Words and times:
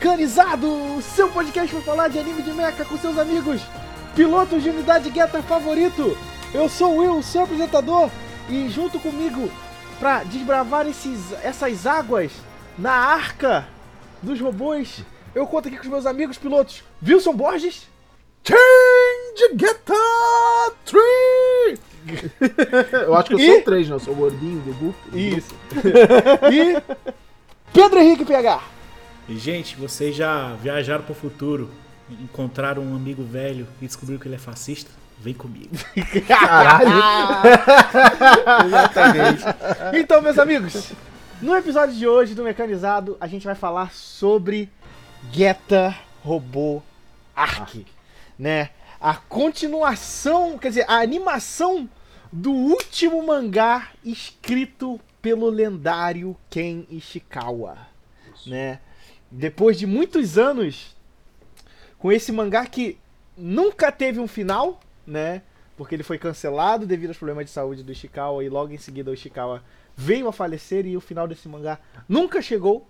Mecanizado, 0.00 1.00
seu 1.00 1.26
podcast 1.30 1.74
para 1.74 1.82
falar 1.82 2.08
de 2.08 2.18
anime 2.18 2.42
de 2.42 2.52
mecha 2.52 2.84
com 2.84 2.98
seus 2.98 3.16
amigos, 3.16 3.62
pilotos 4.14 4.62
de 4.62 4.68
unidade 4.68 5.10
Getter 5.10 5.42
favorito. 5.42 6.14
Eu 6.52 6.68
sou 6.68 6.92
o 6.92 6.98
Will, 6.98 7.22
seu 7.22 7.44
apresentador, 7.44 8.10
e 8.50 8.68
junto 8.68 8.98
comigo 9.00 9.50
para 9.98 10.22
desbravar 10.24 10.86
esses, 10.86 11.32
essas 11.42 11.86
águas 11.86 12.30
na 12.76 12.92
arca 12.92 13.66
dos 14.22 14.38
robôs, 14.38 15.02
eu 15.34 15.46
conto 15.46 15.68
aqui 15.68 15.78
com 15.78 15.84
os 15.84 15.88
meus 15.88 16.04
amigos 16.04 16.36
pilotos, 16.36 16.84
Wilson 17.02 17.32
Borges. 17.32 17.88
Change 18.44 19.58
Getter 19.58 19.96
3! 20.84 21.80
eu 23.06 23.14
acho 23.16 23.28
que 23.30 23.34
eu 23.34 23.38
E- 23.38 23.46
sou 23.46 23.58
o 23.60 23.64
3, 23.64 23.88
né? 23.88 23.94
Eu 23.94 24.00
sou 24.00 24.12
o 24.12 24.16
gordinho 24.16 24.60
do 24.60 24.74
grupo. 24.74 25.16
Isso. 25.16 25.54
e 26.52 26.82
Pedro 27.72 27.98
Henrique 27.98 28.26
PH. 28.26 28.75
E, 29.28 29.36
gente, 29.38 29.76
vocês 29.76 30.14
já 30.14 30.54
viajaram 30.54 31.02
pro 31.02 31.14
futuro, 31.14 31.70
encontraram 32.08 32.82
um 32.82 32.94
amigo 32.94 33.24
velho 33.24 33.66
e 33.82 33.86
descobriram 33.86 34.20
que 34.20 34.28
ele 34.28 34.36
é 34.36 34.38
fascista? 34.38 34.90
Vem 35.18 35.34
comigo. 35.34 35.74
Caralho! 36.28 36.88
Exatamente. 38.66 39.42
Então, 39.94 40.22
meus 40.22 40.38
amigos, 40.38 40.92
no 41.42 41.56
episódio 41.56 41.96
de 41.96 42.06
hoje 42.06 42.34
do 42.34 42.44
Mecanizado, 42.44 43.16
a 43.20 43.26
gente 43.26 43.44
vai 43.44 43.54
falar 43.54 43.92
sobre 43.92 44.70
Geta 45.32 45.96
Robô 46.22 46.80
Arc, 47.34 47.84
né? 48.38 48.70
A 49.00 49.16
continuação, 49.16 50.56
quer 50.56 50.68
dizer, 50.68 50.84
a 50.88 51.00
animação 51.00 51.88
do 52.32 52.52
último 52.52 53.26
mangá 53.26 53.88
escrito 54.04 55.00
pelo 55.20 55.50
lendário 55.50 56.36
Ken 56.48 56.86
Ishikawa, 56.88 57.76
né? 58.46 58.78
Depois 59.30 59.78
de 59.78 59.86
muitos 59.86 60.38
anos 60.38 60.96
com 61.98 62.12
esse 62.12 62.30
mangá 62.30 62.66
que 62.66 62.98
nunca 63.36 63.90
teve 63.90 64.20
um 64.20 64.28
final, 64.28 64.80
né? 65.06 65.42
Porque 65.76 65.94
ele 65.94 66.02
foi 66.02 66.18
cancelado 66.18 66.86
devido 66.86 67.10
aos 67.10 67.18
problemas 67.18 67.46
de 67.46 67.50
saúde 67.50 67.82
do 67.82 67.92
Ishikawa 67.92 68.44
e 68.44 68.48
logo 68.48 68.72
em 68.72 68.78
seguida 68.78 69.10
o 69.10 69.14
Ishikawa 69.14 69.62
veio 69.94 70.28
a 70.28 70.32
falecer 70.32 70.86
e 70.86 70.96
o 70.96 71.00
final 71.00 71.26
desse 71.26 71.48
mangá 71.48 71.78
nunca 72.08 72.40
chegou 72.40 72.86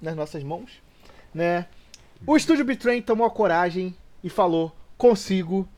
nas 0.00 0.14
nossas 0.14 0.42
mãos, 0.42 0.82
né? 1.34 1.66
O 2.26 2.36
estúdio 2.36 2.64
Bitrain 2.64 3.00
tomou 3.02 3.26
a 3.26 3.30
coragem 3.30 3.96
e 4.22 4.28
falou: 4.28 4.74
"Consigo, 4.96 5.68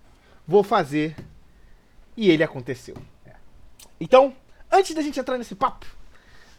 vou 0.47 0.63
fazer". 0.63 1.17
E 2.17 2.31
ele 2.31 2.43
aconteceu. 2.43 2.97
Então, 4.01 4.35
antes 4.71 4.95
da 4.95 5.03
gente 5.03 5.21
entrar 5.21 5.39
nesse 5.39 5.55
papo, 5.55 5.87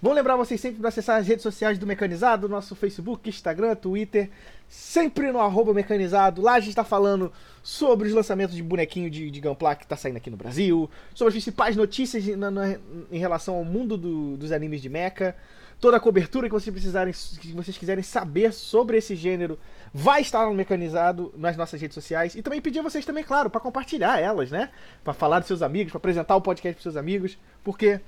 Vamos 0.01 0.15
lembrar 0.15 0.35
vocês 0.35 0.59
sempre 0.59 0.79
para 0.79 0.89
acessar 0.89 1.19
as 1.19 1.27
redes 1.27 1.43
sociais 1.43 1.77
do 1.77 1.85
Mecanizado, 1.85 2.49
nosso 2.49 2.75
Facebook, 2.75 3.29
Instagram, 3.29 3.75
Twitter, 3.75 4.31
sempre 4.67 5.31
no 5.31 5.39
arroba 5.39 5.75
Mecanizado. 5.75 6.41
Lá 6.41 6.53
a 6.53 6.59
gente 6.59 6.69
está 6.69 6.83
falando 6.83 7.31
sobre 7.61 8.07
os 8.07 8.13
lançamentos 8.13 8.55
de 8.55 8.63
bonequinho 8.63 9.11
de, 9.11 9.29
de 9.29 9.39
Gunpla 9.39 9.75
que 9.75 9.83
está 9.83 9.95
saindo 9.95 10.17
aqui 10.17 10.31
no 10.31 10.37
Brasil, 10.37 10.89
sobre 11.13 11.29
as 11.29 11.33
principais 11.35 11.75
notícias 11.75 12.25
na- 12.35 12.49
na- 12.49 12.77
em 13.11 13.19
relação 13.19 13.53
ao 13.55 13.63
mundo 13.63 13.95
do- 13.95 14.37
dos 14.37 14.51
animes 14.51 14.81
de 14.81 14.89
mecha. 14.89 15.35
Toda 15.79 15.97
a 15.97 15.99
cobertura 15.99 16.47
que 16.47 16.53
vocês 16.53 16.73
precisarem, 16.73 17.13
que 17.39 17.53
vocês 17.53 17.77
quiserem 17.77 18.03
saber 18.03 18.53
sobre 18.53 18.97
esse 18.97 19.15
gênero, 19.15 19.59
vai 19.93 20.21
estar 20.21 20.47
no 20.47 20.53
Mecanizado 20.55 21.31
nas 21.37 21.55
nossas 21.55 21.79
redes 21.79 21.93
sociais. 21.93 22.33
E 22.33 22.41
também 22.41 22.59
pedir 22.59 22.79
a 22.79 22.83
vocês 22.83 23.05
também, 23.05 23.23
claro, 23.23 23.51
para 23.51 23.61
compartilhar 23.61 24.19
elas, 24.19 24.49
né? 24.49 24.69
Para 25.03 25.13
falar 25.13 25.39
dos 25.39 25.47
seus 25.47 25.61
amigos, 25.61 25.91
para 25.91 25.99
apresentar 25.99 26.35
o 26.35 26.41
podcast 26.41 26.75
para 26.75 26.83
seus 26.83 26.95
amigos, 26.97 27.37
porque 27.63 27.99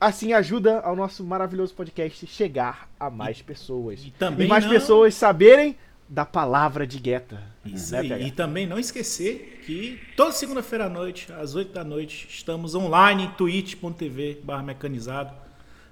Assim 0.00 0.32
ajuda 0.32 0.80
ao 0.80 0.94
nosso 0.96 1.24
maravilhoso 1.24 1.74
podcast 1.74 2.26
chegar 2.26 2.88
a 2.98 3.08
mais 3.10 3.40
pessoas. 3.42 4.00
E 4.04 4.10
também 4.10 4.46
e 4.46 4.48
mais 4.48 4.64
não- 4.64 4.70
pessoas 4.72 5.14
saberem 5.14 5.76
da 6.08 6.26
palavra 6.26 6.86
de 6.86 6.98
Guetta. 6.98 7.40
Isso 7.64 7.92
Né, 7.92 8.00
aí. 8.00 8.26
E 8.26 8.30
também 8.30 8.66
não 8.66 8.78
esquecer 8.78 9.62
que 9.64 10.00
toda 10.16 10.32
segunda-feira 10.32 10.86
à 10.86 10.88
noite, 10.88 11.32
às 11.32 11.54
8 11.54 11.72
da 11.72 11.82
noite, 11.84 12.26
estamos 12.28 12.74
online 12.74 13.24
em 13.24 13.30
twitch.tv 13.30 14.40
barra 14.44 14.62
mecanizado 14.62 15.32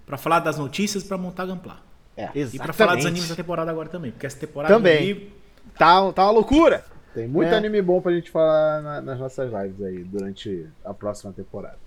para 0.05 0.17
falar 0.19 0.41
das 0.41 0.59
notícias 0.59 1.05
e 1.05 1.09
para 1.09 1.17
montar 1.17 1.47
Gamplar. 1.47 1.81
É, 2.17 2.29
E 2.35 2.59
para 2.59 2.73
falar 2.73 2.97
dos 2.97 3.05
Exatamente. 3.05 3.07
animes 3.07 3.29
da 3.29 3.37
temporada 3.37 3.71
agora 3.71 3.89
também, 3.89 4.11
porque 4.11 4.27
essa 4.27 4.39
temporada 4.39 4.75
Também. 4.75 4.99
aí, 4.99 5.33
Tá, 5.79 6.13
tá 6.13 6.25
uma 6.25 6.33
loucura. 6.33 6.85
tem 7.15 7.27
muito 7.27 7.49
É. 7.49 7.57
anime 7.57 7.81
bom 7.81 8.01
pra 8.03 8.13
gente 8.13 8.31
falar 8.31 8.83
na- 8.83 9.01
nas 9.01 9.19
nossas 9.19 9.51
lives 9.51 9.81
aí 9.83 10.05
durante 10.05 10.67
a 10.85 10.93
próxima 10.93 11.33
temporada. 11.33 11.79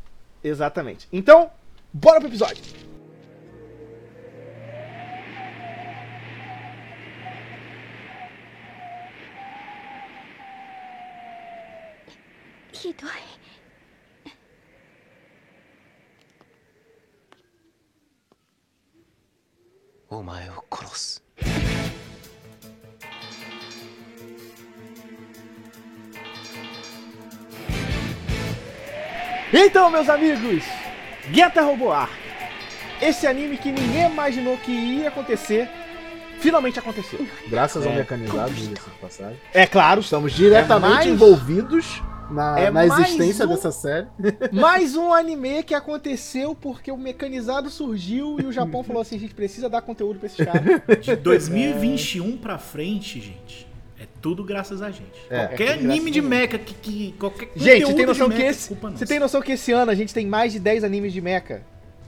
Exatamente. 0.43 1.07
Então, 1.11 1.51
Bora 1.93 2.19
pro 2.19 2.27
episódio! 2.27 2.63
Que 12.71 12.93
dói. 12.93 13.11
Oh, 20.09 20.17
o 20.17 20.23
Maio 20.23 20.53
oh, 20.57 20.61
Cross. 20.63 21.21
Então, 29.53 29.91
meus 29.91 30.09
amigos, 30.09 30.63
Guetta 31.31 31.61
Robô 31.61 31.91
Arc. 31.91 32.11
Esse 33.01 33.27
anime 33.27 33.57
que 33.57 33.71
ninguém 33.71 34.07
imaginou 34.09 34.57
que 34.57 34.71
ia 34.71 35.09
acontecer, 35.09 35.69
finalmente 36.39 36.79
aconteceu. 36.79 37.25
Graças 37.47 37.85
ao 37.85 37.91
É. 37.91 37.97
mecanizado, 37.97 38.53
diga-se 38.53 38.89
de 38.89 38.95
passagem. 39.01 39.37
É 39.53 39.65
claro, 39.67 40.01
Estamos 40.01 40.33
diretamente 40.33 40.93
É 40.93 40.95
mais- 40.95 41.07
envolvidos 41.07 42.01
na, 42.29 42.59
É 42.59 42.71
na 42.71 42.85
existência 42.85 43.45
um- 43.45 43.49
dessa 43.49 43.71
série. 43.71 44.07
mais 44.53 44.95
um 44.95 45.11
anime 45.13 45.63
que 45.63 45.73
aconteceu 45.75 46.55
porque 46.55 46.91
o 46.91 46.97
mecanizado 46.97 47.69
surgiu 47.69 48.37
e 48.39 48.45
o 48.45 48.51
Japão 48.51 48.83
falou 48.83 49.01
assim: 49.01 49.17
a 49.17 49.19
gente 49.19 49.33
precisa 49.33 49.67
dar 49.69 49.81
conteúdo 49.81 50.19
pra 50.19 50.27
esses 50.27 50.45
caras. 50.45 50.63
de 51.01 51.15
2021 51.15 52.37
pra 52.37 52.57
frente, 52.57 53.19
gente, 53.19 53.67
é 54.03 54.07
tudo 54.21 54.43
graças 54.43 54.81
a 54.81 54.91
gente. 54.91 55.11
É, 55.29 55.47
qualquer 55.47 55.69
é 55.69 55.73
anime 55.73 56.11
de 56.11 56.21
mecha 56.21 56.57
que, 56.57 56.73
que 56.73 57.11
qualquer 57.19 57.49
Gente, 57.55 57.85
você 57.85 57.93
tem 57.93 58.05
noção 58.05 58.29
de 58.29 58.35
que 58.35 58.41
mecha, 58.41 58.51
esse, 58.51 58.67
culpa 58.67 58.91
você 58.91 59.05
tem 59.05 59.19
noção 59.19 59.41
que 59.41 59.51
esse 59.53 59.71
ano 59.71 59.91
a 59.91 59.95
gente 59.95 60.13
tem 60.13 60.25
mais 60.27 60.51
de 60.53 60.59
10 60.59 60.83
animes 60.83 61.13
de 61.13 61.21
mecha? 61.21 61.61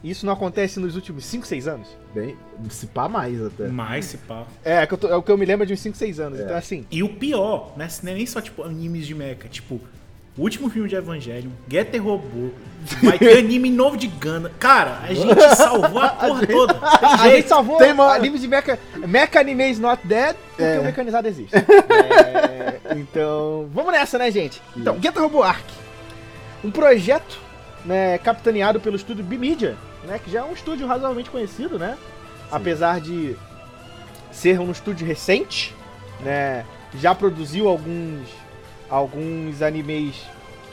Isso 0.03 0.23
não 0.25 0.33
acontece 0.33 0.79
nos 0.79 0.95
últimos 0.95 1.25
5, 1.25 1.47
6 1.47 1.67
anos? 1.67 1.87
Bem, 2.13 2.37
se 2.69 2.85
pá 2.85 3.09
mais 3.09 3.41
até. 3.43 3.67
mais 3.67 4.05
se 4.05 4.17
pá. 4.17 4.45
É, 4.63 4.85
que 4.85 4.93
eu 4.93 4.97
tô- 4.99 5.07
é 5.07 5.15
o 5.15 5.23
que 5.23 5.31
eu 5.31 5.37
me 5.37 5.45
lembro 5.45 5.65
de 5.65 5.73
uns 5.73 5.79
5, 5.79 5.97
6 5.97 6.19
anos. 6.19 6.39
É. 6.39 6.43
Então, 6.43 6.55
assim, 6.55 6.85
E 6.91 7.01
o 7.01 7.09
pior, 7.09 7.73
né? 7.75 7.87
Não 8.03 8.11
é 8.11 8.15
nem 8.15 8.25
só 8.25 8.39
tipo 8.39 8.61
animes 8.61 9.07
de 9.07 9.15
mecha, 9.15 9.47
tipo, 9.49 9.81
o 10.37 10.41
último 10.41 10.69
filme 10.69 10.89
de 10.89 10.95
Evangelion, 10.95 11.49
Getter 11.67 12.03
Robô, 12.03 12.49
vai 13.01 13.17
ter 13.17 13.37
anime 13.39 13.69
novo 13.69 13.95
de 13.97 14.07
Gana. 14.07 14.51
Cara, 14.59 14.99
a 15.03 15.13
gente 15.13 15.55
salvou 15.55 15.99
a 15.99 16.09
porra 16.09 16.45
toda. 16.47 16.73
Tem 16.99 17.09
a 17.09 17.29
gente 17.35 17.47
salvou 17.47 17.77
tem 17.77 17.91
uma- 17.93 18.13
animes 18.13 18.41
de 18.41 18.47
mecha. 18.47 18.77
Mecha 18.95 19.39
Animes 19.39 19.79
Not 19.79 20.05
Dead 20.05 20.35
porque 20.49 20.63
É. 20.63 20.79
o 20.79 20.83
mecanizado 20.83 21.27
existe. 21.27 21.51
É, 21.65 22.79
então, 22.97 23.69
vamos 23.73 23.91
nessa, 23.91 24.17
né, 24.17 24.29
gente? 24.31 24.61
Então, 24.75 24.97
Geta 25.01 25.19
Robo 25.21 25.41
Arc. 25.41 25.63
Um 26.63 26.71
projeto 26.71 27.39
né, 27.85 28.17
capitaneado 28.17 28.79
pelo 28.79 28.95
estúdio 28.95 29.23
B-Media, 29.23 29.75
né, 30.03 30.19
que 30.23 30.29
já 30.31 30.39
é 30.39 30.43
um 30.43 30.53
estúdio 30.53 30.87
razoavelmente 30.87 31.29
conhecido, 31.29 31.77
né? 31.79 31.97
Apesar 32.51 32.99
de 32.99 33.35
ser 34.31 34.59
um 34.59 34.71
estúdio 34.71 35.05
recente, 35.05 35.73
né? 36.21 36.65
Já 36.99 37.13
produziu 37.15 37.67
alguns, 37.67 38.27
alguns 38.89 39.61
animes 39.61 40.15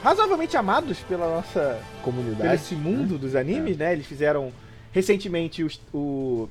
razoavelmente 0.02 0.56
amados 0.56 0.98
pela 1.00 1.26
nossa 1.36 1.78
Comunidade. 2.02 2.54
esse 2.54 2.74
mundo 2.74 3.16
dos 3.18 3.34
animes, 3.36 3.76
né? 3.76 3.92
Eles 3.92 4.06
fizeram 4.06 4.52
recentemente 4.92 5.62
os- 5.62 5.80
o, 5.94 6.48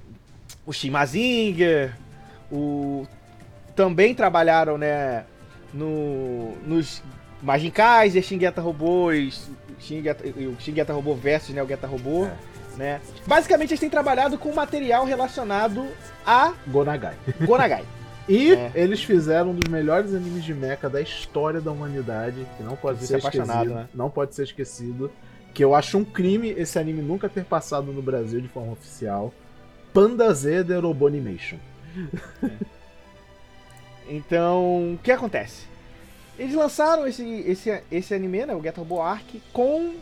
o 0.65 0.71
Shin 0.73 0.89
Mazinger, 0.89 1.93
o 2.51 3.05
também 3.75 4.13
trabalharam, 4.15 4.77
né, 4.77 5.23
no 5.73 6.53
nos 6.65 7.01
Majin 7.41 7.71
Kaiser, 7.71 8.21
Shin 8.23 8.39
Geta 8.39 8.61
Robôs, 8.61 9.49
o 9.77 9.81
Shin 10.61 10.73
Geta 10.75 10.93
Robô 10.93 11.15
versus, 11.15 11.53
né, 11.55 11.61
o 11.63 11.67
Geta 11.67 11.87
Robô, 11.87 12.25
É. 12.25 12.33
né? 12.77 13.01
Basicamente 13.25 13.71
eles 13.71 13.79
têm 13.79 13.89
trabalhado 13.89 14.37
com 14.37 14.53
material 14.53 15.05
relacionado 15.05 15.87
a 16.25 16.53
Gonagai. 16.67 17.15
Gonagai. 17.45 17.83
E 18.29 18.53
É. 18.53 18.71
eles 18.75 19.03
fizeram 19.03 19.49
um 19.51 19.55
dos 19.55 19.69
melhores 19.71 20.13
animes 20.13 20.43
de 20.43 20.53
mecha 20.53 20.89
da 20.89 21.01
história 21.01 21.59
da 21.59 21.71
humanidade, 21.71 22.45
que 22.57 22.63
não 22.63 22.75
pode 22.75 22.99
Você 22.99 23.07
ser 23.07 23.15
é 23.15 23.17
apaixonado, 23.19 23.57
esquecido. 23.61 23.73
né? 23.75 23.89
Não 23.93 24.09
pode 24.09 24.35
ser 24.35 24.43
esquecido. 24.43 25.11
Que 25.53 25.63
eu 25.63 25.75
acho 25.75 25.97
um 25.97 26.05
crime 26.05 26.49
esse 26.51 26.79
anime 26.79 27.01
nunca 27.01 27.27
ter 27.27 27.43
passado 27.43 27.91
no 27.91 28.01
Brasil 28.01 28.39
de 28.39 28.47
forma 28.47 28.71
oficial. 28.71 29.33
Panda 29.93 30.33
Z 30.33 30.63
The 30.63 30.77
Robonimation. 30.77 31.57
Então, 34.07 34.93
o 34.93 34.99
que 35.03 35.11
acontece? 35.11 35.65
Eles 36.39 36.55
lançaram 36.55 37.05
esse, 37.07 37.23
esse, 37.45 37.81
esse 37.91 38.13
anime, 38.13 38.45
né, 38.45 38.53
o 38.55 38.61
Robô 38.77 39.01
Arc, 39.01 39.41
com 39.53 39.93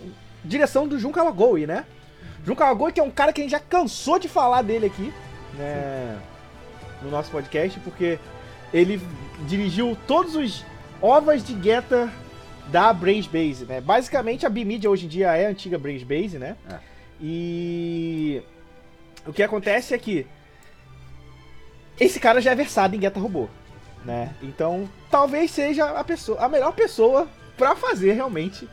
direção 0.43 0.87
do 0.87 0.97
Jun 0.99 1.11
Kawagoe, 1.11 1.67
né? 1.67 1.85
Jun 2.45 2.55
Kawagoe, 2.55 2.91
que 2.93 2.99
é 2.99 3.03
um 3.03 3.11
cara 3.11 3.33
que 3.33 3.41
a 3.41 3.43
gente 3.43 3.51
já 3.51 3.59
cansou 3.59 4.17
de 4.17 4.29
falar 4.29 4.61
dele 4.61 4.85
aqui, 4.85 5.11
né, 5.57 6.17
no 7.01 7.09
nosso 7.09 7.31
podcast, 7.31 7.79
porque 7.79 8.19
ele 8.73 9.01
dirigiu 9.47 9.97
todos 10.07 10.35
os 10.35 10.65
ovas 11.01 11.43
de 11.43 11.61
Getter 11.61 12.09
da 12.67 12.93
Brains 12.93 13.25
Base, 13.25 13.65
né? 13.65 13.81
Basicamente 13.81 14.45
a 14.45 14.49
B-Media 14.49 14.89
hoje 14.89 15.05
em 15.05 15.09
dia 15.09 15.35
é 15.35 15.47
a 15.47 15.49
antiga 15.49 15.77
Brains 15.77 16.03
Base, 16.03 16.37
né? 16.37 16.55
É. 16.69 16.77
E 17.21 18.41
o 19.25 19.33
que 19.33 19.43
acontece 19.43 19.93
é 19.93 19.97
que 19.97 20.25
esse 21.99 22.19
cara 22.19 22.39
já 22.39 22.51
é 22.51 22.55
versado 22.55 22.95
em 22.95 23.01
Getter 23.01 23.21
Robô, 23.21 23.49
né? 24.05 24.33
Então, 24.41 24.89
talvez 25.11 25.51
seja 25.51 25.85
a 25.89 26.03
pessoa, 26.03 26.39
a 26.39 26.47
melhor 26.47 26.73
pessoa 26.73 27.27
pra 27.57 27.75
fazer 27.75 28.13
realmente. 28.13 28.67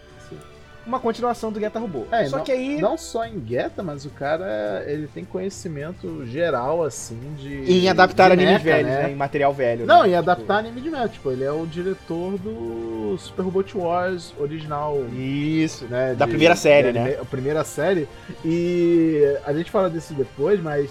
Uma 0.87 1.01
continuação 1.01 1.51
do 1.51 1.59
Getter 1.59 1.83
Robô. 1.83 2.05
É, 2.13 2.27
Só 2.27 2.39
não, 2.39 2.45
que 2.45 2.53
aí 2.53 2.81
não 2.81 2.97
só 2.97 3.25
em 3.27 3.45
Geta, 3.47 3.83
mas 3.83 4.05
o 4.05 4.11
cara 4.11 4.85
ele 4.87 5.07
tem 5.09 5.25
conhecimento 5.25 6.25
geral, 6.27 6.85
assim, 6.85 7.19
de. 7.37 7.65
em 7.71 7.89
adaptar 7.89 8.29
de 8.29 8.35
animes 8.35 8.53
mecha, 8.63 8.65
velhos, 8.65 8.91
né? 8.91 9.03
né? 9.05 9.11
Em 9.11 9.17
material 9.17 9.53
velho. 9.53 9.85
Não, 9.87 10.03
né? 10.05 10.11
em 10.11 10.15
adaptar 10.15 10.59
anime 10.59 10.81
de 10.81 10.89
mecha. 10.91 11.09
Tipo, 11.09 11.33
ele 11.33 11.45
é 11.45 11.51
o 11.53 11.67
diretor 11.67 12.39
do 12.39 13.17
Super 13.19 13.43
Robot 13.43 13.77
Wars 13.79 14.33
original. 14.39 15.05
Isso. 15.13 15.85
Né, 15.87 16.15
Da 16.15 16.25
de- 16.25 16.31
primeira 16.31 16.55
série, 16.57 16.89
de 16.93 16.99
né? 16.99 17.05
anime- 17.05 17.21
A 17.21 17.25
primeira 17.25 17.65
série. 17.65 18.09
E 18.45 19.37
a 19.45 19.53
gente 19.53 19.71
fala 19.71 19.91
disso 19.91 20.15
depois, 20.15 20.63
mas 20.63 20.91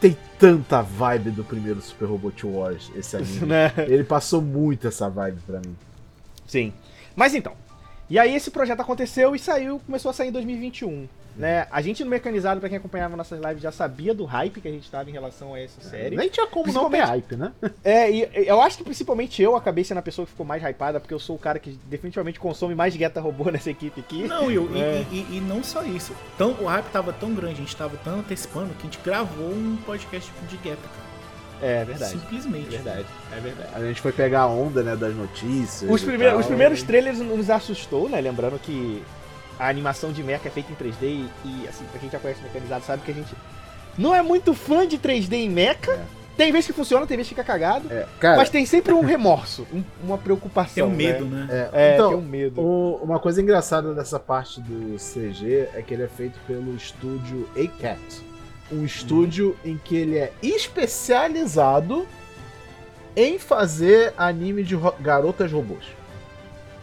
tem 0.00 0.16
tanta 0.38 0.82
vibe 0.82 1.30
do 1.30 1.44
primeiro 1.44 1.80
Super 1.80 2.06
Robot 2.06 2.46
Wars, 2.46 2.90
esse 2.96 3.16
anime. 3.16 3.46
né? 3.46 3.72
Ele 3.78 4.04
passou 4.04 4.42
muito 4.42 4.88
essa 4.88 5.08
vibe 5.08 5.38
pra 5.46 5.58
mim. 5.60 5.76
Sim. 6.46 6.72
Mas 7.16 7.34
então. 7.34 7.52
E 8.14 8.18
aí 8.20 8.32
esse 8.32 8.48
projeto 8.48 8.78
aconteceu 8.78 9.34
e 9.34 9.40
saiu, 9.40 9.80
começou 9.84 10.08
a 10.08 10.12
sair 10.14 10.28
em 10.28 10.30
2021. 10.30 11.08
Né? 11.36 11.66
A 11.68 11.82
gente 11.82 12.04
no 12.04 12.10
Mecanizado, 12.10 12.60
pra 12.60 12.68
quem 12.68 12.78
acompanhava 12.78 13.16
nossas 13.16 13.40
lives, 13.42 13.60
já 13.60 13.72
sabia 13.72 14.14
do 14.14 14.24
hype 14.24 14.60
que 14.60 14.68
a 14.68 14.70
gente 14.70 14.88
tava 14.88 15.10
em 15.10 15.12
relação 15.12 15.52
a 15.52 15.58
essa 15.60 15.80
série. 15.80 16.14
Nem 16.14 16.28
tinha 16.28 16.46
como 16.46 16.72
não 16.72 16.88
ter 16.88 17.00
hype, 17.00 17.34
né? 17.34 17.50
É, 17.82 18.08
e 18.08 18.28
eu 18.46 18.62
acho 18.62 18.78
que 18.78 18.84
principalmente 18.84 19.42
eu 19.42 19.56
acabei 19.56 19.82
sendo 19.82 19.98
a 19.98 20.02
pessoa 20.02 20.24
que 20.26 20.30
ficou 20.30 20.46
mais 20.46 20.62
hypada, 20.62 21.00
porque 21.00 21.12
eu 21.12 21.18
sou 21.18 21.34
o 21.34 21.38
cara 21.40 21.58
que 21.58 21.76
definitivamente 21.86 22.38
consome 22.38 22.72
mais 22.76 22.94
Geta 22.94 23.20
Robô 23.20 23.50
nessa 23.50 23.70
equipe 23.72 23.98
aqui. 24.00 24.28
Não, 24.28 24.46
Will, 24.46 24.70
e- 24.76 24.80
É. 24.80 25.04
e, 25.10 25.16
e- 25.16 25.36
e 25.38 25.40
não 25.40 25.64
só 25.64 25.82
isso. 25.82 26.12
Tão, 26.38 26.52
o 26.52 26.66
hype 26.66 26.86
tava 26.92 27.12
tão 27.12 27.34
grande, 27.34 27.54
a 27.54 27.64
gente 27.64 27.74
tava 27.74 27.96
tão 27.96 28.20
antecipando 28.20 28.72
que 28.74 28.82
a 28.82 28.84
gente 28.84 29.00
gravou 29.04 29.48
um 29.50 29.76
podcast 29.84 30.30
de 30.48 30.54
Geta, 30.62 30.82
cara. 30.82 31.13
É 31.62 31.84
verdade. 31.84 32.12
Simplesmente. 32.12 32.68
Verdade, 32.70 33.06
é 33.32 33.40
verdade. 33.40 33.68
A 33.74 33.80
gente 33.80 34.00
foi 34.00 34.12
pegar 34.12 34.42
a 34.42 34.46
onda, 34.48 34.82
né, 34.82 34.96
das 34.96 35.14
notícias. 35.14 35.90
Os, 35.90 36.02
primeiros- 36.02 36.32
tal, 36.32 36.40
os 36.40 36.46
primeiros 36.46 36.80
e- 36.80 36.84
trailers 36.84 37.18
nos 37.20 37.48
assustou, 37.50 38.08
né? 38.08 38.20
Lembrando 38.20 38.58
que 38.58 39.02
a 39.58 39.68
animação 39.68 40.12
de 40.12 40.22
mecha 40.22 40.48
é 40.48 40.50
feita 40.50 40.72
em 40.72 40.74
3D 40.74 41.02
e, 41.02 41.28
e, 41.44 41.68
assim, 41.68 41.84
pra 41.90 42.00
quem 42.00 42.10
já 42.10 42.18
conhece 42.18 42.42
mecanizado 42.42 42.84
sabe 42.84 43.02
que 43.04 43.10
a 43.10 43.14
gente 43.14 43.34
não 43.96 44.14
é 44.14 44.20
muito 44.22 44.52
fã 44.54 44.86
de 44.86 44.98
3D 44.98 45.32
em 45.34 45.48
mecha. 45.48 45.90
É. 45.92 46.24
Tem 46.36 46.50
vezes 46.50 46.66
que 46.66 46.72
funciona, 46.72 47.06
tem 47.06 47.16
vezes 47.16 47.28
que 47.28 47.36
fica 47.36 47.46
cagado. 47.46 47.86
É, 47.92 48.06
cara, 48.18 48.36
mas 48.38 48.50
tem 48.50 48.66
sempre 48.66 48.92
um 48.92 49.02
remorso, 49.02 49.64
um- 49.72 49.84
uma 50.02 50.18
preocupação. 50.18 50.74
Tem 50.74 50.82
um 50.82 50.88
né? 50.88 50.96
medo, 50.96 51.24
né? 51.26 51.46
é, 51.48 51.70
É, 51.72 51.94
então, 51.94 52.08
tem 52.08 52.18
um 52.18 52.22
medo. 52.22 52.60
o- 52.60 52.96
uma 53.04 53.20
coisa 53.20 53.40
engraçada 53.40 53.94
dessa 53.94 54.18
parte 54.18 54.60
do 54.60 54.96
CG 54.98 55.68
é 55.72 55.80
que 55.80 55.94
ele 55.94 56.02
é 56.02 56.08
feito 56.08 56.36
pelo 56.44 56.74
estúdio 56.74 57.48
ACAT. 57.56 58.00
Um 58.72 58.84
estúdio 58.84 59.56
em 59.64 59.76
que 59.76 59.96
ele 59.96 60.16
é 60.18 60.32
especializado 60.42 62.06
em 63.16 63.38
fazer 63.38 64.12
anime 64.16 64.62
de 64.64 64.74
ro- 64.74 64.94
garotas 65.00 65.52
robôs. 65.52 65.84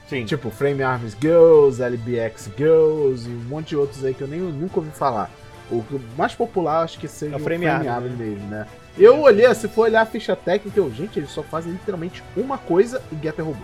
Sim. 0.07 0.25
Tipo 0.25 0.49
Frame 0.49 0.83
Arms 0.83 1.15
Girls, 1.19 1.81
LBX 1.81 2.49
Girls 2.57 3.27
e 3.29 3.33
um 3.33 3.43
monte 3.49 3.69
de 3.69 3.75
outros 3.77 4.03
aí 4.05 4.13
que 4.13 4.21
eu 4.21 4.27
nem 4.27 4.39
nunca 4.39 4.79
ouvi 4.79 4.91
falar. 4.91 5.29
O 5.71 5.83
mais 6.17 6.33
popular 6.35 6.83
acho 6.83 6.99
que 6.99 7.07
seja 7.07 7.35
É 7.35 7.37
o 7.37 7.39
Frame 7.39 7.65
Frame, 7.65 7.87
Arms, 7.87 8.05
Arms 8.05 8.17
mesmo, 8.17 8.47
né? 8.47 8.67
Eu 8.97 9.21
olhei, 9.21 9.53
se 9.55 9.69
for 9.69 9.83
olhar 9.83 10.01
a 10.01 10.05
ficha 10.05 10.35
técnica, 10.35 10.77
eu, 10.79 10.91
gente, 10.91 11.17
eles 11.17 11.31
só 11.31 11.41
fazem 11.41 11.71
literalmente 11.71 12.21
uma 12.35 12.57
coisa 12.57 13.01
e 13.11 13.15
Getter 13.23 13.45
Robô. 13.45 13.63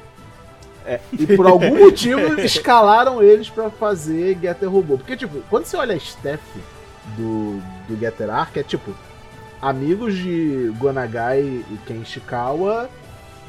É. 0.85 1.01
E 1.11 1.27
por 1.35 1.45
algum 1.47 1.77
motivo 1.77 2.39
escalaram 2.39 3.21
eles 3.21 3.49
pra 3.49 3.69
fazer 3.69 4.37
Getter 4.41 4.69
Robô. 4.69 4.97
Porque, 4.97 5.17
tipo, 5.17 5.41
quando 5.49 5.65
você 5.65 5.75
olha 5.75 5.93
a 5.95 5.97
staff 5.97 6.41
do, 7.15 7.59
do 7.87 7.97
Getter 7.99 8.29
Arc, 8.29 8.57
é 8.57 8.63
tipo, 8.63 8.93
amigos 9.61 10.15
de 10.15 10.71
Gonagai 10.77 11.41
e 11.41 11.77
Ken 11.85 12.01
Ishikawa 12.01 12.89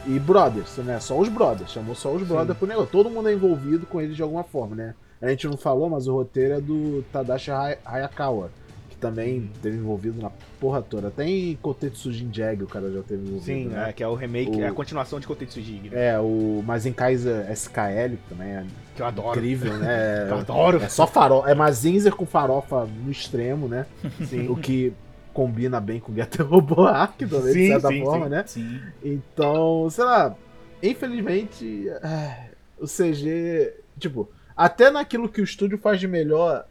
e 0.07 0.19
brothers, 0.19 0.77
né? 0.79 0.99
Só 1.01 1.19
os 1.19 1.29
brothers, 1.29 1.73
chamou 1.73 1.95
só 1.95 2.13
os 2.13 2.23
brothers 2.27 2.57
pro 2.59 2.67
negócio. 2.67 2.91
Todo 2.91 3.11
mundo 3.11 3.29
é 3.29 3.33
envolvido 3.33 3.85
com 3.87 4.01
eles 4.01 4.17
de 4.17 4.23
alguma 4.23 4.45
forma, 4.45 4.75
né? 4.77 4.95
A 5.21 5.29
gente 5.29 5.47
não 5.49 5.57
falou, 5.57 5.91
mas 5.91 6.07
o 6.07 6.15
roteiro 6.15 6.55
é 6.55 6.61
do 6.61 7.05
Tadashi 7.13 7.51
Hay- 7.51 7.79
Hayakawa, 7.85 8.51
que 8.89 8.97
também 8.97 9.51
teve 9.61 9.77
envolvido 9.77 10.23
na 10.23 10.31
porra 10.61 10.81
toda. 10.81 11.09
Até 11.09 11.27
em 11.29 11.57
Kotetsu 11.61 12.13
Jinjag 12.13 12.63
o 12.63 12.69
cara 12.69 12.91
já 12.93 13.03
teve 13.03 13.23
envolvido, 13.27 13.45
Sim, 13.45 13.65
né? 13.67 13.91
é, 13.91 13.93
que 13.93 14.03
é 14.03 14.07
o 14.09 14.15
remake, 14.15 14.57
O- 14.57 14.63
é 14.63 14.69
a 14.69 14.73
continuação 14.73 15.19
de 15.19 15.27
Kotetsu 15.27 15.61
Jig, 15.61 15.91
né? 15.91 16.11
É, 16.11 16.19
o 16.21 16.63
Mazinkaiser 16.65 17.51
SKL, 17.51 18.17
que 18.17 18.29
também 18.29 18.49
é 18.49 18.65
Que 18.99 19.03
eu 19.03 19.07
adoro. 19.07 19.39
incrível, 19.39 19.79
né? 19.79 20.27
Eu 20.29 20.39
adoro. 20.39 20.83
É 20.83 20.89
só 20.89 21.07
farofa, 21.07 21.49
é 21.49 21.55
Mazinzer 21.55 22.15
com 22.17 22.27
farofa 22.27 22.85
no 22.85 23.13
extremo, 23.13 23.69
né? 23.69 23.87
Sim. 24.27 24.49
O 24.49 24.57
que 24.57 24.93
combina 25.33 25.81
bem 25.81 26.01
com 26.01 26.13
Getter 26.13 26.45
Robô 26.45 26.85
Arc, 26.85 27.17
também, 27.17 27.53
de 27.53 27.69
certa 27.69 27.89
sim, 27.89 28.03
forma, 28.03 28.25
sim. 28.25 28.31
né? 28.31 28.45
Sim. 28.45 28.81
Então, 29.05 29.89
sei 29.89 30.05
lá, 30.05 30.35
infelizmente, 30.83 31.89
ah, 32.03 32.49
o 32.77 32.87
CG, 32.87 33.73
tipo, 33.97 34.29
até 34.57 34.91
naquilo 34.91 35.29
que 35.29 35.41
o 35.41 35.45
estúdio 35.45 35.79
faz 35.79 36.01
de 36.01 36.09
melhor, 36.09 36.67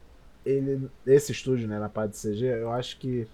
ele, 0.45 0.89
esse 1.05 1.31
estúdio, 1.31 1.65
né, 1.65 1.79
na 1.79 1.87
parte 1.87 2.11
de 2.11 2.17
CG, 2.17 2.45
eu 2.45 2.73
acho 2.73 2.97
que 2.99 3.25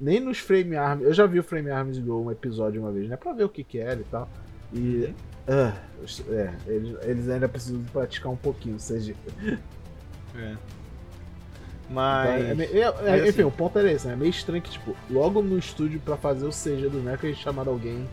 nem 0.00 0.18
nos 0.18 0.38
Frame 0.38 0.74
Arms, 0.74 1.04
eu 1.04 1.14
já 1.14 1.24
vi 1.24 1.38
o 1.38 1.44
Frame 1.44 1.70
Arms 1.70 1.98
Go 2.00 2.24
um 2.24 2.32
episódio 2.32 2.82
uma 2.82 2.90
vez, 2.90 3.08
né, 3.08 3.16
pra 3.16 3.32
ver 3.32 3.44
o 3.44 3.48
que 3.48 3.62
que 3.62 3.78
era 3.78 4.00
e 4.00 4.04
tal, 4.04 4.28
e, 4.72 5.14
ah, 5.48 5.72
é, 6.30 6.54
eles, 6.66 6.96
eles 7.02 7.28
ainda 7.28 7.48
precisam 7.48 7.82
praticar 7.92 8.30
um 8.32 8.36
pouquinho 8.36 8.76
CG. 8.78 9.14
É. 10.36 10.56
Então, 11.86 11.90
Mas. 11.90 12.44
é 12.50 12.54
meio- 12.54 12.70
é- 12.76 12.80
é- 12.80 12.92
mas 12.92 13.20
enfim, 13.20 13.28
assim- 13.28 13.42
o 13.44 13.50
ponto 13.50 13.78
era 13.78 13.92
esse, 13.92 14.06
né, 14.06 14.14
é 14.14 14.16
meio 14.16 14.30
estranho 14.30 14.62
que, 14.62 14.70
tipo, 14.70 14.96
logo 15.10 15.42
no 15.42 15.58
estúdio 15.58 16.00
pra 16.00 16.16
fazer 16.16 16.46
o 16.46 16.50
CG 16.52 16.88
do 16.88 16.98
Mecha, 17.00 17.26
eles 17.26 17.38
chamaram 17.38 17.72
alguém 17.72 18.08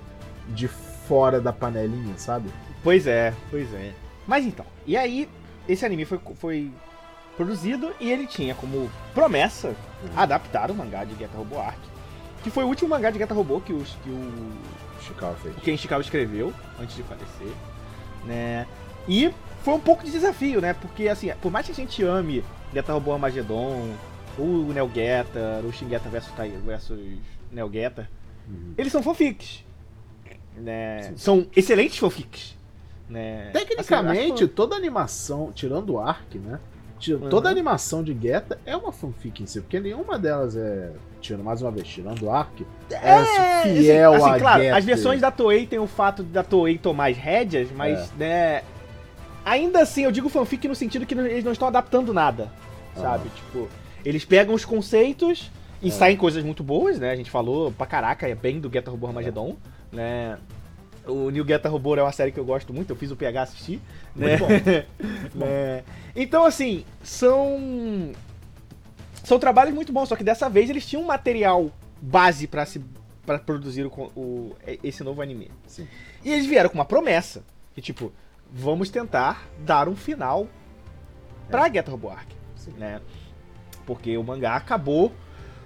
de 0.49 0.67
fora 0.67 1.39
da 1.39 1.53
panelinha, 1.53 2.17
sabe? 2.17 2.49
Pois 2.83 3.07
é, 3.07 3.33
pois 3.49 3.73
é. 3.73 3.91
Mas 4.27 4.45
então, 4.45 4.65
e 4.85 4.95
aí, 4.97 5.27
esse 5.67 5.85
anime 5.85 6.05
foi, 6.05 6.19
foi 6.35 6.71
produzido 7.37 7.93
e 7.99 8.11
ele 8.11 8.27
tinha 8.27 8.53
como 8.53 8.89
promessa 9.13 9.73
adaptar 10.15 10.69
o 10.69 10.75
mangá 10.75 11.03
de 11.05 11.15
Geta 11.15 11.37
Robô 11.37 11.59
Arc, 11.59 11.79
que 12.43 12.49
foi 12.49 12.63
o 12.63 12.67
último 12.67 12.89
mangá 12.89 13.09
de 13.11 13.19
Geta 13.19 13.33
Robô 13.33 13.59
que, 13.61 13.71
os, 13.73 13.89
que 14.03 14.09
o, 14.09 14.51
Chicago 15.01 15.35
fez. 15.41 15.55
o 15.57 15.61
Ken 15.61 15.73
Ishikawa 15.73 16.01
escreveu 16.01 16.53
antes 16.79 16.95
de 16.95 17.03
falecer, 17.03 17.47
né? 18.25 18.67
E 19.07 19.31
foi 19.63 19.73
um 19.73 19.79
pouco 19.79 20.03
de 20.03 20.11
desafio, 20.11 20.61
né? 20.61 20.73
Porque, 20.73 21.07
assim, 21.07 21.31
por 21.41 21.51
mais 21.51 21.65
que 21.65 21.71
a 21.71 21.75
gente 21.75 22.03
ame 22.03 22.43
Geta 22.73 22.93
Robô 22.93 23.13
Armageddon, 23.13 23.93
o 24.37 24.71
Neo 24.73 24.89
Geta, 24.93 25.61
o 25.63 25.71
Shin 25.71 25.89
Geta 25.89 26.07
versus, 26.09 26.31
Kai- 26.35 26.57
versus 26.65 26.99
Neo 27.51 27.69
Geta, 27.71 28.09
Uhum. 28.47 28.73
eles 28.77 28.91
são 28.91 29.01
fanfics. 29.03 29.63
Né? 30.55 31.13
São 31.15 31.47
excelentes 31.55 31.97
fanfics. 31.97 32.55
Né? 33.09 33.49
Tecnicamente, 33.51 34.43
Assim, 34.43 34.47
toda 34.53 34.75
animação, 34.75 35.51
tirando 35.53 35.91
o 35.93 35.99
Ark, 35.99 36.37
né? 36.37 36.59
Uhum. 37.09 37.29
Toda 37.29 37.49
animação 37.49 38.03
de 38.03 38.17
Geta 38.19 38.59
é 38.65 38.75
uma 38.75 38.91
fanfic 38.91 39.41
em 39.41 39.45
si, 39.45 39.59
porque 39.61 39.79
nenhuma 39.79 40.19
delas 40.19 40.55
é. 40.55 40.91
Tirando 41.21 41.43
mais 41.43 41.61
uma 41.61 41.69
vez, 41.71 41.87
tirando 41.87 42.23
o 42.23 42.31
Ark, 42.31 42.65
é, 42.89 42.95
É, 42.95 43.61
fiel 43.63 44.13
assim, 44.15 44.29
a 44.31 44.39
claro, 44.39 44.61
Getter. 44.63 44.75
as 44.77 44.83
versões 44.85 45.21
da 45.21 45.29
Toei 45.29 45.67
tem 45.67 45.77
o 45.79 45.85
fato 45.87 46.23
da 46.23 46.43
Toei 46.43 46.77
tomar 46.79 47.11
as 47.11 47.17
rédeas, 47.17 47.69
mas, 47.71 47.99
É. 47.99 48.13
né, 48.17 48.63
ainda 49.45 49.81
assim, 49.81 50.03
eu 50.03 50.11
digo 50.11 50.27
fanfic 50.29 50.67
no 50.67 50.73
sentido 50.75 51.05
que 51.05 51.13
eles 51.13 51.43
não 51.43 51.51
estão 51.51 51.67
adaptando 51.67 52.11
nada, 52.13 52.51
sabe? 52.95 53.29
Tipo, 53.29 53.69
eles 54.03 54.25
pegam 54.25 54.55
os 54.55 54.65
conceitos 54.65 55.51
e 55.81 55.89
É. 55.89 55.91
saem 55.91 56.17
coisas 56.17 56.43
muito 56.43 56.63
boas, 56.63 56.97
né? 56.99 57.11
A 57.11 57.15
gente 57.15 57.29
falou 57.29 57.71
pra 57.71 57.85
caraca, 57.85 58.27
é 58.27 58.33
bem 58.33 58.59
do 58.59 58.71
Geta 58.71 58.89
Robô 58.89 59.05
Armageddon, 59.07 59.55
né? 59.91 60.37
O 61.05 61.29
New 61.29 61.45
Geta 61.47 61.69
Robô 61.69 61.95
é 61.95 62.01
uma 62.01 62.11
série 62.11 62.31
que 62.31 62.39
eu 62.39 62.45
gosto 62.45 62.73
muito, 62.73 62.89
eu 62.91 62.95
fiz 62.95 63.11
o 63.11 63.15
PH 63.15 63.43
assistir, 63.43 63.79
né? 64.15 64.37
Muito 64.37 64.39
bom. 64.39 64.47
Muito 65.21 65.37
bom. 65.37 65.45
É, 65.47 65.83
Então, 66.15 66.45
assim, 66.45 66.83
são. 67.03 68.11
São 69.23 69.37
trabalhos 69.39 69.73
muito 69.73 69.91
bons, 69.93 70.09
só 70.09 70.15
que 70.15 70.23
dessa 70.23 70.49
vez 70.49 70.69
eles 70.69 70.85
tinham 70.85 71.03
um 71.03 71.07
material 71.07 71.71
base 72.01 72.47
pra 72.47 72.65
se 72.65 72.81
para 73.25 73.37
produzir 73.37 73.85
o, 73.85 73.89
o- 74.15 74.55
esse 74.83 75.03
novo 75.03 75.21
anime. 75.21 75.51
Sim. 75.67 75.87
E 76.23 76.31
eles 76.33 76.45
vieram 76.47 76.69
com 76.69 76.75
uma 76.75 76.85
promessa, 76.85 77.43
que 77.75 77.81
tipo, 77.81 78.11
vamos 78.51 78.89
tentar 78.89 79.47
dar 79.59 79.87
um 79.87 79.95
final 79.95 80.47
pra 81.47 81.69
Geta 81.71 81.91
Robô 81.91 82.09
Arc, 82.09 82.27
Sim. 82.55 82.71
né? 82.77 82.99
Porque 83.85 84.17
o 84.17 84.23
mangá 84.23 84.55
acabou 84.55 85.11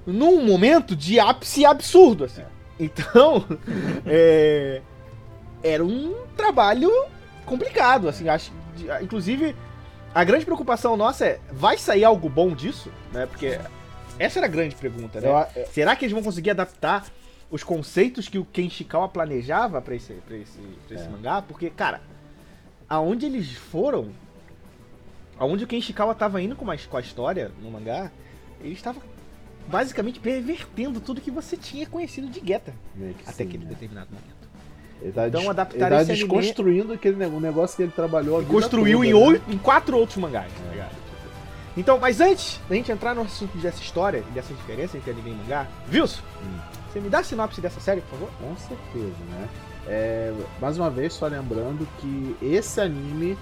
num 0.06 0.44
momento 0.46 0.96
de 0.96 1.18
ápice 1.20 1.66
absurdo, 1.66 2.26
assim. 2.26 2.44
Então, 2.78 3.46
é, 4.06 4.82
era 5.64 5.84
um 5.84 6.14
trabalho 6.36 6.92
complicado, 7.46 8.10
assim, 8.10 8.28
acho, 8.28 8.52
inclusive 9.02 9.56
a 10.16 10.24
grande 10.24 10.46
preocupação 10.46 10.96
nossa 10.98 11.26
é, 11.26 11.40
vai 11.52 11.78
sair 11.78 12.04
algo 12.06 12.30
bom 12.30 12.56
disso? 12.56 12.90
Né? 13.12 13.26
Porque 13.26 13.60
essa 14.18 14.40
era 14.40 14.46
a 14.48 14.50
grande 14.50 14.74
pergunta, 14.76 15.20
né? 15.20 15.28
Eu 15.28 15.38
é- 15.38 15.66
Será 15.66 15.96
que 15.96 16.06
eles 16.06 16.14
vão 16.14 16.24
conseguir 16.24 16.52
adaptar 16.52 17.06
os 17.52 17.64
conceitos 17.64 18.28
que 18.30 18.40
o 18.40 18.46
Ken 18.46 18.70
Shikawa 18.70 19.10
planejava 19.10 19.82
pra 19.82 19.94
esse, 19.94 20.14
pra 20.14 20.38
esse, 20.38 20.58
pra 20.88 20.96
esse 20.96 21.06
É. 21.06 21.10
mangá? 21.10 21.42
Porque, 21.42 21.70
cara, 21.70 22.02
aonde 22.90 23.26
eles 23.26 23.52
foram, 23.54 24.10
aonde 25.38 25.64
o 25.66 25.68
Ken 25.68 25.82
Shikawa 25.82 26.16
tava 26.16 26.42
indo 26.42 26.56
com, 26.56 26.70
a- 26.72 26.78
com 26.78 26.98
a 26.98 27.02
história 27.02 27.52
no 27.62 27.70
mangá, 27.70 28.10
ele 28.62 28.74
estava 28.74 29.00
basicamente 29.68 30.20
pervertendo 30.20 31.02
tudo 31.02 31.20
que 31.20 31.32
você 31.32 31.58
tinha 31.58 31.86
conhecido 31.88 32.28
de 32.28 32.40
Geta 32.46 32.74
que 32.96 33.24
até 33.24 33.32
sim, 33.34 33.44
aquele 33.44 33.64
né? 33.66 33.70
determinado 33.72 34.10
momento. 34.12 34.45
Ele 35.02 35.12
tá, 35.12 35.28
Então, 35.28 35.50
adaptar 35.50 35.76
ele 35.76 35.90
tá 35.90 36.02
esse 36.02 36.12
anime- 36.12 36.28
desconstruindo 36.28 36.94
aquele 36.94 37.16
negócio 37.40 37.76
que 37.76 37.84
ele 37.84 37.92
trabalhou 37.92 38.44
construiu 38.46 39.00
toda, 39.00 39.10
em, 39.10 39.14
né? 39.14 39.20
oito, 39.20 39.52
em 39.52 39.58
quatro 39.58 39.98
outros 39.98 40.18
mangás, 40.18 40.52
tá 40.52 40.72
ligado? 40.72 40.96
Então, 41.78 42.00
mas 42.00 42.22
antes 42.22 42.60
da 42.70 42.76
gente 42.76 42.92
entrar 42.92 43.14
no 43.14 43.22
assunto 43.24 43.58
dessa 43.58 43.82
história 43.82 44.24
e 44.30 44.32
dessa 44.32 44.54
diferença 44.54 44.98
entre 44.98 45.12
anime 45.12 45.32
e 45.32 45.34
mangá, 45.34 45.68
Wilson, 45.92 46.22
Hum. 46.42 46.58
você 46.92 47.00
me 47.02 47.10
dá 47.10 47.20
a 47.20 47.24
sinopse 47.24 47.60
dessa 47.60 47.80
série, 47.82 48.00
por 48.02 48.12
favor? 48.18 48.30
Com 48.40 48.56
certeza, 48.58 49.16
né? 49.32 49.50
É, 49.88 50.34
mais 50.62 50.78
uma 50.80 50.90
vez, 50.90 51.14
só 51.14 51.28
lembrando 51.28 51.86
que 52.00 52.36
esse 52.42 52.80
anime, 52.80 53.38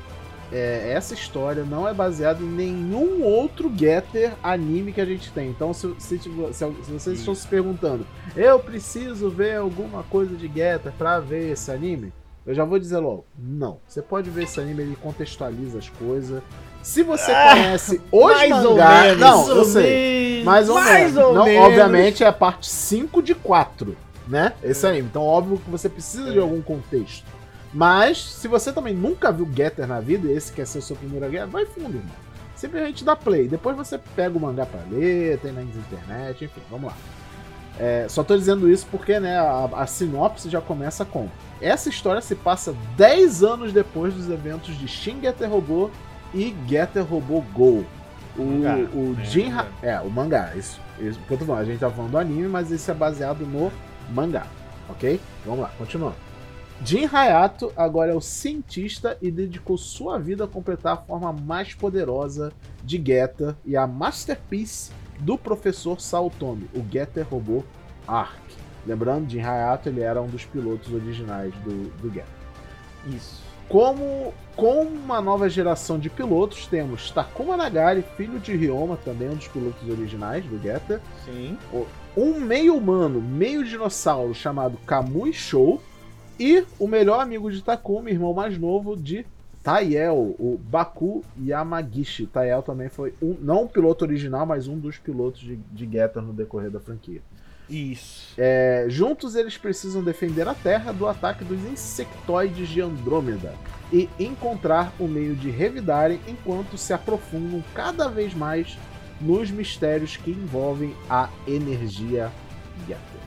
é, 0.52 0.92
essa 0.94 1.14
história 1.14 1.64
não 1.64 1.88
é 1.88 1.94
baseada 1.94 2.42
em 2.44 2.48
nenhum 2.48 3.24
outro 3.24 3.72
Getter 3.76 4.34
anime 4.44 4.92
que 4.94 5.02
a 5.02 5.06
gente 5.06 5.32
tem. 5.32 5.50
Então, 5.50 5.74
se, 5.74 5.94
se, 6.00 6.20
se- 6.20 6.54
se 6.54 6.92
vocês 6.92 7.20
estão 7.20 7.34
se 7.36 7.48
perguntando, 7.48 8.06
eu 8.36 8.60
preciso 8.60 9.30
ver 9.30 9.58
alguma 9.58 10.04
coisa 10.04 10.36
de 10.36 10.48
Getter 10.48 10.92
pra 10.98 11.20
ver 11.20 11.52
esse 11.52 11.72
anime? 11.72 12.12
Eu 12.46 12.54
já 12.54 12.66
vou 12.66 12.78
dizer 12.78 12.98
logo, 12.98 13.26
não. 13.38 13.78
Você 13.88 14.02
pode 14.02 14.30
ver 14.30 14.44
esse 14.44 14.60
anime, 14.60 14.82
ele 14.84 14.98
contextualiza 15.02 15.78
as 15.80 15.88
coisas. 15.88 16.44
Se 16.82 17.02
você 17.02 17.32
Ah, 17.32 17.52
conhece 17.54 18.02
os 18.12 18.22
mais 18.34 18.66
ou 18.66 18.72
mangás... 18.72 19.04
menos, 19.06 19.20
não, 19.22 19.48
eu 19.56 19.64
sei. 19.64 20.44
Mais 20.44 20.68
ou 20.68 20.76
Mais 20.76 21.14
menos. 21.14 21.18
ou 21.26 21.34
não, 21.34 21.46
menos. 21.46 21.66
Obviamente 21.68 22.22
é 22.22 22.28
a 22.28 22.34
parte 22.34 22.70
5 22.70 23.22
de 23.24 23.34
4, 23.34 23.96
né? 24.28 24.52
Esse 24.62 24.86
anime. 24.86 25.08
Então, 25.10 25.22
óbvio 25.22 25.58
que 25.58 25.70
você 25.70 25.88
precisa 25.88 26.32
de 26.34 26.38
É. 26.38 26.42
algum 26.42 26.62
contexto. 26.62 27.24
Mas, 27.74 28.24
se 28.24 28.48
você 28.48 28.72
também 28.72 28.94
nunca 28.94 29.32
viu 29.32 29.50
Getter 29.52 29.88
na 29.88 30.00
vida, 30.00 30.28
e 30.28 30.36
esse 30.36 30.54
quer 30.54 30.68
ser 30.68 30.78
o 30.78 30.82
seu 30.82 30.96
primeiro 30.96 31.30
Getter, 31.30 31.48
vai 31.48 31.66
fundo, 31.66 31.98
irmão. 31.98 32.16
Simplesmente 32.56 33.04
dá 33.04 33.16
play. 33.16 33.48
Depois 33.48 33.76
você 33.76 33.98
pega 33.98 34.38
o 34.38 34.42
mangá 34.42 34.66
pra 34.66 34.80
ler, 34.90 35.40
tem 35.40 35.52
na 35.52 35.64
internet, 35.64 36.46
enfim, 36.46 36.62
vamos 36.70 36.92
lá. 36.92 36.98
É, 37.80 38.06
só 38.08 38.24
tô 38.24 38.38
dizendo 38.38 38.70
isso 38.70 38.86
porque 38.92 39.20
né, 39.20 39.40
a, 39.40 39.70
a 39.74 39.88
sinopse 39.88 40.50
já 40.50 40.62
começa 40.62 41.04
com. 41.04 41.28
Essa 41.60 41.90
história 41.90 42.22
se 42.22 42.36
passa 42.36 42.76
10 42.96 43.44
anos 43.44 43.74
depois 43.74 44.14
dos 44.14 44.30
eventos 44.30 44.78
de 44.78 44.88
Shin 44.88 45.20
Getter 45.22 45.50
Robô 45.50 45.90
e 46.34 46.56
Getter 46.68 47.04
Robô 47.04 47.42
Go. 47.54 47.86
O, 48.38 48.44
Mangá, 48.44 48.76
o 48.94 49.14
né, 49.14 49.26
Jin 49.26 49.54
é, 49.84 50.00
o 50.00 50.10
mangá, 50.10 50.54
isso, 50.56 50.82
isso 51.00 51.20
que 51.20 51.32
eu 51.32 51.38
tô 51.38 51.46
falando. 51.46 51.62
A 51.62 51.66
gente 51.66 51.80
tá 51.80 51.90
falando 51.90 52.12
do 52.12 52.18
anime, 52.18 52.48
mas 52.48 52.72
isso 52.72 52.90
é 52.90 52.94
baseado 52.94 53.46
no 53.46 53.72
mangá, 54.10 54.48
ok? 54.90 55.20
Vamos 55.46 55.62
lá, 55.62 55.72
continuando. 55.78 56.16
Jin 56.82 57.06
Hayato 57.06 57.72
agora 57.78 58.12
é 58.12 58.16
o 58.16 58.22
cientista 58.22 59.18
e 59.22 59.32
dedicou 59.32 59.78
sua 59.78 60.20
vida 60.20 60.44
a 60.44 60.48
completar 60.48 60.94
a 60.94 60.98
forma 60.98 61.32
mais 61.32 61.74
poderosa 61.74 62.52
de 62.84 62.98
Getter 62.98 63.56
e 63.66 63.78
a 63.78 63.88
masterpiece 63.88 64.92
do 65.20 65.38
professor 65.38 66.02
Saotomi, 66.02 66.70
o 66.74 66.84
Getter 66.92 67.28
Robô 67.30 67.64
Arc. 68.08 68.42
Lembrando, 68.86 69.30
Jin 69.30 69.42
Hayato 69.42 69.88
ele 69.88 70.02
era 70.02 70.22
um 70.22 70.28
dos 70.28 70.46
pilotos 70.46 70.94
originais 70.94 71.54
do, 71.64 71.90
do 72.02 72.10
Getter. 72.10 72.26
Isso. 73.08 73.42
Como 73.70 74.34
com 74.56 74.84
uma 74.84 75.22
nova 75.22 75.50
geração 75.50 75.98
de 75.98 76.10
pilotos, 76.10 76.68
temos 76.68 77.10
Takuma 77.12 77.56
Nagari, 77.56 78.04
filho 78.18 78.40
de 78.40 78.56
Ryoma, 78.56 78.98
também 78.98 79.30
um 79.30 79.36
dos 79.36 79.48
pilotos 79.48 79.88
originais 79.90 80.46
do 80.46 80.62
Getter. 80.62 81.00
Sim. 81.26 81.58
Um 82.16 82.40
meio 82.40 82.76
humano, 82.76 83.22
meio 83.22 83.64
dinossauro 83.64 84.34
chamado 84.36 84.78
Kamui 84.86 85.34
Show. 85.34 85.82
E 86.40 86.66
o 86.80 86.88
melhor 86.88 87.20
amigo 87.20 87.52
de 87.52 87.62
Takuma, 87.62 88.10
irmão 88.10 88.34
mais 88.34 88.58
novo 88.58 88.96
de 88.96 89.26
Taiel, 89.64 90.36
o 90.38 90.60
Baku 90.62 91.24
Yamagishi. 91.42 92.28
Taiel 92.28 92.62
também 92.62 92.90
foi 92.90 93.14
um, 93.22 93.38
não 93.40 93.64
o 93.64 93.70
piloto 93.70 94.04
original, 94.04 94.46
mas 94.46 94.68
um 94.68 94.78
dos 94.78 94.98
pilotos 94.98 95.42
de, 95.42 95.56
de 95.56 95.90
Getter 95.90 96.22
no 96.22 96.34
decorrer 96.34 96.70
da 96.70 96.80
franquia. 96.80 97.22
Isso. 97.70 98.34
É, 98.38 98.86
juntos 98.90 99.36
eles 99.36 99.58
precisam 99.58 100.04
defender 100.04 100.48
a 100.48 100.54
Terra 100.54 100.92
do 100.92 101.08
ataque 101.08 101.46
dos 101.46 101.64
insectoides 101.64 102.68
de 102.68 102.82
Andrômeda 102.82 103.54
e 103.92 104.10
encontrar 104.20 104.94
o 105.00 105.08
meio 105.08 105.34
de 105.36 105.50
revidarem 105.50 106.20
enquanto 106.28 106.78
se 106.78 106.92
aprofundam 106.92 107.64
cada 107.74 108.10
vez 108.10 108.34
mais 108.34 108.78
nos 109.22 109.50
mistérios 109.50 110.18
que 110.18 110.32
envolvem 110.32 110.94
a 111.10 111.30
energia 111.48 112.30
Getter. 112.86 113.22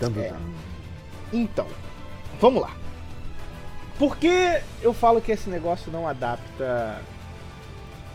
Também. 0.00 0.24
É. 0.24 0.34
Então, 1.32 1.66
vamos 2.40 2.62
lá. 2.62 2.70
Por 3.98 4.16
que 4.16 4.60
eu 4.80 4.94
falo 4.94 5.20
que 5.20 5.30
esse 5.30 5.50
negócio 5.50 5.92
não 5.92 6.08
adapta 6.08 7.02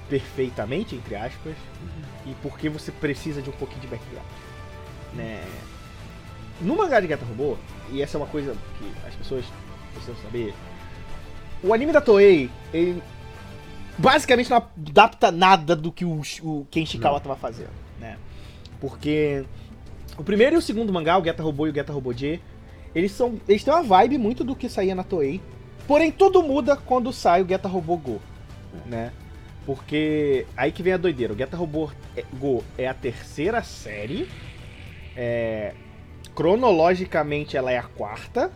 perfeitamente, 0.10 0.96
entre 0.96 1.16
aspas, 1.16 1.56
e 2.26 2.34
por 2.42 2.58
que 2.58 2.68
você 2.70 2.92
precisa 2.92 3.42
de 3.42 3.50
um 3.50 3.54
pouquinho 3.54 3.82
de 3.82 3.88
background? 3.88 4.26
Né? 5.14 5.44
No 6.60 6.76
mangá 6.76 7.00
de 7.00 7.08
Gata 7.08 7.26
Robô, 7.26 7.58
e 7.92 8.02
essa 8.02 8.18
é 8.18 8.20
uma 8.20 8.28
coisa 8.28 8.56
que 8.80 9.08
as 9.08 9.14
pessoas 9.14 9.46
precisam 9.94 10.16
saber, 10.24 10.54
o 11.64 11.74
anime 11.74 11.92
da 11.92 12.02
Toei, 12.02 12.50
ele 12.74 13.02
basicamente 13.98 14.50
não 14.50 14.58
adapta 14.58 15.32
nada 15.32 15.76
do 15.76 15.92
que 15.92 16.04
o, 16.04 16.22
o 16.42 16.68
Ken 16.70 16.86
Shikawa 16.86 17.14
Não. 17.14 17.18
estava 17.18 17.36
fazendo, 17.36 17.72
né? 18.00 18.18
Porque 18.80 19.46
o 20.18 20.24
primeiro 20.24 20.56
e 20.56 20.58
o 20.58 20.62
segundo 20.62 20.92
mangá, 20.92 21.18
o 21.18 21.24
Geta 21.24 21.44
Robô 21.44 21.68
e 21.68 21.70
o 21.70 21.74
Geta 21.74 21.94
Robô 21.94 22.14
J, 22.14 22.42
eles 22.96 23.12
são. 23.12 23.40
Eles 23.48 23.64
têm 23.64 23.74
uma 23.74 23.84
vibe 23.84 24.18
muito 24.18 24.44
do 24.44 24.56
que 24.56 24.70
saía 24.70 24.96
na 24.96 25.04
Toei. 25.04 25.42
Porém, 25.88 26.12
tudo 26.12 26.42
muda 26.42 26.76
quando 26.76 27.12
sai 27.14 27.44
o 27.44 27.48
Geta 27.48 27.68
Robô 27.68 27.96
Go. 27.98 28.20
Né? 28.86 29.12
Porque 29.66 30.46
aí 30.56 30.72
que 30.72 30.82
vem 30.82 30.94
a 30.94 30.98
doideira. 30.98 31.34
O 31.34 31.38
Geta 31.38 31.58
Robô 31.58 31.92
é- 32.16 32.24
Go 32.34 32.64
é 32.78 32.88
a 32.88 32.94
terceira 32.94 33.62
série. 33.64 34.28
É, 35.16 35.74
cronologicamente 36.34 37.58
ela 37.58 37.72
é 37.72 37.78
a 37.78 37.84
quarta. 37.84 38.52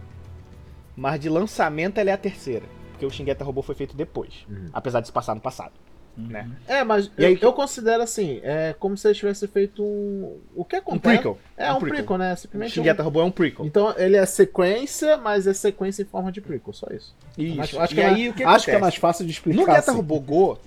Mas 0.95 1.19
de 1.19 1.29
lançamento 1.29 1.97
ela 1.97 2.09
é 2.09 2.13
a 2.13 2.17
terceira. 2.17 2.65
Porque 2.91 3.05
o 3.05 3.09
Shingeta 3.09 3.43
Robô 3.45 3.61
foi 3.61 3.75
feito 3.75 3.95
depois. 3.95 4.45
Uhum. 4.49 4.69
Apesar 4.73 4.99
de 5.01 5.07
se 5.07 5.13
passar 5.13 5.33
no 5.35 5.41
passado. 5.41 5.71
Uhum. 6.17 6.27
né? 6.27 6.49
É, 6.67 6.83
mas 6.83 7.09
E 7.17 7.25
aí 7.25 7.33
eu, 7.35 7.39
eu 7.41 7.53
considero 7.53 8.03
assim, 8.03 8.41
é 8.43 8.75
como 8.77 8.97
se 8.97 9.07
eles 9.07 9.17
tivessem 9.17 9.47
feito 9.47 9.81
um. 9.83 10.37
O 10.55 10.65
que 10.65 10.75
Um 10.75 10.79
acontece? 10.79 11.01
prequel. 11.15 11.37
É 11.57 11.71
um, 11.73 11.79
prequel, 11.79 12.17
né? 12.17 12.35
Simplesmente. 12.35 12.71
um- 12.71 12.73
Shingeta 12.73 13.03
Robô 13.03 13.21
é 13.21 13.23
um 13.23 13.31
prequel. 13.31 13.65
Então 13.65 13.93
ele 13.97 14.17
é 14.17 14.25
sequência, 14.25 15.15
mas 15.17 15.47
é 15.47 15.53
sequência 15.53 16.01
em 16.01 16.05
forma 16.05 16.31
de 16.31 16.41
prequel, 16.41 16.73
só 16.73 16.87
isso. 16.91 17.15
Isso. 17.37 17.79
Acho 17.79 17.95
que, 17.95 18.01
aí, 18.01 18.27
é, 18.29 18.33
que 18.33 18.43
acho 18.43 18.65
que 18.65 18.71
é 18.71 18.79
mais 18.79 18.95
fácil 18.95 19.25
de 19.25 19.31
explicar. 19.31 19.59
No 19.61 19.65
Geta 19.65 19.79
assim. 19.79 19.91
Robô 19.95 20.19
Go, 20.19 20.59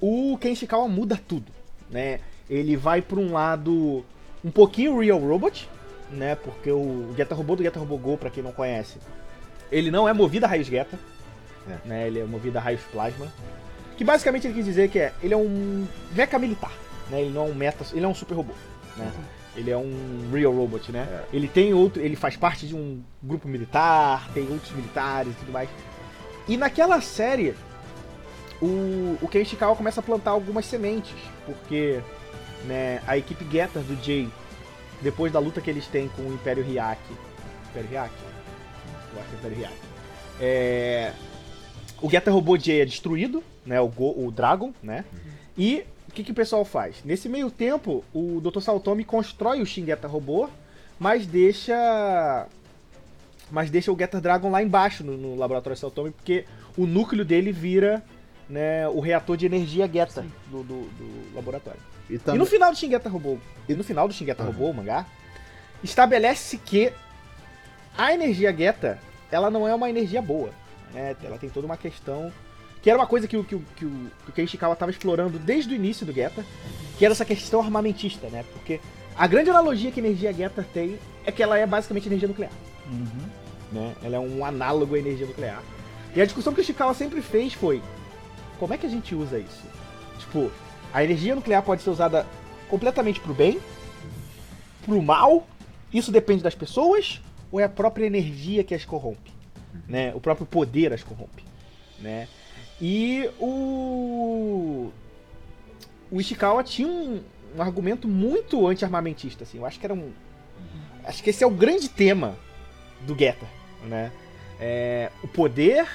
o 0.00 0.36
Ken 0.40 0.54
Shikawa 0.54 0.88
muda 0.88 1.18
tudo, 1.28 1.52
né? 1.90 2.20
Ele 2.48 2.76
vai 2.76 3.00
pra 3.00 3.20
um 3.20 3.32
lado 3.32 4.04
um 4.44 4.50
pouquinho 4.50 4.98
Real 4.98 5.18
Robot, 5.20 5.68
né? 6.10 6.34
Porque 6.34 6.70
o 6.72 7.12
Geta 7.16 7.34
Robô 7.34 7.54
do 7.54 7.62
Geta 7.62 7.78
Robô 7.78 7.96
Go, 7.96 8.16
pra 8.18 8.28
quem 8.30 8.42
não 8.42 8.50
conhece, 8.50 8.98
ele 9.70 9.90
não 9.90 10.08
é 10.08 10.12
movido 10.12 10.46
a 10.46 10.48
raios 10.48 10.66
Geta, 10.66 10.98
É. 11.68 11.88
né? 11.88 12.06
Ele 12.08 12.18
é 12.18 12.24
movido 12.24 12.58
a 12.58 12.60
raios 12.60 12.80
Plasma. 12.90 13.28
Que 14.00 14.04
basicamente 14.04 14.46
ele 14.46 14.54
quis 14.54 14.64
dizer 14.64 14.88
que 14.88 14.98
é, 14.98 15.12
ele 15.22 15.34
é 15.34 15.36
um 15.36 15.86
mecha 16.12 16.38
militar, 16.38 16.72
né? 17.10 17.20
Ele 17.20 17.34
não 17.34 17.48
é 17.48 17.50
um 17.50 17.54
meta, 17.54 17.84
ele 17.92 18.02
é 18.02 18.08
um 18.08 18.14
super 18.14 18.34
robô, 18.34 18.54
né? 18.96 19.12
Ele 19.54 19.70
é 19.70 19.76
um 19.76 20.30
real 20.32 20.54
robot, 20.54 20.90
né? 20.90 21.06
É. 21.06 21.36
Ele 21.36 21.46
tem 21.46 21.74
outro, 21.74 22.00
ele 22.00 22.16
faz 22.16 22.34
parte 22.34 22.66
de 22.66 22.74
um 22.74 23.02
grupo 23.22 23.46
militar, 23.46 24.26
tem 24.32 24.50
outros 24.50 24.72
militares 24.72 25.34
e 25.34 25.36
tudo 25.36 25.52
mais. 25.52 25.68
E 26.48 26.56
naquela 26.56 26.98
série, 27.02 27.54
o, 28.62 29.18
o 29.20 29.28
Ken 29.30 29.42
Ishikawa 29.42 29.76
começa 29.76 30.00
a 30.00 30.02
plantar 30.02 30.30
algumas 30.30 30.64
sementes, 30.64 31.12
porque 31.44 32.00
né, 32.64 33.02
a 33.06 33.18
equipe 33.18 33.44
Getter 33.52 33.82
do 33.82 34.02
Jay, 34.02 34.30
depois 35.02 35.30
da 35.30 35.38
luta 35.38 35.60
que 35.60 35.68
eles 35.68 35.86
têm 35.86 36.08
com 36.08 36.22
o 36.22 36.32
Império 36.32 36.64
Hyaki, 36.64 37.12
Império 37.68 37.90
Hyaki? 37.90 38.14
Eu 39.12 39.20
acho 39.20 39.28
que 39.28 39.46
é 39.46 39.50
Império. 39.50 39.68
É, 40.40 41.12
o 42.02 42.10
Getter 42.10 42.32
Robô 42.32 42.56
Jay 42.58 42.80
é 42.80 42.84
destruído, 42.84 43.42
né, 43.64 43.80
o, 43.80 43.88
Go- 43.88 44.14
o 44.16 44.30
Dragon, 44.30 44.72
né? 44.82 45.04
E 45.56 45.84
o 46.08 46.12
que, 46.12 46.24
que 46.24 46.32
o 46.32 46.34
pessoal 46.34 46.64
faz? 46.64 46.96
Nesse 47.04 47.28
meio 47.28 47.50
tempo, 47.50 48.04
o 48.14 48.40
Dr. 48.40 48.60
Saltomi 48.60 49.04
constrói 49.04 49.60
o 49.60 49.66
Shin 49.66 49.84
Getter 49.86 50.10
Robô, 50.10 50.48
mas 50.98 51.26
deixa 51.26 52.46
mas 53.50 53.68
deixa 53.68 53.90
o 53.92 53.98
Getter 53.98 54.20
Dragon 54.20 54.48
lá 54.50 54.62
embaixo 54.62 55.02
no, 55.02 55.16
no 55.16 55.34
laboratório 55.36 55.76
Saltomi, 55.76 56.10
porque 56.12 56.44
o 56.76 56.86
núcleo 56.86 57.24
dele 57.24 57.50
vira 57.50 58.02
né, 58.48 58.88
o 58.88 59.00
reator 59.00 59.36
de 59.36 59.44
energia 59.46 59.86
Getter 59.92 60.24
do, 60.46 60.62
do- 60.62 60.88
do 60.88 61.34
laboratório. 61.34 61.80
E 62.08 62.14
E 62.14 62.18
também, 62.18 62.38
no 62.38 62.46
final 62.46 62.70
do 62.72 62.78
Shingeta 62.78 63.08
Robô, 63.08 63.38
e 63.68 63.74
no 63.74 63.82
final 63.84 64.06
do 64.08 64.14
Shingeta 64.14 64.42
Aham. 64.42 64.52
Robô, 64.52 64.70
o 64.70 64.74
mangá, 64.74 65.04
estabelece 65.82 66.58
que 66.58 66.92
a 67.96 68.12
energia 68.14 68.52
Geta, 68.56 68.98
ela 69.32 69.50
não 69.50 69.66
é 69.66 69.74
uma 69.74 69.90
energia 69.90 70.22
boa, 70.22 70.50
né? 70.92 71.16
Ela 71.22 71.38
tem 71.38 71.48
toda 71.50 71.66
uma 71.66 71.76
questão 71.76 72.32
que 72.82 72.88
era 72.88 72.98
uma 72.98 73.06
coisa 73.06 73.28
que 73.28 73.36
o, 73.36 73.44
que 73.44 73.56
que 73.76 73.84
o, 73.84 74.10
que 74.24 74.30
o 74.30 74.32
Ken 74.32 74.44
Ishikawa 74.44 74.72
estava 74.72 74.90
explorando 74.90 75.38
desde 75.38 75.72
o 75.72 75.76
início 75.76 76.06
do 76.06 76.12
Geta, 76.12 76.44
que 76.98 77.04
era 77.04 77.12
essa 77.12 77.24
questão 77.24 77.60
armamentista, 77.60 78.28
né? 78.28 78.44
Porque 78.54 78.80
a 79.16 79.26
grande 79.26 79.50
analogia 79.50 79.90
que 79.90 80.00
a 80.00 80.02
energia 80.04 80.32
Geta 80.32 80.66
tem 80.72 80.98
é 81.26 81.30
que 81.32 81.42
ela 81.42 81.58
é 81.58 81.66
basicamente 81.66 82.06
energia 82.08 82.26
nuclear, 82.28 82.52
Uhum. 82.90 83.28
né? 83.72 83.94
Ela 84.02 84.16
é 84.16 84.18
um 84.18 84.44
análogo 84.44 84.94
à 84.94 84.98
energia 84.98 85.26
nuclear. 85.26 85.62
E 86.16 86.20
a 86.22 86.24
discussão 86.24 86.52
que 86.54 86.60
o 86.60 86.62
Ishikawa 86.62 86.94
sempre 86.94 87.20
fez 87.20 87.52
foi, 87.52 87.82
como 88.58 88.72
é 88.72 88.78
que 88.78 88.86
a 88.86 88.90
gente 88.90 89.14
usa 89.14 89.38
isso? 89.38 89.62
Tipo, 90.18 90.50
a 90.92 91.04
energia 91.04 91.34
nuclear 91.34 91.62
pode 91.62 91.82
ser 91.82 91.90
usada 91.90 92.26
completamente 92.68 93.20
pro 93.20 93.34
bem, 93.34 93.60
pro 94.84 95.02
mal, 95.02 95.46
isso 95.92 96.10
depende 96.10 96.42
das 96.42 96.54
pessoas, 96.54 97.20
ou 97.52 97.60
é 97.60 97.64
a 97.64 97.68
própria 97.68 98.06
energia 98.06 98.64
que 98.64 98.74
as 98.74 98.84
corrompe? 98.84 99.30
Né? 99.88 100.12
O 100.14 100.20
próprio 100.20 100.46
poder 100.46 100.92
as 100.92 101.02
corrompe, 101.02 101.44
né? 101.98 102.28
E 102.80 103.28
o 103.38 104.90
o 106.10 106.20
Ishikawa 106.20 106.64
tinha 106.64 106.88
um, 106.88 107.20
um 107.56 107.62
argumento 107.62 108.08
muito 108.08 108.66
anti-armamentista, 108.66 109.44
assim. 109.44 109.58
Eu 109.58 109.66
acho 109.66 109.78
que 109.78 109.86
era 109.86 109.94
um 109.94 110.10
acho 111.04 111.22
que 111.22 111.30
esse 111.30 111.42
é 111.42 111.46
o 111.46 111.50
grande 111.50 111.88
tema 111.88 112.36
do 113.06 113.16
Geta, 113.18 113.46
né? 113.84 114.12
É, 114.60 115.10
o 115.22 115.28
poder, 115.28 115.86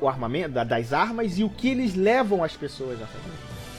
o 0.00 0.08
armamento 0.08 0.50
da- 0.50 0.64
das 0.64 0.92
armas 0.92 1.38
e 1.38 1.44
o 1.44 1.50
que 1.50 1.68
eles 1.68 1.94
levam 1.94 2.44
as 2.44 2.56
pessoas 2.56 3.00
a 3.02 3.06
fazer. 3.06 3.34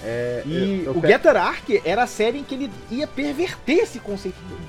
É, 0.05 0.43
E 0.45 0.79
eu- 0.79 0.83
eu 0.85 0.97
o 0.97 1.01
pe- 1.01 1.07
Getter 1.07 1.37
Arc 1.37 1.69
era 1.85 2.03
a 2.03 2.07
série 2.07 2.39
em 2.39 2.43
que 2.43 2.53
ele 2.55 2.71
ia 2.91 3.07
perverter 3.07 3.79
esse 3.83 3.99
conceito 3.99 4.39
dele. 4.47 4.61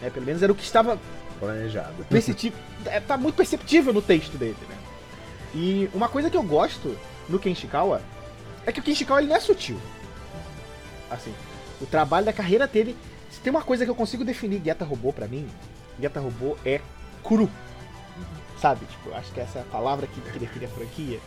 né? 0.00 0.08
Pelo 0.08 0.24
menos 0.24 0.42
era 0.42 0.50
o 0.50 0.54
que 0.54 0.62
estava 0.64 0.98
planejado. 1.38 2.02
percepti- 2.08 2.52
é, 2.86 3.00
tá 3.00 3.16
muito 3.16 3.36
perceptível 3.36 3.92
no 3.92 4.02
texto 4.02 4.36
dele, 4.36 4.56
né? 4.68 4.76
E 5.54 5.90
uma 5.92 6.08
coisa 6.08 6.30
que 6.30 6.36
eu 6.36 6.42
gosto 6.42 6.96
no 7.28 7.38
Kenshikawa 7.38 8.00
é 8.64 8.72
que 8.72 8.80
o 8.80 8.82
Kenshikawa 8.82 9.20
ele 9.20 9.28
não 9.28 9.36
é 9.36 9.40
sutil. 9.40 9.78
Assim, 11.10 11.34
o 11.80 11.86
trabalho 11.86 12.26
da 12.26 12.32
carreira 12.32 12.66
dele, 12.66 12.96
se 13.30 13.40
tem 13.40 13.50
uma 13.50 13.62
coisa 13.62 13.84
que 13.84 13.90
eu 13.90 13.94
consigo 13.94 14.24
definir 14.24 14.62
Geta 14.64 14.84
Robô 14.84 15.12
pra 15.12 15.26
mim, 15.26 15.48
Geta 16.00 16.20
Robô 16.20 16.56
é 16.64 16.80
cru. 17.22 17.50
Sabe? 18.60 18.84
Tipo, 18.86 19.14
acho 19.14 19.32
que 19.32 19.40
essa 19.40 19.58
é 19.58 19.62
a 19.62 19.64
palavra 19.64 20.06
que, 20.06 20.20
que 20.20 20.38
define 20.38 20.66
a 20.66 20.68
franquia. 20.68 21.18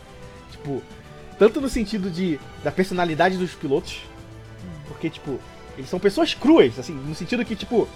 Tipo, 0.50 0.82
tanto 1.38 1.60
no 1.60 1.68
sentido 1.68 2.10
de 2.10 2.38
da 2.62 2.70
personalidade 2.70 3.36
dos 3.36 3.54
pilotos, 3.54 4.02
porque 4.86 5.10
tipo, 5.10 5.38
eles 5.76 5.90
são 5.90 5.98
pessoas 5.98 6.32
cruas, 6.32 6.78
assim, 6.78 6.94
no 6.94 7.14
sentido 7.14 7.44
que 7.44 7.56
tipo 7.56 7.88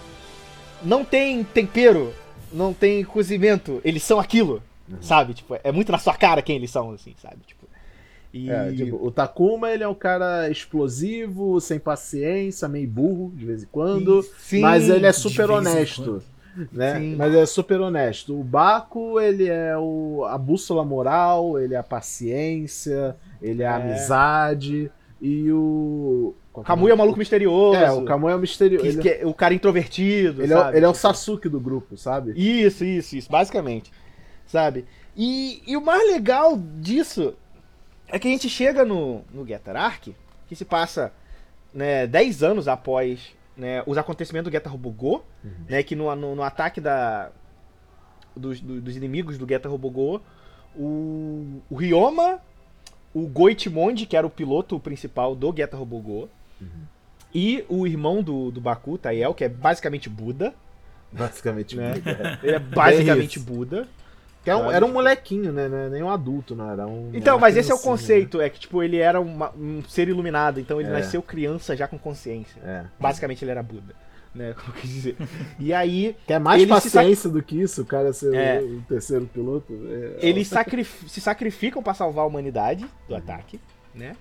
não 0.82 1.04
tem 1.04 1.42
tempero, 1.42 2.12
não 2.52 2.72
tem 2.72 3.04
cozimento, 3.04 3.80
eles 3.84 4.02
são 4.02 4.18
aquilo, 4.18 4.62
sabe? 5.00 5.34
Tipo, 5.34 5.56
é 5.62 5.70
muito 5.72 5.92
na 5.92 5.98
sua 5.98 6.14
cara 6.14 6.42
quem 6.42 6.56
eles 6.56 6.70
são, 6.70 6.90
assim, 6.92 7.14
sabe? 7.20 7.36
Tipo, 7.46 7.66
e 8.32 8.50
É, 8.50 8.72
tipo, 8.72 8.96
o 9.04 9.10
Takuma, 9.10 9.70
ele 9.70 9.82
é 9.82 9.88
um 9.88 9.94
cara 9.94 10.50
explosivo, 10.50 11.60
sem 11.60 11.78
paciência, 11.78 12.68
meio 12.68 12.86
burro 12.88 13.32
de 13.34 13.44
vez 13.46 13.62
em 13.62 13.66
quando, 13.72 14.22
Sim, 14.38 14.60
mas 14.60 14.88
ele 14.88 15.06
é 15.06 15.12
super 15.12 15.50
honesto. 15.50 16.22
Né? 16.72 16.96
Sim. 16.98 17.14
Mas 17.16 17.28
ele 17.32 17.38
é 17.42 17.46
super 17.46 17.80
honesto. 17.80 18.38
O 18.38 18.42
Baco, 18.42 19.20
ele 19.20 19.46
é 19.48 19.76
o, 19.78 20.24
a 20.28 20.36
bússola 20.36 20.84
moral, 20.84 21.58
ele 21.58 21.74
é 21.74 21.76
a 21.78 21.84
paciência, 21.84 23.14
ele 23.40 23.62
é 23.62 23.66
a 23.68 23.78
É. 23.78 23.82
amizade. 23.82 24.90
E 25.22 25.50
o. 25.52 26.34
o 26.60 26.64
Kamui 26.64 26.90
é 26.90 26.94
um 26.94 26.96
maluco 26.98 27.18
misterioso. 27.18 27.78
É, 27.78 27.90
o 27.90 28.04
Kamui 28.04 28.32
é 28.32 28.34
o 28.34 28.38
misterioso. 28.38 28.84
que- 28.84 28.88
Ele, 28.88 29.02
que 29.02 29.08
é 29.24 29.26
o 29.26 29.34
cara 29.34 29.54
introvertido, 29.54 30.42
ele 30.42 30.52
é, 30.52 30.56
o- 30.56 30.60
sabe? 30.60 30.76
ele 30.76 30.84
é 30.84 30.88
o 30.88 30.92
Tipo, 30.92 31.00
Sasuke 31.02 31.48
do 31.48 31.60
grupo, 31.60 31.96
sabe? 31.96 32.32
Isso, 32.36 32.84
isso, 32.84 33.16
isso, 33.16 33.30
basicamente. 33.30 33.92
Sabe? 34.46 34.85
E, 35.16 35.62
e 35.66 35.76
o 35.76 35.80
mais 35.85 36.06
legal 36.11 36.56
disso 36.80 37.35
é 38.09 38.18
que 38.18 38.26
a 38.28 38.30
gente 38.30 38.48
chega 38.48 38.85
no, 38.85 39.22
no 39.33 39.46
Getter 39.46 39.76
Arc, 39.76 40.09
que 40.46 40.56
se 40.56 40.64
passa 40.64 41.12
né, 41.74 42.06
10 42.06 42.42
anos 42.42 42.66
após 42.68 43.37
né, 43.56 43.83
os 43.87 43.98
acontecimentos 43.98 44.50
do 44.50 44.54
Getter 44.54 44.70
Robogô, 44.72 45.22
né, 45.68 45.83
que 45.83 45.94
no, 45.96 46.14
no, 46.14 46.35
no 46.37 46.42
ataque 46.42 46.80
da, 46.80 47.30
dos, 48.35 48.61
do- 48.61 48.80
dos 48.80 48.96
inimigos 48.96 49.37
do 49.37 49.46
Getter 49.46 49.70
Robogô, 49.70 50.20
o, 50.76 51.61
o 51.68 51.74
Ryoma, 51.76 52.40
o 53.12 53.26
Goitimonde, 53.26 54.06
que 54.06 54.16
era 54.16 54.26
o 54.26 54.30
piloto 54.30 54.78
principal 54.78 55.35
do 55.35 55.52
Getter 55.54 55.78
Robogô, 55.78 56.28
e 57.35 57.64
o 57.68 57.87
irmão 57.87 58.23
do, 58.23 58.51
do 58.51 58.61
Baku, 58.61 58.97
Tael, 58.99 59.35
que 59.35 59.44
é 59.44 59.49
basicamente 59.49 60.09
Buda, 60.09 60.55
Basicamente. 61.12 61.77
né? 61.77 61.94
Buda. 61.94 62.38
Ele 62.42 62.55
é 62.55 62.59
basicamente 62.59 63.37
isso. 63.38 63.44
Buda. 63.47 63.87
Que 64.44 64.51
é 64.51 64.57
um- 64.57 64.71
era 64.71 64.85
um 64.85 64.92
molequinho, 64.92 65.53
né? 65.53 65.68
Não 65.68 65.77
é 65.79 65.88
Nem 65.90 66.03
um 66.03 66.11
adulto, 66.11 66.55
não. 66.55 66.71
Era 66.71 66.87
um. 66.87 67.11
Então, 67.12 67.38
mas 67.38 67.57
esse 67.57 67.71
é 67.71 67.75
o 67.75 67.79
criancinha, 67.79 67.92
conceito, 67.92 68.40
é 68.40 68.49
que 68.49 68.61
tipo, 68.61 68.83
ele 68.83 68.97
era 68.99 69.21
uma- 69.21 69.51
um 69.55 69.83
ser 69.88 70.09
iluminado, 70.09 70.59
então 70.61 70.81
ele 70.81 70.88
É. 70.88 70.92
nasceu 70.92 71.21
criança 71.21 71.77
já 71.77 71.87
com 71.88 71.99
consciência. 71.99 72.61
né? 72.62 72.85
É. 72.87 73.03
Basicamente 73.03 73.44
ele 73.44 73.51
era 73.51 73.62
Buda, 73.62 73.94
né? 74.35 74.55
Como 74.59 74.68
eu 74.75 74.81
quis 74.81 74.90
dizer. 74.90 75.16
E 75.59 75.73
aí, 75.75 76.16
Quer 76.27 76.38
mais 76.40 76.64
paciência 76.66 77.29
do 77.29 77.42
que 77.42 77.61
isso, 77.61 77.83
o 77.83 77.87
cara 77.87 78.12
ser 78.12 78.35
É. 78.35 78.61
o 78.61 78.81
terceiro 78.88 79.27
piloto? 79.27 79.73
É, 79.90 80.27
eles 80.27 80.47
sacrif- 80.49 81.09
se 81.11 81.21
sacrificam 81.21 81.83
pra 81.83 81.92
salvar 81.92 82.25
a 82.25 82.29
humanidade 82.29 82.87
do 83.09 83.14
ataque, 83.16 83.61
né? 83.94 84.14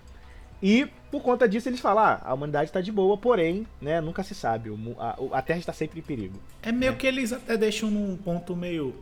E 0.61 0.87
por 1.11 1.21
conta 1.21 1.47
disso 1.47 1.69
eles 1.69 1.79
falam, 1.79 2.03
ah, 2.03 2.21
a 2.23 2.33
humanidade 2.33 2.71
tá 2.71 2.81
de 2.81 2.91
boa, 2.91 3.15
porém, 3.17 3.65
né, 3.81 4.01
nunca 4.01 4.23
se 4.23 4.33
sabe, 4.35 4.71
a, 4.99 5.15
a 5.33 5.41
Terra 5.41 5.59
está 5.59 5.71
sempre 5.73 5.99
em 5.99 6.03
perigo. 6.03 6.39
É 6.61 6.71
meio 6.71 6.95
que 6.95 7.05
eles 7.07 7.31
até 7.31 7.55
deixam 7.55 7.89
num 7.91 8.17
ponto 8.17 8.55
meio. 8.55 8.93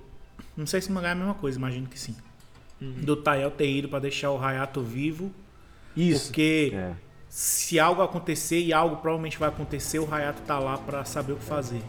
Não 0.55 0.65
sei 0.67 0.81
se 0.81 0.91
mangá 0.91 1.09
é 1.09 1.11
a 1.13 1.15
mesma 1.15 1.33
coisa, 1.33 1.57
imagino 1.57 1.87
que 1.87 1.97
sim. 1.99 2.15
Do 2.79 3.15
Tael 3.15 3.49
ter 3.51 3.69
ido 3.71 3.87
pra 3.87 3.99
deixar 3.99 4.31
o 4.31 4.37
Hayato 4.43 4.81
vivo. 4.81 5.31
Isso. 5.95 6.25
Porque 6.25 6.73
É. 6.75 6.91
se 7.29 7.79
algo 7.79 8.01
acontecer, 8.01 8.59
e 8.59 8.73
algo 8.73 8.97
provavelmente 8.97 9.39
vai 9.39 9.47
acontecer, 9.49 9.97
o 9.99 10.13
Hayato 10.13 10.41
tá 10.41 10.59
lá 10.59 10.77
pra 10.77 11.05
saber 11.05 11.33
o 11.33 11.37
que 11.37 11.45
fazer. 11.45 11.81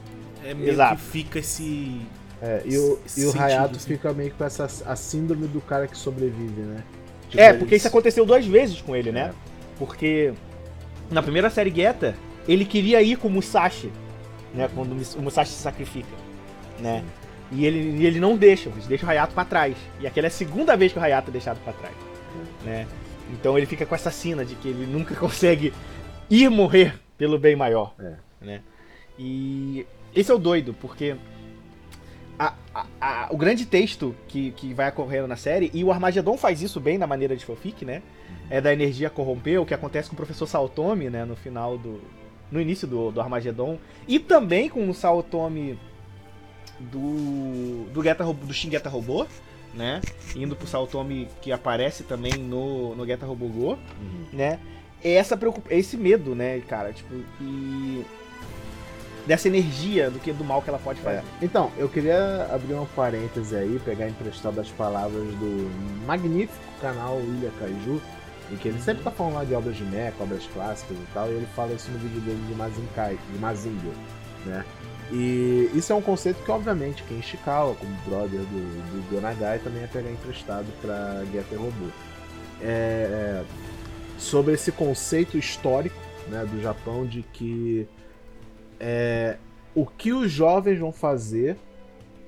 É 0.44 0.54
meio 0.54 0.70
Exato. 0.70 0.96
que 0.96 1.02
fica 1.02 1.38
esse. 1.40 2.00
É, 2.40 2.62
e 2.64 2.78
o, 2.78 3.00
e 3.16 3.24
o 3.24 3.36
Hayato 3.42 3.76
assim. 3.76 3.88
fica 3.88 4.12
meio 4.12 4.30
com 4.32 4.44
essa 4.44 4.64
a 4.86 4.94
síndrome 4.94 5.48
do 5.48 5.60
cara 5.60 5.88
que 5.88 5.98
sobrevive, 5.98 6.60
né? 6.60 6.84
Tipo, 7.28 7.40
É, 7.42 7.52
porque 7.52 7.74
isso 7.74 7.88
aconteceu 7.88 8.24
duas 8.24 8.46
vezes 8.46 8.80
com 8.80 8.94
ele, 8.94 9.10
É. 9.10 9.12
Porque 9.78 10.32
na 11.10 11.22
primeira 11.22 11.50
série 11.50 11.70
Geta, 11.74 12.14
ele 12.48 12.64
queria 12.64 13.02
ir 13.02 13.16
com 13.16 13.28
o 13.28 13.30
Musashi, 13.30 13.90
né? 14.54 14.68
Quando 14.74 14.92
o 14.92 14.94
Mus- 14.94 15.14
o 15.14 15.22
Musashi 15.22 15.50
se 15.52 15.62
sacrifica, 15.62 16.08
né? 16.80 17.04
E 17.52 17.64
ele, 17.64 18.02
e 18.02 18.06
ele 18.06 18.18
não 18.18 18.36
deixa, 18.36 18.68
eles 18.70 18.86
deixam 18.86 19.08
o 19.08 19.10
Hayato 19.12 19.32
pra 19.34 19.44
trás. 19.44 19.76
E 20.00 20.06
aquela 20.06 20.26
é 20.26 20.28
a 20.28 20.30
segunda 20.32 20.76
vez 20.76 20.92
que 20.92 20.98
o 20.98 21.02
Hayato 21.02 21.30
é 21.30 21.32
deixado 21.32 21.58
pra 21.62 21.72
trás, 21.72 21.94
né? 22.64 22.86
Então 23.32 23.56
ele 23.56 23.66
fica 23.66 23.84
com 23.86 23.94
essa 23.94 24.10
sina 24.10 24.44
de 24.44 24.54
que 24.56 24.68
ele 24.68 24.86
nunca 24.86 25.14
consegue 25.16 25.72
ir 26.30 26.48
morrer 26.48 26.94
pelo 27.18 27.38
bem 27.38 27.54
maior, 27.56 27.94
É. 28.00 28.14
né? 28.40 28.60
E 29.18 29.86
esse 30.14 30.30
é 30.30 30.34
o 30.34 30.38
doido, 30.38 30.74
porque 30.80 31.16
a- 32.38 32.54
a- 32.74 32.86
a- 33.00 33.28
o 33.30 33.36
grande 33.36 33.64
texto 33.66 34.14
que, 34.28 34.50
que 34.52 34.74
vai 34.74 34.88
ocorrendo 34.88 35.26
na 35.26 35.36
série, 35.36 35.70
e 35.72 35.82
o 35.82 35.90
Armagedon 35.92 36.36
faz 36.36 36.60
isso 36.62 36.78
bem 36.80 36.98
na 36.98 37.06
maneira 37.06 37.36
de 37.36 37.44
fanfic, 37.44 37.84
né? 37.84 38.02
É 38.50 38.60
da 38.60 38.72
energia 38.72 39.08
corromper, 39.10 39.60
o 39.60 39.66
que 39.66 39.74
acontece 39.74 40.08
com 40.08 40.14
o 40.14 40.16
professor 40.16 40.46
Saotome, 40.46 41.08
né? 41.10 41.24
No 41.24 41.34
final 41.36 41.76
do. 41.78 42.00
No 42.50 42.60
início 42.60 42.86
do, 42.86 43.10
do 43.10 43.20
Armagedon. 43.20 43.78
E 44.06 44.18
também 44.20 44.68
com 44.68 44.88
o 44.88 44.94
Saotome 44.94 45.78
do. 46.78 47.86
do, 47.92 48.02
Geta, 48.02 48.24
do 48.24 48.52
Shin 48.52 48.70
Geta 48.70 48.88
Robô, 48.88 49.26
né? 49.74 50.00
Indo 50.34 50.54
pro 50.54 50.66
Saotome 50.66 51.28
que 51.40 51.50
aparece 51.52 52.04
também 52.04 52.34
no, 52.34 52.94
no 52.94 53.06
Geta 53.06 53.26
Robogô, 53.26 53.72
Uhum. 53.72 54.26
né? 54.32 54.58
É 55.04 55.12
essa 55.14 55.36
preocup... 55.36 55.66
é 55.72 55.78
esse 55.78 55.96
medo, 55.96 56.34
né, 56.34 56.60
cara? 56.68 56.92
Tipo, 56.92 57.14
e. 57.40 58.04
Dessa 59.26 59.48
energia 59.48 60.10
do 60.10 60.20
que 60.20 60.32
do 60.32 60.44
mal 60.44 60.62
que 60.62 60.68
ela 60.68 60.78
pode 60.78 61.00
fazer. 61.00 61.18
É. 61.18 61.22
Então, 61.42 61.72
eu 61.76 61.88
queria 61.88 62.48
abrir 62.52 62.74
um 62.74 62.86
parêntese 62.86 63.56
aí, 63.56 63.80
pegar 63.84 64.08
emprestado 64.08 64.60
as 64.60 64.68
palavras 64.68 65.26
do 65.34 65.70
magnífico 66.06 66.62
canal 66.80 67.18
Ilha 67.20 67.50
Kaiju, 67.58 68.00
em 68.52 68.56
que 68.56 68.68
ele 68.68 68.80
sempre 68.80 69.02
tá 69.02 69.10
falando 69.10 69.34
lá 69.34 69.44
de 69.44 69.54
obras 69.54 69.76
de 69.76 69.84
mecha, 69.84 70.14
obras 70.20 70.46
clássicas 70.54 70.96
e 70.96 71.06
tal, 71.12 71.28
e 71.28 71.32
ele 71.32 71.48
fala 71.56 71.72
isso 71.72 71.90
no 71.90 71.98
vídeo 71.98 72.20
dele 72.20 72.40
de 72.48 72.54
Mazinkai, 72.54 73.18
de 73.32 73.38
Mazinger, 73.38 73.92
né? 74.44 74.64
E 75.10 75.70
isso 75.74 75.92
é 75.92 75.96
um 75.96 76.02
conceito 76.02 76.42
que, 76.42 76.50
obviamente, 76.50 77.02
Ken 77.04 77.18
Ishikawa, 77.18 77.74
como 77.76 77.94
brother 78.06 78.40
do, 78.40 78.46
do 78.46 79.10
Gonagai, 79.10 79.58
também 79.60 79.82
ia 79.82 79.88
pegar 79.88 80.10
emprestado 80.10 80.66
pra 80.80 81.22
Getter 81.32 81.58
Robô. 81.58 81.86
É, 82.60 82.64
é, 82.64 83.44
sobre 84.18 84.54
esse 84.54 84.72
conceito 84.72 85.36
histórico 85.36 85.96
né, 86.28 86.44
do 86.44 86.60
Japão 86.60 87.06
de 87.06 87.22
que 87.22 87.86
é, 88.80 89.36
o 89.74 89.86
que 89.86 90.12
os 90.12 90.30
jovens 90.30 90.78
vão 90.78 90.92
fazer 90.92 91.56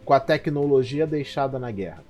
com 0.05 0.13
a 0.13 0.21
tecnologia 0.21 1.07
deixada 1.07 1.59
na 1.59 1.71
guerra. 1.71 2.03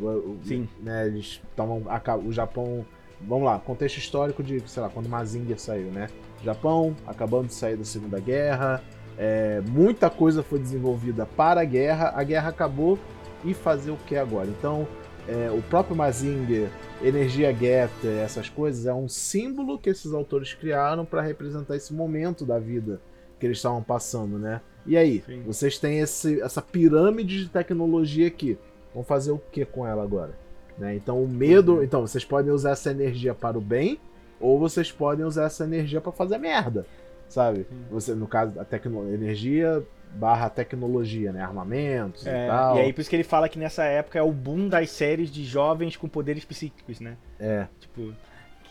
O- 0.00 0.04
o- 0.06 0.38
Sim. 0.44 0.68
né, 0.82 1.06
eles 1.06 1.40
tomam, 1.54 1.82
o 2.24 2.32
Japão. 2.32 2.84
Vamos 3.20 3.44
lá, 3.44 3.58
contexto 3.58 3.98
histórico 3.98 4.42
de, 4.42 4.60
sei 4.68 4.82
lá, 4.82 4.88
quando 4.88 5.08
Mazinger 5.08 5.58
saiu, 5.58 5.90
né? 5.90 6.08
Japão, 6.42 6.94
acabando 7.06 7.46
de 7.46 7.54
sair 7.54 7.76
da 7.76 7.84
Segunda 7.84 8.18
Guerra, 8.20 8.82
é, 9.16 9.62
muita 9.66 10.10
coisa 10.10 10.42
foi 10.42 10.58
desenvolvida 10.58 11.24
para 11.24 11.60
a 11.62 11.64
guerra, 11.64 12.12
a 12.14 12.22
guerra 12.22 12.48
acabou 12.50 12.98
e 13.44 13.54
fazer 13.54 13.92
o 13.92 13.96
que 13.96 14.16
agora? 14.16 14.48
Então, 14.48 14.86
é, 15.26 15.50
o 15.50 15.62
próprio 15.62 15.96
Mazinger, 15.96 16.68
energia 17.02 17.52
Getter, 17.52 18.18
essas 18.22 18.48
coisas, 18.48 18.86
é 18.86 18.92
um 18.92 19.08
símbolo 19.08 19.78
que 19.78 19.90
esses 19.90 20.12
autores 20.12 20.52
criaram 20.54 21.04
para 21.04 21.22
representar 21.22 21.76
esse 21.76 21.94
momento 21.94 22.44
da 22.44 22.58
vida 22.58 23.00
que 23.38 23.46
eles 23.46 23.58
estavam 23.58 23.82
passando, 23.82 24.38
né? 24.38 24.60
E 24.86 24.96
aí, 24.96 25.22
Sim. 25.24 25.42
vocês 25.44 25.78
têm 25.78 26.00
esse, 26.00 26.40
essa 26.42 26.60
pirâmide 26.60 27.44
de 27.44 27.48
tecnologia 27.48 28.26
aqui. 28.26 28.58
Vão 28.94 29.02
fazer 29.02 29.32
o 29.32 29.38
que 29.50 29.64
com 29.64 29.86
ela 29.86 30.02
agora? 30.02 30.34
Né? 30.78 30.94
Então 30.94 31.22
o 31.22 31.28
medo. 31.28 31.82
Então, 31.82 32.00
vocês 32.02 32.24
podem 32.24 32.52
usar 32.52 32.70
essa 32.72 32.90
energia 32.90 33.34
para 33.34 33.56
o 33.56 33.60
bem, 33.60 33.98
ou 34.38 34.58
vocês 34.58 34.92
podem 34.92 35.24
usar 35.24 35.44
essa 35.44 35.64
energia 35.64 36.00
para 36.00 36.12
fazer 36.12 36.38
merda. 36.38 36.86
Sabe? 37.28 37.66
Você, 37.90 38.14
no 38.14 38.26
caso, 38.26 38.60
a 38.60 38.64
tecno 38.64 39.12
energia 39.12 39.82
barra 40.16 40.48
tecnologia, 40.48 41.32
né? 41.32 41.42
Armamentos 41.42 42.26
É, 42.26 42.46
e 42.46 42.48
tal. 42.48 42.76
e 42.76 42.80
aí 42.80 42.92
por 42.92 43.00
isso 43.00 43.10
que 43.10 43.16
ele 43.16 43.24
fala 43.24 43.48
que 43.48 43.58
nessa 43.58 43.84
época 43.84 44.18
é 44.18 44.22
o 44.22 44.32
boom 44.32 44.68
das 44.68 44.90
séries 44.90 45.30
de 45.30 45.44
jovens 45.44 45.96
com 45.96 46.08
poderes 46.08 46.44
psíquicos, 46.44 47.00
né? 47.00 47.16
É. 47.38 47.66
Tipo. 47.80 48.12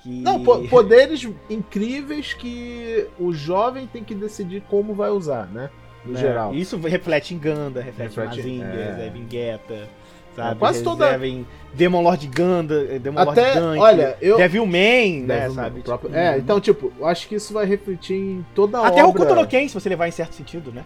Que... 0.01 0.21
Não, 0.21 0.43
po- 0.43 0.67
poderes 0.67 1.25
incríveis 1.49 2.33
que 2.33 3.07
o 3.19 3.31
jovem 3.33 3.87
tem 3.87 4.03
que 4.03 4.13
decidir 4.13 4.61
como 4.69 4.93
vai 4.93 5.09
usar, 5.09 5.47
né? 5.47 5.69
No 6.05 6.13
né? 6.13 6.19
geral. 6.19 6.53
Isso 6.53 6.77
reflete 6.77 7.33
em 7.33 7.37
Ganda, 7.39 7.81
reflete, 7.81 8.09
Reflete- 8.19 8.41
em 8.49 8.57
Mazinger, 8.59 8.99
é. 8.99 9.13
Geta. 9.29 9.89
Sabe? 10.35 10.59
quase 10.59 10.83
toda- 10.83 11.05
Reserva 11.05 11.27
em 11.27 11.45
Demon 11.75 12.01
Lord 12.01 12.25
Ganda, 12.27 12.87
eh, 12.89 12.97
Demon 12.97 13.23
Lord 13.23 13.39
Até, 13.39 13.53
Dunk, 13.59 13.79
olha, 13.79 14.17
eu. 14.19 14.35
Devilman, 14.35 15.21
né, 15.21 15.41
Deve- 15.41 15.53
sabe? 15.53 15.79
o 15.79 15.83
próprio- 15.83 16.09
Tipo, 16.09 16.19
É, 16.19 16.37
então, 16.39 16.59
tipo, 16.59 16.91
eu 16.99 17.05
acho 17.05 17.27
que 17.27 17.35
isso 17.35 17.53
vai 17.53 17.65
refletir 17.67 18.15
em 18.17 18.45
toda 18.55 18.79
a 18.79 18.87
Até 18.87 19.05
o 19.05 19.09
obra. 19.09 19.21
Kutonoken, 19.21 19.67
se 19.67 19.75
você 19.75 19.89
levar 19.89 20.07
em 20.07 20.11
certo 20.11 20.33
sentido, 20.33 20.71
né? 20.71 20.83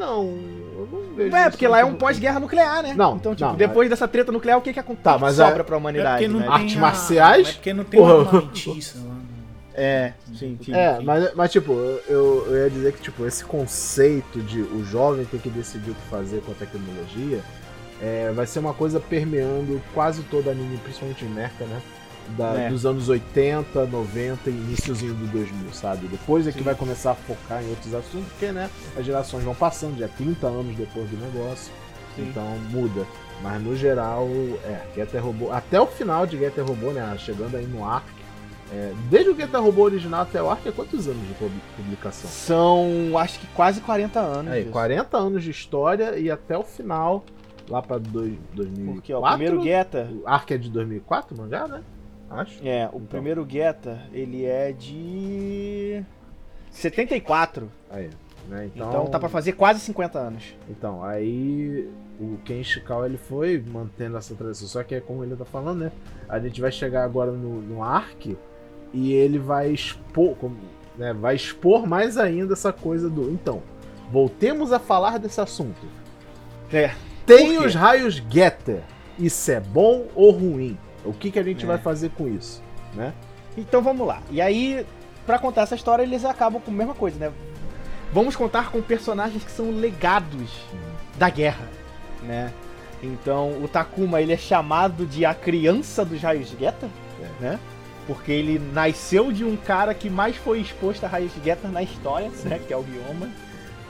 Não, 0.00 0.24
eu 0.24 0.88
não 0.90 1.14
vejo. 1.14 1.36
É, 1.36 1.50
porque 1.50 1.68
lá 1.68 1.80
é 1.80 1.84
um 1.84 1.94
pós-guerra 1.94 2.40
nuclear, 2.40 2.82
né? 2.82 2.94
Não, 2.96 3.16
Então, 3.16 3.34
tipo, 3.34 3.50
não, 3.50 3.56
depois 3.56 3.88
dessa 3.90 4.08
treta 4.08 4.32
nuclear, 4.32 4.58
o 4.58 4.62
que 4.62 4.72
que 4.72 4.80
acontece? 4.80 5.04
Tá, 5.04 5.18
mas 5.18 5.36
sobra 5.36 5.60
é- 5.60 5.62
pra 5.62 5.76
É 5.76 5.78
humanidade, 5.78 6.28
não 6.28 6.40
né? 6.40 6.48
Artes 6.48 6.76
a- 6.76 6.80
marciais? 6.80 7.48
É 7.48 7.52
porque 7.52 7.74
não 7.74 7.84
tem 7.84 8.00
Porra. 8.00 8.14
uma 8.14 8.32
lá. 8.32 8.40
no- 8.40 8.50
É, 9.74 10.12
sim, 10.34 10.58
sim. 10.64 10.74
É, 10.74 10.96
sim. 10.96 11.04
mas, 11.04 11.34
mas 11.34 11.52
tipo, 11.52 11.72
eu, 11.72 12.44
eu 12.48 12.56
ia 12.64 12.70
dizer 12.70 12.92
que 12.92 13.00
tipo, 13.02 13.24
esse 13.26 13.44
conceito 13.44 14.40
de 14.40 14.60
o 14.60 14.84
jovem 14.84 15.24
ter 15.24 15.38
que 15.38 15.48
decidir 15.48 15.90
o 15.90 15.94
que 15.94 16.08
fazer 16.10 16.40
com 16.42 16.50
a 16.52 16.54
tecnologia 16.54 17.40
é, 18.02 18.30
vai 18.34 18.46
ser 18.46 18.58
uma 18.58 18.74
coisa 18.74 18.98
permeando 18.98 19.80
quase 19.94 20.22
todo 20.24 20.50
anime, 20.50 20.76
principalmente 20.78 21.24
em 21.24 21.28
Mecha, 21.28 21.64
né? 21.64 21.80
Da- 22.36 22.54
É. 22.60 22.68
Dos 22.68 22.86
anos 22.86 23.08
80, 23.08 23.86
90 23.86 24.50
e 24.50 24.52
iníciozinho 24.52 25.14
do 25.14 25.26
2000, 25.28 25.72
sabe? 25.72 26.06
Depois 26.06 26.46
é 26.46 26.52
que 26.52 26.58
Sim. 26.58 26.64
vai 26.64 26.74
começar 26.74 27.12
a 27.12 27.14
focar 27.14 27.62
em 27.62 27.68
outros 27.70 27.94
assuntos, 27.94 28.28
porque, 28.32 28.52
né? 28.52 28.68
As 28.96 29.04
gerações 29.04 29.42
vão 29.44 29.54
passando, 29.54 29.98
já 29.98 30.08
30 30.08 30.46
anos 30.46 30.76
depois 30.76 31.08
do 31.10 31.16
negócio, 31.16 31.72
Sim. 32.16 32.28
então 32.28 32.44
muda. 32.70 33.06
Mas 33.42 33.62
no 33.62 33.74
geral, 33.74 34.28
é, 34.64 34.82
Getter 34.94 35.24
Robô, 35.24 35.50
até 35.50 35.80
o 35.80 35.86
final 35.86 36.26
de 36.26 36.38
Getter 36.38 36.64
Robô, 36.64 36.90
né? 36.92 37.16
Chegando 37.18 37.56
aí 37.56 37.66
no 37.66 37.84
Arc, 37.84 38.04
é, 38.72 38.92
desde 39.10 39.30
o 39.30 39.36
Getter 39.36 39.60
Robô 39.62 39.82
original 39.82 40.22
até 40.22 40.42
o 40.42 40.48
Arc, 40.50 40.64
é 40.66 40.70
quantos 40.72 41.08
anos 41.08 41.26
de 41.26 41.34
pub- 41.34 41.50
publicação? 41.76 42.30
São, 42.30 43.16
acho 43.18 43.40
que 43.40 43.46
quase 43.48 43.80
40 43.80 44.20
anos. 44.20 44.52
Aí, 44.52 44.60
disso. 44.60 44.72
40 44.72 45.16
anos 45.16 45.42
de 45.42 45.50
história 45.50 46.16
e 46.18 46.30
até 46.30 46.56
o 46.56 46.62
final, 46.62 47.24
lá 47.68 47.80
pra 47.82 47.96
dois, 47.98 48.34
2004. 48.54 48.92
Porque, 48.94 49.12
ó, 49.14 49.20
o 49.20 49.28
primeiro 49.30 49.62
Geta, 49.62 50.08
O 50.22 50.28
Arc 50.28 50.50
é 50.52 50.58
de 50.58 50.68
2004, 50.70 51.34
o 51.34 51.38
mangá, 51.40 51.66
né? 51.66 51.80
Acho. 52.30 52.66
é, 52.66 52.86
o 52.86 52.96
Então. 52.96 53.00
primeiro 53.06 53.44
Geta, 53.48 54.00
ele 54.12 54.44
é 54.44 54.72
de 54.72 56.02
74. 56.70 57.70
Aí, 57.90 58.08
né? 58.48 58.70
Então, 58.74 58.88
Então, 58.88 59.06
tá 59.06 59.18
pra 59.18 59.28
fazer 59.28 59.52
quase 59.52 59.80
50 59.80 60.18
anos. 60.18 60.54
Então, 60.68 61.02
aí 61.04 61.88
o 62.20 62.38
Ken 62.44 62.60
Ishikawa 62.60 63.06
ele 63.06 63.16
foi 63.18 63.62
mantendo 63.66 64.16
essa 64.16 64.34
tradição. 64.34 64.68
Só 64.68 64.82
que 64.82 64.94
é 64.94 65.00
como 65.00 65.24
ele 65.24 65.34
tá 65.36 65.44
falando, 65.44 65.80
né? 65.80 65.92
A 66.28 66.38
gente 66.38 66.60
vai 66.60 66.70
chegar 66.70 67.04
agora 67.04 67.32
no, 67.32 67.60
no 67.60 67.82
Arc 67.82 68.36
e 68.92 69.12
ele 69.12 69.38
vai 69.38 69.70
expor, 69.70 70.36
como, 70.36 70.56
né? 70.96 71.12
Vai 71.12 71.34
expor 71.34 71.86
mais 71.86 72.16
ainda 72.16 72.52
essa 72.52 72.72
coisa 72.72 73.10
do. 73.10 73.30
Então, 73.32 73.62
voltemos 74.10 74.72
a 74.72 74.78
falar 74.78 75.18
desse 75.18 75.40
assunto. 75.40 75.86
É. 76.72 76.92
Tem 77.26 77.58
os 77.58 77.74
raios 77.74 78.14
Getter. 78.30 78.82
Isso 79.18 79.50
é 79.50 79.60
bom 79.60 80.06
ou 80.14 80.30
ruim? 80.30 80.78
O 81.04 81.12
que, 81.12 81.30
que 81.30 81.38
a 81.38 81.42
gente 81.42 81.64
É. 81.64 81.66
vai 81.66 81.78
fazer 81.78 82.10
com 82.10 82.28
isso? 82.28 82.62
Né? 82.94 83.12
Então 83.56 83.82
vamos 83.82 84.06
lá. 84.06 84.20
E 84.30 84.40
aí, 84.40 84.84
pra 85.26 85.38
contar 85.38 85.62
essa 85.62 85.74
história, 85.74 86.02
eles 86.02 86.24
acabam 86.24 86.60
com 86.60 86.70
a 86.70 86.74
mesma 86.74 86.94
coisa, 86.94 87.18
né? 87.18 87.32
Vamos 88.12 88.34
contar 88.34 88.70
com 88.70 88.82
personagens 88.82 89.44
que 89.44 89.50
são 89.52 89.70
legados 89.70 90.50
da 91.16 91.30
guerra, 91.30 91.68
né? 92.22 92.52
Então, 93.02 93.62
o 93.62 93.68
Takuma, 93.68 94.20
ele 94.20 94.32
é 94.32 94.36
chamado 94.36 95.06
de 95.06 95.24
a 95.24 95.32
criança 95.32 96.04
dos 96.04 96.20
raios 96.20 96.48
Getter, 96.50 96.88
É. 97.22 97.42
né? 97.42 97.58
Porque 98.06 98.32
ele 98.32 98.58
nasceu 98.58 99.30
de 99.30 99.44
um 99.44 99.56
cara 99.56 99.94
que 99.94 100.10
mais 100.10 100.34
foi 100.36 100.60
exposto 100.60 101.04
a 101.04 101.08
raios 101.08 101.32
Getter 101.44 101.70
na 101.70 101.82
história, 101.82 102.30
né? 102.44 102.58
Que 102.66 102.72
é 102.72 102.76
o 102.76 102.82
Ryoma, 102.82 103.26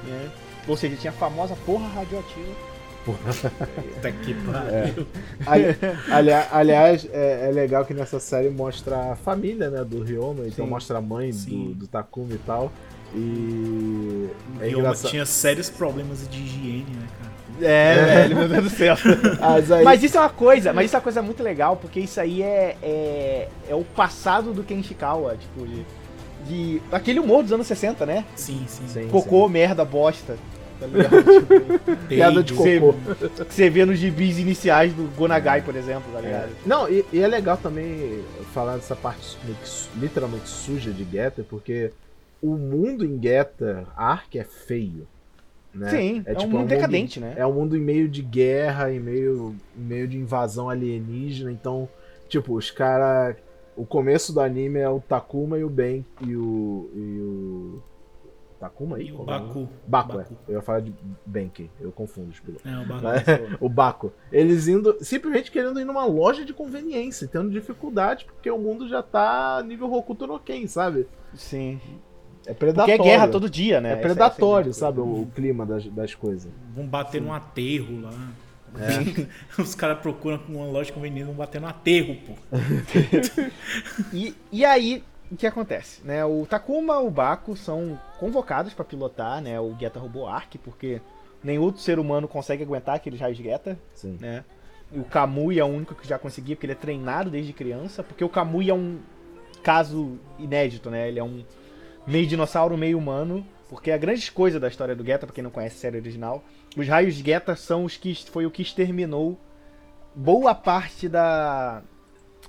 né? 0.05 0.31
Ou 0.69 0.77
seja, 0.77 0.95
tinha 0.97 1.11
a 1.11 1.15
famosa 1.15 1.57
porra 1.65 1.89
radioativa. 1.89 2.70
Puta 3.05 4.13
que 4.23 4.33
É. 4.33 4.37
pariu. 4.53 5.07
Ali- 5.47 5.77
ali- 6.11 6.47
aliás, 6.53 7.09
é, 7.13 7.49
é 7.49 7.53
legal 7.53 7.85
que 7.85 7.95
nessa 7.95 8.21
série 8.21 8.51
mostra 8.51 9.13
a 9.13 9.17
família 9.17 9.71
né, 9.71 9.83
do 9.85 10.03
Ryoma, 10.03 10.47
então 10.47 10.65
Sim. 10.67 10.71
mostra 10.71 10.99
a 10.99 11.01
mãe 11.01 11.31
do, 11.31 11.37
Sim. 11.37 11.73
do 11.77 11.87
Takuma 11.87 12.33
e 12.35 12.39
tal. 12.39 12.71
E 13.15 13.19
O 13.19 14.31
é 14.63 14.67
Ryoma 14.69 14.79
engraçado. 14.85 15.11
tinha 15.11 15.25
sérios 15.27 15.69
problemas 15.71 16.29
de 16.29 16.39
higiene, 16.43 16.87
né, 16.91 17.07
cara? 17.19 17.31
É, 17.63 17.95
velho, 18.07 18.37
meu 18.37 18.49
Deus 18.49 18.65
do 18.65 18.71
céu. 18.71 18.97
Mas 19.41 19.71
aí, 19.73 19.85
Mas 19.85 20.03
isso 20.03 20.17
é 20.17 20.21
uma 20.21 20.31
coisa, 20.31 20.73
mas 20.73 20.87
isso 20.87 20.97
é 20.97 20.99
uma 20.99 21.03
coisa 21.03 21.21
muito 21.21 21.43
legal, 21.43 21.77
porque 21.77 22.01
isso 22.01 22.19
aí 22.21 22.43
é, 22.43 22.77
é, 22.83 23.49
é 23.69 23.75
o 23.75 23.85
passado 23.85 24.53
do 24.55 24.63
Ken 24.63 24.79
Ishikawa, 24.79 25.37
tipo, 25.37 25.67
de, 25.67 25.85
de- 26.47 26.83
aquele 26.91 27.19
humor 27.21 27.43
dos 27.43 27.53
anos 27.53 27.67
60, 27.67 28.07
né? 28.07 28.25
Sim, 28.35 28.65
sim. 28.67 28.85
Sim, 28.89 29.09
Cocô, 29.09 29.47
merda, 29.49 29.85
bosta. 29.85 30.37
Tá 30.81 30.87
ligado? 30.87 31.21
Tipo, 31.31 32.07
piada 32.09 32.43
de 32.43 32.55
cocô. 32.55 32.95
que 33.45 33.55
você 33.55 33.69
vê 33.69 33.85
nos 33.85 33.99
gibis 33.99 34.39
iniciais 34.39 34.93
do 34.93 35.05
Gonagai, 35.17 35.63
por 35.63 35.77
exemplo, 35.77 36.11
tá 36.13 36.21
ligado? 36.21 36.51
Não, 36.65 36.89
e, 36.89 37.05
e 37.13 37.21
é 37.21 37.29
legal 37.29 37.57
também 37.57 38.23
falar 38.53 38.77
dessa 38.77 38.97
parte 38.97 39.37
literalmente 39.97 40.49
suja 40.49 40.91
de 40.91 41.05
Getter, 41.05 41.45
porque 41.45 41.93
o 42.43 42.57
mundo 42.57 43.05
em 43.05 43.21
Getter 43.21 43.85
Ark 43.97 44.39
é 44.39 44.45
feio. 44.45 45.07
Né? 45.73 45.89
Sim, 45.89 46.23
é, 46.27 46.37
um 46.39 46.49
mundo 46.49 46.67
decadente, 46.67 47.21
né? 47.21 47.35
É 47.37 47.47
um 47.47 47.53
mundo 47.53 47.77
em 47.77 47.81
meio 47.81 48.09
de 48.09 48.23
guerra, 48.23 48.93
em 48.93 48.99
meio, 48.99 49.55
em 49.79 49.83
meio 49.83 50.09
de 50.09 50.19
invasão 50.19 50.69
alienígena. 50.69 51.53
Então, 51.53 51.89
tipo, 52.29 52.57
os 52.57 52.71
caras. 52.71 53.37
O 53.77 53.87
começo 53.87 54.33
do 54.33 54.41
anime 54.41 54.81
é 54.81 54.89
o 54.89 55.01
Takuma 55.01 55.59
e 55.59 55.65
o 55.65 55.71
Ben 55.71 56.05
e 56.27 56.35
o. 56.35 56.91
E 56.93 57.21
o. 57.21 57.83
Takuma 58.61 58.99
aí? 58.99 59.09
E 59.09 59.13
o 59.13 59.17
Qual 59.17 59.29
é 59.29 59.39
nome? 59.39 59.47
Baku. 59.49 59.69
Baku, 59.89 60.13
é. 60.13 60.17
Baku. 60.19 60.37
Eu 60.47 60.55
ia 60.57 60.61
falar 60.63 60.81
de 60.81 60.95
Benki, 61.25 61.71
eu 61.81 61.91
confundo 61.91 62.29
os 62.31 62.39
pilotos. 62.39 62.71
É, 62.71 62.79
o 62.79 62.85
Baku. 62.87 63.03
Mas- 63.03 63.25
o 63.61 63.69
Baco. 63.71 64.13
Eles 64.31 64.69
indo. 64.69 64.97
Simplesmente 65.01 65.51
querendo 65.51 65.81
ir 65.81 65.85
numa 65.87 66.05
loja 66.05 66.45
de 66.45 66.53
conveniência, 66.53 67.27
tendo 67.27 67.51
dificuldade, 67.51 68.27
porque 68.27 68.51
o 68.51 68.59
mundo 68.59 68.87
já 68.87 69.03
tá 69.03 69.63
nível 69.67 69.91
Hokuto 69.93 70.27
no 70.27 70.39
Ken, 70.39 70.67
sabe? 70.67 71.09
Sim. 71.35 71.81
É 72.47 72.53
Porque 72.53 72.55
predatório. 72.67 72.95
é 72.95 72.99
guerra 73.05 73.29
todo 73.29 73.49
dia, 73.51 73.81
né? 73.81 73.91
É 73.91 73.93
Essa- 73.93 74.03
predatório, 74.03 74.71
essa 74.71 74.85
é 74.85 74.89
a 74.89 74.91
sabe? 74.93 75.01
O, 75.01 75.23
o 75.23 75.27
clima 75.35 75.65
das, 75.65 75.87
das 75.87 76.15
coisas. 76.15 76.51
Vão 76.75 76.87
bater 76.87 77.21
num 77.21 77.33
aterro 77.33 78.01
lá. 78.03 78.11
É. 78.79 79.27
Os 79.61 79.75
caras 79.75 79.99
procuram 80.01 80.39
com 80.39 80.53
uma 80.53 80.67
loja 80.67 80.87
de 80.87 80.93
conveniência, 80.93 81.27
vão 81.27 81.35
bater 81.35 81.61
no 81.61 81.67
aterro, 81.67 82.17
pô. 82.27 82.35
E, 84.13 84.35
e 84.53 84.65
aí, 84.65 85.03
o 85.31 85.37
que 85.37 85.47
acontece? 85.47 86.05
Né? 86.05 86.25
O 86.25 86.45
Takuma 86.45 86.95
e 86.95 87.07
o 87.07 87.11
Baku 87.11 87.57
são 87.57 87.99
convocados 88.19 88.75
pra 88.75 88.85
pilotar 88.85 89.41
né, 89.41 89.61
o 89.61 89.77
Geta 89.79 90.01
Robô 90.01 90.27
Arc, 90.27 90.57
porque 90.57 91.01
nenhum 91.43 91.63
outro 91.63 91.81
ser 91.81 91.99
humano 91.99 92.27
consegue 92.27 92.63
aguentar 92.63 92.97
aqueles 92.97 93.21
raios 93.21 93.39
Geta, 93.39 93.79
Sim. 93.95 94.19
né? 94.21 94.45
E 94.93 94.99
o 94.99 95.05
Kamui 95.05 95.61
é 95.61 95.65
o 95.65 95.69
único 95.69 95.95
que 95.95 96.07
já 96.07 96.19
conseguia, 96.19 96.57
porque 96.57 96.67
ele 96.67 96.73
é 96.73 96.77
treinado 96.77 97.31
desde 97.31 97.53
criança, 97.53 98.03
porque 98.03 98.25
o 98.25 98.29
Kamui 98.29 98.71
é 98.71 98.75
um 98.75 98.99
caso 99.63 100.19
inédito, 100.37 100.91
né? 100.91 101.07
Ele 101.07 101.21
é 101.21 101.25
um 101.25 101.45
meio 102.05 102.27
dinossauro, 102.27 102.77
meio 102.77 102.99
humano, 102.99 103.47
porque 103.69 103.93
a 103.93 103.97
grande 103.97 104.33
coisa 104.33 104.59
da 104.59 104.67
história 104.67 104.97
do 104.97 105.05
Geta, 105.05 105.27
pra 105.27 105.35
quem 105.35 105.45
não 105.45 105.51
conhece 105.51 105.77
a 105.77 105.81
série 105.81 105.99
original, 105.99 106.43
os 106.77 106.89
raios 106.89 107.15
Geta 107.15 107.55
são 107.55 107.85
os 107.85 107.97
que 107.97 108.13
foi 108.31 108.47
o 108.47 108.51
que 108.51 108.63
exterminou 108.63 109.39
boa 110.13 110.57
parte 110.57 111.09
da 111.09 111.83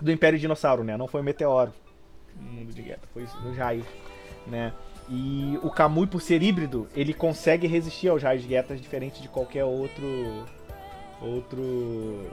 do 0.01 0.11
Império 0.11 0.39
Dinossauro, 0.39 0.83
né? 0.83 0.97
Não 0.97 1.07
foi 1.07 1.21
o 1.21 1.23
meteoro 1.23 1.71
mundo 2.41 2.73
de 2.73 2.81
Geta, 2.83 3.07
foi 3.13 3.23
os 3.23 3.57
raios, 3.57 3.85
né? 4.47 4.71
E 5.09 5.59
o 5.61 5.69
Kamui, 5.69 6.07
por 6.07 6.21
ser 6.21 6.41
híbrido, 6.41 6.87
ele 6.95 7.13
consegue 7.13 7.67
resistir 7.67 8.07
aos 8.07 8.23
raios 8.23 8.43
Geta 8.43 8.75
diferente 8.75 9.21
de 9.21 9.27
qualquer 9.27 9.65
outro 9.65 10.45
outro 11.21 12.27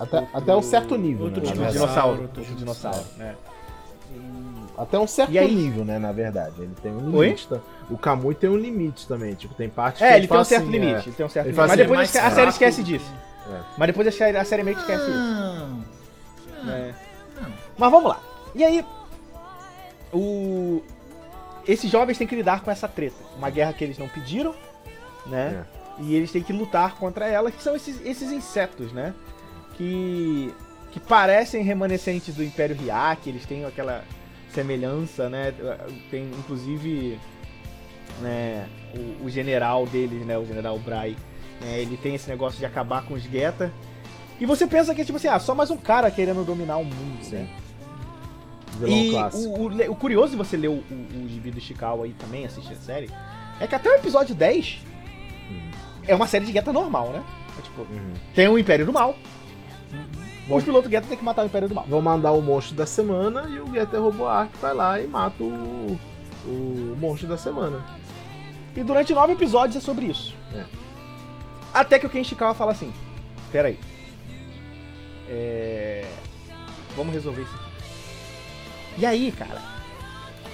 Até, 0.00 0.26
até 0.32 0.56
um 0.56 0.62
certo 0.62 0.96
nível, 0.96 1.26
outro 1.26 1.40
né? 1.42 1.48
outro 1.48 1.62
na 1.64 1.70
dinossauro, 1.70 2.22
outro 2.22 2.40
outro 2.40 2.54
dinossauro, 2.56 3.04
né? 3.16 3.34
Até 4.76 4.98
um 4.98 5.06
certo 5.06 5.30
E 5.32 5.38
aí- 5.38 5.54
nível, 5.54 5.84
né, 5.84 5.98
na 5.98 6.10
verdade. 6.10 6.54
Ele 6.60 6.74
tem 6.82 6.92
um 6.92 7.10
limite. 7.20 7.46
tá? 7.48 7.60
O 7.90 7.96
Kamui 7.96 8.34
tem 8.34 8.50
um 8.50 8.56
limite 8.56 9.06
também. 9.06 9.34
Tipo, 9.34 9.54
tem 9.54 9.68
partes 9.68 9.98
que 9.98 10.04
É, 10.04 10.10
ele 10.16 10.20
tem 10.20 10.28
fala 10.28 10.40
um 10.40 10.44
certo 10.44 10.62
assim, 10.62 10.72
limite. 10.72 10.94
é, 10.94 11.02
Ele 11.08 11.12
tem 11.16 11.26
um 11.26 11.28
certo 11.28 11.46
Ele 11.46 11.52
limite. 11.56 11.56
Mas 11.56 11.70
assim, 11.70 11.76
depois 11.82 12.14
é 12.14 12.18
a, 12.20 12.26
a 12.26 12.30
série 12.30 12.50
esquece 12.50 12.82
disso. 12.82 13.12
É. 13.52 13.60
Mas 13.78 13.86
depois 13.86 14.08
a 14.08 14.10
série, 14.12 14.36
a 14.36 14.44
série 14.44 14.62
meio 14.64 14.76
que 14.76 14.82
esquece 14.82 15.02
isso. 15.04 15.12
Não. 16.64 16.94
Né? 17.74 17.78
Mas 17.78 17.90
vamos 17.90 18.08
lá. 18.08 18.20
E 18.54 18.64
aí, 18.64 18.84
o... 20.12 20.82
esses 21.66 21.90
jovens 21.90 22.16
têm 22.16 22.26
que 22.26 22.36
lidar 22.36 22.62
com 22.62 22.70
essa 22.70 22.88
treta. 22.88 23.16
Uma 23.36 23.50
guerra 23.50 23.72
que 23.72 23.82
eles 23.82 23.98
não 23.98 24.08
pediram, 24.08 24.54
né? 25.26 25.66
E 25.98 26.14
eles 26.14 26.32
têm 26.32 26.42
que 26.42 26.52
lutar 26.52 26.96
contra 26.96 27.28
ela, 27.28 27.50
que 27.50 27.62
são 27.62 27.76
esses, 27.76 28.00
esses 28.04 28.30
insetos, 28.32 28.92
né? 28.92 29.14
Que, 29.76 30.52
que 30.92 31.00
parecem 31.00 31.62
remanescentes 31.62 32.34
do 32.34 32.42
Império 32.44 32.76
Riak, 32.76 33.28
eles 33.28 33.44
têm 33.44 33.64
aquela 33.64 34.04
semelhança, 34.52 35.28
né? 35.28 35.52
Tem 36.10 36.24
inclusive 36.24 37.18
né, 38.20 38.68
o, 38.96 39.26
o 39.26 39.30
general 39.30 39.86
deles, 39.86 40.24
né? 40.24 40.38
O 40.38 40.46
general 40.46 40.78
Brai. 40.78 41.16
né, 41.60 41.80
ele 41.80 41.96
tem 41.96 42.14
esse 42.14 42.28
negócio 42.28 42.58
de 42.58 42.66
acabar 42.66 43.04
com 43.04 43.14
os 43.14 43.22
Geta. 43.22 43.72
E 44.40 44.46
você 44.46 44.66
pensa 44.66 44.94
que 44.94 45.02
é 45.02 45.04
tipo 45.04 45.16
assim, 45.16 45.28
ah, 45.28 45.38
só 45.38 45.54
mais 45.54 45.70
um 45.70 45.76
cara 45.76 46.10
querendo 46.10 46.44
dominar 46.44 46.76
o 46.78 46.84
mundo, 46.84 47.24
Sim. 47.24 47.36
né? 47.36 47.48
Vilão 48.78 48.96
E 48.98 49.10
clássico. 49.10 49.44
o, 49.60 49.68
o, 49.68 49.90
o 49.92 49.96
curioso 49.96 50.30
de 50.32 50.36
você 50.36 50.56
ler 50.56 50.68
o, 50.68 50.72
o, 50.90 51.24
o 51.24 51.28
gibi 51.28 51.50
do 51.50 51.58
Ishikawa 51.58 52.04
aí 52.04 52.12
também, 52.12 52.44
assistir 52.46 52.72
a 52.72 52.76
série, 52.76 53.10
é 53.60 53.66
que 53.66 53.74
até 53.74 53.88
o 53.90 53.94
episódio 53.94 54.34
10 54.34 54.78
Uhum. 55.50 55.70
é 56.08 56.14
uma 56.14 56.26
série 56.26 56.46
de 56.46 56.52
Geta 56.52 56.72
normal, 56.72 57.10
né? 57.10 57.22
É 57.58 57.62
tipo, 57.62 57.82
Uhum. 57.82 58.12
tem 58.34 58.48
o 58.48 58.58
Império 58.58 58.86
do 58.86 58.92
Mal. 58.92 59.14
Os 60.48 60.62
pilotos 60.64 60.90
Geta 60.90 61.06
tem 61.06 61.16
que 61.16 61.24
matar 61.24 61.42
o 61.42 61.46
Império 61.46 61.68
do 61.68 61.74
Mal. 61.74 61.84
Vão 61.88 62.00
mandar 62.02 62.32
o 62.32 62.40
monstro 62.42 62.74
da 62.74 62.84
semana 62.86 63.46
e 63.48 63.58
o 63.60 63.72
Getter 63.72 64.00
Robo 64.02 64.26
Arc 64.26 64.50
vai 64.60 64.74
lá 64.74 65.00
e 65.00 65.06
mata 65.06 65.42
o, 65.42 65.98
o 66.46 66.96
monstro 66.98 67.28
da 67.28 67.36
semana. 67.38 67.82
E 68.76 68.82
durante 68.82 69.12
nove 69.14 69.32
episódios 69.34 69.76
é 69.76 69.80
sobre 69.80 70.06
isso. 70.06 70.34
É. 70.54 70.64
Até 71.72 71.98
que 71.98 72.06
o 72.06 72.10
Ken 72.10 72.20
Ishikawa 72.20 72.54
fala 72.54 72.72
assim: 72.72 72.92
Pera 73.52 73.68
aí. 73.68 73.78
É... 75.28 76.04
Vamos 76.96 77.12
resolver 77.14 77.42
isso 77.42 77.54
aqui. 77.54 77.63
E 78.96 79.04
aí, 79.06 79.32
cara, 79.32 79.60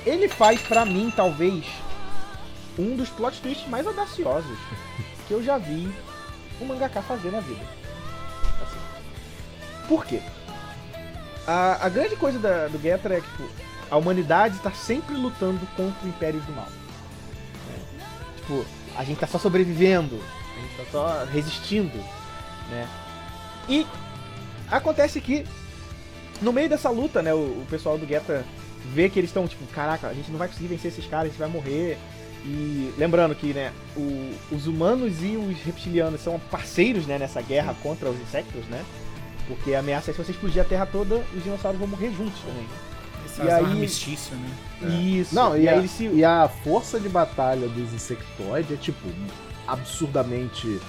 ele 0.07 0.29
faz 0.29 0.61
pra 0.63 0.85
mim, 0.85 1.13
talvez, 1.15 1.65
um 2.79 2.97
dos 2.97 3.09
plot 3.11 3.41
twists 3.41 3.69
mais 3.69 3.87
audaciosos 3.87 4.59
que 5.29 5.35
eu 5.35 5.43
já 5.43 5.59
vi 5.59 5.93
um 6.61 6.65
mangaka 6.67 7.03
fazer 7.03 7.31
na 7.31 7.41
vida. 7.41 7.65
Assim. 8.63 9.87
Por 9.89 10.05
quê? 10.07 10.21
A, 11.47 11.85
a 11.87 11.89
grande 11.89 12.17
coisa 12.17 12.39
da- 12.39 12.69
do 12.69 12.81
Getter 12.81 13.13
é 13.13 13.21
que 13.21 13.27
tipo, 13.31 13.49
a 13.91 13.97
humanidade 13.97 14.59
tá 14.61 14.71
sempre 14.71 15.15
lutando 15.15 15.61
contra 15.77 16.05
o 16.07 16.09
Império 16.09 16.41
do 16.41 16.53
Mal. 16.53 16.69
Tipo, 18.37 18.65
a 18.97 19.05
gente 19.05 19.19
tá 19.19 19.27
só 19.27 19.39
sobrevivendo, 19.39 20.21
a 20.57 20.61
gente 20.61 20.77
tá 20.77 20.85
só 20.91 21.25
resistindo, 21.25 21.97
né? 22.71 22.89
E 23.69 23.87
acontece 24.71 25.21
que 25.21 25.47
no 26.43 26.53
meio 26.53 26.69
dessa 26.69 26.91
luta, 26.91 27.23
né, 27.23 27.33
o, 27.35 27.39
o 27.39 27.67
pessoal 27.71 27.97
do 27.99 28.07
Geta 28.07 28.45
vê 28.95 29.09
que 29.09 29.19
eles 29.19 29.31
estão 29.31 29.47
tipo, 29.47 29.65
caraca, 29.69 30.09
a 30.09 30.15
gente 30.15 30.31
não 30.31 30.39
vai 30.39 30.49
conseguir 30.49 30.69
vencer 30.69 30.91
esses 30.91 31.07
caras, 31.07 31.27
a 31.27 31.29
gente 31.31 31.39
vai 31.39 31.49
morrer. 31.49 31.99
E 32.45 32.93
lembrando 32.97 33.35
que, 33.35 33.53
né, 33.53 33.71
o- 33.95 34.33
os 34.51 34.67
humanos 34.67 35.23
e 35.23 35.37
os 35.37 35.59
reptilianos 35.63 36.23
são 36.23 36.39
parceiros, 36.51 37.07
né, 37.07 37.19
nessa 37.19 37.43
guerra 37.43 37.75
contra 37.83 38.09
os 38.09 38.19
insectos, 38.19 38.65
né? 38.67 38.83
Porque 39.47 39.75
a 39.75 39.81
ameaça 39.81 40.11
é 40.11 40.15
se 40.15 40.23
você 40.25 40.31
explodir 40.33 40.63
a 40.63 40.65
Terra 40.65 40.87
toda, 40.87 41.17
os 41.37 41.45
dinossauros 41.45 41.79
vão 41.79 41.89
morrer 41.89 42.11
juntos 42.17 42.41
também. 42.41 42.65
Eles 43.23 43.37
E 43.39 43.43
aí- 43.43 43.65
armistício, 43.65 44.35
né? 44.37 44.51
Isso. 45.03 45.35
Não, 45.35 45.55
e, 45.55 45.63
e 45.65 45.69
aí 45.69 45.75
a, 45.75 45.79
eles 45.79 45.91
se 45.91 46.05
e 46.07 46.25
a 46.25 46.49
força 46.65 46.99
de 46.99 47.09
batalha 47.11 47.69
dos 47.69 47.93
insectoides 47.93 48.73
é, 48.73 48.77
tipo, 48.77 49.07
absurdamente 49.69 50.81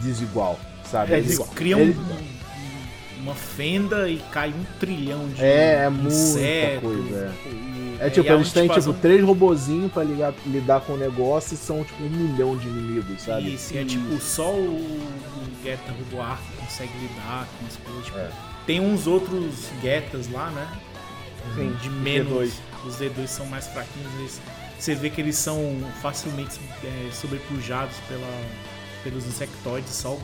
desigual, 0.00 0.58
sabe? 0.84 1.12
É 1.12 1.16
Eles 1.16 1.26
desigual. 1.28 1.48
criam 1.54 1.80
Eles- 1.80 1.96
um- 1.96 2.29
uma 3.22 3.34
fenda 3.34 4.08
e 4.08 4.18
cai 4.32 4.50
um 4.50 4.64
trilhão 4.78 5.28
de 5.28 5.42
É, 5.44 5.84
é 5.84 5.88
muita 5.90 6.80
coisa, 6.80 7.34
E- 7.46 7.80
É 8.02 8.08
tipo, 8.08 8.32
eles 8.32 8.50
têm 8.50 8.66
tipo 8.66 8.90
um- 8.90 8.92
três 8.94 9.22
robozinhos 9.22 9.92
pra 9.92 10.02
ligar- 10.02 10.32
lidar 10.46 10.80
com 10.80 10.94
o 10.94 10.96
negócio 10.96 11.52
e 11.54 11.56
são 11.58 11.84
tipo 11.84 12.02
um 12.02 12.08
milhão 12.08 12.56
de 12.56 12.66
inimigos, 12.66 13.20
sabe? 13.22 13.52
Isso, 13.54 13.74
e 13.74 13.78
é 13.78 13.84
tipo, 13.84 14.18
só 14.20 14.50
o, 14.50 14.74
o 14.74 15.62
Geta 15.62 15.92
Roboar 15.92 16.40
consegue 16.58 16.92
lidar 16.98 17.46
com 17.58 17.66
as 17.66 17.76
coisas. 17.76 18.04
Tipo, 18.06 18.18
É. 18.18 18.30
Tem 18.66 18.80
uns 18.80 19.06
outros 19.06 19.68
Getas 19.82 20.30
lá, 20.32 20.50
né? 20.50 20.66
Sim, 21.54 21.74
de 21.82 21.88
os 21.88 21.94
menos. 21.94 22.28
D2. 22.32 22.52
Os 22.86 22.96
D2 22.96 23.26
são 23.26 23.44
mais 23.46 23.66
fraquinhos. 23.66 24.10
Eles, 24.18 24.40
você 24.78 24.94
vê 24.94 25.10
que 25.10 25.20
eles 25.20 25.36
são 25.36 25.58
facilmente 26.00 26.58
é, 26.84 27.10
sobrepujados 27.12 27.96
pela, 28.08 28.20
pelos 29.02 29.26
insectoides. 29.26 29.92
Só 29.92 30.12
o 30.12 30.22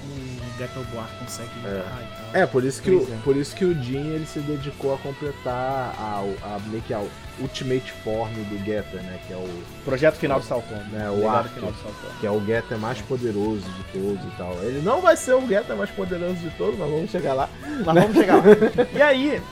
Geta 0.59 0.79
Roboar 0.79 1.09
consegue 1.19 1.51
e 1.59 1.62
tal. 1.62 2.43
É, 2.43 2.47
por 2.47 2.65
isso 2.65 2.83
que, 2.83 2.91
o, 2.91 3.03
é. 3.03 3.19
por 3.25 3.37
isso 3.37 3.55
que 3.55 3.65
o 3.65 3.75
Jin 3.83 4.09
ele 4.09 4.27
se 4.27 4.41
dedicou 4.41 4.95
a 4.95 4.99
completar 4.99 5.95
a, 5.99 6.25
a, 6.43 6.59
meio 6.69 6.83
que 6.83 6.95
a 6.95 7.03
Ultimate 7.39 7.93
Form 8.05 8.33
do 8.33 8.59
Getter, 8.65 9.03
né? 9.03 9.19
Que 9.27 9.33
é 9.33 9.37
o, 9.37 9.49
Projeto 9.85 10.17
final 10.17 10.41
de 10.41 10.47
Salton. 10.47 10.81
É, 10.95 11.11
o 11.11 11.29
Ark. 11.29 11.53
final 11.55 11.73
de 11.73 11.79
Salton. 11.79 12.09
que 12.21 12.27
é 12.27 12.31
o 12.31 12.45
Getter 12.45 12.79
mais 12.79 13.01
poderoso 13.03 13.62
de 13.62 13.85
todos 13.93 14.25
e 14.25 14.37
tal. 14.37 14.53
Ele 14.62 14.81
não 14.83 15.01
vai 15.01 15.17
ser 15.17 15.35
o 15.35 15.47
Getter 15.47 15.77
mais 15.77 15.91
poderoso 15.91 16.37
de 16.37 16.51
todos, 16.51 16.79
mas 16.79 16.91
vamos 16.91 17.11
chegar 17.11 17.35
lá. 17.35 17.49
Mas 17.85 17.95
vamos 17.95 18.17
chegar 18.17 18.37
lá. 18.37 18.45
E 18.97 19.03
aí, 19.03 19.43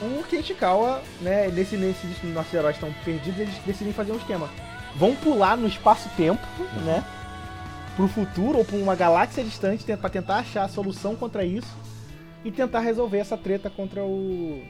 o 0.00 0.22
Kenshikawa, 0.24 1.02
né, 1.20 1.48
nesse, 1.48 1.76
nesse 1.76 2.06
nossos 2.26 2.52
heróis 2.52 2.76
estão 2.76 2.92
perdidos, 3.04 3.40
eles 3.40 3.54
decidem 3.64 3.92
fazer 3.92 4.12
um 4.12 4.16
esquema. 4.16 4.48
Vão 4.94 5.14
pular 5.14 5.56
no 5.56 5.66
espaço-tempo, 5.66 6.46
né? 6.84 7.04
Pro 7.96 8.06
futuro 8.08 8.58
ou 8.58 8.64
pra 8.64 8.76
uma 8.76 8.94
galáxia 8.94 9.42
distante 9.42 9.84
pra 9.96 10.10
tentar 10.10 10.36
achar 10.36 10.64
a 10.64 10.68
solução 10.68 11.16
contra 11.16 11.44
isso 11.44 11.74
e 12.44 12.50
tentar 12.50 12.80
resolver 12.80 13.18
essa 13.18 13.36
treta 13.36 13.70
contra 13.70 14.04
o. 14.04 14.60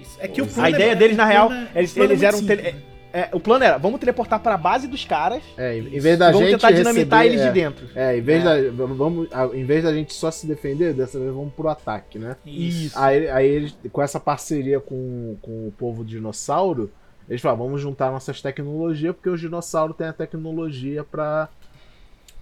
Isso. 0.00 0.16
É 0.20 0.28
que 0.28 0.42
o 0.42 0.44
A 0.44 0.48
plano 0.48 0.66
a 0.66 0.70
ideia 0.70 0.92
é- 0.92 0.94
deles, 0.94 1.16
na 1.16 1.24
o 1.24 1.26
real, 1.28 1.46
plano 1.48 1.68
é- 1.74 1.78
eles, 1.78 1.90
o 1.92 1.94
plano 1.94 2.10
é 2.10 2.12
eles 2.12 2.22
eram. 2.22 2.44
tele- 2.44 2.74
é, 3.10 3.28
o 3.32 3.40
plano 3.40 3.64
era, 3.64 3.78
vamos 3.78 3.98
teleportar 4.00 4.38
pra 4.40 4.56
base 4.58 4.86
dos 4.86 5.02
caras 5.04 5.42
É, 5.56 5.78
em 5.78 5.94
e 5.94 6.00
vez 6.00 6.18
da 6.18 6.26
vamos 6.30 6.40
gente 6.48 6.60
tentar 6.60 6.72
dinamitar 6.72 7.20
receber- 7.22 7.26
eles 7.26 7.40
é, 7.40 7.46
de 7.48 7.52
dentro. 7.54 7.86
É, 7.94 8.18
em 8.18 8.20
vez, 8.20 8.44
Da, 8.44 8.54
vamos, 8.94 9.28
a- 9.32 9.46
em 9.56 9.64
vez 9.64 9.82
da 9.82 9.92
gente 9.94 10.12
só 10.12 10.30
se 10.30 10.46
defender, 10.46 10.92
dessa 10.92 11.18
vez 11.18 11.32
vamos 11.32 11.54
pro 11.54 11.68
ataque, 11.68 12.18
né? 12.18 12.36
Isso. 12.44 12.98
Aí, 12.98 13.30
aí 13.30 13.46
eles, 13.48 13.74
com 13.90 14.02
essa 14.02 14.20
parceria 14.20 14.78
com, 14.78 15.36
com 15.40 15.68
o 15.68 15.72
povo 15.78 16.04
dinossauro, 16.04 16.90
eles 17.30 17.40
falam, 17.40 17.56
vamos 17.56 17.80
juntar 17.80 18.10
nossas 18.10 18.42
tecnologias, 18.42 19.14
porque 19.14 19.30
os 19.30 19.40
dinossauros 19.40 19.96
têm 19.96 20.08
a 20.08 20.12
tecnologia 20.12 21.02
pra 21.02 21.48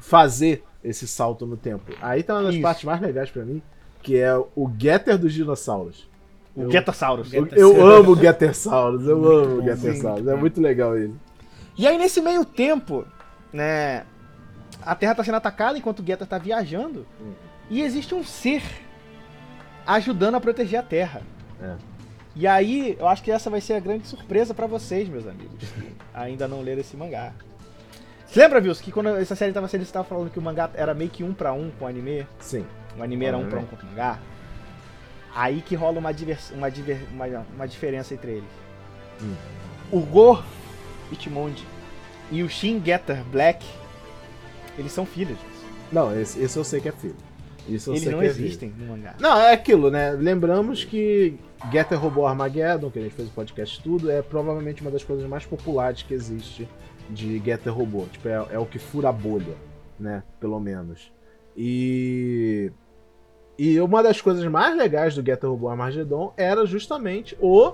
fazer 0.02 0.64
esse 0.82 1.06
salto 1.06 1.46
no 1.46 1.56
tempo. 1.56 1.92
Aí 2.02 2.22
tá 2.22 2.34
uma 2.34 2.42
das 2.44 2.54
Isso. 2.54 2.62
partes 2.62 2.84
mais 2.84 3.00
legais 3.00 3.30
pra 3.30 3.44
mim, 3.44 3.62
que 4.02 4.18
é 4.18 4.36
o 4.36 4.70
Getter 4.76 5.16
dos 5.16 5.32
dinossauros. 5.32 6.10
O 6.54 6.70
Getasaurus. 6.70 7.32
Eu, 7.32 7.44
Getter- 7.44 7.58
eu 7.58 7.86
amo 7.86 8.12
o 8.12 8.16
Gettersaurus, 8.16 9.06
eu 9.06 9.16
amo 9.24 9.62
o 9.62 9.76
sim. 9.76 10.28
é 10.28 10.34
muito 10.34 10.60
legal 10.60 10.98
ele. 10.98 11.14
E 11.78 11.86
aí, 11.86 11.96
nesse 11.96 12.20
meio 12.20 12.44
tempo, 12.44 13.06
né? 13.52 14.04
A 14.84 14.94
Terra 14.94 15.14
tá 15.14 15.24
sendo 15.24 15.36
atacada 15.36 15.78
enquanto 15.78 16.00
o 16.00 16.04
Geta 16.04 16.26
tá 16.26 16.36
viajando. 16.36 17.06
Uhum. 17.20 17.32
E 17.70 17.80
existe 17.80 18.14
um 18.14 18.24
ser 18.24 18.62
ajudando 19.86 20.34
a 20.34 20.40
proteger 20.40 20.80
a 20.80 20.82
Terra. 20.82 21.22
É. 21.62 21.74
E 22.34 22.46
aí, 22.46 22.96
eu 22.98 23.06
acho 23.06 23.22
que 23.22 23.30
essa 23.30 23.48
vai 23.48 23.60
ser 23.60 23.74
a 23.74 23.80
grande 23.80 24.06
surpresa 24.06 24.52
pra 24.52 24.66
vocês, 24.66 25.08
meus 25.08 25.26
amigos, 25.26 25.70
que 25.70 25.92
ainda 26.12 26.48
não 26.48 26.60
leram 26.60 26.80
esse 26.80 26.96
mangá. 26.96 27.32
Você 28.32 28.40
lembra, 28.40 28.62
Wilson, 28.62 28.82
que 28.82 28.90
quando 28.90 29.10
essa 29.10 29.36
série 29.36 29.52
tava 29.52 29.68
sendo, 29.68 29.84
você 29.84 29.92
tava 29.92 30.06
falando 30.06 30.30
que 30.30 30.38
o 30.38 30.42
mangá 30.42 30.70
era 30.72 30.94
meio 30.94 31.10
que 31.10 31.22
um 31.22 31.34
pra 31.34 31.52
um 31.52 31.70
com 31.78 31.84
o 31.84 31.88
anime? 31.88 32.26
Sim. 32.40 32.64
O 32.98 33.02
anime 33.02 33.26
era 33.26 33.36
um 33.36 33.46
pra 33.46 33.58
um 33.58 33.66
com 33.66 33.76
o 33.76 33.84
mangá? 33.84 34.18
Aí 35.34 35.60
que 35.60 35.74
rola 35.74 35.98
uma, 35.98 36.14
divers, 36.14 36.50
uma, 36.50 36.70
diver, 36.70 36.98
uma, 37.12 37.26
uma 37.54 37.68
diferença 37.68 38.14
entre 38.14 38.30
eles. 38.30 38.50
Hum. 39.22 39.34
O 39.90 40.00
Go 40.00 40.42
Ichimonji 41.12 41.66
e 42.30 42.42
o 42.42 42.48
Shin 42.48 42.80
Getter 42.82 43.22
Black, 43.24 43.66
eles 44.78 44.92
são 44.92 45.04
filhos. 45.04 45.36
Não, 45.92 46.18
esse, 46.18 46.42
esse 46.42 46.58
eu 46.58 46.64
sei 46.64 46.80
que 46.80 46.88
é 46.88 46.92
filho. 46.92 47.16
Isso 47.68 47.90
eu 47.90 47.94
eles 47.94 48.04
sei 48.04 48.12
não 48.12 48.20
que 48.20 48.24
é 48.24 48.30
filho. 48.30 48.46
existem 48.46 48.72
no 48.78 48.86
mangá. 48.86 49.14
Não, 49.20 49.38
é 49.38 49.52
aquilo, 49.52 49.90
né? 49.90 50.12
Lembramos 50.12 50.86
que 50.86 51.38
Getter 51.70 52.00
Robô 52.00 52.26
Armageddon, 52.26 52.90
que 52.90 52.98
a 52.98 53.02
gente 53.02 53.14
fez 53.14 53.28
o 53.28 53.32
podcast 53.32 53.78
tudo, 53.82 54.10
é 54.10 54.22
provavelmente 54.22 54.80
uma 54.80 54.90
das 54.90 55.04
coisas 55.04 55.28
mais 55.28 55.44
populares 55.44 56.02
que 56.02 56.14
existe 56.14 56.66
de 57.10 57.38
Getter 57.44 57.72
Robô. 57.72 58.06
Tipo, 58.12 58.28
é, 58.28 58.46
é 58.52 58.58
o 58.58 58.66
que 58.66 58.78
fura 58.78 59.08
a 59.08 59.12
bolha, 59.12 59.54
né? 59.98 60.22
Pelo 60.40 60.58
menos. 60.60 61.12
E. 61.56 62.70
E 63.58 63.78
uma 63.80 64.02
das 64.02 64.20
coisas 64.20 64.44
mais 64.46 64.76
legais 64.76 65.14
do 65.14 65.24
Getter 65.24 65.48
Robô 65.50 65.68
Armageddon 65.68 66.32
era 66.36 66.64
justamente 66.66 67.36
o 67.40 67.72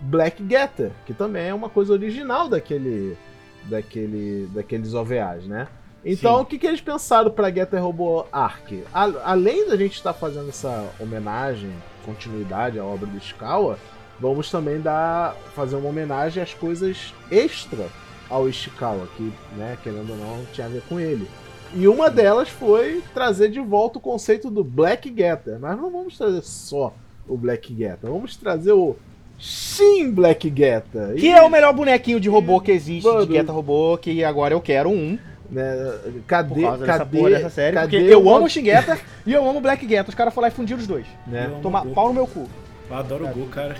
Black 0.00 0.42
Getter, 0.48 0.92
que 1.04 1.12
também 1.12 1.48
é 1.48 1.54
uma 1.54 1.68
coisa 1.68 1.92
original 1.92 2.48
daquele. 2.48 3.16
daquele 3.64 4.46
daqueles 4.54 4.94
OVAs, 4.94 5.44
né? 5.46 5.66
Então, 6.04 6.36
Sim. 6.36 6.42
o 6.42 6.44
que, 6.46 6.58
que 6.58 6.66
eles 6.66 6.80
pensaram 6.80 7.30
pra 7.30 7.50
Getter 7.50 7.82
Robô 7.82 8.24
Arc? 8.32 8.84
A- 8.94 9.12
além 9.32 9.68
da 9.68 9.76
gente 9.76 9.94
estar 9.96 10.12
fazendo 10.14 10.48
essa 10.48 10.88
homenagem, 11.00 11.72
continuidade 12.06 12.78
à 12.78 12.84
obra 12.84 13.06
do 13.06 13.18
Skawa, 13.18 13.76
vamos 14.20 14.48
também 14.48 14.80
dar 14.80 15.34
fazer 15.56 15.74
uma 15.74 15.88
homenagem 15.88 16.40
às 16.40 16.54
coisas 16.54 17.12
extra 17.30 17.88
ao 18.30 18.48
Ishikawa, 18.48 19.08
que, 19.16 19.32
né, 19.56 19.76
querendo 19.82 20.10
ou 20.10 20.16
não, 20.16 20.44
tinha 20.52 20.66
a 20.66 20.70
ver 20.70 20.82
com 20.88 20.98
ele. 21.00 21.28
E 21.74 21.86
uma 21.86 22.08
delas 22.10 22.48
foi 22.48 23.02
trazer 23.12 23.50
de 23.50 23.60
volta 23.60 23.98
o 23.98 24.00
conceito 24.00 24.50
do 24.50 24.64
Black 24.64 25.12
Getter. 25.14 25.58
Mas 25.60 25.76
não 25.76 25.90
vamos 25.90 26.16
trazer 26.16 26.42
só 26.42 26.94
o 27.28 27.36
Black 27.36 27.74
Getter, 27.76 28.10
vamos 28.10 28.36
trazer 28.36 28.72
o 28.72 28.96
Shin 29.38 30.10
Black 30.10 30.48
Getter. 30.54 31.14
Que 31.16 31.28
é 31.30 31.42
o 31.42 31.50
melhor 31.50 31.72
bonequinho 31.72 32.18
de 32.18 32.28
robô 32.28 32.60
que 32.60 32.72
existe, 32.72 33.06
Mano. 33.06 33.26
de 33.26 33.32
Geta 33.34 33.52
Robô, 33.52 33.96
que 33.98 34.24
agora 34.24 34.54
eu 34.54 34.60
quero 34.60 34.88
um, 34.90 35.18
né, 35.50 35.98
por 36.02 36.22
cadê, 36.26 36.62
causa 36.62 36.78
dessa 36.78 36.98
cadê, 36.98 37.18
porra 37.18 37.30
dessa 37.30 37.50
série. 37.50 37.74
cadê 37.74 37.98
Porque 38.00 38.14
eu 38.14 38.24
o- 38.24 38.34
amo 38.34 38.46
o 38.46 38.48
Shingeta 38.48 38.98
e 39.26 39.32
eu 39.32 39.48
amo 39.48 39.58
o 39.58 39.62
Black 39.62 39.86
Geta. 39.88 40.08
Os 40.08 40.14
caras 40.14 40.32
foram 40.34 40.48
lá 40.48 40.52
e 40.52 40.56
fundiram 40.56 40.80
os 40.80 40.86
dois. 40.86 41.06
né? 41.26 41.50
Tomar 41.62 41.84
pau 41.86 42.08
no 42.08 42.14
meu 42.14 42.26
cu. 42.26 42.48
Eu 42.90 42.96
adoro 42.96 43.26
o 43.26 43.28
Gol, 43.28 43.46
cara. 43.48 43.76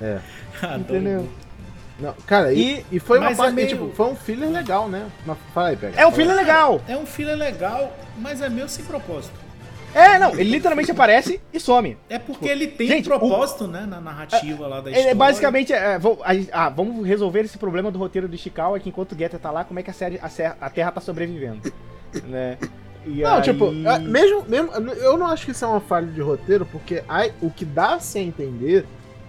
É. 0.00 0.18
Adoro 0.60 0.80
Entendeu? 0.80 1.28
O. 1.98 2.02
Não, 2.02 2.14
cara, 2.26 2.52
e, 2.52 2.84
E- 2.90 2.98
foi 2.98 3.18
uma 3.18 3.28
mas 3.30 3.38
é 3.38 3.42
parte, 3.42 3.54
meio- 3.54 3.68
tipo, 3.68 3.90
foi 3.94 4.06
um 4.06 4.16
filler 4.16 4.48
legal, 4.50 4.88
né? 4.88 5.06
Mas, 5.26 5.36
fala 5.54 5.68
aí, 5.68 5.76
pega. 5.76 6.00
É 6.00 6.06
um 6.06 6.12
filho 6.12 6.34
legal. 6.34 6.80
É 6.88 6.96
um 6.96 7.06
filler 7.06 7.36
legal, 7.36 7.92
mas 8.18 8.40
é 8.40 8.48
meio 8.48 8.68
sem 8.68 8.84
propósito. 8.84 9.34
É, 9.94 10.18
não, 10.18 10.30
ele 10.30 10.44
literalmente 10.44 10.90
aparece 10.90 11.38
e 11.52 11.60
some. 11.60 11.98
É 12.08 12.18
porque 12.18 12.48
ele 12.48 12.66
tem 12.66 12.88
Gente, 12.88 13.12
um 13.12 13.18
propósito, 13.18 13.66
né, 13.66 13.84
na 13.86 14.00
narrativa 14.00 14.66
lá 14.66 14.76
da 14.80 14.88
história. 14.90 14.98
Ele 15.00 15.08
é 15.10 15.14
basicamente. 15.14 15.70
é, 15.72 15.98
vou- 15.98 16.18
a- 16.24 16.30
ah, 16.64 16.68
vamos 16.70 17.06
resolver 17.06 17.40
esse 17.40 17.58
problema 17.58 17.90
do 17.90 17.98
roteiro 17.98 18.26
do 18.26 18.34
Ishikawa, 18.34 18.80
que 18.80 18.88
enquanto 18.88 19.12
o 19.12 19.18
Getter 19.18 19.38
tá 19.38 19.50
lá, 19.50 19.64
como 19.64 19.78
é 19.78 19.82
que 19.82 19.90
a, 19.90 19.92
série, 19.92 20.18
a, 20.18 20.30
a 20.62 20.70
Terra 20.70 20.92
tá 20.92 21.00
sobrevivendo. 21.02 21.70
né? 22.24 22.56
E 23.04 23.20
Não, 23.20 23.34
aí- 23.34 23.42
tipo, 23.42 23.66
é, 23.86 23.98
mesmo, 23.98 24.44
mesmo. 24.48 24.72
Eu 24.72 25.18
não 25.18 25.26
acho 25.26 25.44
que 25.44 25.50
isso 25.50 25.62
é 25.62 25.68
uma 25.68 25.80
falha 25.80 26.06
de 26.06 26.22
roteiro, 26.22 26.64
porque 26.64 27.02
ai, 27.06 27.30
o 27.42 27.50
que 27.50 27.64
dá-se 27.66 28.16
a 28.18 28.22
entender, 28.22 28.86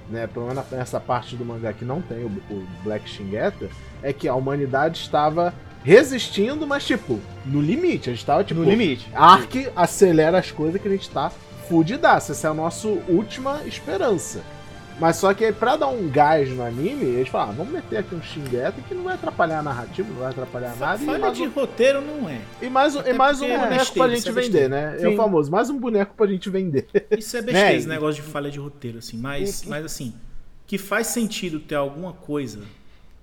né, 0.09 0.27
pelo 0.27 0.47
menos 0.47 0.63
nessa 0.71 0.99
parte 0.99 1.35
do 1.35 1.45
mangá 1.45 1.73
que 1.73 1.85
não 1.85 2.01
tem 2.01 2.23
o, 2.23 2.27
o 2.49 2.67
Black 2.83 3.09
Shingeta, 3.09 3.69
é 4.01 4.11
que 4.11 4.27
a 4.27 4.35
humanidade 4.35 4.99
estava 4.99 5.53
resistindo, 5.83 6.65
mas, 6.65 6.85
tipo, 6.85 7.19
no 7.45 7.61
limite. 7.61 8.09
A 8.09 8.13
gente 8.13 8.25
tava, 8.25 8.43
tipo. 8.43 8.61
no 8.61 8.69
limite. 8.69 9.07
Ark 9.13 9.69
acelera 9.75 10.39
as 10.39 10.51
coisas 10.51 10.81
que 10.81 10.87
a 10.87 10.91
gente 10.91 11.09
tá 11.09 11.31
fudidaço. 11.67 12.31
Essa 12.31 12.47
é 12.47 12.51
a 12.51 12.53
nossa 12.53 12.87
última 12.87 13.61
esperança. 13.65 14.41
Mas 14.99 15.15
só 15.17 15.33
que 15.33 15.43
aí, 15.45 15.51
pra 15.51 15.75
dar 15.75 15.87
um 15.87 16.07
gás 16.07 16.49
no 16.49 16.63
anime, 16.63 17.03
eles 17.03 17.27
falaram, 17.27 17.51
ah, 17.51 17.55
vamos 17.57 17.73
meter 17.73 17.97
aqui 17.97 18.13
um 18.13 18.21
Shingeta 18.21 18.75
que 18.87 18.93
não 18.93 19.03
vai 19.03 19.15
atrapalhar 19.15 19.59
a 19.59 19.63
narrativa, 19.63 20.07
não 20.09 20.19
vai 20.19 20.29
atrapalhar 20.29 20.75
nada. 20.77 20.99
Falha 20.99 21.31
de 21.31 21.41
um- 21.43 21.49
roteiro 21.49 21.99
não 22.01 22.29
é. 22.29 22.39
e 22.61 22.69
mais, 22.69 22.95
um- 22.95 22.99
Até 22.99 23.09
e 23.09 23.13
mais 23.13 23.41
um 23.41 23.45
é 23.45 23.57
boneco 23.57 23.75
besteira, 23.79 24.07
pra 24.07 24.15
gente 24.15 24.29
é 24.29 24.31
vender, 24.31 24.69
né? 24.69 24.97
É 24.99 25.07
o 25.07 25.11
Sim. 25.11 25.17
famoso, 25.17 25.51
mais 25.51 25.69
um 25.69 25.77
boneco 25.79 26.13
pra 26.15 26.27
gente 26.27 26.49
vender. 26.49 26.87
Isso 27.17 27.35
é 27.35 27.41
besteira, 27.41 27.69
Né, 27.69 27.75
esse 27.75 27.85
e- 27.87 27.89
negócio 27.89 28.21
de 28.23 28.29
falha 28.29 28.51
de 28.51 28.59
roteiro, 28.59 28.99
assim. 28.99 29.17
Mas, 29.17 29.63
mas 29.65 29.83
assim, 29.83 30.13
que 30.67 30.77
faz 30.77 31.07
sentido 31.07 31.59
ter 31.59 31.75
alguma 31.75 32.13
coisa 32.13 32.59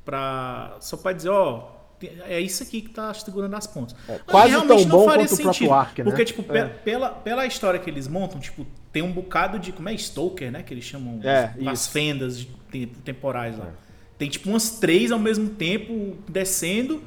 pra. 0.05 0.77
Só 0.81 0.97
pra 0.97 1.13
dizer, 1.13 1.31
ó. 1.31 1.80
É 2.29 2.41
isso 2.41 2.63
aqui 2.63 2.81
que 2.81 2.91
tá 2.91 3.13
segurando 3.15 3.55
as 3.55 3.67
pontas. 3.67 3.95
Mas 4.09 4.21
quase 4.27 4.51
realmente 4.51 4.79
tão 4.83 4.89
não 4.89 4.99
bom 5.01 5.05
faria 5.07 5.27
quanto 5.29 5.39
o 5.39 5.43
próprio 5.43 5.73
Ark, 5.75 5.99
né? 5.99 6.05
Porque, 6.05 6.25
tipo, 6.25 6.53
É. 6.53 6.65
pela, 6.65 7.09
pela 7.11 7.47
história 7.47 7.79
que 7.79 7.91
eles 7.91 8.09
montam, 8.09 8.41
tipo, 8.41 8.67
tem 8.93 9.03
um 9.03 9.13
bocado 9.13 9.59
de. 9.59 9.73
Como 9.73 9.89
é? 9.89 9.95
Stalker, 9.95 10.51
né? 10.51 10.63
Que 10.63 10.73
eles 10.75 10.85
chamam 10.85 11.21
É, 11.23 11.53
as, 11.61 11.67
as 11.67 11.87
fendas 11.89 12.47
temporais 13.05 13.55
É. 13.57 13.59
lá. 13.59 13.69
Tem 14.19 14.29
tipo 14.29 14.49
umas 14.51 14.71
três 14.79 15.11
ao 15.13 15.19
mesmo 15.19 15.49
tempo 15.51 16.17
descendo, 16.29 17.03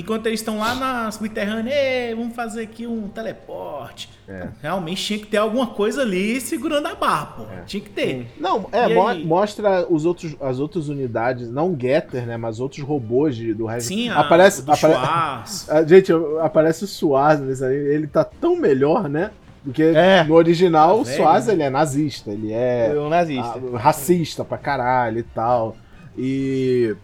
enquanto 0.00 0.26
eles 0.26 0.40
estão 0.40 0.58
lá 0.58 0.74
na 0.74 1.10
subterrânea, 1.10 1.72
"Ê, 1.72 2.14
vamos 2.14 2.34
fazer 2.34 2.62
aqui 2.62 2.86
um 2.86 3.08
teleporte. 3.08 4.08
É. 4.28 4.48
Realmente 4.62 5.02
tinha 5.04 5.18
que 5.18 5.26
ter 5.26 5.38
alguma 5.38 5.68
coisa 5.68 6.02
ali 6.02 6.40
segurando 6.40 6.86
a 6.86 6.94
barra, 6.94 7.26
pô. 7.26 7.42
Tinha 7.66 7.82
que 7.82 7.88
ter. 7.90 8.26
Não, 8.38 8.66
é, 8.72 8.94
mo- 8.94 9.08
aí? 9.08 9.24
mostra 9.24 9.86
os 9.88 10.04
outros, 10.04 10.36
as 10.40 10.58
outras 10.58 10.88
unidades, 10.88 11.48
não 11.50 11.74
Getter, 11.78 12.26
né? 12.26 12.36
Mas 12.36 12.60
outros 12.60 12.82
robôs 12.84 13.34
de- 13.36 13.54
do 13.54 13.64
resto. 13.66 13.88
Sim, 13.88 14.08
a, 14.10 14.20
aparece, 14.20 14.60
o 14.60 14.64
do 14.64 14.72
apare- 14.72 14.94
Schwarz. 14.94 15.66
Ah, 15.70 15.82
Gente, 15.82 16.12
aparece 16.42 16.84
o 16.84 16.86
Suaz 16.86 17.40
nesse 17.40 17.64
aí. 17.64 17.74
Ele 17.74 18.06
tá 18.06 18.22
tão 18.24 18.56
melhor, 18.56 19.08
né? 19.08 19.30
Porque 19.64 19.82
É. 19.82 20.24
no 20.24 20.34
original 20.34 20.96
Tá 20.96 21.00
o 21.02 21.04
Suaz 21.04 21.46
né? 21.46 21.52
ele 21.54 21.62
é 21.62 21.70
nazista, 21.70 22.30
ele 22.30 22.52
é 22.52 22.92
um 22.96 23.08
nazista. 23.08 23.58
ah, 23.74 23.78
racista 23.78 24.44
pra 24.44 24.56
caralho 24.58 25.18
e 25.18 25.22
tal. 25.22 25.76
E. 26.16 26.94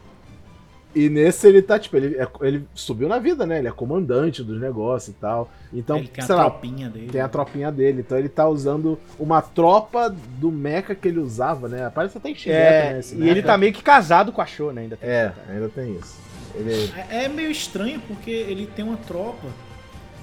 E 0.94 1.08
nesse 1.08 1.48
ele 1.48 1.60
tá, 1.60 1.78
tipo, 1.78 1.96
ele, 1.96 2.16
é- 2.16 2.28
ele 2.42 2.64
subiu 2.74 3.08
na 3.08 3.18
vida, 3.18 3.44
né? 3.44 3.58
Ele 3.58 3.68
é 3.68 3.72
comandante 3.72 4.42
dos 4.44 4.60
negócios 4.60 5.14
e 5.16 5.18
tal. 5.18 5.50
Então, 5.72 5.96
ele 5.96 6.06
tem 6.08 6.24
a 6.24 6.34
lá, 6.36 6.44
tropinha 6.44 6.88
dele. 6.88 7.08
tem 7.10 7.20
a 7.20 7.28
tropinha 7.28 7.72
dele. 7.72 8.00
Então 8.00 8.16
ele 8.18 8.28
tá 8.28 8.48
usando 8.48 8.98
uma 9.18 9.42
tropa 9.42 10.08
do 10.38 10.52
mecha 10.52 10.94
que 10.94 11.08
ele 11.08 11.18
usava, 11.18 11.68
né? 11.68 11.90
Parece 11.94 12.18
até 12.18 12.28
Shingeki, 12.28 12.50
É, 12.50 12.92
né? 12.92 12.98
esse 13.00 13.14
e 13.16 13.22
ele 13.22 13.34
mecha. 13.34 13.46
tá 13.46 13.58
meio 13.58 13.72
que 13.72 13.82
casado 13.82 14.30
com 14.32 14.40
a 14.40 14.46
Show, 14.46 14.72
né? 14.72 14.82
Ainda 14.82 14.96
tem 14.96 15.10
É, 15.10 15.32
ainda 15.48 15.68
tem 15.68 15.96
isso. 15.96 16.16
Ele... 16.54 16.92
É, 17.10 17.24
é 17.24 17.28
meio 17.28 17.50
estranho 17.50 18.00
porque 18.06 18.30
ele 18.30 18.66
tem 18.66 18.84
uma 18.84 18.96
tropa. 18.96 19.48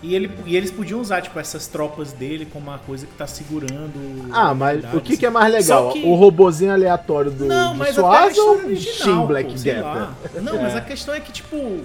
E, 0.03 0.15
ele, 0.15 0.31
e 0.47 0.55
eles 0.57 0.71
podiam 0.71 0.99
usar, 0.99 1.21
tipo, 1.21 1.37
essas 1.39 1.67
tropas 1.67 2.11
dele 2.11 2.45
como 2.51 2.69
uma 2.69 2.79
coisa 2.79 3.05
que 3.05 3.13
tá 3.13 3.27
segurando. 3.27 4.29
Ah, 4.33 4.51
mas 4.53 4.83
o 4.93 4.99
que, 4.99 5.15
que 5.15 5.25
é 5.25 5.29
mais 5.29 5.53
assim. 5.53 5.67
Só 5.67 5.77
legal? 5.89 5.93
que- 5.93 6.03
O 6.07 6.15
robozinho 6.15 6.73
aleatório 6.73 7.29
do, 7.29 7.45
Não, 7.45 7.77
do 7.77 7.93
Suaz 7.93 8.35
ou 8.37 8.57
o 8.65 8.75
Shin 8.75 9.25
Black 9.27 9.53
pô, 9.53 9.81
lá. 9.81 10.13
Não, 10.41 10.59
mas 10.61 10.75
a 10.75 10.81
questão 10.81 11.13
é 11.13 11.19
que, 11.19 11.31
tipo, 11.31 11.81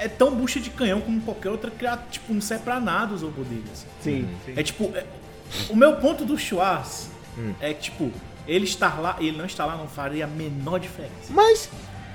é 0.00 0.08
tão 0.08 0.34
bucha 0.34 0.58
de 0.58 0.70
canhão 0.70 1.00
como 1.02 1.20
qualquer 1.20 1.50
outra 1.50 1.70
criatura. 1.70 2.06
Tipo, 2.10 2.32
não 2.32 2.40
serve 2.40 2.64
pra 2.64 2.80
nada 2.80 3.14
os 3.14 3.22
robôs 3.22 3.46
dele. 3.46 3.64
assim. 3.72 3.86
Sim, 4.00 4.28
sim. 4.46 4.52
É 4.56 4.62
tipo, 4.62 4.84
é- 4.94 5.04
o 5.68 5.76
meu 5.76 5.96
ponto 5.96 6.24
do 6.24 6.38
Schwarz 6.38 7.10
Hum. 7.38 7.52
é 7.60 7.74
que, 7.74 7.82
tipo, 7.82 8.10
ele 8.48 8.64
estar 8.64 9.00
lá 9.00 9.16
e 9.20 9.28
ele 9.28 9.36
não 9.36 9.44
estar 9.46 9.66
lá 9.66 9.76
não 9.76 9.86
faria 9.86 10.24
a 10.24 10.28
menor 10.28 10.78
diferença. 10.80 11.12
Mas 11.30 11.68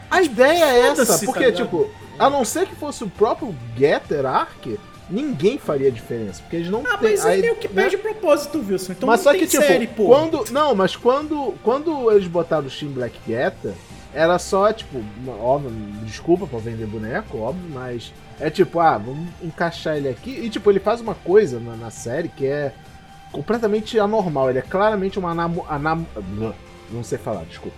a 0.09 0.21
ideia 0.23 0.63
é 0.65 0.79
essa, 0.87 1.05
Foda-se, 1.05 1.25
porque, 1.25 1.51
tá 1.51 1.63
tipo, 1.63 1.89
a 2.19 2.29
não 2.29 2.43
ser 2.45 2.67
que 2.67 2.75
fosse 2.75 3.03
o 3.03 3.09
próprio 3.09 3.55
Getter 3.77 4.25
Ark, 4.25 4.79
ninguém 5.09 5.57
faria 5.57 5.91
diferença. 5.91 6.41
Porque 6.41 6.55
eles 6.57 6.69
não 6.69 6.81
Ah, 6.85 6.97
têm. 6.97 7.11
mas 7.11 7.25
aí 7.25 7.39
a- 7.39 7.41
meio 7.41 7.55
que 7.55 7.67
né? 7.67 7.73
perde 7.81 7.95
o 7.95 7.99
propósito, 7.99 8.59
Wilson. 8.67 8.93
Então 8.93 9.07
mas 9.07 9.19
não 9.19 9.23
só 9.23 9.31
tem 9.31 9.39
que, 9.41 9.47
tipo, 9.47 9.63
série, 9.63 9.87
pô. 9.87 10.05
quando. 10.07 10.51
Não, 10.51 10.73
mas 10.75 10.95
quando, 10.95 11.53
quando 11.63 12.11
eles 12.11 12.27
botaram 12.27 12.65
o 12.65 12.69
Shin 12.69 12.89
Black 12.89 13.17
Getter, 13.27 13.73
era 14.13 14.37
só, 14.39 14.71
tipo, 14.73 15.01
uma- 15.23 15.35
óbvio, 15.41 15.71
desculpa 16.03 16.45
pra 16.47 16.59
vender 16.59 16.85
boneco, 16.85 17.37
óbvio, 17.39 17.69
mas 17.73 18.13
é 18.39 18.49
tipo, 18.49 18.79
ah, 18.79 18.97
vamos 18.97 19.27
encaixar 19.41 19.95
ele 19.97 20.09
aqui. 20.09 20.31
E, 20.31 20.49
tipo, 20.49 20.69
ele 20.69 20.79
faz 20.79 20.99
uma 21.01 21.15
coisa 21.15 21.59
na, 21.59 21.75
na 21.75 21.89
série 21.89 22.27
que 22.29 22.45
é 22.45 22.73
completamente 23.31 23.97
anormal. 23.99 24.49
Ele 24.49 24.59
é 24.59 24.63
claramente 24.63 25.17
uma 25.17 25.31
anamo, 25.31 25.65
anam, 25.69 26.05
não 26.89 27.03
sei 27.03 27.17
falar, 27.17 27.43
desculpa. 27.45 27.77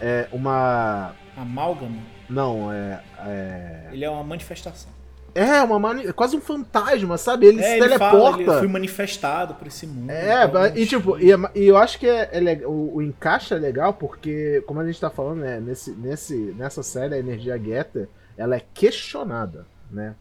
É 0.00 0.28
uma. 0.32 1.12
Amálgama, 1.36 1.96
Não, 2.30 2.72
é. 2.72 3.00
É, 3.26 3.88
ele 3.92 4.04
é 4.04 4.10
uma 4.10 4.22
manifestação. 4.24 4.90
é 5.34 5.62
uma 5.62 5.78
mani- 5.78 6.06
é 6.06 6.12
quase 6.12 6.36
um 6.36 6.40
fantasma, 6.40 7.16
sabe? 7.18 7.46
Ele 7.46 7.60
é, 7.60 7.62
se 7.62 7.70
ele 7.72 7.80
teleporta. 7.82 8.16
fala, 8.20 8.42
ele 8.42 8.58
foi 8.60 8.68
manifestado 8.68 9.54
por 9.54 9.66
esse 9.68 9.86
mundo. 9.86 10.10
É, 10.10 10.44
então, 10.44 10.66
e 10.76 10.86
tipo, 10.86 11.18
e, 11.18 11.32
é- 11.32 11.36
e 11.54 11.66
eu 11.66 11.76
acho 11.76 11.98
que 11.98 12.08
é, 12.08 12.28
é 12.32 12.66
o, 12.66 12.96
o 12.96 13.02
encaixe 13.02 13.54
é 13.54 13.58
legal 13.58 13.94
porque, 13.94 14.62
como 14.66 14.80
a 14.80 14.86
gente 14.86 15.00
tá 15.00 15.08
falando, 15.10 15.40
né, 15.40 15.60
nesse, 15.60 15.92
nesse, 15.92 16.34
nessa 16.56 16.82
série, 16.82 17.14
a 17.14 17.18
energia 17.18 17.56
Getter, 17.58 18.08
ela 18.36 18.56
é 18.56 18.62
questionada, 18.74 19.66
né? 19.90 20.14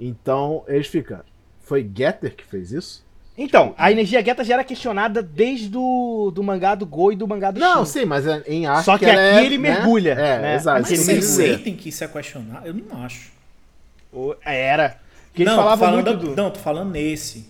Então, 0.00 0.64
eles 0.66 0.88
ficam, 0.88 1.20
foi 1.60 1.88
Getter 1.94 2.34
que 2.34 2.44
fez 2.44 2.72
isso? 2.72 3.05
Então, 3.38 3.74
a 3.76 3.92
energia 3.92 4.24
Geta 4.24 4.42
já 4.42 4.54
era 4.54 4.64
questionada 4.64 5.22
desde 5.22 5.70
o 5.76 6.30
do 6.34 6.42
mangá 6.42 6.74
do 6.74 6.86
Go 6.86 7.12
e 7.12 7.16
do 7.16 7.28
mangá 7.28 7.50
do 7.50 7.60
Não, 7.60 7.84
Shin. 7.84 8.00
sim, 8.00 8.04
mas 8.06 8.26
é- 8.26 8.42
em 8.46 8.66
arte 8.66 8.84
Só 8.86 8.96
que 8.96 9.04
ela 9.04 9.12
aqui 9.14 9.20
é, 9.20 9.44
ele 9.44 9.58
né? 9.58 9.70
mergulha, 9.74 10.12
É, 10.12 10.38
né? 10.40 10.54
exato. 10.54 10.80
Mas 10.80 10.98
vocês 10.98 11.24
sentem 11.24 11.76
que 11.76 11.90
isso 11.90 12.02
é 12.02 12.08
questionar? 12.08 12.62
Eu 12.64 12.72
não 12.74 13.02
acho. 13.04 13.30
Era. 14.44 14.96
Que 15.34 15.42
eles 15.42 15.52
não, 15.52 15.62
falavam 15.62 15.86
falando, 15.86 16.06
muito 16.06 16.26
do... 16.30 16.36
não, 16.36 16.50
tô 16.50 16.58
falando 16.60 16.90
nesse. 16.90 17.46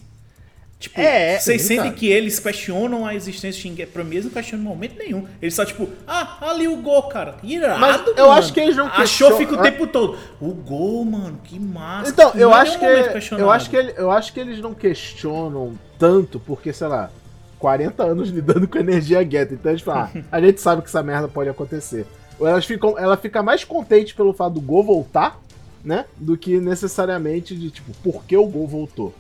Tipo, 0.79 1.01
É, 1.01 1.39
vocês 1.39 1.63
sim, 1.63 1.69
sentem 1.69 1.85
cara. 1.85 1.97
que 1.97 2.07
eles 2.07 2.39
questionam 2.39 3.07
a 3.07 3.15
existência 3.15 3.53
de 3.53 3.59
Shingeki? 3.69 3.91
Pra 3.91 4.05
mim, 4.05 4.17
eles 4.17 4.27
não 4.27 4.33
questionam 4.33 4.63
em 4.65 4.69
momento 4.69 4.99
nenhum. 4.99 5.27
Eles 5.41 5.55
só, 5.55 5.65
tipo, 5.65 5.89
ah, 6.07 6.37
ali 6.51 6.69
o 6.69 6.77
Gol, 6.77 7.05
cara. 7.05 7.37
Irado, 7.43 7.81
Mas 7.81 8.07
eu 8.09 8.15
mano. 8.27 8.33
acho 8.33 8.53
que 8.53 8.61
eles 8.61 8.77
não 8.77 8.87
Achou, 8.87 9.01
questionam- 9.01 9.39
fica 9.39 9.55
o 9.55 9.63
tempo 9.63 9.87
todo. 9.87 10.19
O 10.39 10.53
Gol, 10.53 11.05
mano, 11.07 11.41
que 11.43 11.59
massa. 11.59 12.11
Então, 12.11 12.31
eu 12.35 12.51
é 12.51 12.55
acho, 12.55 12.79
que, 12.79 12.85
eu, 12.85 13.51
acho 13.51 13.71
que 13.71 13.77
eu 13.97 14.11
acho 14.11 14.33
que 14.35 14.39
eles 14.41 14.61
não 14.61 14.75
questionam 14.75 15.73
tanto, 15.99 16.39
porque, 16.39 16.73
sei 16.75 16.89
lá, 16.89 17.11
40 17.59 18.03
anos 18.05 18.29
lidando 18.29 18.69
com 18.69 18.77
energia 18.79 19.23
Getter. 19.23 19.53
Então 19.59 19.73
eles 19.73 19.83
falam, 19.83 20.11
ah, 20.15 20.21
a 20.31 20.41
gente 20.43 20.61
sabe 20.61 20.83
que 20.83 20.89
essa 20.89 21.03
merda 21.03 21.27
pode 21.27 21.49
acontecer. 21.49 22.07
Ou 22.39 22.47
elas 22.47 22.67
ficam, 22.67 22.99
ela 22.99 23.17
fica 23.17 23.43
mais 23.43 23.65
contente 23.65 24.15
pelo 24.15 24.35
fato 24.35 24.53
do 24.53 24.61
Gol 24.61 24.83
voltar, 24.85 25.41
né? 25.83 26.05
Do 26.19 26.37
que 26.37 26.61
necessariamente 26.61 27.57
de, 27.57 27.71
tipo, 27.71 27.93
por 28.05 28.25
que 28.25 28.37
o 28.37 28.47
Gol 28.47 28.67
voltou. 28.67 29.15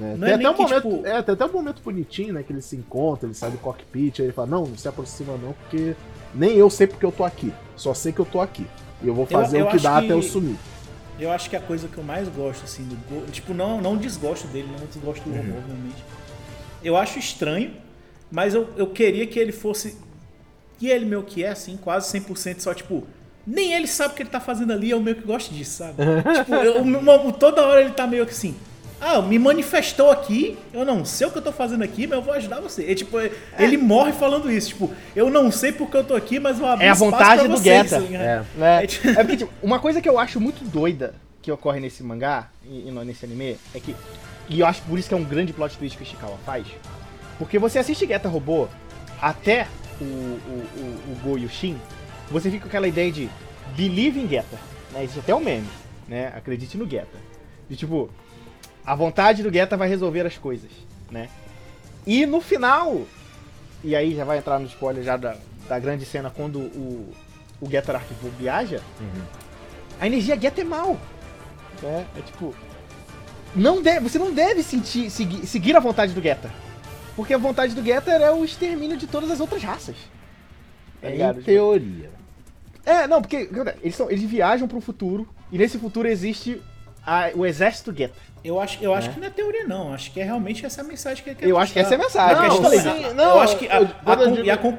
Né? 0.00 0.14
Não 0.16 0.20
Tem, 0.20 0.30
é 0.30 0.34
até 0.34 0.50
um 0.50 0.54
que, 0.54 0.62
momento, 0.62 0.82
tipo- 0.96 1.06
é, 1.06 1.22
tem 1.22 1.34
até 1.34 1.44
um 1.44 1.52
momento 1.52 1.82
bonitinho, 1.82 2.32
né? 2.32 2.42
Que 2.42 2.52
eles 2.52 2.64
se 2.64 2.74
encontram, 2.76 3.28
ele 3.28 3.36
sai 3.36 3.50
do 3.50 3.58
cockpit, 3.58 4.18
aí 4.20 4.26
ele 4.26 4.32
fala, 4.32 4.48
não, 4.48 4.64
não 4.66 4.76
se 4.76 4.88
aproxima 4.88 5.36
não, 5.36 5.52
porque 5.52 5.94
nem 6.34 6.56
eu 6.56 6.70
sei 6.70 6.86
porque 6.86 7.04
eu 7.04 7.12
tô 7.12 7.22
aqui. 7.24 7.52
Só 7.76 7.92
sei 7.92 8.12
que 8.12 8.18
eu 8.20 8.24
tô 8.24 8.40
aqui. 8.40 8.66
E 9.02 9.06
eu 9.08 9.14
vou 9.14 9.24
Eu- 9.24 9.28
fazer 9.28 9.60
eu 9.60 9.66
o 9.66 9.70
que 9.70 9.78
dá 9.78 9.98
que- 10.00 10.06
até 10.06 10.12
eu 10.14 10.22
sumir. 10.22 10.56
Eu 11.18 11.30
acho 11.30 11.50
que 11.50 11.56
a 11.56 11.60
coisa 11.60 11.86
que 11.86 11.98
eu 11.98 12.02
mais 12.04 12.28
gosto, 12.28 12.64
assim, 12.64 12.82
do 12.84 12.96
Gol. 13.08 13.26
Tipo, 13.30 13.52
não, 13.52 13.78
não 13.80 13.96
desgosto 13.96 14.46
dele, 14.48 14.68
não 14.78 14.86
desgosto 14.86 15.22
do 15.28 15.30
Uhum. 15.30 15.36
robô, 15.36 15.58
obviamente. 15.58 16.02
Eu 16.82 16.96
acho 16.96 17.18
estranho, 17.18 17.72
mas 18.32 18.54
eu, 18.54 18.66
eu 18.76 18.86
queria 18.86 19.26
que 19.26 19.38
ele 19.38 19.52
fosse 19.52 19.96
E 20.82 20.88
ele 20.88 21.04
meio 21.04 21.22
que 21.22 21.44
é 21.44 21.50
assim, 21.50 21.76
quase 21.76 22.08
100% 22.08 22.60
só, 22.62 22.72
tipo, 22.72 23.06
nem 23.46 23.74
ele 23.74 23.86
sabe 23.86 24.14
o 24.14 24.16
que 24.16 24.22
ele 24.22 24.30
tá 24.30 24.40
fazendo 24.40 24.72
ali, 24.72 24.88
eu 24.88 24.98
meio 24.98 25.14
que 25.16 25.26
gosto 25.26 25.52
disso, 25.52 25.72
sabe? 25.76 25.96
tipo, 26.40 26.54
eu- 26.54 27.32
toda 27.32 27.66
hora 27.66 27.82
ele 27.82 27.90
tá 27.90 28.06
meio 28.06 28.24
que 28.24 28.32
assim, 28.32 28.54
ah, 29.00 29.22
me 29.22 29.38
manifestou 29.38 30.10
aqui, 30.10 30.58
eu 30.74 30.84
não 30.84 31.04
sei 31.04 31.26
o 31.26 31.30
que 31.30 31.38
eu 31.38 31.42
tô 31.42 31.52
fazendo 31.52 31.82
aqui, 31.82 32.06
mas 32.06 32.18
eu 32.18 32.22
vou 32.22 32.34
ajudar 32.34 32.60
você. 32.60 32.90
E, 32.90 32.94
tipo, 32.94 33.16
ele 33.58 33.76
morre 33.76 34.12
falando 34.12 34.50
isso, 34.50 34.68
tipo, 34.68 34.90
eu 35.16 35.30
não 35.30 35.50
sei 35.50 35.72
porque 35.72 35.96
eu 35.96 36.04
tô 36.04 36.14
aqui, 36.14 36.38
mas 36.38 36.58
eu 36.60 36.66
abri 36.66 36.84
É 36.84 36.90
a 36.90 36.94
vontade 36.94 37.48
do 37.48 37.56
vocês, 37.56 37.64
Geta. 37.90 37.96
tá 37.96 37.98
ligado? 37.98 38.22
É. 38.22 38.44
né? 38.56 38.84
É 38.84 38.86
tipo- 38.86 39.08
É 39.08 39.14
porque, 39.14 39.36
tipo, 39.38 39.52
uma 39.62 39.78
coisa 39.78 40.00
que 40.02 40.08
eu 40.08 40.18
acho 40.18 40.38
muito 40.40 40.62
doida 40.64 41.14
que 41.40 41.50
ocorre 41.50 41.80
nesse 41.80 42.02
mangá 42.02 42.50
e, 42.64 42.90
nesse 43.04 43.24
anime 43.24 43.56
é 43.74 43.80
que. 43.80 43.96
E 44.48 44.60
eu 44.60 44.66
acho 44.66 44.82
por 44.82 44.98
isso 44.98 45.08
que 45.08 45.14
é 45.14 45.16
um 45.16 45.24
grande 45.24 45.52
plot 45.52 45.78
twist 45.78 45.96
que 45.96 46.02
o 46.02 46.06
Ishikawa 46.06 46.36
faz. 46.44 46.66
Porque 47.38 47.58
você 47.58 47.78
assiste 47.78 48.06
Geta 48.06 48.28
Robô 48.28 48.68
até 49.22 49.66
o, 50.00 50.04
o, 50.04 50.66
o, 50.76 51.12
o 51.12 51.14
Go 51.22 51.38
e 51.38 51.46
o 51.46 51.48
Shin, 51.48 51.78
você 52.30 52.50
fica 52.50 52.62
com 52.62 52.68
aquela 52.68 52.86
ideia 52.88 53.10
de 53.10 53.30
believe 53.74 54.20
in 54.20 54.28
Geta. 54.28 54.58
Né? 54.92 55.04
Isso 55.04 55.18
até 55.20 55.32
é 55.32 55.34
um 55.34 55.40
meme, 55.40 55.66
né? 56.06 56.32
Acredite 56.36 56.76
no 56.76 56.86
Geta. 56.88 57.16
E 57.70 57.76
tipo, 57.76 58.10
a 58.84 58.94
vontade 58.94 59.42
do 59.42 59.52
Geta 59.52 59.76
vai 59.76 59.88
resolver 59.88 60.26
as 60.26 60.36
coisas, 60.38 60.70
né? 61.10 61.28
E 62.06 62.24
no 62.26 62.40
final, 62.40 63.02
e 63.84 63.94
aí 63.94 64.14
já 64.14 64.24
vai 64.24 64.38
entrar 64.38 64.58
no 64.58 64.66
spoiler 64.66 65.02
já 65.04 65.16
da, 65.16 65.36
da 65.68 65.78
grande 65.78 66.04
cena 66.04 66.30
quando 66.30 66.58
o, 66.58 67.12
o 67.60 67.70
Getter 67.70 67.94
Arquivo 67.96 68.30
viaja, 68.38 68.80
a 70.00 70.06
energia 70.06 70.38
Geta 70.40 70.60
é 70.60 70.64
mal. 70.64 70.98
Né? 71.82 72.06
É 72.16 72.20
tipo. 72.22 72.54
Não 73.54 73.82
deve, 73.82 74.00
você 74.08 74.18
não 74.18 74.32
deve 74.32 74.62
sentir, 74.62 75.10
seguir, 75.10 75.46
seguir 75.46 75.76
a 75.76 75.80
vontade 75.80 76.12
do 76.12 76.22
Getter. 76.22 76.50
Porque 77.16 77.34
a 77.34 77.38
vontade 77.38 77.74
do 77.74 77.82
Getter 77.82 78.20
é 78.20 78.30
o 78.30 78.44
extermínio 78.44 78.96
de 78.96 79.06
todas 79.06 79.30
as 79.30 79.40
outras 79.40 79.62
raças. 79.62 79.96
Tá 81.02 81.08
ligado? 81.08 81.40
Em 81.40 81.42
teoria. 81.42 82.10
é, 82.86 83.06
não, 83.06 83.20
porque 83.20 83.48
eles, 83.82 83.94
são, 83.96 84.10
eles 84.10 84.22
viajam 84.24 84.68
para 84.68 84.76
um 84.76 84.80
futuro 84.80 85.28
e 85.50 85.58
nesse 85.58 85.78
futuro 85.78 86.06
existe 86.08 86.62
a- 87.04 87.30
o 87.34 87.44
exército 87.44 87.90
Getter. 87.92 88.22
Eu 88.42 88.58
acho, 88.60 88.78
eu 88.82 88.94
acho 88.94 89.10
É. 89.10 89.12
que 89.12 89.20
não 89.20 89.26
é 89.26 89.30
teoria, 89.30 89.66
não. 89.66 89.92
Acho 89.92 90.10
que 90.10 90.20
é 90.20 90.24
realmente 90.24 90.64
essa 90.64 90.80
a 90.80 90.84
mensagem 90.84 91.22
que 91.22 91.30
ele 91.30 91.36
quer 91.38 91.46
Eu 91.48 91.58
acho 91.58 91.72
que 91.72 91.78
essa 91.78 91.94
é 91.94 91.96
a 91.96 91.98
mensagem. 91.98 92.48
Não, 92.48 92.70
sim, 92.70 93.02
Não, 93.02 93.14
não, 93.14 93.24
eu 93.30 93.40
acho 93.40 93.56
que 93.58 93.68
a, 93.68 93.78
a 93.78 94.56
con- 94.56 94.78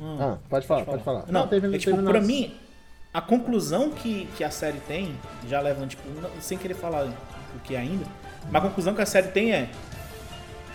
Ah, 0.00 0.38
pode 0.48 0.66
falar, 0.66 0.84
pode 0.84 1.02
falar. 1.02 1.24
Não, 1.28 1.46
teve, 1.46 1.74
é, 1.74 1.78
tipo, 1.78 1.96
teve 1.96 2.08
pra 2.08 2.20
mim, 2.20 2.54
a 3.14 3.20
conclusão 3.20 3.90
que, 3.90 4.28
que 4.36 4.42
a 4.44 4.50
série 4.50 4.78
tem, 4.80 5.14
já 5.48 5.60
levando, 5.60 5.88
tipo, 5.90 6.02
não- 6.20 6.30
sem 6.40 6.58
querer 6.58 6.74
falar 6.74 7.04
o 7.04 7.60
que 7.64 7.74
é 7.74 7.78
ainda, 7.78 8.04
mas 8.50 8.62
a 8.64 8.66
conclusão 8.68 8.94
que 8.94 9.02
a 9.02 9.06
série 9.06 9.28
tem 9.28 9.52
é 9.52 9.68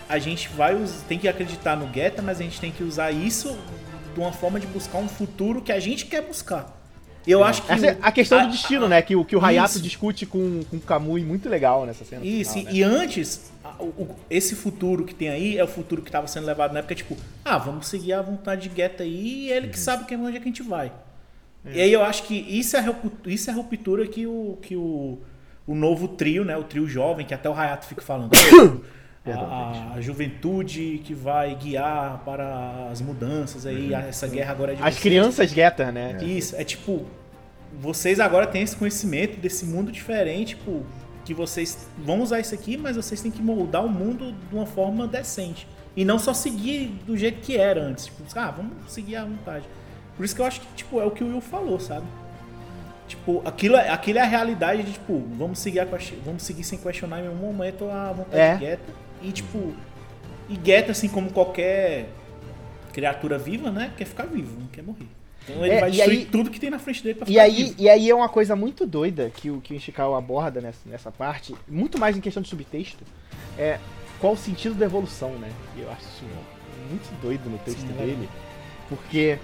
a 0.08 0.18
gente 0.18 0.48
vai 0.50 0.76
tem 1.08 1.18
que 1.18 1.26
acreditar 1.28 1.76
no 1.76 1.92
Geta, 1.92 2.20
mas 2.20 2.38
a 2.40 2.42
gente 2.42 2.60
tem 2.60 2.70
que 2.70 2.82
usar 2.84 3.10
isso 3.10 3.56
de 4.14 4.20
uma 4.20 4.32
forma 4.32 4.60
de 4.60 4.66
buscar 4.66 4.98
um 4.98 5.08
futuro 5.08 5.62
que 5.62 5.72
a 5.72 5.80
gente 5.80 6.06
quer 6.06 6.22
buscar. 6.22 6.66
Eu 7.26 7.42
acho 7.42 7.62
que 7.62 7.72
Essa 7.72 7.86
é 7.86 7.98
a 8.02 8.12
questão 8.12 8.38
a- 8.38 8.44
do 8.44 8.50
destino, 8.50 8.86
né? 8.88 9.00
Que, 9.00 9.16
o- 9.16 9.24
que 9.24 9.34
o 9.34 9.44
Hayato 9.44 9.70
Isso. 9.74 9.82
discute 9.82 10.26
com, 10.26 10.60
com 10.70 10.76
o 10.76 10.80
Kamui 10.80 11.22
muito 11.24 11.48
legal 11.48 11.86
nessa 11.86 12.04
cena. 12.04 12.24
Isso, 12.24 12.52
final, 12.54 12.66
né? 12.72 12.78
e 12.78 12.82
antes, 12.82 13.50
a- 13.64 13.74
esse 14.28 14.54
futuro 14.54 15.04
que 15.04 15.14
tem 15.14 15.28
aí 15.30 15.56
é 15.56 15.64
o 15.64 15.68
futuro 15.68 16.02
que 16.02 16.08
estava 16.08 16.26
sendo 16.26 16.46
levado 16.46 16.72
na 16.72 16.80
época, 16.80 16.94
tipo, 16.94 17.16
ah, 17.44 17.56
vamos 17.58 17.86
seguir 17.88 18.12
a 18.12 18.20
vontade 18.22 18.68
de 18.68 18.74
Guetta 18.74 19.02
aí 19.04 19.46
e 19.46 19.50
ele 19.50 19.68
que 19.68 19.78
sabe 19.78 20.04
que 20.04 20.14
onde 20.14 20.36
é 20.36 20.40
que 20.40 20.44
a 20.44 20.52
gente 20.52 20.62
vai. 20.62 20.92
E 21.66 21.80
aí 21.80 21.90
eu 21.92 22.04
acho 22.04 22.24
que 22.24 22.34
isso 22.34 22.76
é 22.76 22.80
a 22.80 22.82
ruptu- 22.82 23.30
isso 23.30 23.48
é 23.48 23.52
a 23.52 23.56
ruptura 23.56 24.06
que 24.06 24.26
o, 24.26 24.58
que 24.60 24.76
o, 24.76 25.18
o 25.66 25.74
novo 25.74 26.08
trio, 26.08 26.44
né, 26.44 26.54
o 26.58 26.62
trio 26.62 26.86
jovem, 26.86 27.24
que 27.24 27.32
até 27.32 27.48
o 27.48 27.54
Hayato 27.54 27.86
fica 27.86 28.02
falando, 28.02 28.30
a, 29.32 29.92
a 29.96 30.00
juventude 30.00 31.00
que 31.04 31.14
vai 31.14 31.54
guiar 31.54 32.22
para 32.24 32.88
as 32.90 33.00
mudanças 33.00 33.64
aí, 33.66 33.92
essa 33.94 34.26
guerra 34.28 34.52
agora 34.52 34.72
é 34.72 34.74
de 34.76 34.82
As 34.82 34.88
vocês. 34.94 35.00
crianças 35.02 35.50
Getter, 35.50 35.92
né? 35.92 36.18
Isso, 36.22 36.54
é 36.56 36.64
tipo, 36.64 37.06
vocês 37.80 38.20
agora 38.20 38.46
têm 38.46 38.62
esse 38.62 38.76
conhecimento 38.76 39.38
desse 39.40 39.64
mundo 39.64 39.90
diferente, 39.90 40.56
tipo, 40.56 40.82
que 41.24 41.32
vocês 41.32 41.88
vão 41.98 42.20
usar 42.20 42.40
isso 42.40 42.54
aqui, 42.54 42.76
mas 42.76 42.96
vocês 42.96 43.20
têm 43.22 43.30
que 43.30 43.40
moldar 43.42 43.84
o 43.84 43.88
mundo 43.88 44.32
de 44.50 44.54
uma 44.54 44.66
forma 44.66 45.06
decente. 45.06 45.66
E 45.96 46.04
não 46.04 46.18
só 46.18 46.34
seguir 46.34 46.88
do 47.06 47.16
jeito 47.16 47.40
que 47.40 47.56
era 47.56 47.80
antes. 47.80 48.06
Tipo, 48.06 48.22
ah, 48.36 48.50
vamos 48.50 48.72
seguir 48.88 49.16
à 49.16 49.24
vontade. 49.24 49.64
Por 50.16 50.24
isso 50.24 50.34
que 50.34 50.40
eu 50.42 50.44
acho 50.46 50.60
que, 50.60 50.66
tipo, 50.74 51.00
é 51.00 51.04
o 51.04 51.10
que 51.10 51.22
o 51.24 51.28
Will 51.28 51.40
falou, 51.40 51.78
sabe? 51.80 52.04
Tipo, 53.06 53.42
aquilo, 53.44 53.76
é- 53.76 53.88
aquilo 53.90 54.18
é 54.18 54.22
a 54.22 54.26
realidade 54.26 54.82
de, 54.82 54.92
tipo, 54.92 55.22
vamos 55.38 55.58
seguir, 55.58 55.80
a 55.80 55.86
vamos 56.24 56.42
seguir 56.42 56.64
sem 56.64 56.78
questionar 56.78 57.20
em 57.20 57.22
nenhum 57.22 57.34
momento 57.36 57.88
a 57.88 58.12
vontade 58.12 58.36
É. 58.64 58.78
E, 59.24 59.32
tipo, 59.32 59.72
e 60.48 60.56
Guetta, 60.56 60.92
assim 60.92 61.08
como 61.08 61.32
qualquer 61.32 62.08
criatura 62.92 63.38
viva, 63.38 63.70
né, 63.70 63.92
quer 63.96 64.04
ficar 64.04 64.24
vivo, 64.26 64.60
não 64.60 64.66
quer 64.68 64.82
morrer. 64.82 65.06
Então 65.42 65.64
ele 65.64 65.74
É, 65.74 65.80
vai 65.80 65.88
e 65.88 65.92
destruir 65.92 66.18
aí- 66.20 66.24
tudo 66.26 66.50
que 66.50 66.60
tem 66.60 66.70
na 66.70 66.78
frente 66.78 67.02
dele 67.02 67.14
pra 67.16 67.24
E 67.26 67.30
ficar 67.32 67.42
aí, 67.42 67.54
vivo. 67.64 67.74
e 67.78 67.88
aí 67.88 68.10
é 68.10 68.14
uma 68.14 68.28
coisa 68.28 68.54
muito 68.56 68.86
doida 68.86 69.30
que 69.34 69.50
o, 69.50 69.60
que 69.60 69.74
o 69.74 69.76
Ishikawa 69.76 70.16
aborda 70.18 70.60
nessa, 70.60 70.78
nessa 70.88 71.10
parte, 71.10 71.54
muito 71.68 71.98
mais 71.98 72.16
em 72.16 72.20
questão 72.20 72.42
de 72.42 72.48
subtexto, 72.48 73.02
é 73.58 73.78
qual 74.20 74.34
o 74.34 74.36
sentido 74.36 74.74
da 74.74 74.86
evolução, 74.86 75.30
né? 75.32 75.50
E 75.76 75.80
eu 75.82 75.90
acho 75.90 76.02
isso 76.02 76.24
muito 76.88 77.20
doido 77.20 77.48
no 77.50 77.58
texto 77.58 77.80
Sim, 77.80 77.88
é 77.98 78.06
dele, 78.06 78.28
porque 78.88 79.38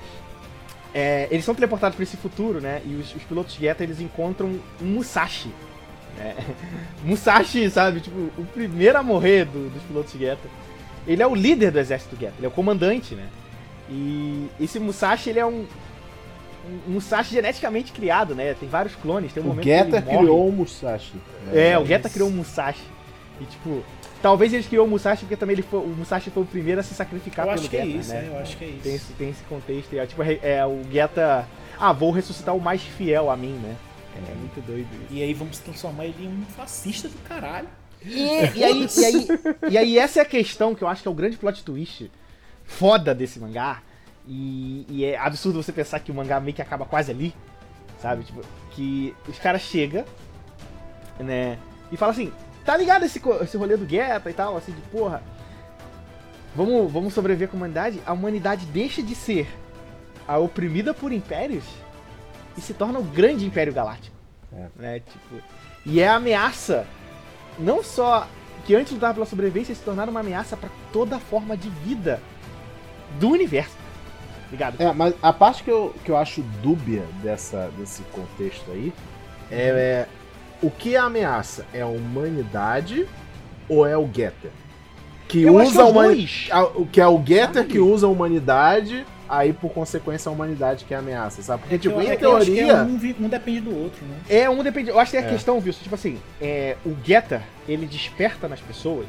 é, 0.94 1.28
eles 1.30 1.44
são 1.44 1.54
teleportados 1.54 1.96
para 1.96 2.02
esse 2.02 2.16
futuro, 2.16 2.60
né? 2.60 2.80
E 2.86 2.94
os, 2.94 3.14
os 3.14 3.22
pilotos 3.24 3.54
Geta, 3.54 3.82
eles 3.82 4.00
encontram 4.00 4.58
um 4.80 4.84
Musashi. 4.86 5.50
Né? 6.18 6.34
Musashi, 7.04 7.70
sabe? 7.70 8.00
Tipo, 8.00 8.16
o 8.38 8.44
primeiro 8.52 8.98
a 8.98 9.02
morrer 9.02 9.44
do- 9.46 9.70
dos 9.70 9.82
pilotos 9.82 10.12
Geta. 10.12 10.48
Ele 11.06 11.22
é 11.22 11.26
o 11.26 11.34
líder 11.34 11.70
do 11.70 11.78
exército 11.78 12.16
Geta, 12.18 12.34
ele 12.38 12.46
é 12.46 12.48
o 12.48 12.52
comandante, 12.52 13.14
né? 13.14 13.26
E 13.88 14.46
esse 14.60 14.78
Musashi, 14.78 15.30
ele 15.30 15.40
é 15.40 15.46
um, 15.46 15.64
um 16.86 16.92
Musashi 16.92 17.32
geneticamente 17.34 17.90
criado, 17.92 18.34
né? 18.34 18.54
Tem 18.58 18.68
vários 18.68 18.94
clones, 18.96 19.32
tem 19.32 19.42
um 19.42 19.46
O 19.46 19.48
momento 19.48 19.64
que 19.64 19.70
ele 19.70 20.02
criou 20.18 20.48
o 20.48 20.52
Musashi. 20.52 21.14
É, 21.52 21.76
o 21.76 21.80
isso. 21.80 21.88
Geta 21.88 22.08
criou 22.10 22.28
o 22.28 22.32
Musashi. 22.32 22.84
E 23.40 23.44
tipo, 23.46 23.82
talvez 24.22 24.52
eles 24.52 24.66
criou 24.68 24.86
o 24.86 24.90
Musashi 24.90 25.22
porque 25.22 25.36
também 25.36 25.54
ele 25.54 25.62
foi, 25.62 25.80
o 25.80 25.88
Musashi 25.88 26.30
foi 26.30 26.42
o 26.42 26.46
primeiro 26.46 26.80
a 26.80 26.84
se 26.84 26.94
sacrificar 26.94 27.46
Eu 27.46 27.52
pelo 27.54 27.60
acho 27.62 27.70
que 27.70 27.76
é 27.76 27.84
Geta, 27.86 27.98
isso, 27.98 28.12
né? 28.12 28.20
né? 28.20 28.28
Eu 28.30 28.38
acho 28.38 28.56
que 28.56 28.64
é 28.64 28.68
isso. 28.68 28.80
Tem 28.82 28.94
esse, 28.94 29.12
tem 29.14 29.30
esse 29.30 29.42
contexto. 29.44 29.92
e 29.94 29.98
É, 29.98 30.06
tipo, 30.06 30.22
é, 30.22 30.38
é 30.42 30.66
o 30.66 30.82
Geta. 30.92 31.48
Ah, 31.78 31.92
vou 31.94 32.10
ressuscitar 32.10 32.54
o 32.54 32.60
mais 32.60 32.82
fiel 32.82 33.30
a 33.30 33.36
mim, 33.36 33.58
né? 33.62 33.74
É, 34.16 34.34
muito 34.34 34.60
doido 34.66 34.88
isso. 35.04 35.14
E 35.14 35.22
aí 35.22 35.32
vamos 35.32 35.58
transformar 35.58 36.04
ele 36.04 36.24
em 36.24 36.28
um 36.28 36.44
fascista 36.46 37.08
do 37.08 37.18
caralho. 37.18 37.68
E, 38.04 38.22
e 38.56 38.64
aí, 38.64 38.88
e, 38.96 39.04
aí, 39.04 39.28
e 39.70 39.78
aí, 39.78 39.98
essa 39.98 40.20
é 40.20 40.22
a 40.22 40.26
questão 40.26 40.74
que 40.74 40.82
eu 40.82 40.88
acho 40.88 41.02
que 41.02 41.08
é 41.08 41.10
o 41.10 41.14
grande 41.14 41.36
plot 41.36 41.62
twist 41.62 42.10
foda 42.64 43.14
desse 43.14 43.38
mangá. 43.38 43.82
E, 44.26 44.86
e 44.88 45.04
é 45.04 45.18
absurdo 45.18 45.62
você 45.62 45.72
pensar 45.72 46.00
que 46.00 46.10
o 46.10 46.14
mangá 46.14 46.40
meio 46.40 46.54
que 46.54 46.62
acaba 46.62 46.84
quase 46.84 47.10
ali, 47.10 47.34
sabe? 48.00 48.24
Tipo, 48.24 48.40
que 48.72 49.14
os 49.28 49.38
caras 49.38 49.62
chegam, 49.62 50.04
né? 51.18 51.58
E 51.92 51.96
falam 51.96 52.12
assim: 52.12 52.32
tá 52.64 52.76
ligado 52.76 53.04
esse, 53.04 53.20
esse 53.42 53.56
rolê 53.56 53.76
do 53.76 53.88
Geta 53.88 54.30
e 54.30 54.34
tal? 54.34 54.56
Assim, 54.56 54.72
de 54.72 54.80
porra, 54.82 55.22
vamos, 56.54 56.90
vamos 56.90 57.12
sobreviver 57.12 57.48
com 57.48 57.56
a 57.56 57.58
humanidade? 57.58 58.00
A 58.06 58.12
humanidade 58.12 58.66
deixa 58.66 59.02
de 59.02 59.14
ser 59.14 59.46
a 60.26 60.38
oprimida 60.38 60.94
por 60.94 61.12
impérios 61.12 61.64
e 62.60 62.62
se 62.62 62.74
torna 62.74 62.98
o 62.98 63.02
grande 63.02 63.44
império 63.46 63.72
galáctico. 63.72 64.14
É. 64.52 64.66
Né? 64.76 65.00
Tipo, 65.00 65.42
e 65.86 66.00
é 66.00 66.08
a 66.08 66.16
ameaça 66.16 66.86
não 67.58 67.82
só 67.82 68.26
que 68.64 68.74
antes 68.74 68.92
lutava 68.92 69.14
pela 69.14 69.26
sobrevivência, 69.26 69.74
se 69.74 69.80
tornaram 69.82 70.10
uma 70.10 70.20
ameaça 70.20 70.56
para 70.56 70.68
toda 70.92 71.18
forma 71.18 71.56
de 71.56 71.68
vida 71.68 72.20
do 73.18 73.30
universo. 73.30 73.74
Ligado? 74.50 74.80
É, 74.80 74.92
mas 74.92 75.14
a 75.22 75.32
parte 75.32 75.62
que 75.62 75.70
eu, 75.70 75.94
que 76.04 76.10
eu 76.10 76.16
acho 76.16 76.42
dúbia 76.62 77.04
dessa, 77.22 77.70
desse 77.78 78.02
contexto 78.12 78.70
aí 78.72 78.92
é, 79.50 79.56
é, 79.68 80.08
o 80.62 80.70
que 80.70 80.94
é 80.96 80.98
a 80.98 81.04
ameaça? 81.04 81.64
É 81.72 81.80
a 81.82 81.86
humanidade 81.86 83.06
ou 83.68 83.86
é 83.86 83.96
o 83.96 84.06
Getter? 84.12 84.50
Que 85.28 85.42
Eu 85.42 85.58
acho 85.58 85.70
que 85.72 85.78
usa 85.78 85.80
é 85.80 85.84
a 85.84 85.86
os 85.86 85.90
humani- 85.92 86.16
dois. 86.16 86.48
a- 86.50 86.64
o 86.64 86.86
que 86.86 87.00
é 87.00 87.06
o 87.06 87.22
Getter 87.24 87.66
que 87.66 87.78
usa 87.78 88.06
a 88.06 88.10
humanidade, 88.10 89.06
aí 89.30 89.52
por 89.52 89.70
consequência 89.72 90.28
a 90.28 90.32
humanidade 90.32 90.84
que 90.84 90.92
é 90.92 90.96
a 90.96 91.00
ameaça, 91.00 91.40
sabe? 91.42 91.62
Porque, 91.62 91.78
tipo, 91.78 91.94
Eu- 91.94 92.02
em 92.02 92.08
é 92.10 92.16
que 92.16 92.24
eu 92.26 92.36
acho 92.36 92.46
que 92.46 92.56
teoria. 92.56 92.72
é 92.72 92.82
um, 92.82 93.24
um 93.26 93.28
depende 93.28 93.60
do 93.60 93.76
outro, 93.76 94.04
né? 94.04 94.16
É 94.28 94.50
um 94.50 94.62
depende. 94.62 94.90
Eu 94.90 94.98
acho 94.98 95.12
que 95.12 95.16
é 95.16 95.20
a 95.20 95.24
É. 95.24 95.28
questão, 95.28 95.60
viu? 95.60 95.72
Tipo 95.72 95.94
assim, 95.94 96.18
é, 96.40 96.76
o 96.84 96.96
Getter, 97.04 97.40
ele 97.68 97.86
desperta 97.86 98.48
nas 98.48 98.60
pessoas 98.60 99.06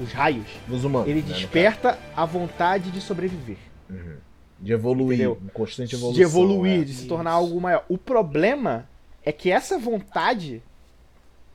os 0.00 0.12
raios. 0.12 0.46
Dos 0.66 0.82
humanos. 0.84 1.08
Ele 1.08 1.20
né, 1.20 1.26
desperta 1.28 1.98
a 2.16 2.24
vontade 2.24 2.90
de 2.90 3.00
sobreviver. 3.02 3.58
Uhum. 3.90 4.16
De 4.58 4.72
evoluir, 4.72 5.14
Entendeu? 5.20 5.38
um 5.44 5.48
constante 5.48 5.94
evolução. 5.94 6.16
de 6.16 6.22
evoluir, 6.22 6.80
é. 6.80 6.84
de 6.84 6.92
se 6.94 7.00
Isso. 7.00 7.08
tornar 7.08 7.32
algo 7.32 7.60
maior. 7.60 7.84
O 7.88 7.98
problema 7.98 8.88
é 9.22 9.30
que 9.32 9.50
essa 9.50 9.78
vontade, 9.78 10.62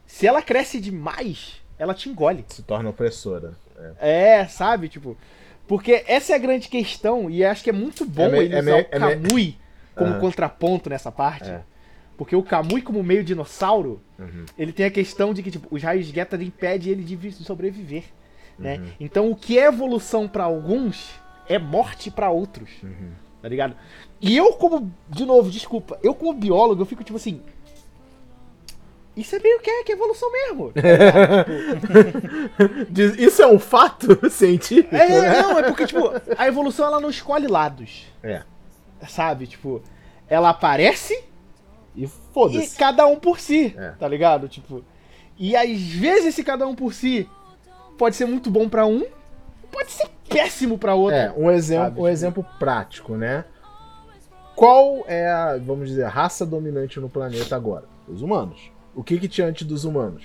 se 0.06 0.28
ela 0.28 0.42
cresce 0.42 0.80
demais, 0.80 1.62
ela 1.80 1.94
te 1.94 2.08
engole. 2.10 2.46
Se 2.50 2.62
torna 2.62 2.90
opressora. 2.90 3.54
É. 4.00 4.40
É, 4.42 4.48
sabe? 4.48 4.90
Tipo. 4.90 5.18
Porque 5.68 6.04
essa 6.08 6.34
é 6.34 6.36
a 6.36 6.40
grande 6.40 6.68
questão, 6.70 7.30
e 7.30 7.44
acho 7.44 7.64
que 7.64 7.70
é 7.70 7.74
muito 7.74 8.06
bom 8.06 8.24
É 8.24 8.30
meio- 8.30 8.44
ele 8.44 8.56
é 8.56 8.60
usar 8.60 8.72
meio- 8.72 8.86
o 8.86 8.88
é 8.92 9.00
meio- 9.00 9.22
Kamui 9.22 9.58
como 9.96 10.10
Aham. 10.12 10.20
contraponto 10.20 10.90
nessa 10.90 11.12
parte. 11.12 11.50
É. 11.50 11.62
Porque 12.18 12.36
o 12.36 12.44
Kamui, 12.44 12.82
como 12.82 13.02
meio 13.04 13.24
dinossauro, 13.24 14.02
Uhum. 14.20 14.46
ele 14.58 14.72
tem 14.72 14.86
a 14.86 14.92
questão 14.92 15.34
de 15.34 15.42
que 15.44 15.52
tipo, 15.52 15.68
os 15.74 15.82
raios 15.82 16.06
Geta 16.08 16.36
impedem 16.42 16.92
ele 16.94 17.04
de 17.04 17.16
vi- 17.16 17.32
sobreviver. 17.32 18.04
Né? 18.58 18.78
Uhum. 18.78 18.88
Então 19.00 19.30
o 19.32 19.36
que 19.36 19.60
é 19.60 19.66
evolução 19.66 20.28
pra 20.28 20.44
alguns 20.46 21.12
é 21.50 21.58
morte 21.60 22.10
pra 22.12 22.30
outros. 22.30 22.70
Uhum. 22.84 23.12
tá 23.42 23.50
ligado? 23.50 23.76
E 24.20 24.36
eu 24.36 24.54
como, 24.54 24.92
de 25.08 25.24
novo, 25.24 25.52
desculpa, 25.52 26.00
eu 26.02 26.16
como 26.16 26.34
biólogo, 26.34 26.82
eu 26.82 26.86
fico 26.88 27.04
tipo 27.04 27.16
assim... 27.18 27.42
Isso 29.16 29.36
é 29.36 29.40
meio 29.40 29.60
que 29.62 29.70
é, 29.70 29.84
que 29.84 29.92
é 29.92 29.96
evolução 29.96 30.30
mesmo. 30.32 30.74
Diz- 32.90 33.18
Isso 33.18 33.42
é 33.42 33.48
um 33.48 33.60
fato 33.60 34.18
científico? 34.30 34.94
É, 34.96 35.08
né? 35.08 35.42
não, 35.42 35.60
é 35.60 35.64
porque, 35.64 35.88
tipo, 35.88 36.12
a 36.38 36.48
evolução 36.48 36.86
ela 36.86 37.00
não 37.00 37.10
escolhe 37.10 37.48
lados, 37.48 38.06
É. 38.24 38.44
sabe? 39.08 39.48
Tipo, 39.48 39.82
ela 40.28 40.50
aparece 40.50 41.14
E 41.96 42.04
e 42.04 42.08
foda-se. 42.34 42.78
cada 42.78 43.06
um 43.08 43.18
por 43.18 43.40
si, 43.40 43.74
É. 43.78 43.92
tá 43.92 44.08
ligado? 44.08 44.48
Tipo, 44.50 44.84
e 45.38 45.56
às 45.56 45.80
vezes 45.82 46.28
esse 46.28 46.44
cada 46.44 46.68
um 46.68 46.76
por 46.76 46.94
si 46.94 47.30
pode 47.98 48.16
ser 48.16 48.26
muito 48.26 48.50
bom 48.50 48.68
pra 48.68 48.86
um, 48.86 49.06
pode 49.72 49.92
ser 49.92 50.08
péssimo 50.28 50.78
pra 50.78 50.96
outro. 50.96 51.16
É, 51.18 51.34
um 51.38 51.50
exemplo, 51.50 51.84
Sabe, 51.86 51.94
um 51.94 51.96
tipo- 52.04 52.08
exemplo 52.10 52.46
prático, 52.60 53.16
né? 53.16 53.46
Qual 54.56 55.04
é 55.08 55.28
a, 55.30 55.58
vamos 55.58 55.90
dizer, 55.90 56.04
a 56.04 56.10
raça 56.10 56.46
dominante 56.46 57.00
no 57.00 57.10
planeta 57.10 57.56
agora? 57.56 57.86
Os 58.08 58.22
humanos. 58.22 58.72
O 58.96 59.04
que, 59.04 59.20
que 59.20 59.28
tinha 59.28 59.48
antes 59.48 59.68
dos 59.68 59.84
humanos? 59.86 60.24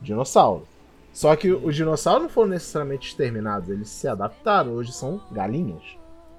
Dinossauro. 0.00 0.66
Só 1.12 1.34
que 1.36 1.50
os 1.52 1.74
dinossauros 1.76 2.22
não 2.22 2.28
foram 2.30 2.48
necessariamente 2.50 3.08
exterminados, 3.08 3.68
eles 3.68 3.88
se 3.88 4.08
adaptaram. 4.08 4.72
Hoje 4.72 4.92
são 4.92 5.20
galinhas, 5.30 5.82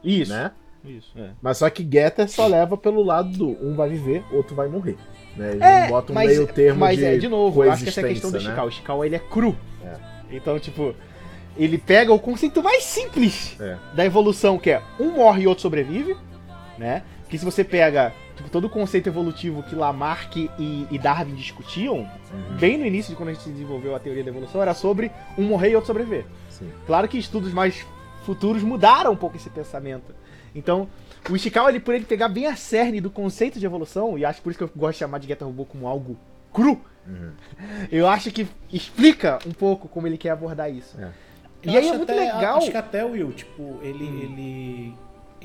Isso. 0.03 0.31
né? 0.31 0.51
Isso, 0.83 1.11
é. 1.17 1.29
Mas 1.41 1.59
só 1.59 1.69
que 1.69 1.87
Getter 1.89 2.27
só 2.29 2.45
leva 2.45 2.75
pelo 2.75 3.03
lado 3.03 3.29
do 3.37 3.47
um 3.65 3.73
vai 3.75 3.87
viver, 3.87 4.23
outro 4.31 4.53
vai 4.53 4.67
morrer. 4.67 4.97
Né? 5.37 5.51
Eles 5.51 5.61
É, 5.61 5.81
não 5.83 5.89
botam 5.89 6.11
um 6.13 6.15
mas, 6.15 6.27
meio 6.27 6.45
termo 6.47 6.79
mas 6.79 6.97
de 6.97 7.05
é, 7.05 7.17
de 7.17 7.27
novo, 7.29 7.63
eu 7.63 7.71
acho 7.71 7.83
que 7.83 7.89
essa 7.89 8.01
é 8.01 8.03
a 8.05 8.07
questão 8.09 8.29
do 8.31 8.37
né? 8.37 8.49
Chical. 8.49 8.67
O 8.67 8.71
Chical, 8.71 9.05
ele 9.05 9.15
é 9.15 9.19
cru. 9.19 9.55
É. 9.83 9.95
Então, 10.31 10.59
tipo, 10.59 10.93
ele 11.55 11.77
pega 11.77 12.11
o 12.11 12.19
conceito 12.19 12.61
mais 12.61 12.83
simples 12.83 13.55
É. 13.61 13.77
da 13.95 14.03
evolução, 14.03 14.57
que 14.57 14.71
é 14.71 14.81
um 14.99 15.11
morre 15.11 15.43
e 15.43 15.47
outro 15.47 15.61
sobrevive, 15.61 16.17
né? 16.77 17.03
Que 17.29 17.37
se 17.37 17.45
você 17.45 17.63
pega, 17.63 18.11
tipo, 18.35 18.49
todo 18.49 18.65
o 18.65 18.69
conceito 18.69 19.07
evolutivo 19.07 19.63
que 19.63 19.75
Lamarck 19.75 20.35
e, 20.37 20.87
e 20.89 20.97
Darwin 20.99 21.35
discutiam, 21.35 21.97
Uhum. 22.33 22.57
bem 22.59 22.77
no 22.77 22.85
início 22.85 23.11
de 23.11 23.15
quando 23.15 23.29
a 23.29 23.33
gente 23.33 23.49
desenvolveu 23.49 23.95
a 23.95 23.99
teoria 23.99 24.23
da 24.23 24.29
evolução, 24.31 24.61
era 24.61 24.73
sobre 24.73 25.11
um 25.37 25.43
morrer 25.43 25.69
e 25.71 25.75
outro 25.75 25.87
sobreviver. 25.87 26.25
Sim. 26.49 26.69
Claro 26.87 27.07
que 27.07 27.17
estudos 27.17 27.53
mais 27.53 27.85
futuros 28.25 28.63
mudaram 28.63 29.11
um 29.11 29.15
pouco 29.15 29.35
esse 29.37 29.49
pensamento. 29.49 30.13
Então, 30.55 30.87
o 31.29 31.35
Ishikawa, 31.35 31.69
ele, 31.69 31.79
por 31.79 31.93
ele 31.93 32.05
pegar 32.05 32.29
bem 32.29 32.45
a 32.47 32.55
cerne 32.55 32.99
do 33.01 33.09
conceito 33.09 33.59
de 33.59 33.65
evolução, 33.65 34.17
e 34.17 34.25
acho 34.25 34.41
por 34.41 34.49
isso 34.51 34.57
que 34.57 34.63
eu 34.63 34.69
gosto 34.75 34.93
de 34.93 34.99
chamar 34.99 35.19
de 35.19 35.27
Geta 35.27 35.45
Robô 35.45 35.65
como 35.65 35.87
algo 35.87 36.17
cru, 36.53 36.79
Uhum. 37.05 37.31
eu 37.91 38.07
acho 38.07 38.31
que 38.31 38.47
explica 38.71 39.37
um 39.45 39.51
pouco 39.51 39.87
como 39.89 40.07
ele 40.07 40.17
quer 40.17 40.29
abordar 40.29 40.71
isso. 40.71 40.95
É. 40.99 41.09
E 41.63 41.67
Eu 41.67 41.71
aí 41.71 41.75
é 41.75 41.79
acho 41.89 41.97
muito 41.97 42.11
até- 42.11 42.19
legal. 42.33 42.57
Acho 42.57 42.71
que 42.71 42.77
até 42.77 43.05
o 43.05 43.11
Will, 43.11 43.31
tipo, 43.33 43.79
ele, 43.81 44.05
ele, 44.05 44.95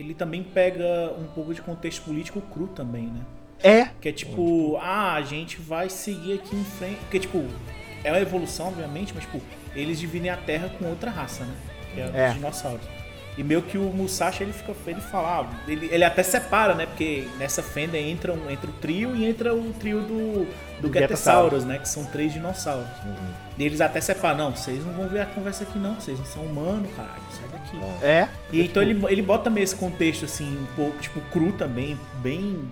ele 0.01 0.15
também 0.15 0.43
pega 0.43 1.13
um 1.19 1.25
pouco 1.35 1.53
de 1.55 1.61
contexto 1.63 2.03
político 2.03 2.41
cru 2.41 2.67
também, 2.69 3.05
né? 3.07 3.21
É, 3.63 3.89
Que 4.01 4.09
é 4.11 4.13
tipo, 4.13 4.77
ah, 4.81 5.15
a 5.15 5.23
gente 5.23 5.61
vai 5.61 5.89
seguir 5.89 6.35
aqui 6.35 6.55
em 6.55 6.65
frente. 6.65 6.97
Porque, 7.01 7.19
tipo, 7.19 7.45
é 8.05 8.13
uma 8.13 8.21
evolução, 8.21 8.69
obviamente, 8.69 9.13
mas, 9.15 9.25
tipo, 9.25 9.41
eles 9.75 9.99
dividem 9.99 10.31
a 10.31 10.37
Terra 10.37 10.71
com 10.79 10.85
outra 10.87 11.11
raça, 11.11 11.45
né? 11.45 11.55
Que 11.95 12.01
é, 12.01 12.11
É. 12.15 12.29
os 12.29 12.35
dinossauros. 12.35 12.87
E 13.37 13.43
meio 13.45 13.63
que 13.63 13.79
o 13.79 13.83
Musashi, 13.83 14.43
ele 14.43 14.53
fica, 14.53 14.75
ele 14.87 15.01
fala, 15.01 15.41
ah, 15.41 15.71
ele, 15.71 15.89
ele 15.93 16.05
até 16.05 16.23
separa, 16.23 16.75
né? 16.75 16.87
Porque 16.87 17.27
nessa 17.39 17.63
fenda 17.63 17.97
entra, 17.97 18.33
um, 18.33 18.51
entra 18.51 18.69
o 18.69 18.73
trio 18.75 19.15
e 19.15 19.25
entra 19.27 19.55
o 19.55 19.73
trio 19.75 20.01
do, 20.03 20.45
do 20.81 20.89
Do 20.89 20.93
Getasaurus, 20.93 21.65
né? 21.65 21.79
Que 21.79 21.89
são 21.89 22.05
três 22.07 22.33
dinossauros. 22.33 22.89
Uhum. 23.05 23.48
E 23.59 23.65
eles 23.65 23.81
até 23.81 24.01
separam, 24.01 24.39
não, 24.39 24.51
vocês 24.57 24.85
não 24.87 24.93
vão 24.93 25.09
ver 25.09 25.21
a 25.21 25.27
conversa 25.27 25.65
aqui 25.65 25.79
não, 25.79 25.95
vocês 25.97 26.17
não 26.19 26.25
são 26.27 26.45
humanos, 26.45 26.89
caralho, 26.97 27.21
sai 27.33 27.49
daqui. 27.51 28.05
é. 28.05 28.29
E 28.53 28.63
então 28.63 28.81
ele, 28.83 29.05
ele 29.09 29.21
bota 29.23 29.45
também 29.45 29.65
esse 29.65 29.75
contexto, 29.75 30.25
assim, 30.27 30.47
um 30.47 30.67
pouco, 30.77 30.97
tipo, 30.99 31.21
cru 31.33 31.51
também, 31.53 31.99
bem 32.23 32.71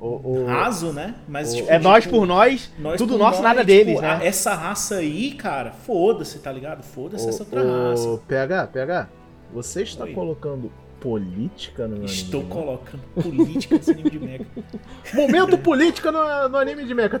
O, 0.00 0.40
o- 0.40 0.46
raso, 0.46 0.92
né? 0.92 1.14
Mas, 1.28 1.54
tipo, 1.54 1.70
É 1.70 1.78
nós 1.78 2.02
tipo, 2.02 2.16
por 2.18 2.26
nós, 2.26 2.72
nós 2.80 2.98
tudo 2.98 3.12
por 3.12 3.18
nosso, 3.20 3.34
nós, 3.40 3.42
nada 3.44 3.60
tipo, 3.64 3.66
deles, 3.68 4.00
né? 4.00 4.18
Essa 4.26 4.52
raça 4.54 4.96
aí, 4.96 5.30
cara, 5.34 5.70
foda-se, 5.70 6.40
tá 6.40 6.50
ligado? 6.50 6.82
Foda-se 6.82 7.28
essa 7.28 7.44
outra 7.44 7.62
o- 7.62 7.90
raça. 7.90 8.08
o 8.08 8.18
PH, 8.18 8.66
PH, 8.66 9.08
você 9.54 9.82
está 9.82 10.02
Oi. 10.02 10.12
colocando 10.12 10.72
política 11.02 11.88
no 11.88 12.04
Estou 12.04 12.42
anime? 12.42 12.54
né? 12.54 12.60
colocando 12.60 13.02
política 13.20 13.74
nesse 13.74 13.90
anime 13.90 14.10
de 14.10 14.18
mega. 14.20 14.46
Momento 15.14 15.58
política 15.58 16.12
no, 16.12 16.48
no 16.48 16.56
anime 16.56 16.84
de 16.84 16.94
mecha. 16.94 17.20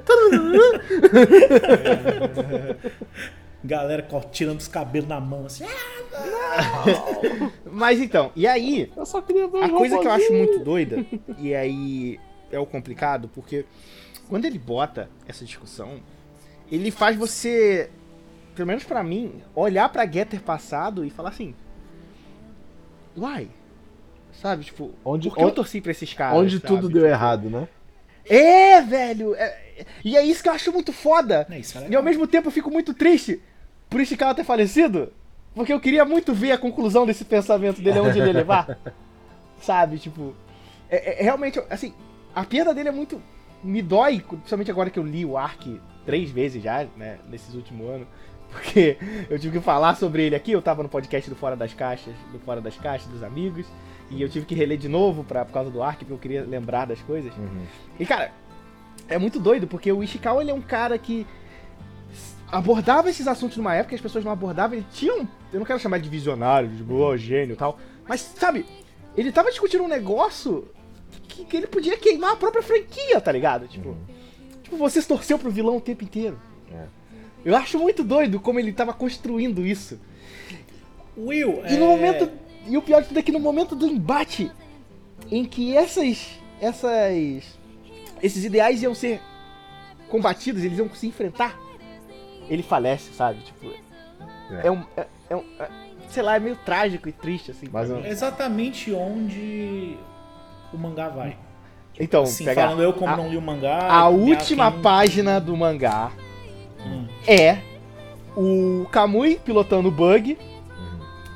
Galera 3.64 4.06
tirando 4.30 4.60
os 4.60 4.68
cabelos 4.68 5.08
na 5.08 5.20
mão, 5.20 5.46
assim. 5.46 5.64
Mas 7.70 8.00
então, 8.00 8.30
e 8.36 8.46
aí, 8.46 8.92
Eu 8.96 9.04
só 9.04 9.20
queria 9.20 9.48
ver 9.48 9.64
a 9.64 9.68
coisa 9.68 9.98
que 9.98 10.06
eu 10.06 10.12
acho 10.12 10.32
muito 10.32 10.60
doida, 10.60 11.04
e 11.38 11.54
aí 11.54 12.20
é 12.50 12.58
o 12.58 12.66
complicado, 12.66 13.28
porque 13.34 13.64
quando 14.28 14.44
ele 14.44 14.58
bota 14.58 15.08
essa 15.26 15.44
discussão, 15.44 16.00
ele 16.70 16.90
faz 16.90 17.16
você, 17.16 17.90
pelo 18.54 18.68
menos 18.68 18.84
pra 18.84 19.02
mim, 19.02 19.42
olhar 19.54 19.88
pra 19.88 20.06
Getter 20.06 20.40
passado 20.40 21.04
e 21.04 21.10
falar 21.10 21.30
assim: 21.30 21.54
Uai, 23.16 23.48
sabe? 24.42 24.64
Tipo, 24.64 24.90
Onde- 25.04 25.28
por 25.28 25.36
que 25.36 25.42
eu 25.42 25.46
onde- 25.46 25.54
torci 25.56 25.80
pra 25.80 25.92
esses 25.92 26.12
caras? 26.12 26.38
Onde 26.38 26.58
sabe? 26.58 26.66
tudo 26.66 26.88
deu 26.90 27.06
errado, 27.06 27.48
né? 27.48 27.66
É, 28.28 28.80
velho! 28.82 29.34
é- 29.36 29.86
e 30.04 30.16
é 30.16 30.24
isso 30.24 30.42
que 30.42 30.48
eu 30.48 30.52
acho 30.52 30.70
muito 30.72 30.92
foda. 30.92 31.46
É 31.50 31.58
isso, 31.58 31.78
é 31.78 31.88
E 31.88 31.96
ao 31.96 32.02
mesmo 32.02 32.26
tempo 32.26 32.48
eu 32.48 32.52
fico 32.52 32.70
muito 32.70 32.92
triste 32.92 33.40
por 33.88 34.00
esse 34.00 34.16
cara 34.16 34.34
ter 34.34 34.44
falecido. 34.44 35.12
Porque 35.54 35.72
eu 35.72 35.80
queria 35.80 36.04
muito 36.04 36.32
ver 36.32 36.52
a 36.52 36.58
conclusão 36.58 37.04
desse 37.06 37.24
pensamento 37.24 37.80
dele, 37.82 37.98
aonde 37.98 38.18
ele 38.18 38.28
ia 38.28 38.32
levar. 38.32 38.78
Sabe, 39.60 39.98
tipo. 39.98 40.34
É, 40.90 41.20
é- 41.20 41.22
realmente, 41.22 41.60
assim, 41.70 41.94
a 42.34 42.44
perda 42.44 42.74
dele 42.74 42.88
é 42.88 42.92
muito. 42.92 43.20
Me 43.62 43.80
dói, 43.80 44.20
principalmente 44.20 44.70
agora 44.70 44.90
que 44.90 44.98
eu 44.98 45.04
li 45.06 45.24
o 45.24 45.36
Ark 45.38 45.80
três 46.04 46.30
vezes 46.30 46.60
já, 46.62 46.84
né, 46.96 47.18
nesses 47.28 47.54
últimos 47.54 47.88
anos. 47.88 48.06
Porque 48.50 48.98
eu 49.30 49.38
tive 49.38 49.58
que 49.58 49.64
falar 49.64 49.94
sobre 49.96 50.24
ele 50.24 50.34
aqui, 50.34 50.52
eu 50.52 50.60
tava 50.60 50.82
no 50.82 50.88
podcast 50.88 51.28
do 51.30 51.36
Fora 51.36 51.56
das 51.56 51.72
Caixas, 51.72 52.12
do 52.32 52.38
Fora 52.40 52.60
das 52.60 52.76
Caixas, 52.76 53.08
dos 53.08 53.22
amigos. 53.22 53.66
E 54.12 54.20
eu 54.20 54.28
tive 54.28 54.44
que 54.44 54.54
reler 54.54 54.76
de 54.76 54.88
novo 54.88 55.24
pra, 55.24 55.44
por 55.44 55.52
causa 55.52 55.70
do 55.70 55.82
Ark, 55.82 55.98
porque 56.00 56.12
eu 56.12 56.18
queria 56.18 56.44
lembrar 56.44 56.86
das 56.86 57.00
coisas. 57.00 57.32
E 57.98 58.04
cara, 58.04 58.30
é 59.08 59.18
muito 59.18 59.40
doido, 59.40 59.66
porque 59.66 59.90
o 59.90 60.02
Ishikawa 60.02 60.42
ele 60.42 60.50
é 60.50 60.54
um 60.54 60.60
cara 60.60 60.98
que 60.98 61.26
abordava 62.50 63.08
esses 63.08 63.26
assuntos 63.26 63.56
numa 63.56 63.74
época 63.74 63.90
que 63.90 63.94
as 63.94 64.00
pessoas 64.00 64.24
não 64.24 64.30
abordavam, 64.32 64.76
ele 64.76 64.86
tinha 64.92 65.14
um, 65.14 65.26
eu 65.52 65.58
não 65.58 65.64
quero 65.64 65.78
chamar 65.78 65.98
de 65.98 66.08
visionário, 66.10 66.68
de 66.68 66.82
boa, 66.82 67.16
gênio 67.16 67.54
e 67.54 67.56
tal, 67.56 67.78
mas 68.06 68.20
sabe, 68.20 68.66
ele 69.16 69.32
tava 69.32 69.50
discutindo 69.50 69.82
um 69.84 69.88
negócio 69.88 70.68
que, 71.28 71.46
que 71.46 71.56
ele 71.56 71.66
podia 71.66 71.96
queimar 71.96 72.32
a 72.32 72.36
própria 72.36 72.62
franquia, 72.62 73.18
tá 73.22 73.32
ligado? 73.32 73.66
Tipo, 73.66 73.96
tipo 74.62 74.76
você 74.76 75.00
se 75.00 75.08
torceu 75.08 75.38
pro 75.38 75.50
vilão 75.50 75.78
o 75.78 75.80
tempo 75.80 76.04
inteiro. 76.04 76.38
É. 76.70 76.84
Eu 77.44 77.56
acho 77.56 77.78
muito 77.78 78.04
doido 78.04 78.38
como 78.38 78.60
ele 78.60 78.72
tava 78.72 78.92
construindo 78.92 79.66
isso. 79.66 79.98
Will, 81.16 81.62
E 81.66 81.76
no 81.76 81.84
é- 81.84 81.88
momento. 81.88 82.30
E 82.66 82.76
o 82.76 82.82
pior 82.82 83.02
de 83.02 83.08
tudo 83.08 83.18
é 83.18 83.22
que 83.22 83.32
no 83.32 83.40
momento 83.40 83.74
do 83.74 83.86
embate 83.86 84.50
em 85.30 85.44
que 85.44 85.76
essas. 85.76 86.38
essas. 86.60 87.58
esses 88.22 88.44
ideais 88.44 88.82
iam 88.82 88.94
ser 88.94 89.20
combatidos, 90.08 90.62
eles 90.62 90.78
iam 90.78 90.88
se 90.94 91.06
enfrentar, 91.06 91.58
ele 92.48 92.62
falece, 92.62 93.12
sabe? 93.14 93.40
Tipo. 93.40 93.66
É. 94.62 94.66
É, 94.66 94.70
um. 94.70 94.82
É, 94.96 95.06
é 95.30 95.36
um 95.36 95.44
é- 95.58 95.68
sei 96.08 96.22
lá, 96.22 96.36
é 96.36 96.38
meio 96.38 96.56
trágico 96.56 97.08
e 97.08 97.12
triste, 97.12 97.50
assim. 97.52 97.66
Mas 97.72 97.88
mim. 97.88 98.02
exatamente 98.04 98.92
onde 98.92 99.96
o 100.72 100.76
mangá 100.76 101.08
vai. 101.08 101.38
Então, 101.98 102.22
Assim, 102.24 102.44
pega 102.44 102.62
falando 102.62 102.82
eu 102.82 102.92
como 102.92 103.12
a, 103.12 103.16
não 103.16 103.28
li 103.28 103.36
o 103.36 103.40
mangá. 103.42 103.90
a 103.90 104.08
última 104.08 104.70
quem- 104.70 104.82
página 104.82 105.38
do 105.40 105.56
mangá 105.56 106.10
Hum. 106.84 107.06
é 107.26 107.58
o 108.36 108.86
Kamui 108.90 109.36
pilotando 109.42 109.88
o 109.88 109.90
bug 109.92 110.36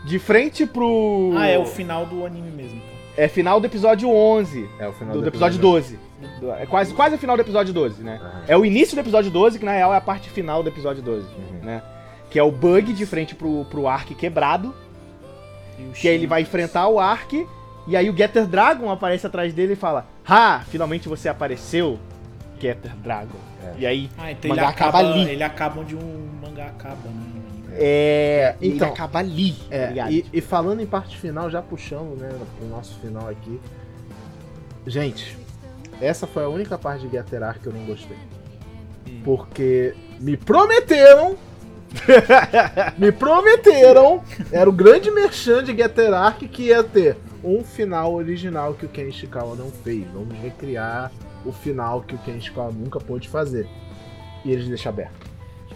de 0.07 0.19
frente 0.19 0.65
pro. 0.67 1.33
Ah, 1.37 1.47
é 1.47 1.59
o 1.59 1.67
final 1.67 2.07
do 2.07 2.25
anime 2.25 2.51
mesmo. 2.51 2.77
então. 2.77 2.97
É 3.25 3.29
final 3.29 3.59
do 3.61 3.67
episódio 3.67 4.09
11. 4.11 4.69
É 4.79 4.87
o 4.89 4.93
final 4.93 5.13
do, 5.15 5.19
do, 5.21 5.23
do 5.25 5.29
episódio 5.29 5.59
12. 5.59 5.99
Do- 6.41 6.51
É 6.53 6.67
quase, 6.67 6.93
quase 6.95 7.15
o 7.15 7.19
final 7.19 7.37
do 7.37 7.43
episódio 7.43 7.73
12, 7.75 8.03
né? 8.03 8.21
É 8.47 8.57
o 8.57 8.65
início 8.65 8.95
do 8.95 9.01
episódio 9.01 9.31
12, 9.31 9.59
que 9.59 9.65
na 9.65 9.73
real 9.73 9.93
é 9.93 9.97
a 9.97 10.01
parte 10.01 10.29
final 10.31 10.63
do 10.63 10.69
episódio 10.69 11.03
12, 11.03 11.27
Uhum. 11.27 11.61
né? 11.65 11.83
Que 12.31 12.39
é 12.39 12.43
o 12.43 12.51
bug 12.51 12.93
de 12.93 13.07
frente 13.07 13.35
pro, 13.35 13.65
pro 13.67 13.87
Ark 13.89 14.15
quebrado, 14.15 14.75
E 15.79 15.83
que 15.93 16.09
aí 16.09 16.15
ele 16.15 16.27
vai 16.27 16.43
enfrentar 16.43 16.89
o 16.89 16.99
Ark, 16.99 17.47
e 17.87 17.97
aí 17.97 18.09
o 18.11 18.17
Getter 18.17 18.47
Dragon 18.47 18.91
aparece 18.91 19.27
atrás 19.27 19.53
dele 19.55 19.73
e 19.75 19.77
fala: 19.77 20.07
Ha! 20.27 20.61
Finalmente 20.69 21.09
você 21.09 21.29
apareceu, 21.29 21.99
Getter 22.61 22.95
Dragon. 22.97 23.39
É. 23.63 23.75
E 23.79 23.87
aí, 23.87 24.11
Ah, 24.19 24.31
então 24.33 24.51
o 24.51 24.55
ele 24.55 24.61
mangá 24.61 24.69
acaba, 24.73 24.99
acaba 24.99 25.15
ali. 25.15 25.31
ele 25.31 25.43
acaba 25.43 25.81
onde 25.81 25.97
um 25.97 26.29
mangá 26.43 26.67
acaba, 26.67 27.09
né? 27.09 27.43
É. 27.79 28.57
Então, 28.61 28.89
ele 28.89 28.95
acaba 28.95 29.19
ali, 29.19 29.53
tá 29.53 29.75
É, 29.75 30.11
e, 30.11 30.27
e 30.33 30.41
falando 30.41 30.81
em 30.81 30.87
parte 30.87 31.17
final, 31.17 31.51
já 31.51 31.63
puxando, 31.63 32.19
né, 32.19 32.29
pro 32.59 32.69
nosso 32.69 32.99
final 33.01 33.29
aqui. 33.29 33.61
Gente, 34.87 35.37
essa 36.01 36.27
foi 36.27 36.45
a 36.45 36.49
única 36.49 36.79
parte 36.79 37.07
de 37.07 37.17
Getter 37.17 37.43
Arc 37.43 37.61
que 37.61 37.67
eu 37.67 37.73
não 37.73 37.85
gostei. 37.85 38.17
Porque 39.25 39.95
me 40.21 40.37
prometeram. 40.37 41.37
me 42.99 43.11
prometeram. 43.11 44.23
Era 44.53 44.69
o 44.69 44.73
grande 44.73 45.11
merchan 45.11 45.65
de 45.65 45.75
Getter 45.77 46.13
Arc 46.13 46.43
que 46.49 46.65
ia 46.65 46.85
ter 46.85 47.17
um 47.43 47.65
final 47.65 48.15
original 48.15 48.75
que 48.75 48.87
o 48.87 48.89
Ken 48.89 49.09
Ishikawa 49.09 49.57
não 49.57 49.71
fez. 49.71 50.07
Vamos 50.13 50.37
recriar 50.39 51.11
o 51.45 51.53
final 51.53 52.03
que 52.03 52.15
o 52.15 52.19
Ken 52.19 52.37
Ishikawa 52.37 52.73
nunca 52.73 53.01
pôde 53.01 53.29
fazer. 53.29 53.67
E 54.45 54.53
eles 54.53 54.69
deixam 54.69 54.93
aberto. 54.93 55.27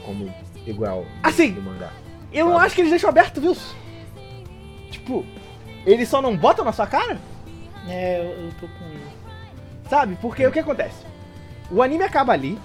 Como 0.05 0.33
igual 0.67 1.05
Assim, 1.23 1.53
do 1.53 1.63
mangá. 1.63 1.91
eu 2.33 2.45
não 2.47 2.53
Sabe? 2.55 2.67
acho 2.67 2.75
que 2.75 2.81
eles 2.83 2.91
deixam 2.91 3.11
aberto, 3.11 3.41
viu? 3.41 3.57
Tipo, 4.91 5.25
eles 5.87 6.09
só 6.09 6.21
não 6.21 6.37
botam 6.37 6.65
na 6.65 6.73
sua 6.73 6.87
cara? 6.87 7.19
É, 7.89 8.19
eu, 8.21 8.45
eu 8.47 8.51
tô 8.61 8.67
com. 8.67 9.89
Sabe? 9.89 10.17
Porque 10.21 10.47
o 10.47 10.53
que 10.53 10.59
acontece? 10.59 11.05
O 11.71 11.83
anime 11.83 12.03
acaba 12.05 12.33
ali, 12.33 12.59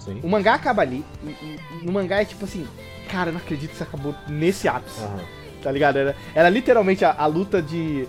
Sim. 0.00 0.20
o 0.22 0.28
mangá 0.28 0.54
acaba 0.54 0.82
ali, 0.82 1.04
e, 1.22 1.28
e- 1.28 1.60
e 1.82 1.84
no 1.86 1.92
mangá 1.92 2.20
é 2.22 2.24
tipo 2.24 2.44
assim, 2.44 2.66
cara, 3.10 3.28
eu 3.30 3.34
não 3.34 3.40
acredito 3.40 3.70
que 3.70 3.74
isso 3.74 3.82
acabou 3.82 4.14
nesse 4.28 4.68
ápice. 4.68 5.02
Aham. 5.02 5.20
Tá 5.62 5.70
ligado? 5.70 5.96
Era, 5.98 6.16
era 6.34 6.48
literalmente 6.48 7.04
a, 7.04 7.12
a 7.16 7.26
luta 7.26 7.60
de. 7.62 8.08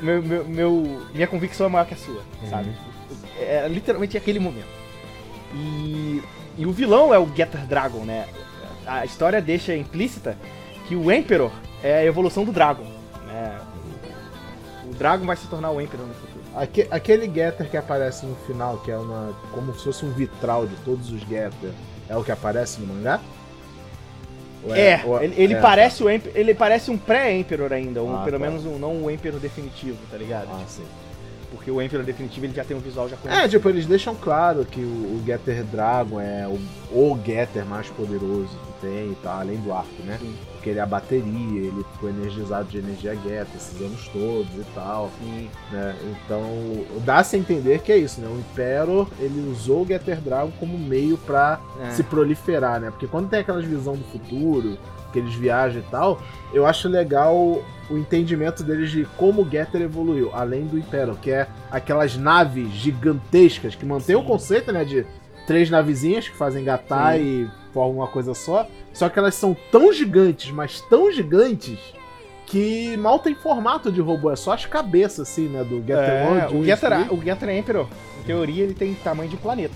Meu, 0.00 0.22
meu, 0.22 0.44
meu- 0.44 1.06
minha 1.12 1.26
convicção 1.26 1.66
é 1.66 1.68
maior 1.70 1.84
que 1.86 1.94
a 1.94 1.96
sua, 1.96 2.22
sabe? 2.48 2.70
Tipo, 2.70 3.42
Era 3.42 3.66
literalmente 3.66 4.16
aquele 4.16 4.38
momento. 4.38 4.68
E, 5.54 6.22
e 6.56 6.66
o 6.66 6.70
vilão 6.72 7.12
é 7.12 7.18
o 7.18 7.26
Getter 7.34 7.66
Dragon, 7.66 8.04
né? 8.04 8.28
A 8.88 9.04
história 9.04 9.40
deixa 9.40 9.76
implícita 9.76 10.36
que 10.86 10.96
o 10.96 11.12
Emperor 11.12 11.50
é 11.82 11.98
a 11.98 12.04
evolução 12.04 12.44
do 12.44 12.50
Dragon. 12.52 12.86
Né? 13.26 13.58
O 14.90 14.94
Dragon 14.94 15.26
vai 15.26 15.36
se 15.36 15.46
tornar 15.46 15.70
o 15.70 15.80
Emperor 15.80 16.06
no 16.06 16.14
futuro. 16.14 16.38
Aque- 16.56 16.88
aquele 16.90 17.26
Getter 17.32 17.68
que 17.70 17.76
aparece 17.76 18.24
no 18.24 18.34
final, 18.46 18.78
que 18.78 18.90
é 18.90 18.96
uma. 18.96 19.34
como 19.52 19.74
se 19.74 19.84
fosse 19.84 20.04
um 20.04 20.10
vitral 20.10 20.66
de 20.66 20.74
todos 20.76 21.12
os 21.12 21.20
Getter, 21.20 21.70
é 22.08 22.16
o 22.16 22.24
que 22.24 22.32
aparece 22.32 22.80
no 22.80 22.92
mangá? 22.94 23.20
Ou 24.64 24.74
É, 24.74 25.02
ou- 25.04 25.22
ele, 25.22 25.34
ele 25.40 25.54
é. 25.54 25.60
parece 25.60 26.02
o 26.02 26.10
Emp- 26.10 26.34
ele 26.34 26.54
parece 26.54 26.90
um 26.90 26.96
pré-Emperor 26.98 27.72
ainda, 27.72 28.02
um, 28.02 28.16
Ah, 28.16 28.24
pelo 28.24 28.38
tá. 28.40 28.44
menos 28.46 28.64
um, 28.64 28.78
não 28.78 29.04
o 29.04 29.10
Emperor 29.10 29.38
definitivo, 29.38 29.98
tá 30.10 30.16
ligado? 30.16 30.48
Ah, 30.50 30.64
sim. 30.66 30.82
Porque 31.52 31.70
o 31.70 31.80
Emperor 31.80 32.04
definitivo 32.04 32.46
ele 32.46 32.54
já 32.54 32.64
tem 32.64 32.76
um 32.76 32.80
visual 32.80 33.08
já 33.08 33.16
conhecido. 33.16 33.44
É, 33.44 33.48
tipo, 33.48 33.68
eles 33.68 33.86
deixam 33.86 34.14
claro 34.14 34.64
que 34.64 34.80
o, 34.80 34.82
o 34.84 35.22
Getter 35.24 35.62
Dragon 35.64 36.20
é 36.20 36.46
o, 36.46 36.58
o 36.92 37.20
Getter 37.24 37.64
mais 37.64 37.88
poderoso 37.88 38.50
tem 38.80 39.12
e 39.12 39.16
tal, 39.22 39.40
além 39.40 39.56
do 39.58 39.72
arco, 39.72 40.02
né? 40.04 40.18
Sim. 40.20 40.34
Porque 40.52 40.70
ele 40.70 40.78
é 40.78 40.82
a 40.82 40.86
bateria, 40.86 41.60
ele 41.60 41.84
ficou 41.92 42.08
energizado 42.10 42.68
de 42.68 42.78
energia 42.78 43.14
Getter 43.14 43.46
esses 43.56 43.80
anos 43.80 44.08
todos 44.08 44.52
e 44.54 44.64
tal, 44.74 45.10
Sim. 45.20 45.48
né? 45.70 45.96
Então, 46.24 46.42
dá-se 47.04 47.36
a 47.36 47.38
entender 47.38 47.80
que 47.80 47.92
é 47.92 47.96
isso, 47.98 48.20
né? 48.20 48.28
O 48.28 48.38
Impero, 48.38 49.08
ele 49.18 49.48
usou 49.50 49.82
o 49.82 49.86
Getter 49.86 50.20
Dragon 50.20 50.50
como 50.58 50.78
meio 50.78 51.16
pra 51.18 51.60
É. 51.82 51.90
se 51.90 52.02
proliferar, 52.02 52.80
né? 52.80 52.90
Porque 52.90 53.06
quando 53.06 53.28
tem 53.28 53.40
aquelas 53.40 53.64
visão 53.64 53.94
do 53.94 54.04
futuro, 54.04 54.78
que 55.12 55.18
eles 55.18 55.34
viajam 55.34 55.80
e 55.80 55.84
tal, 55.90 56.20
eu 56.52 56.66
acho 56.66 56.88
legal 56.88 57.34
o 57.90 57.96
entendimento 57.96 58.62
deles 58.62 58.90
de 58.90 59.06
como 59.16 59.40
o 59.42 59.48
Getter 59.50 59.80
evoluiu, 59.80 60.30
além 60.34 60.66
do 60.66 60.78
Impero, 60.78 61.16
que 61.22 61.30
é 61.30 61.46
aquelas 61.70 62.16
naves 62.16 62.70
gigantescas 62.72 63.74
que 63.74 63.86
mantém 63.86 64.16
o 64.16 64.20
Sim. 64.20 64.26
conceito, 64.26 64.70
né, 64.72 64.84
de 64.84 65.06
três 65.46 65.70
navezinhas 65.70 66.28
que 66.28 66.36
fazem 66.36 66.62
gatar 66.62 67.14
Sim. 67.16 67.22
e 67.22 67.50
formam 67.78 67.98
uma 67.98 68.08
coisa 68.08 68.34
só, 68.34 68.66
só 68.92 69.08
que 69.08 69.16
elas 69.20 69.36
são 69.36 69.56
tão 69.70 69.92
gigantes, 69.92 70.50
mas 70.50 70.80
tão 70.80 71.12
gigantes 71.12 71.78
que 72.44 72.96
mal 72.96 73.20
tem 73.20 73.36
formato 73.36 73.92
de 73.92 74.00
robô, 74.00 74.32
é 74.32 74.36
só 74.36 74.52
as 74.52 74.66
cabeças 74.66 75.28
assim, 75.28 75.46
né, 75.48 75.62
do 75.62 75.76
Getter 75.78 75.96
É, 75.98 76.26
One, 76.28 76.60
o, 76.60 76.64
Getter, 76.64 77.14
o 77.14 77.22
Getter 77.22 77.48
Emperor, 77.50 77.86
em 78.20 78.22
teoria, 78.24 78.64
ele 78.64 78.74
tem 78.74 78.94
tamanho 78.94 79.30
de 79.30 79.36
planeta. 79.36 79.74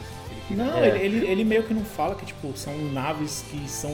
Não, 0.51 0.79
É. 0.79 0.89
ele, 0.89 0.99
ele, 1.19 1.27
ele 1.29 1.45
meio 1.45 1.63
que 1.63 1.73
não 1.73 1.85
fala 1.85 2.17
que, 2.17 2.27
tipo, 2.27 2.53
são 2.57 2.77
naves 2.93 3.45
que 3.49 3.69
são, 3.71 3.91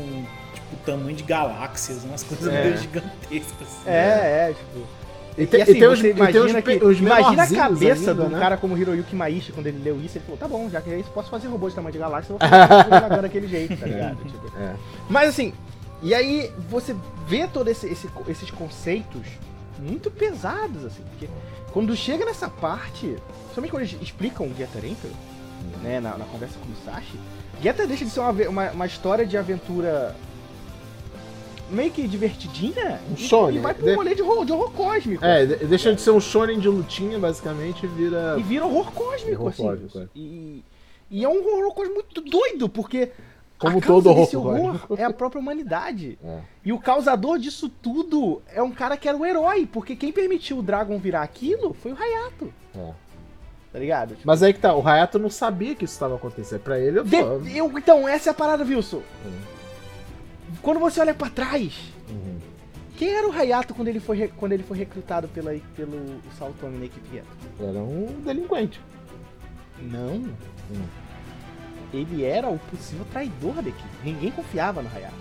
tipo, 0.55 0.77
tamanho 0.87 1.15
de 1.15 1.23
galáxias, 1.23 2.03
umas 2.05 2.23
coisas 2.23 2.51
É. 2.53 2.65
meio 2.65 2.79
gigantescas. 2.79 3.69
É, 3.87 4.49
é, 4.51 4.55
tipo. 4.57 4.87
E 5.39 5.47
tem, 5.47 5.61
e 5.61 5.63
assim, 5.63 5.73
e 5.73 5.75
tem 5.79 5.89
os, 5.89 5.99
e 6.01 6.03
tem 6.03 6.13
os, 6.13 6.19
imagina, 6.19 6.63
que, 6.63 6.73
imagina 6.75 7.43
a 7.43 7.47
cabeça 7.49 8.11
ainda, 8.11 8.15
de 8.15 8.29
um 8.29 8.31
né? 8.31 8.41
cara 8.41 8.57
como 8.57 8.77
Hiroyuki 8.77 9.15
Maishi, 9.15 9.53
quando 9.53 9.67
ele 9.69 9.81
leu 9.83 10.01
isso, 10.01 10.19
ele 10.19 10.25
falou, 10.25 10.37
tá 10.39 10.49
bom, 10.49 10.69
já 10.69 10.81
que 10.81 10.91
é 10.91 10.99
isso, 10.99 11.11
posso 11.11 11.31
fazer 11.31 11.47
robô 11.49 11.69
de 11.69 11.75
tamanho 11.77 11.93
de 11.93 11.99
galáxia, 11.99 12.33
eu 12.33 12.39
vou 12.39 12.49
fazer 13.01 13.23
daquele 13.23 13.47
jeito, 13.47 13.77
tá 13.77 13.87
ligado? 13.87 14.17
Tipo, 14.25 14.59
É. 14.59 14.75
Mas 15.09 15.29
assim, 15.31 15.53
e 16.03 16.13
aí 16.15 16.51
você 16.69 16.95
vê 17.27 17.47
todos 17.47 17.71
esse, 17.71 17.87
esse- 17.87 18.09
esses 18.29 18.51
conceitos 18.51 19.23
muito 19.79 20.11
pesados, 20.11 20.85
assim, 20.85 21.03
porque 21.11 21.29
quando 21.73 21.95
chega 21.95 22.25
nessa 22.25 22.49
parte, 22.49 23.17
somente 23.55 23.71
quando 23.71 23.83
eles 23.85 23.97
explicam 24.03 24.47
o 24.47 24.55
Getter 24.57 24.85
Emperor, 24.85 25.15
né, 25.83 26.01
na, 26.01 26.17
na 26.19 26.25
conversa 26.25 26.55
com 26.59 26.67
o 26.73 26.85
Sashi, 26.85 27.19
Getter 27.63 27.87
deixa 27.87 28.05
de 28.05 28.11
ser 28.11 28.21
uma, 28.21 28.31
uma, 28.49 28.71
uma 28.71 28.87
história 28.87 29.25
de 29.27 29.37
aventura 29.37 30.17
meio 31.71 31.91
que 31.91 32.07
divertidinha 32.09 33.01
Um 33.11 33.15
e- 33.15 33.17
shonen, 33.17 33.59
e 33.59 33.61
vai 33.61 33.75
pro 33.75 33.87
né? 33.87 33.95
rolê 33.95 34.15
de 34.15 34.23
horror, 34.23 34.45
de 34.45 34.53
horror 34.53 34.71
cósmico. 34.73 35.25
É, 35.25 35.45
de- 35.47 35.57
deixa 35.67 35.95
de 35.95 36.01
ser 36.01 36.11
um 36.11 36.21
shonen 36.21 36.59
de 36.59 36.69
lutinha, 36.69 37.19
basicamente, 37.19 37.85
e 37.85 37.89
vira. 37.89 38.37
E 38.39 38.43
vira 38.43 38.65
horror 38.67 38.91
cósmico, 38.93 39.41
Horror 39.43 39.49
assim. 39.53 39.63
cósmico, 39.63 39.99
é. 39.99 40.07
E, 40.15 40.65
e 41.11 41.25
é 41.25 41.29
um 41.29 41.39
horror 41.47 41.75
cósmico 41.75 41.95
muito 41.95 42.21
doido, 42.23 42.69
porque 42.69 43.11
Como 43.59 43.81
todo 43.81 44.09
horror 44.11 44.29
horror 44.37 44.81
é 44.99 45.05
a 45.05 45.13
própria 45.13 45.41
humanidade. 45.41 46.19
É. 46.25 46.39
E 46.65 46.73
o 46.73 46.79
causador 46.79 47.39
disso 47.39 47.69
tudo 47.69 48.43
é 48.55 48.63
um 48.63 48.71
cara 48.71 48.97
que 48.97 49.09
era 49.09 49.17
o 49.17 49.25
herói, 49.25 49.67
porque 49.71 49.97
quem 49.97 50.13
permitiu 50.13 50.59
o 50.59 50.63
Dragon 50.63 50.99
virar 50.99 51.23
aquilo 51.23 51.73
foi 51.75 51.93
o 51.93 51.97
Hayato. 51.97 52.53
É. 52.77 52.91
Tá 53.73 53.79
ligado? 53.79 54.11
Tipo, 54.15 54.23
Mas 54.27 54.43
aí 54.43 54.53
que 54.55 54.61
tá, 54.61 54.75
o 54.75 54.87
Hayato 54.87 55.19
não 55.19 55.29
sabia 55.31 55.75
que 55.75 55.85
isso 55.85 55.93
estava 55.95 56.17
acontecendo. 56.17 56.61
Pra 56.61 56.79
ele, 56.79 56.99
eu 57.01 57.05
de- 57.05 57.57
eu- 57.57 57.71
então, 57.79 58.07
essa 58.09 58.31
é 58.31 58.33
a 58.33 58.35
parada, 58.35 58.65
Wilson. 58.65 59.03
Hum. 59.27 59.58
Quando 60.63 60.81
você 60.81 61.01
olha 61.01 61.15
pra 61.15 61.29
trás, 61.31 61.75
Uhum. 62.11 62.39
quem 62.97 63.09
era 63.11 63.29
o 63.29 63.33
Hayato 63.33 63.75
quando 63.75 63.89
ele 63.89 64.01
foi, 64.01 64.29
quando 64.37 64.53
ele 64.53 64.63
foi 64.63 64.79
recrutado 64.79 65.29
pela, 65.29 65.55
pelo 65.77 66.21
Saltome 66.39 66.79
na 66.79 66.85
equipe 66.87 67.07
Getter? 67.13 67.69
Era 67.69 67.79
um 67.79 68.07
delinquente. 68.25 68.81
Não. 69.81 70.25
Ele 71.93 72.23
era 72.25 72.49
o 72.49 72.59
possível 72.59 73.07
traidor 73.11 73.55
da 73.55 73.69
equipe. 73.69 73.89
Ninguém 74.05 74.31
confiava 74.31 74.83
no 74.83 74.89
Hayato. 74.95 75.15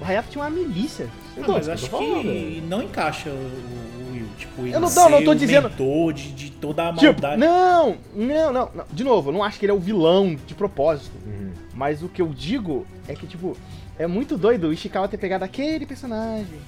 O 0.00 0.04
Hayato 0.04 0.30
tinha 0.30 0.42
uma 0.42 0.50
milícia. 0.50 1.06
Ah, 1.36 1.40
Então, 1.40 1.54
mas 1.54 1.68
acho 1.68 1.88
falando, 1.88 2.22
que 2.22 2.62
não 2.66 2.82
encaixa 2.82 3.30
o, 3.30 3.34
o 3.34 4.12
Will. 4.12 4.26
Tipo, 4.38 4.62
ele 4.62 4.74
Eu 4.74 4.80
não- 4.80 4.90
não, 4.90 5.10
não 5.10 5.22
tô 5.24 5.30
o 5.30 5.34
dizendo- 5.34 5.68
de, 6.14 6.32
de 6.32 6.50
toda 6.52 6.88
a 6.88 6.92
Tipo, 6.94 7.04
maldade. 7.22 7.40
não, 7.40 7.96
não, 8.14 8.52
não, 8.52 8.70
não. 8.74 8.84
De 8.90 9.04
novo, 9.04 9.28
eu 9.28 9.32
não 9.34 9.44
acho 9.44 9.58
que 9.60 9.66
ele 9.66 9.72
é 9.72 9.74
o 9.74 9.78
vilão 9.78 10.34
de 10.46 10.54
propósito. 10.54 11.12
Uhum. 11.26 11.52
Mas 11.74 12.02
o 12.02 12.08
que 12.08 12.20
eu 12.22 12.28
digo 12.28 12.84
é 13.06 13.14
que, 13.14 13.26
tipo, 13.26 13.56
é 13.98 14.06
muito 14.06 14.36
doido 14.38 14.68
o 14.68 14.72
Ishikawa 14.72 15.08
ter 15.08 15.18
pegado 15.18 15.44
aquele 15.44 15.84
personagem. 15.86 16.58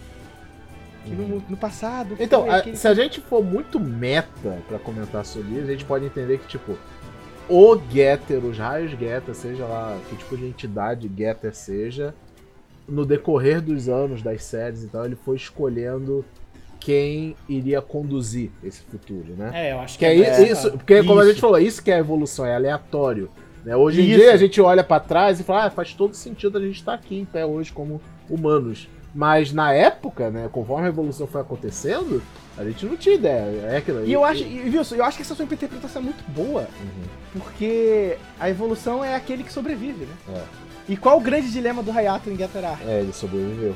Que 1.04 1.10
no, 1.12 1.42
no 1.48 1.56
passado. 1.56 2.14
Então, 2.20 2.42
foi 2.42 2.50
a- 2.50 2.56
aquele- 2.58 2.76
se 2.76 2.86
a 2.86 2.92
gente 2.94 3.20
for 3.20 3.42
muito 3.42 3.80
meta 3.80 4.58
pra 4.68 4.78
comentar 4.78 5.24
sobre 5.24 5.52
isso, 5.54 5.68
a 5.68 5.72
gente 5.72 5.84
pode 5.84 6.04
entender 6.04 6.38
que, 6.38 6.46
tipo, 6.46 6.76
o 7.48 7.80
Getter, 7.90 8.44
os 8.44 8.58
raios 8.58 8.90
Getter, 8.92 9.34
seja 9.34 9.64
lá 9.64 9.98
que 10.08 10.16
tipo 10.16 10.36
de 10.36 10.46
entidade 10.46 11.10
Getter 11.16 11.54
seja, 11.54 12.14
no 12.86 13.06
decorrer 13.06 13.60
dos 13.62 13.88
anos 13.88 14.20
das 14.22 14.44
séries 14.44 14.84
e 14.84 14.88
tal, 14.88 15.04
ele 15.06 15.16
foi 15.16 15.36
escolhendo 15.36 16.24
quem 16.78 17.34
iria 17.48 17.80
conduzir 17.82 18.50
esse 18.64 18.80
futuro, 18.82 19.34
né? 19.36 19.50
É, 19.54 19.72
eu 19.72 19.80
acho 19.80 19.98
Que 19.98 20.04
que 20.06 20.22
é, 20.22 20.30
mais 20.38 20.50
isso, 20.50 20.70
porque 20.72 21.02
como 21.02 21.18
a 21.20 21.22
isso. 21.22 21.32
gente 21.32 21.40
falou, 21.40 21.58
isso 21.58 21.82
que 21.82 21.90
é 21.90 21.94
a 21.94 21.98
evolução, 21.98 22.44
é 22.44 22.54
aleatório. 22.54 23.30
Né? 23.64 23.76
Hoje 23.76 24.00
em 24.00 24.04
Isso. 24.04 24.18
dia 24.18 24.32
a 24.32 24.36
gente 24.36 24.60
olha 24.60 24.82
pra 24.82 25.00
trás 25.00 25.40
e 25.40 25.44
fala, 25.44 25.66
ah, 25.66 25.70
faz 25.70 25.94
todo 25.94 26.14
sentido 26.14 26.58
a 26.58 26.60
gente 26.60 26.76
estar 26.76 26.94
aqui 26.94 27.18
em 27.18 27.24
pé 27.24 27.44
hoje 27.44 27.72
como 27.72 28.00
humanos. 28.28 28.88
Mas 29.14 29.52
na 29.52 29.72
época, 29.72 30.30
né, 30.30 30.48
conforme 30.52 30.86
a 30.86 30.88
evolução 30.88 31.26
foi 31.26 31.40
acontecendo, 31.40 32.22
a 32.56 32.64
gente 32.64 32.86
não 32.86 32.96
tinha 32.96 33.16
ideia. 33.16 33.66
É 33.66 33.76
aquilo 33.78 34.06
E 34.06 34.12
eu 34.12 34.24
acho, 34.24 34.44
e, 34.44 34.70
Wilson, 34.70 34.94
eu 34.94 35.04
acho 35.04 35.16
que 35.16 35.22
essa 35.22 35.34
sua 35.34 35.44
interpretação 35.44 36.00
é 36.00 36.04
muito 36.04 36.22
boa. 36.30 36.68
Uhum. 36.80 37.40
Porque 37.40 38.16
a 38.38 38.48
evolução 38.48 39.04
é 39.04 39.16
aquele 39.16 39.42
que 39.42 39.52
sobrevive, 39.52 40.04
né? 40.04 40.14
É. 40.36 40.42
E 40.88 40.96
qual 40.96 41.18
o 41.18 41.20
grande 41.20 41.50
dilema 41.50 41.82
do 41.82 41.90
Hayato 41.90 42.30
em 42.30 42.36
Getter? 42.36 42.64
É, 42.86 43.00
ele 43.00 43.12
sobreviveu. 43.12 43.74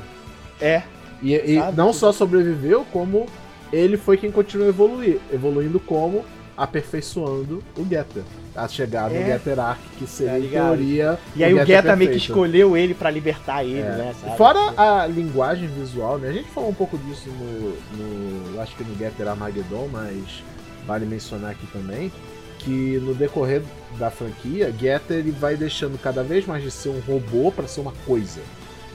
É. 0.61 0.83
E, 1.21 1.33
e 1.33 1.71
não 1.75 1.91
só 1.91 2.11
sobreviveu, 2.11 2.85
como 2.91 3.25
ele 3.71 3.97
foi 3.97 4.17
quem 4.17 4.31
continuou 4.31 4.67
a 4.67 4.69
evoluir. 4.69 5.19
Evoluindo 5.31 5.79
como? 5.79 6.23
Aperfeiçoando 6.57 7.63
o 7.77 7.83
Getter. 7.87 8.23
A 8.55 8.67
chegada 8.67 9.09
do 9.09 9.15
É. 9.15 9.25
Getter 9.25 9.59
Arc, 9.59 9.79
que 9.97 10.07
seria, 10.07 10.31
Tá 10.33 10.37
em 10.39 10.41
ligado? 10.41 10.65
teoria. 10.77 11.19
E 11.35 11.43
aí 11.43 11.53
o 11.53 11.57
Getter 11.57 11.75
Getter 11.75 11.97
meio 11.97 12.11
que 12.11 12.17
escolheu 12.17 12.77
ele 12.77 12.93
pra 12.93 13.09
libertar 13.09 13.63
ele, 13.63 13.79
É. 13.79 13.83
né? 13.83 14.15
Sabe? 14.21 14.37
Fora 14.37 14.59
a 14.77 15.05
linguagem 15.07 15.67
visual, 15.67 16.17
né? 16.17 16.29
A 16.29 16.33
gente 16.33 16.49
falou 16.49 16.69
um 16.69 16.73
pouco 16.73 16.97
disso 16.97 17.29
no, 17.29 18.53
no 18.53 18.61
acho 18.61 18.75
que 18.75 18.83
no 18.83 18.95
Getter 18.97 19.27
Armageddon, 19.27 19.89
mas 19.91 20.43
vale 20.87 21.05
mencionar 21.05 21.51
aqui 21.51 21.67
também 21.67 22.11
que 22.59 22.97
no 23.03 23.13
decorrer 23.13 23.61
da 23.99 24.09
franquia, 24.09 24.73
Getter 24.79 25.17
ele 25.17 25.31
vai 25.31 25.55
deixando 25.55 25.99
cada 26.01 26.23
vez 26.23 26.45
mais 26.47 26.63
de 26.63 26.71
ser 26.71 26.89
um 26.89 26.99
robô 26.99 27.51
pra 27.51 27.67
ser 27.67 27.81
uma 27.81 27.93
coisa. 28.07 28.39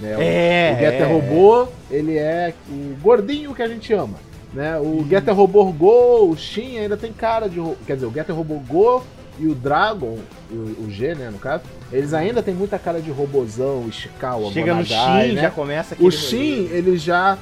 Né? 0.01 0.17
O- 0.17 0.21
É. 0.23 0.73
o 0.75 0.81
Getter 0.81 1.03
é. 1.03 1.05
Robô, 1.05 1.69
ele 1.91 2.17
é 2.17 2.55
o 2.69 2.97
gordinho 3.03 3.55
que 3.55 3.63
a 3.63 3.69
gente 3.69 3.93
ama. 3.93 4.17
Né? 4.53 4.77
O 4.79 4.83
Uhum. 4.83 5.09
Getter 5.09 5.35
Robô 5.35 5.65
Go, 5.73 6.31
o 6.31 6.37
Shin 6.37 6.79
ainda 6.79 6.97
tem 6.97 7.13
cara 7.13 7.49
de. 7.49 7.61
Quer 7.87 7.95
dizer, 7.95 8.07
o 8.07 8.13
Getter 8.13 8.35
Robô 8.35 8.59
Go 8.59 9.05
e 9.39 9.47
o 9.47 9.55
Dragon, 9.55 10.19
o, 10.51 10.55
o 10.85 10.91
G, 10.91 11.15
né, 11.15 11.31
no 11.31 11.39
caso, 11.39 11.63
eles 11.93 12.13
ainda 12.13 12.43
tem 12.43 12.53
muita 12.53 12.79
cara 12.79 13.01
de 13.01 13.11
robozão, 13.11 13.87
Ishikawa, 13.89 14.51
Chega 14.53 14.75
no 14.75 14.83
Monagai, 14.83 15.29
Shin, 15.29 15.35
né? 15.35 15.43
já 15.43 15.51
começa 15.51 15.95
aquele 15.95 16.09
O 16.09 16.11
Shin, 16.13 16.69
ele 16.73 16.99
já 16.99 17.39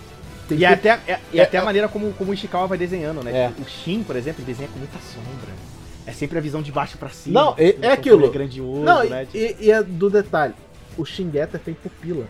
tem 0.47 0.57
E 0.57 0.61
que- 0.61 0.65
até, 0.67 0.91
é- 1.09 1.19
e 1.33 1.41
é- 1.41 1.43
até 1.43 1.59
a 1.59 1.65
maneira 1.65 1.89
como, 1.89 2.13
como 2.13 2.31
o 2.31 2.35
Ishikawa 2.35 2.67
vai 2.69 2.79
desenhando, 2.79 3.23
né? 3.25 3.33
É. 3.33 3.51
O 3.61 3.65
Shin, 3.67 4.03
por 4.03 4.15
exemplo, 4.15 4.43
ele 4.45 4.53
desenha 4.53 4.69
com 4.69 4.79
muita 4.79 4.99
sombra. 4.99 5.53
É 6.07 6.13
sempre 6.13 6.39
a 6.39 6.41
visão 6.41 6.63
de 6.63 6.71
baixo 6.71 6.97
pra 6.99 7.09
cima. 7.09 7.41
Não, 7.43 7.55
é- 7.59 7.75
é 7.83 7.87
som 7.89 7.93
aquilo. 7.95 8.19
meio 8.21 8.33
grandioso, 8.33 8.81
Não, 8.83 9.05
e, 9.05 9.09
né? 9.09 9.27
E- 9.35 9.57
e 9.61 9.71
é 9.73 9.83
do 9.83 10.09
detalhe. 10.11 10.55
O 10.97 11.05
Shingetter 11.05 11.59
tem 11.61 11.75
pupila. 11.75 12.27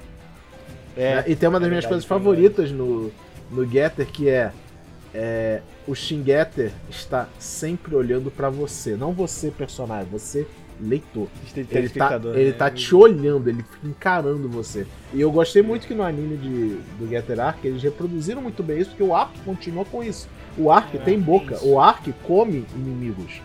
é. 0.96 1.16
né? 1.16 1.24
E 1.28 1.36
tem 1.36 1.48
uma 1.48 1.60
das 1.60 1.66
é 1.66 1.70
minhas 1.70 1.84
coisas 1.86 2.04
é 2.04 2.08
favoritas 2.08 2.70
no, 2.72 3.12
no 3.50 3.64
Getter 3.70 4.06
que 4.06 4.28
é, 4.28 4.50
é 5.18 5.62
o 5.86 5.94
Shingetter 5.96 6.70
está 6.88 7.26
sempre 7.40 7.96
olhando 7.96 8.30
pra 8.30 8.48
você, 8.48 8.94
não 8.94 9.12
você 9.12 9.50
personagem, 9.50 10.08
você 10.10 10.46
leitor. 10.80 11.26
Ele 11.56 11.64
tá, 11.64 11.72
telespectador, 11.72 12.36
ele 12.36 12.50
né? 12.50 12.56
tá 12.56 12.70
te 12.70 12.94
olhando, 12.94 13.48
ele 13.48 13.64
fica 13.64 13.88
encarando 13.88 14.48
você. 14.48 14.86
E 15.12 15.20
eu 15.20 15.32
gostei 15.32 15.60
muito 15.60 15.88
que 15.88 15.94
no 15.94 16.04
anime 16.04 16.36
de, 16.36 16.76
do 16.98 17.08
Getter 17.08 17.40
Arc 17.40 17.64
eles 17.64 17.82
reproduziram 17.82 18.40
muito 18.40 18.62
bem 18.62 18.78
isso, 18.78 18.90
porque 18.90 19.02
o 19.02 19.12
Ark 19.12 19.36
continua 19.44 19.84
com 19.84 20.04
isso. 20.04 20.28
O 20.56 20.70
Ark 20.70 20.96
É, 20.96 21.00
tem 21.00 21.18
boca, 21.18 21.56
isso. 21.56 21.68
o 21.68 21.80
Ark 21.80 22.14
come 22.22 22.64
inimigos. 22.76 23.42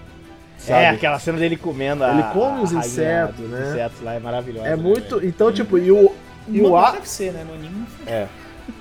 Sabe? 0.60 0.84
É, 0.84 0.90
aquela 0.90 1.18
cena 1.18 1.40
dele 1.40 1.58
comendo 1.58 2.04
a, 2.04 2.14
Ele 2.14 2.24
come 2.32 2.62
os 2.62 2.72
insetos, 2.72 3.50
né? 3.50 3.70
insetos 3.72 4.00
lá, 4.02 4.14
é 4.14 4.20
maravilhosa. 4.20 4.68
É 4.68 4.76
né, 4.76 4.76
muito. 4.76 5.18
velho? 5.18 5.28
Então, 5.28 5.52
tipo, 5.52 5.78
e 5.80 5.92
o, 5.92 6.14
e 6.48 6.62
o 6.62 6.78
Ark. 6.78 6.98
deve 6.98 7.10
ser, 7.10 7.34
né? 7.34 7.44
No 7.44 7.54
anime 7.56 7.80
não 7.80 7.88
foi. 7.88 8.14
É. 8.14 8.28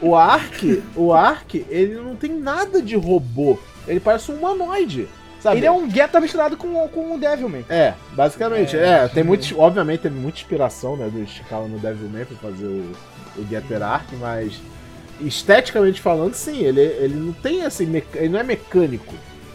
O 0.01 0.15
Ark, 0.15 0.83
o 0.95 1.13
Ark, 1.13 1.65
ele 1.69 1.95
não 1.95 2.15
tem 2.17 2.31
nada 2.31 2.81
de 2.83 2.95
robô. 2.97 3.59
Ele 3.87 3.99
parece 4.01 4.31
um 4.31 4.37
humanoide. 4.37 5.09
Sabe? 5.41 5.57
Ele 5.57 5.67
é 5.67 5.73
um 5.73 5.91
Geta 5.91 6.21
misturado 6.21 6.57
com, 6.57 6.87
com 6.89 7.15
o 7.15 7.19
Devilman. 7.19 7.65
É, 7.69 7.95
basicamente. 8.13 8.77
É. 8.77 9.05
É, 9.05 9.09
tem 9.09 9.25
muito. 9.25 9.59
Obviamente 9.61 10.01
teve 10.03 10.15
muita 10.19 10.39
inspiração, 10.39 10.97
né, 10.97 11.09
do 11.13 11.21
Ishikawa 11.21 11.67
no 11.67 11.79
Devilman 11.81 12.25
pra 12.25 12.37
fazer 12.51 12.67
o, 12.67 12.93
o 13.37 13.47
Getter 13.51 13.83
Arc, 13.83 14.13
mas 14.21 14.61
esteticamente 15.21 16.01
falando, 16.01 16.35
sim, 16.35 16.63
ele, 16.65 16.81
ele 16.81 17.15
não 17.15 17.33
tem 17.33 17.63
assim, 17.65 17.87
meca- 17.87 18.19
ele 18.19 18.29
não 18.29 18.39
é 18.41 18.43
mecânico. 18.45 19.15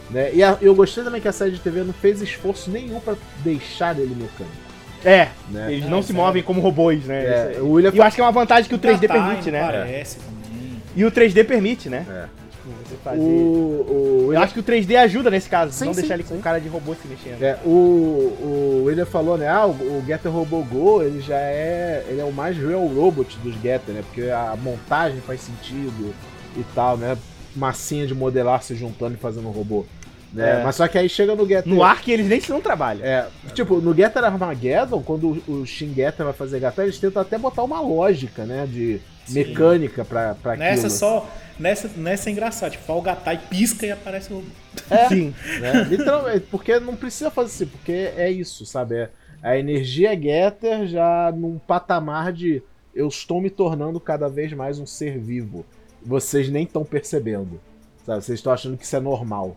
Né? 0.09 0.33
E 0.33 0.43
a- 0.43 0.57
eu 0.61 0.73
gostei 0.75 1.03
também 1.03 1.19
que 1.21 1.27
a 1.27 1.31
série 1.33 1.51
de 1.51 1.59
TV 1.59 1.83
não 1.83 1.93
fez 1.93 2.21
esforço 2.21 2.69
nenhum 2.69 2.99
pra 2.99 3.15
deixar 3.43 3.97
ele 3.99 4.15
mecânico. 4.15 4.66
É, 5.05 5.29
Né? 5.49 5.73
eles 5.73 5.85
É, 5.85 5.89
não 5.89 6.01
se 6.01 6.11
é 6.11 6.15
movem 6.15 6.43
como 6.43 6.61
robôs, 6.61 7.05
né? 7.05 7.55
É, 7.55 7.57
o 7.61 7.71
William. 7.71 7.91
E 7.93 7.97
eu 7.97 8.03
acho 8.03 8.15
que 8.15 8.21
é 8.21 8.23
uma 8.25 8.31
vantagem 8.31 8.67
que 8.67 8.75
o 8.75 8.79
3D 8.79 9.01
Datai 9.07 9.27
permite, 9.27 9.51
né? 9.51 9.63
Parece 9.63 10.17
também. 10.19 10.81
E 10.95 11.05
o 11.05 11.11
3D 11.11 11.45
permite, 11.45 11.89
né? 11.89 12.05
É. 12.09 12.25
Tipo, 12.51 12.69
você 12.89 12.95
fazer... 13.03 13.19
O, 13.21 13.23
o 13.23 14.17
Eu 14.23 14.27
William 14.29 14.41
acho 14.41 14.53
que 14.53 14.59
o 14.59 14.63
3D 14.63 14.95
ajuda 14.95 15.29
nesse 15.29 15.47
caso, 15.47 15.71
Sim, 15.71 15.85
não 15.85 15.93
sim, 15.93 16.01
deixar 16.01 16.15
ele 16.15 16.23
sim. 16.23 16.35
com 16.35 16.41
cara 16.41 16.59
de 16.59 16.67
robô 16.67 16.95
se 16.95 17.07
mexendo. 17.07 17.41
É, 17.41 17.57
o, 17.63 17.69
o 17.69 18.83
William 18.85 19.05
falou, 19.05 19.37
né? 19.37 19.47
Ah, 19.47 19.65
o, 19.65 19.71
o 19.71 20.03
Getter 20.05 20.31
Robô 20.31 20.63
Go, 20.63 21.01
ele 21.03 21.21
já 21.21 21.37
é. 21.37 22.03
Ele 22.09 22.19
é 22.19 22.25
o 22.25 22.31
mais 22.31 22.57
real 22.57 22.85
robot 22.87 23.37
dos 23.43 23.53
Getter, 23.61 23.93
né? 23.93 24.01
Porque 24.01 24.29
a 24.29 24.57
montagem 24.61 25.21
faz 25.21 25.41
sentido 25.41 26.13
e 26.55 26.63
tal, 26.73 26.97
né? 26.97 27.15
Massinha 27.55 28.05
de 28.05 28.13
modelar 28.13 28.61
se 28.63 28.75
juntando 28.75 29.13
e 29.13 29.17
fazendo 29.17 29.47
um 29.47 29.51
robô. 29.51 29.85
Né? 30.33 30.59
É. 30.59 30.63
Mas 30.63 30.75
só 30.75 30.87
que 30.87 30.97
aí 30.97 31.07
chega 31.07 31.35
no 31.35 31.47
Getter. 31.47 31.71
No 31.71 31.83
Ark 31.83 32.11
eles 32.11 32.27
nem 32.27 32.39
se 32.39 32.49
não 32.49 32.61
trabalham. 32.61 33.05
É, 33.05 33.27
tipo, 33.53 33.77
no 33.77 33.95
Getter 33.95 34.23
Armageddon, 34.23 35.01
quando 35.01 35.41
o, 35.47 35.65
Shin 35.65 35.93
Getter 35.93 36.25
vai 36.25 36.33
fazer 36.33 36.59
Gatar, 36.59 36.85
eles 36.85 36.99
tentam 36.99 37.21
até 37.21 37.37
botar 37.37 37.63
uma 37.63 37.79
lógica, 37.79 38.45
né? 38.45 38.65
De 38.65 38.99
Sim. 39.25 39.33
mecânica 39.33 40.03
pra, 40.03 40.35
pra 40.35 40.53
aquilo. 40.53 40.69
Nessa 40.69 40.89
só. 40.89 41.29
Nessa, 41.59 41.89
nessa 41.95 42.29
é 42.29 42.31
engraçado. 42.31 42.71
Tipo, 42.71 42.93
o 42.93 43.01
Gatai 43.01 43.39
pisca 43.49 43.85
e 43.85 43.91
aparece 43.91 44.31
o. 44.33 44.43
É, 44.89 45.07
Sim. 45.09 45.33
né? 45.59 45.83
Literalmente, 45.89 46.45
porque 46.51 46.79
não 46.79 46.95
precisa 46.95 47.31
fazer 47.31 47.47
assim, 47.47 47.65
porque 47.65 48.11
é 48.15 48.29
isso, 48.29 48.65
sabe? 48.65 48.95
É 48.95 49.09
a 49.41 49.57
energia 49.57 50.19
Getter 50.19 50.87
já 50.87 51.31
num 51.31 51.57
patamar 51.57 52.33
de 52.33 52.61
eu 52.93 53.07
estou 53.07 53.39
me 53.39 53.49
tornando 53.49 53.99
cada 53.99 54.27
vez 54.27 54.51
mais 54.53 54.79
um 54.79 54.85
ser 54.85 55.19
vivo. 55.19 55.65
Vocês 56.03 56.49
nem 56.49 56.63
estão 56.63 56.83
percebendo. 56.83 57.59
Sabe? 58.05 58.23
Vocês 58.23 58.39
estão 58.39 58.51
achando 58.51 58.77
que 58.77 58.83
isso 58.83 58.95
é 58.95 58.99
normal. 58.99 59.55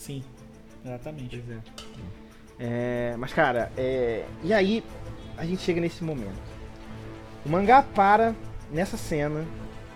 Sim, 0.00 0.22
exatamente. 0.82 1.42
É, 2.58 3.14
mas, 3.18 3.34
cara, 3.34 3.70
é, 3.76 4.24
e 4.42 4.50
aí 4.52 4.82
a 5.36 5.44
gente 5.44 5.60
chega 5.60 5.78
nesse 5.78 6.02
momento. 6.02 6.40
O 7.44 7.50
mangá 7.50 7.82
para 7.82 8.34
nessa 8.72 8.96
cena 8.96 9.44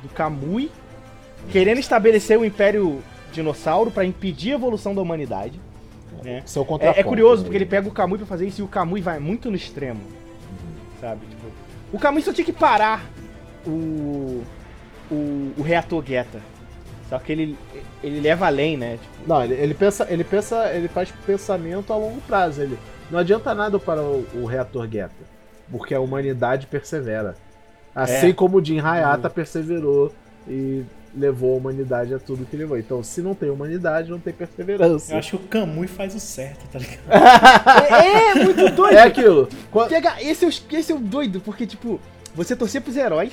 do 0.03 0.09
Kamui 0.11 0.71
querendo 1.51 1.79
estabelecer 1.79 2.39
o 2.39 2.45
Império 2.45 3.03
Dinossauro 3.33 3.91
pra 3.91 4.05
impedir 4.05 4.53
a 4.53 4.55
evolução 4.57 4.95
da 4.95 5.01
humanidade. 5.01 5.59
né? 6.23 6.43
Seu 6.45 6.63
É, 6.63 6.67
contraponto. 6.67 7.01
é 7.01 7.03
curioso, 7.03 7.43
né? 7.43 7.45
porque 7.45 7.57
ele 7.57 7.67
pega 7.67 7.89
o 7.89 7.93
Kamui 7.93 8.19
pra 8.19 8.27
fazer 8.27 8.47
isso 8.47 8.61
e 8.61 8.65
o 8.65 8.69
Kamui 8.69 9.01
vai 9.01 9.19
muito 9.19 9.51
no 9.51 9.57
extremo. 9.57 10.01
Sabe? 11.01 11.27
Tipo, 11.27 11.47
o 11.93 11.99
Kamui 11.99 12.21
só 12.23 12.33
tinha 12.33 12.45
que 12.45 12.53
parar 12.53 13.11
o, 13.67 14.43
o, 15.11 15.53
o 15.57 15.63
reator 15.63 16.05
Geta. 16.05 16.41
Só 17.15 17.19
que 17.21 17.33
ele, 17.33 17.59
ele 18.03 18.21
leva 18.21 18.47
além, 18.47 18.77
né? 18.77 18.99
Tipo, 19.01 19.29
Não, 19.29 19.45
ele, 19.45 19.55
ele 19.55 19.75
pensa, 19.75 20.07
ele 20.11 20.25
pensa, 20.25 20.73
ele 20.75 20.89
faz 20.89 21.11
pensamento 21.25 21.93
a 21.93 21.97
longo 21.97 22.21
prazo. 22.23 22.61
Ele 22.63 22.77
não 23.11 23.19
adianta 23.21 23.55
nada 23.55 23.79
para 23.79 24.03
o, 24.03 24.27
o 24.35 24.45
reator 24.47 24.85
Getter, 24.85 25.11
porque 25.71 25.95
a 25.95 26.01
humanidade 26.01 26.67
persevera. 26.67 27.37
Assim 27.95 28.31
É. 28.31 28.33
como 28.33 28.59
o 28.59 28.65
Jin 28.65 28.81
Hayata 28.81 29.31
perseverou 29.31 30.13
e 30.49 30.83
levou 31.17 31.55
a 31.55 31.57
humanidade 31.59 32.13
a 32.13 32.19
tudo 32.19 32.45
que 32.45 32.57
levou. 32.57 32.77
Então, 32.77 33.01
se 33.05 33.23
não 33.23 33.37
tem 33.37 33.49
humanidade, 33.49 34.11
não 34.11 34.19
tem 34.19 34.33
perseverança. 34.33 35.13
Eu 35.15 35.19
acho 35.19 35.39
que 35.39 35.45
o 35.45 35.49
Kamui 35.49 35.87
faz 35.87 36.13
o 36.17 36.19
certo, 36.19 36.67
tá 36.73 36.79
ligado? 36.81 37.03
é, 37.95 38.31
é 38.31 38.35
muito 38.45 38.71
doido. 38.75 38.97
É 38.97 39.03
aquilo. 39.03 39.49
Qua- 39.71 39.87
Pega, 39.87 40.21
esse, 40.21 40.45
é 40.45 40.49
o, 40.49 40.77
esse 40.77 40.91
é 40.91 40.95
o 40.95 40.99
doido, 40.99 41.41
porque, 41.41 41.65
tipo, 41.69 42.01
você 42.35 42.57
torcer 42.57 42.81
pros 42.83 42.97
heróis, 42.97 43.33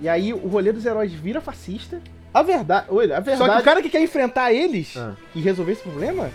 e 0.00 0.08
aí 0.08 0.32
o 0.32 0.48
rolê 0.48 0.72
dos 0.72 0.86
heróis 0.86 1.12
vira 1.12 1.40
fascista. 1.42 2.00
A 2.34 2.42
verdade, 2.42 2.86
olha, 2.88 3.18
a 3.18 3.18
Só 3.18 3.30
que 3.30 3.36
verdade 3.38 3.60
o 3.60 3.64
cara 3.64 3.82
que 3.82 3.88
quer 3.90 4.00
enfrentar 4.02 4.52
eles 4.52 4.94
Ah. 4.96 5.12
e 5.34 5.40
resolver 5.40 5.72
esse 5.72 5.82
problema 5.82 6.30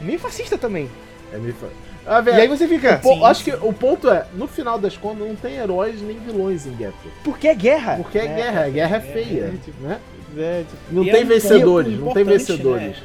é 0.00 0.04
meio 0.04 0.18
fascista 0.18 0.58
também. 0.58 0.90
é 1.32 1.38
meio 1.38 1.54
fa- 1.54 1.66
a 2.06 2.20
E 2.30 2.40
aí 2.42 2.46
você 2.48 2.68
fica, 2.68 2.96
o 2.96 2.98
po- 3.00 3.14
Sim, 3.14 3.24
acho 3.24 3.42
sim. 3.44 3.50
que 3.50 3.56
o 3.66 3.72
ponto 3.72 4.10
é, 4.10 4.26
no 4.34 4.46
final 4.46 4.78
das 4.78 4.96
contas, 4.96 5.26
não 5.26 5.34
tem 5.34 5.54
heróis 5.56 6.00
nem 6.02 6.18
vilões 6.18 6.66
em 6.66 6.72
Getter. 6.76 6.92
por 7.24 7.38
que 7.38 7.52
guerra? 7.54 7.96
Porque 7.96 8.18
é, 8.18 8.26
guerra, 8.26 8.64
a 8.66 8.68
guerra 8.68 8.96
é 8.96 9.00
feia, 9.00 9.54
né? 9.80 9.98
É, 10.36 10.64
tipo, 10.68 10.94
Não 10.94 11.04
tem 11.04 11.20
é 11.22 11.24
um 11.24 11.26
vencedores, 11.26 11.98
não 11.98 12.12
tem 12.12 12.22
importante, 12.22 12.38
vencedores. 12.38 12.82
né? 12.88 12.96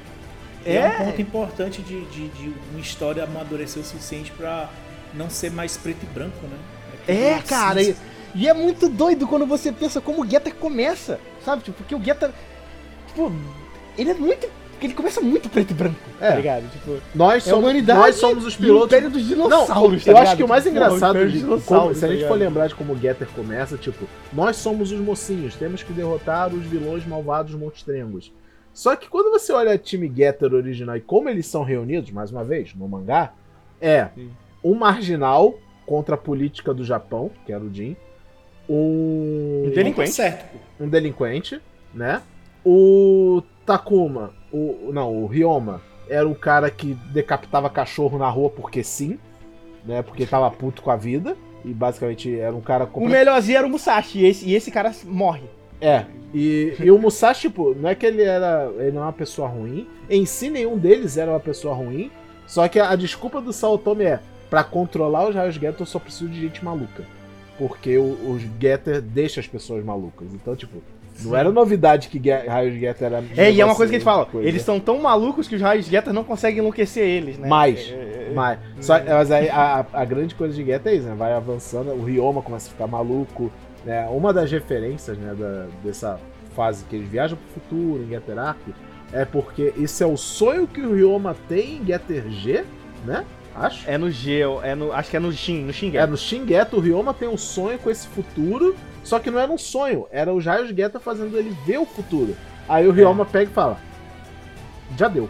É. 0.65 0.75
É. 0.75 0.87
um 0.89 1.05
ponto 1.05 1.21
importante 1.21 1.81
de, 1.81 2.01
de, 2.07 2.27
de 2.27 2.53
uma 2.71 2.81
história 2.81 3.23
amadurecer 3.23 3.81
o 3.81 3.85
suficiente 3.85 4.31
pra 4.33 4.69
não 5.13 5.29
ser 5.29 5.49
mais 5.51 5.77
preto 5.77 6.03
e 6.03 6.05
branco, 6.13 6.35
né? 6.43 6.57
É, 7.07 7.39
cara, 7.47 7.79
e, 8.35 8.47
é 8.47 8.53
muito 8.53 8.87
doido 8.89 9.27
quando 9.27 9.45
você 9.45 9.71
pensa 9.71 9.99
como 10.01 10.23
o 10.23 10.29
Getter 10.29 10.53
começa, 10.55 11.19
sabe? 11.43 11.63
Tipo, 11.63 11.77
porque 11.77 11.95
o 11.95 12.03
Getter, 12.03 12.31
tipo, 13.07 13.31
ele 13.97 14.11
é 14.11 14.13
muito, 14.13 14.47
ele 14.81 14.93
começa 14.93 15.19
muito 15.19 15.49
preto 15.49 15.71
e 15.71 15.73
branco, 15.73 15.95
É. 16.21 16.29
tá 16.29 16.35
ligado? 16.35 16.71
Tipo, 16.71 16.97
Nós 17.15 17.45
é 17.47 17.49
a 17.49 17.53
somos, 17.53 17.83
nós 17.87 18.15
somos 18.15 18.45
os 18.45 18.55
pilotos 18.55 18.87
Império 18.87 19.09
dos 19.09 19.21
Não, 19.23 19.29
dinossauros, 19.49 20.05
eu 20.07 20.13
tá 20.13 20.19
acho 20.19 20.21
ligado? 20.21 20.37
que 20.37 20.43
o 20.43 20.47
mais 20.47 20.63
Tipo, 20.63 20.75
engraçado, 20.75 21.15
Império 21.17 21.31
de, 21.31 21.61
como- 21.65 21.93
se 21.95 22.05
a 22.05 22.07
tá 22.07 22.13
gente 22.13 22.27
for 22.27 22.37
lembrar 22.37 22.67
de 22.67 22.75
como 22.75 22.93
o 22.93 22.97
Getter 22.97 23.27
começa, 23.35 23.77
tipo, 23.77 24.05
nós 24.31 24.55
somos 24.57 24.91
os 24.91 24.99
mocinhos, 24.99 25.55
temos 25.55 25.83
que 25.83 25.91
derrotar 25.93 26.53
os 26.53 26.65
vilões 26.65 27.05
malvados 27.05 27.53
monstrengos. 27.55 28.31
Só 28.73 28.95
que 28.95 29.09
quando 29.09 29.31
você 29.31 29.51
olha 29.51 29.73
o 29.73 29.77
time 29.77 30.09
Getter 30.15 30.53
original 30.53 30.95
e 30.95 31.01
como 31.01 31.27
eles 31.27 31.47
são 31.47 31.63
reunidos, 31.63 32.11
mais 32.11 32.31
uma 32.31 32.43
vez, 32.43 32.73
no 32.75 32.87
mangá, 32.87 33.33
é 33.81 34.09
Sim. 34.15 34.29
um 34.63 34.75
marginal 34.75 35.55
contra 35.85 36.15
a 36.15 36.17
política 36.17 36.73
do 36.73 36.83
Japão, 36.85 37.31
que 37.45 37.51
era 37.51 37.63
o 37.63 37.73
Jin, 37.73 37.97
um, 38.69 39.63
Um 39.67 39.71
delinquente. 39.71 40.09
Tá 40.11 40.15
certo, 40.15 40.45
um 40.79 40.87
delinquente, 40.87 41.59
né? 41.93 42.21
O 42.65 43.41
Takuma, 43.65 44.33
o 44.51 44.91
não, 44.93 45.11
o 45.23 45.25
Ryoma 45.25 45.81
era 46.09 46.27
um 46.27 46.33
cara 46.33 46.69
que 46.69 46.93
decapitava 47.13 47.69
cachorro 47.69 48.17
na 48.17 48.29
rua 48.29 48.49
porque 48.49 48.83
sim, 48.83 49.17
né? 49.85 50.01
Porque 50.01 50.25
tava 50.25 50.49
puto 50.51 50.81
com 50.81 50.91
a 50.91 50.95
vida 50.95 51.35
e 51.65 51.69
basicamente 51.73 52.37
era 52.39 52.55
um 52.55 52.61
cara 52.61 52.83
O 52.85 52.87
complet- 52.87 53.11
melhorzinho 53.11 53.57
era 53.57 53.67
o 53.67 53.69
Musashi, 53.69 54.19
e 54.19 54.25
esse, 54.25 54.47
e 54.47 54.55
esse 54.55 54.71
cara 54.71 54.91
morre. 55.05 55.43
É. 55.81 56.05
E, 56.33 56.73
e 56.79 56.91
o 56.91 56.97
Musashi, 56.99 57.41
tipo, 57.47 57.73
não 57.73 57.89
é 57.89 57.95
que 57.95 58.05
ele 58.05 58.21
era, 58.21 58.71
ele 58.77 58.91
não 58.91 59.01
é 59.01 59.05
uma 59.05 59.13
pessoa 59.13 59.47
ruim. 59.47 59.87
Em 60.09 60.25
si 60.25 60.49
nenhum 60.49 60.77
deles 60.77 61.17
era 61.17 61.31
uma 61.31 61.39
pessoa 61.39 61.73
ruim. 61.73 62.11
Só 62.45 62.67
que 62.67 62.79
a, 62.79 62.89
a 62.89 62.95
desculpa 62.95 63.39
do 63.41 63.53
Saotome 63.53 64.03
é 64.05 64.19
pra 64.49 64.63
controlar 64.63 65.27
os 65.29 65.35
raios 65.35 65.55
Getter 65.55 65.75
eu 65.79 65.85
só 65.85 65.99
preciso 65.99 66.27
de 66.29 66.39
gente 66.41 66.63
maluca. 66.65 67.03
Porque 67.59 67.97
o- 67.97 68.31
os 68.31 68.41
Getter 68.59 69.01
deixam 69.01 69.41
as 69.41 69.47
pessoas 69.47 69.83
malucas. 69.85 70.27
Então, 70.33 70.55
tipo, 70.55 70.81
não 71.21 71.35
era 71.35 71.51
novidade 71.51 72.07
que 72.07 72.17
raios 72.29 72.79
Getter 72.79 73.07
era 73.07 73.23
É, 73.37 73.51
e 73.51 73.59
é 73.61 73.65
uma 73.65 73.75
coisa 73.75 73.89
que 73.91 73.97
eles 73.97 74.03
falam, 74.03 74.25
coisa. 74.25 74.47
eles 74.47 74.61
são 74.63 74.79
tão 74.79 74.97
malucos 74.99 75.47
que 75.47 75.55
os 75.55 75.61
raios 75.61 75.85
Getter 75.85 76.13
não 76.13 76.23
conseguem 76.23 76.59
enlouquecer 76.59 77.03
eles, 77.05 77.37
né? 77.37 77.47
Mais. 77.47 77.77
É, 77.79 77.93
é, 77.93 78.27
é. 78.29 78.33
Mas, 78.33 78.59
só, 78.79 78.93
mas 79.03 79.29
aí 79.29 79.49
a, 79.49 79.85
a 79.93 80.05
grande 80.05 80.33
coisa 80.33 80.55
de 80.55 80.63
Getter 80.65 80.93
é 80.93 80.95
isso, 80.95 81.07
né? 81.07 81.15
Vai 81.15 81.33
avançando, 81.33 81.91
o 81.91 82.03
Ryoma 82.03 82.41
começa 82.41 82.69
a 82.69 82.71
ficar 82.71 82.87
maluco. 82.87 83.51
Né? 83.85 84.07
Uma 84.09 84.33
das 84.33 84.51
referências 84.51 85.17
né, 85.17 85.33
da- 85.37 85.67
dessa 85.83 86.19
fase 86.55 86.83
que 86.85 86.95
eles 86.95 87.07
viajam 87.09 87.37
pro 87.37 87.61
futuro 87.61 88.03
em 88.03 88.09
Getter 88.09 88.37
Arc 88.37 88.57
é 89.13 89.23
porque 89.25 89.73
isso 89.77 90.03
é 90.03 90.05
o 90.07 90.17
sonho 90.17 90.67
que 90.67 90.81
o 90.81 90.93
Ryoma 90.93 91.35
tem 91.47 91.77
em 91.77 91.85
Getter 91.85 92.29
G, 92.29 92.63
né? 93.05 93.25
Acho. 93.55 93.89
É 93.89 93.97
no 93.97 94.09
G, 94.11 94.41
é 94.63 94.75
no, 94.75 94.91
acho 94.91 95.09
que 95.09 95.17
é 95.17 95.19
no 95.19 95.31
Shin, 95.31 95.63
no 95.63 95.73
Shin 95.73 95.95
É, 95.95 96.05
no 96.05 96.17
Shin 96.17 96.47
Geta, 96.47 96.75
o 96.75 96.79
Ryoma 96.79 97.13
tem 97.13 97.27
um 97.27 97.37
sonho 97.37 97.77
com 97.79 97.89
esse 97.89 98.07
futuro, 98.07 98.75
só 99.03 99.19
que 99.19 99.31
não 99.31 99.39
era 99.39 99.51
um 99.51 99.57
sonho, 99.57 100.07
era 100.11 100.33
o 100.33 100.41
Jaios 100.41 100.69
Geta 100.69 100.99
fazendo 100.99 101.37
ele 101.37 101.55
ver 101.65 101.79
o 101.79 101.85
futuro. 101.85 102.35
Aí 102.67 102.87
o 102.87 102.91
Ryoma 102.91 103.25
pega 103.25 103.49
e 103.49 103.53
fala: 103.53 103.77
Já 104.97 105.07
deu. 105.07 105.29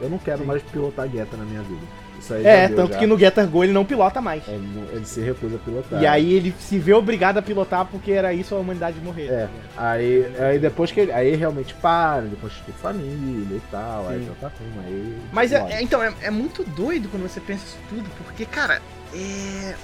Eu 0.00 0.10
não 0.10 0.18
quero 0.18 0.44
mais 0.44 0.62
pilotar 0.62 1.08
Geta 1.08 1.36
na 1.36 1.44
minha 1.44 1.62
vida. 1.62 2.05
Isso 2.18 2.34
aí 2.34 2.44
É, 2.46 2.66
deu, 2.68 2.76
tanto 2.76 2.92
já. 2.94 2.98
que 2.98 3.06
no 3.06 3.18
Getter 3.18 3.46
Go 3.46 3.62
ele 3.62 3.72
não 3.72 3.84
pilota 3.84 4.20
mais. 4.20 4.46
É, 4.48 4.52
Ele, 4.52 4.84
ele 4.92 5.04
se 5.04 5.20
recusa 5.20 5.56
a 5.56 5.58
pilotar. 5.58 6.02
E 6.02 6.06
aí 6.06 6.32
ele 6.32 6.54
se 6.58 6.78
vê 6.78 6.92
obrigado 6.94 7.38
a 7.38 7.42
pilotar 7.42 7.84
porque 7.86 8.10
era 8.12 8.32
isso 8.32 8.54
a 8.54 8.58
humanidade 8.58 8.98
morrer. 9.00 9.26
É, 9.28 9.48
aí, 9.76 10.26
aí 10.38 10.58
depois 10.58 10.90
que 10.90 11.00
ele. 11.00 11.12
Aí 11.12 11.28
ele 11.28 11.36
realmente 11.36 11.74
para, 11.74 12.22
depois 12.22 12.52
tem 12.64 12.74
família 12.74 13.56
e 13.56 13.62
tal, 13.70 14.08
aí 14.08 14.20
Sim. 14.20 14.26
já 14.26 14.48
tá 14.48 14.50
com 14.56 14.64
aí. 14.86 15.16
Mas 15.32 15.52
é, 15.52 15.58
é- 15.72 15.82
então, 15.82 16.02
é, 16.02 16.12
é 16.22 16.30
muito 16.30 16.64
doido 16.64 17.08
quando 17.08 17.22
você 17.22 17.40
pensa 17.40 17.64
isso 17.64 17.78
tudo, 17.88 18.08
porque, 18.24 18.44
cara, 18.46 18.80
é... 19.14 19.74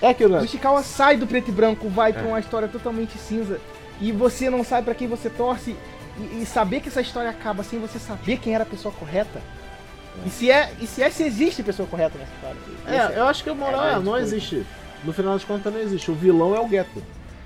É 0.00 0.10
aquilo, 0.10 0.34
o 0.34 0.38
né? 0.38 0.44
Ishikawa 0.44 0.82
sai 0.82 1.16
do 1.16 1.26
preto 1.26 1.48
e 1.48 1.52
branco, 1.52 1.88
vai 1.88 2.12
pra 2.12 2.22
É. 2.22 2.26
uma 2.26 2.38
história 2.40 2.68
totalmente 2.68 3.18
cinza, 3.18 3.60
e 4.00 4.12
você 4.12 4.48
não 4.48 4.62
sabe 4.62 4.84
pra 4.84 4.94
quem 4.94 5.08
você 5.08 5.28
torce, 5.28 5.74
e, 6.18 6.42
e 6.42 6.46
saber 6.46 6.80
que 6.80 6.88
essa 6.88 7.00
história 7.00 7.28
acaba 7.30 7.62
sem 7.64 7.78
você 7.80 7.98
saber 7.98 8.38
quem 8.38 8.54
era 8.54 8.62
a 8.62 8.66
pessoa 8.66 8.94
correta. 8.94 9.40
E 10.26 10.30
se 10.30 10.50
é, 10.50 10.70
e 10.80 10.86
se 10.86 11.02
é 11.02 11.10
se 11.10 11.22
existe 11.22 11.62
pessoa 11.62 11.88
correta 11.88 12.18
nessa 12.18 12.32
história. 12.32 12.56
Esse 13.06 13.14
É, 13.14 13.18
eu 13.20 13.26
acho 13.26 13.42
que 13.44 13.50
o 13.50 13.54
moral 13.54 13.84
é 13.86 13.92
é, 13.94 13.98
não 13.98 14.16
existe. 14.16 14.64
No 15.04 15.12
final 15.12 15.34
das 15.34 15.44
contas 15.44 15.72
não 15.72 15.80
existe. 15.80 16.10
O 16.10 16.14
vilão 16.14 16.54
é 16.54 16.60
o 16.60 16.68
Geto. 16.68 17.02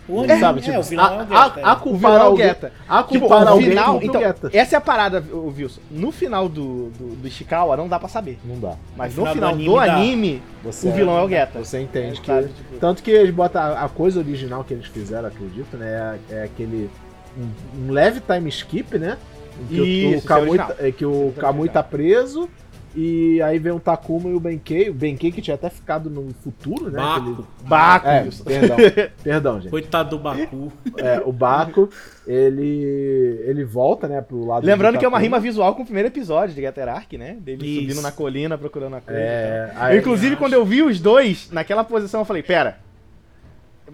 O 0.08 0.18
anime, 0.18 0.40
sabe, 0.40 0.58
é, 0.58 0.62
tipo, 0.64 0.78
o 0.80 0.82
vilão 0.82 1.04
a, 1.06 1.12
é 1.12 1.16
o 1.16 1.20
a, 1.36 1.44
Geta, 1.44 1.60
é. 1.60 1.64
a 1.64 1.72
O 1.74 1.76
culpar 1.76 2.20
é 2.20 2.24
o 2.24 2.36
Geta. 2.36 2.72
a 2.88 3.02
Tipo, 3.04 3.20
culpar 3.20 3.44
no 3.44 3.50
alguém 3.52 3.68
final, 3.68 4.00
então, 4.02 4.20
o 4.20 4.24
essa 4.52 4.74
é 4.74 4.78
a 4.78 4.80
parada, 4.80 5.24
Wilson. 5.32 5.80
No 5.92 6.10
final 6.10 6.48
do, 6.48 6.90
do, 6.90 7.14
do 7.16 7.28
Ishikawa 7.28 7.76
não 7.76 7.86
dá 7.86 8.00
pra 8.00 8.08
saber. 8.08 8.36
Não 8.44 8.58
dá. 8.58 8.74
Mas 8.96 9.14
No 9.14 9.24
no 9.24 9.30
final 9.32 9.52
do 9.54 9.58
final 9.60 9.74
do 9.76 9.80
anime 9.80 9.86
dá. 9.86 9.94
anime, 9.94 10.42
Você 10.64 10.88
o 10.88 10.92
vilão 10.92 11.16
é 11.18 11.22
o 11.22 11.28
Geta. 11.28 11.58
Você 11.64 11.80
entende 11.80 12.18
É, 12.18 12.20
que. 12.20 12.26
sabe, 12.26 12.48
tipo- 12.48 12.78
Tanto 12.80 13.00
que 13.02 13.10
eles 13.12 13.32
botam 13.32 13.62
a, 13.62 13.84
a 13.84 13.88
coisa 13.88 14.18
original 14.18 14.64
que 14.64 14.74
eles 14.74 14.86
fizeram, 14.86 15.28
acredito, 15.28 15.76
né? 15.76 16.18
É, 16.30 16.34
é 16.34 16.42
aquele. 16.44 16.90
Um, 17.38 17.86
um 17.88 17.92
leve 17.92 18.20
time 18.20 18.48
skip, 18.48 18.98
né? 18.98 19.16
Em 19.62 19.66
que 19.66 19.80
o- 19.80 19.84
Isso, 19.86 20.06
o, 20.08 20.16
isso 20.18 20.24
é 20.24 20.28
Kamui, 20.28 20.58
tá- 20.58 20.74
é 20.80 20.90
que 20.92 21.06
o 21.06 21.32
é 21.36 21.40
Kamui 21.40 21.68
tá 21.68 21.82
preso. 21.82 22.48
E 22.94 23.40
aí 23.40 23.58
vem 23.58 23.72
o 23.72 23.80
Takuma 23.80 24.28
e 24.28 24.34
o 24.34 24.40
Benkei. 24.40 24.90
O 24.90 24.94
Benkei 24.94 25.32
que 25.32 25.40
tinha 25.40 25.54
até 25.54 25.70
ficado 25.70 26.10
no 26.10 26.28
futuro, 26.42 26.90
né? 26.90 26.98
Baco. 26.98 27.46
Baco, 27.62 28.06
Aquele- 28.06 28.18
É, 28.20 28.22
Wilson. 28.24 28.44
perdão. 28.44 28.76
perdão, 29.24 29.60
gente. 29.60 29.70
Coitado 29.70 30.10
do 30.10 30.18
Baku. 30.18 30.72
É, 30.98 31.22
o 31.24 31.32
Baco, 31.32 31.88
ele. 32.26 33.40
ele 33.46 33.64
volta, 33.64 34.06
né, 34.08 34.20
pro 34.20 34.44
lado 34.46 34.66
Lembrando 34.66 34.94
do 34.94 34.98
que 34.98 35.04
é 35.04 35.08
uma 35.08 35.18
rima 35.18 35.40
visual 35.40 35.74
com 35.74 35.82
o 35.82 35.84
primeiro 35.84 36.08
episódio 36.08 36.54
de 36.54 36.60
Getter 36.60 36.88
Arc, 36.88 37.12
né? 37.14 37.36
Dele 37.40 37.64
Isso. 37.66 37.80
subindo 37.80 38.02
na 38.02 38.12
colina 38.12 38.58
procurando 38.58 38.96
a 38.96 39.00
coisa. 39.00 39.18
É, 39.20 39.72
aí, 39.76 39.96
Eu, 39.96 40.00
inclusive, 40.00 40.36
quando 40.36 40.52
eu 40.52 40.64
vi 40.64 40.82
os 40.82 41.00
dois 41.00 41.48
naquela 41.50 41.84
posição, 41.84 42.20
eu 42.20 42.24
falei, 42.24 42.42
pera, 42.42 42.78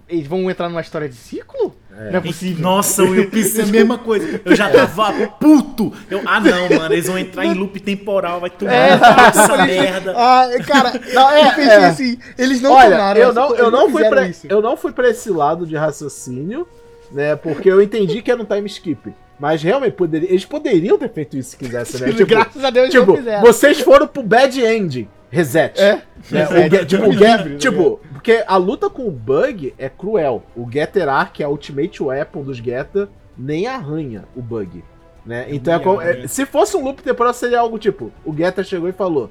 eles 0.09 0.27
vão 0.27 0.51
entrar 0.51 0.69
numa 0.69 0.81
história 0.81 1.09
de 1.09 1.15
ciclo? 1.15 1.75
É. 1.97 2.11
Não 2.11 2.19
é 2.19 2.21
possível. 2.21 2.63
Nossa, 2.63 3.03
eu 3.03 3.29
pensei 3.29 3.65
a 3.65 3.67
mesma 3.67 3.99
coisa. 3.99 4.41
Eu 4.45 4.55
já 4.55 4.71
tava 4.71 5.27
puto. 5.29 5.93
Eu, 6.09 6.23
ah, 6.25 6.41
não, 6.41 6.69
mano, 6.79 6.95
eles 6.95 7.07
vão 7.07 7.19
entrar 7.19 7.45
em 7.45 7.55
loop 7.55 7.79
temporal, 7.81 8.41
vai 8.41 8.51
tomar 8.51 8.73
É, 8.73 8.91
essa 9.29 9.57
merda. 9.67 10.15
Ah, 10.17 10.49
cara, 10.67 10.93
Não, 11.13 11.31
é, 11.31 11.49
eu 11.49 11.55
pensei 11.55 11.73
é. 11.73 11.87
assim, 11.87 12.19
eles 12.39 12.61
não 12.61 12.73
Olha, 12.73 12.91
tomaram 12.97 13.21
eu 13.21 13.31
essa 13.31 13.41
não, 13.41 13.55
eu, 13.57 13.71
não 13.71 13.91
fui 13.91 14.05
pra, 14.09 14.27
isso. 14.29 14.47
eu 14.49 14.63
não 14.63 14.77
fui 14.77 14.93
pra 14.93 15.09
esse 15.11 15.29
lado 15.31 15.67
de 15.67 15.77
raciocínio, 15.77 16.67
né? 17.11 17.35
Porque 17.37 17.69
eu 17.71 17.83
entendi 17.83 18.23
que 18.23 18.31
era 18.31 18.41
um 18.41 18.45
time 18.45 18.67
skip. 18.69 19.13
Mas 19.39 19.63
realmente, 19.63 19.93
poderia, 19.93 20.29
eles 20.29 20.45
poderiam 20.45 20.99
ter 20.99 21.09
feito 21.11 21.37
isso 21.37 21.51
se 21.51 21.57
quisessem, 21.57 22.01
né? 22.01 22.09
Tipo, 22.13 22.27
Graças 22.27 22.65
a 22.65 22.71
Deus 22.71 22.91
tipo 22.91 23.07
não 23.07 23.17
fizeram. 23.17 23.41
vocês 23.43 23.81
foram 23.81 24.07
pro 24.07 24.23
bad 24.23 24.61
end. 24.61 25.09
Reset. 25.31 25.79
É. 25.81 25.93
Né? 26.31 26.45
Reset, 26.45 26.67
O 26.67 26.71
Ge- 26.79 26.85
tipo, 26.87 27.03
o 27.05 27.09
Deus 27.11 27.19
Ge- 27.19 27.27
me 27.27 27.37
livre, 27.45 27.59
tipo, 27.59 28.01
porque 28.13 28.43
a 28.47 28.57
luta 28.57 28.89
com 28.91 29.07
o 29.07 29.11
Bug 29.11 29.75
é 29.79 29.89
cruel. 29.89 30.43
O 30.57 30.67
Getter 30.71 31.09
Arc, 31.09 31.41
a 31.43 31.49
Ultimate 31.49 32.03
Weapon 32.03 32.43
dos 32.43 32.57
Getter, 32.57 33.07
nem 33.37 33.67
arranha 33.67 34.25
o 34.35 34.41
Bug. 34.43 34.83
Né? 35.25 35.47
Então 35.51 35.75
é 35.75 35.79
como- 35.79 36.01
é, 36.01 36.27
se 36.27 36.47
fosse 36.47 36.77
um 36.77 36.83
loop 36.83 37.03
temporal, 37.03 37.33
seria 37.35 37.61
algo 37.61 37.79
tipo: 37.79 38.11
o 38.25 38.35
Getter 38.35 38.65
chegou 38.65 38.89
e 38.89 38.93
falou: 38.93 39.31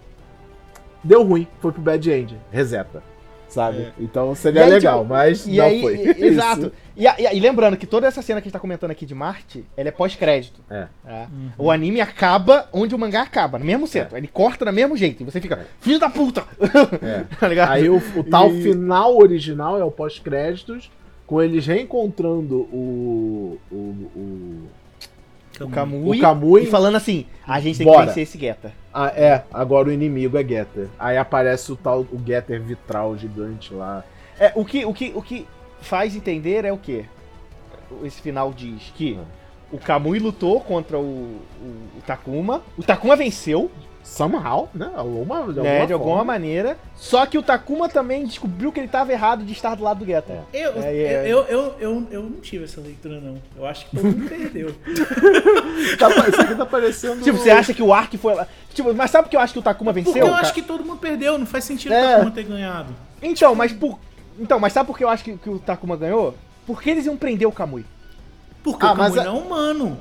Deu 1.03 1.23
ruim, 1.23 1.47
foi 1.59 1.71
pro 1.71 1.81
bad 1.81 2.09
end, 2.11 2.37
reseta. 2.51 3.01
Sabe? 3.49 3.77
É. 3.83 3.91
Então 3.99 4.35
seria 4.35 4.63
aí, 4.65 4.69
legal, 4.69 4.99
tipo, 5.01 5.09
mas 5.13 5.47
E 5.47 5.55
não 5.57 5.65
aí, 5.65 5.81
foi. 5.81 5.95
e- 5.95 6.09
exato. 6.25 6.71
E, 6.95 7.05
e 7.05 7.35
e 7.35 7.39
lembrando 7.39 7.77
que 7.77 7.85
toda 7.87 8.05
essa 8.07 8.21
cena 8.21 8.41
que 8.41 8.45
a 8.45 8.49
gente 8.49 8.53
tá 8.53 8.59
comentando 8.59 8.91
aqui 8.91 9.05
de 9.05 9.15
Marte, 9.15 9.63
ela 9.77 9.87
é 9.89 9.91
pós-crédito. 9.91 10.61
É. 10.69 10.87
O 11.57 11.71
anime 11.71 12.01
acaba 12.01 12.67
onde 12.73 12.93
o 12.93 12.99
mangá 12.99 13.21
acaba, 13.21 13.57
no 13.59 13.65
mesmo 13.65 13.87
centro. 13.87 14.17
Ele 14.17 14.27
corta 14.27 14.65
do 14.65 14.73
mesmo 14.73 14.97
jeito. 14.97 15.21
E 15.21 15.25
você 15.25 15.39
fica, 15.39 15.65
filho 15.79 15.99
da 15.99 16.09
puta! 16.09 16.43
É. 17.01 17.23
tá 17.39 17.47
ligado? 17.47 17.71
Aí 17.71 17.89
o, 17.89 18.01
o 18.15 18.23
tal 18.23 18.51
E- 18.53 18.61
final 18.63 19.15
original 19.17 19.79
é 19.79 19.83
o 19.83 19.91
pós-créditos, 19.91 20.89
com 21.25 21.41
eles 21.41 21.65
reencontrando 21.65 22.55
o. 22.73 23.59
o, 23.71 23.75
o, 23.75 24.61
o 25.63 25.69
Kamui, 25.69 26.17
o 26.17 26.21
Kamui. 26.21 26.63
e 26.63 26.65
falando 26.67 26.95
assim, 26.95 27.25
a 27.47 27.59
gente 27.59 27.77
tem 27.77 27.85
Bora. 27.87 28.01
que 28.01 28.05
vencer 28.07 28.23
esse 28.23 28.37
Geta. 28.37 28.71
Ah, 28.93 29.07
é, 29.15 29.43
agora 29.53 29.89
o 29.89 29.91
inimigo 29.91 30.37
é 30.37 30.43
Getter. 30.43 30.87
Aí 30.97 31.17
aparece 31.17 31.71
o 31.71 31.75
tal, 31.75 32.01
o 32.01 32.21
Getter 32.25 32.61
vitral 32.61 33.15
gigante 33.17 33.73
lá. 33.73 34.03
É, 34.39 34.51
o, 34.55 34.63
que, 34.65 34.85
o, 34.85 34.93
que, 34.93 35.11
o 35.15 35.21
que 35.21 35.45
faz 35.81 36.15
entender 36.15 36.65
é 36.65 36.71
o 36.73 36.77
quê? 36.77 37.05
Esse 38.03 38.21
final 38.21 38.51
diz 38.51 38.91
que 38.95 39.17
o 39.71 39.77
Kamui 39.77 40.19
lutou 40.19 40.59
contra 40.61 40.97
o, 40.97 41.01
o- 41.03 41.97
o 41.97 42.01
Takuma. 42.05 42.61
O 42.77 42.83
Takuma 42.83 43.15
venceu, 43.15 43.69
Somehow, 44.07 44.69
né? 44.73 44.89
Alguma, 44.95 45.51
de 45.53 45.59
né, 45.59 45.85
de 45.85 45.93
alguma 45.93 46.23
maneira. 46.23 46.77
Só 46.95 47.25
que 47.25 47.37
o 47.37 47.43
Takuma 47.43 47.89
também 47.89 48.25
descobriu 48.25 48.71
que 48.71 48.79
ele 48.79 48.87
estava 48.87 49.11
errado 49.11 49.43
de 49.43 49.51
estar 49.51 49.75
do 49.75 49.83
lado 49.83 49.99
do 49.99 50.05
Geta. 50.05 50.43
Eu, 50.53 50.81
É, 50.81 50.95
é. 50.95 51.23
eu, 51.27 51.39
eu, 51.43 51.75
eu, 51.79 52.07
eu 52.09 52.23
não 52.23 52.39
tive 52.39 52.63
essa 52.63 52.79
leitura, 52.81 53.19
não. 53.19 53.35
Eu 53.55 53.65
acho 53.67 53.85
que 53.87 53.95
todo 53.97 54.05
mundo 54.05 54.27
perdeu. 54.29 54.73
Tá, 55.99 56.09
isso 56.27 56.41
aqui 56.41 56.55
tá 56.55 56.65
parecendo. 56.65 57.21
Tipo, 57.23 57.37
você 57.37 57.49
acha 57.51 57.73
que 57.73 57.81
o 57.83 57.93
Ark 57.93 58.17
foi 58.17 58.33
lá. 58.35 58.47
Tipo, 58.73 58.93
mas 58.93 59.11
sabe 59.11 59.25
por 59.25 59.29
que 59.31 59.35
eu 59.35 59.39
acho 59.41 59.53
que 59.53 59.59
o 59.59 59.61
Takuma 59.61 59.93
venceu? 59.93 60.11
Porque 60.13 60.25
eu 60.25 60.31
cara? 60.31 60.41
acho 60.41 60.53
que 60.53 60.61
todo 60.61 60.83
mundo 60.83 60.99
perdeu, 60.99 61.37
não 61.37 61.45
faz 61.45 61.63
sentido 61.65 61.93
É. 61.93 62.01
o 62.01 62.11
Takuma 62.13 62.31
ter 62.31 62.43
ganhado. 62.43 62.95
Então, 63.21 63.53
mas 63.55 63.71
por. 63.73 63.99
Então, 64.39 64.59
mas 64.59 64.73
sabe 64.73 64.87
por 64.87 64.97
que 64.97 65.03
eu 65.03 65.09
acho 65.09 65.23
que, 65.23 65.37
que 65.37 65.49
o 65.49 65.59
Takuma 65.59 65.95
ganhou? 65.97 66.35
Porque 66.65 66.89
eles 66.89 67.05
iam 67.05 67.15
prender 67.17 67.47
o 67.47 67.51
Kamui. 67.51 67.85
Porque 68.63 68.85
Ah, 68.85 68.93
o 68.93 68.97
mas 68.97 69.13
Kamui 69.15 69.27
a- 69.27 69.31
não 69.31 69.37
é 69.39 69.41
humano. 69.43 69.97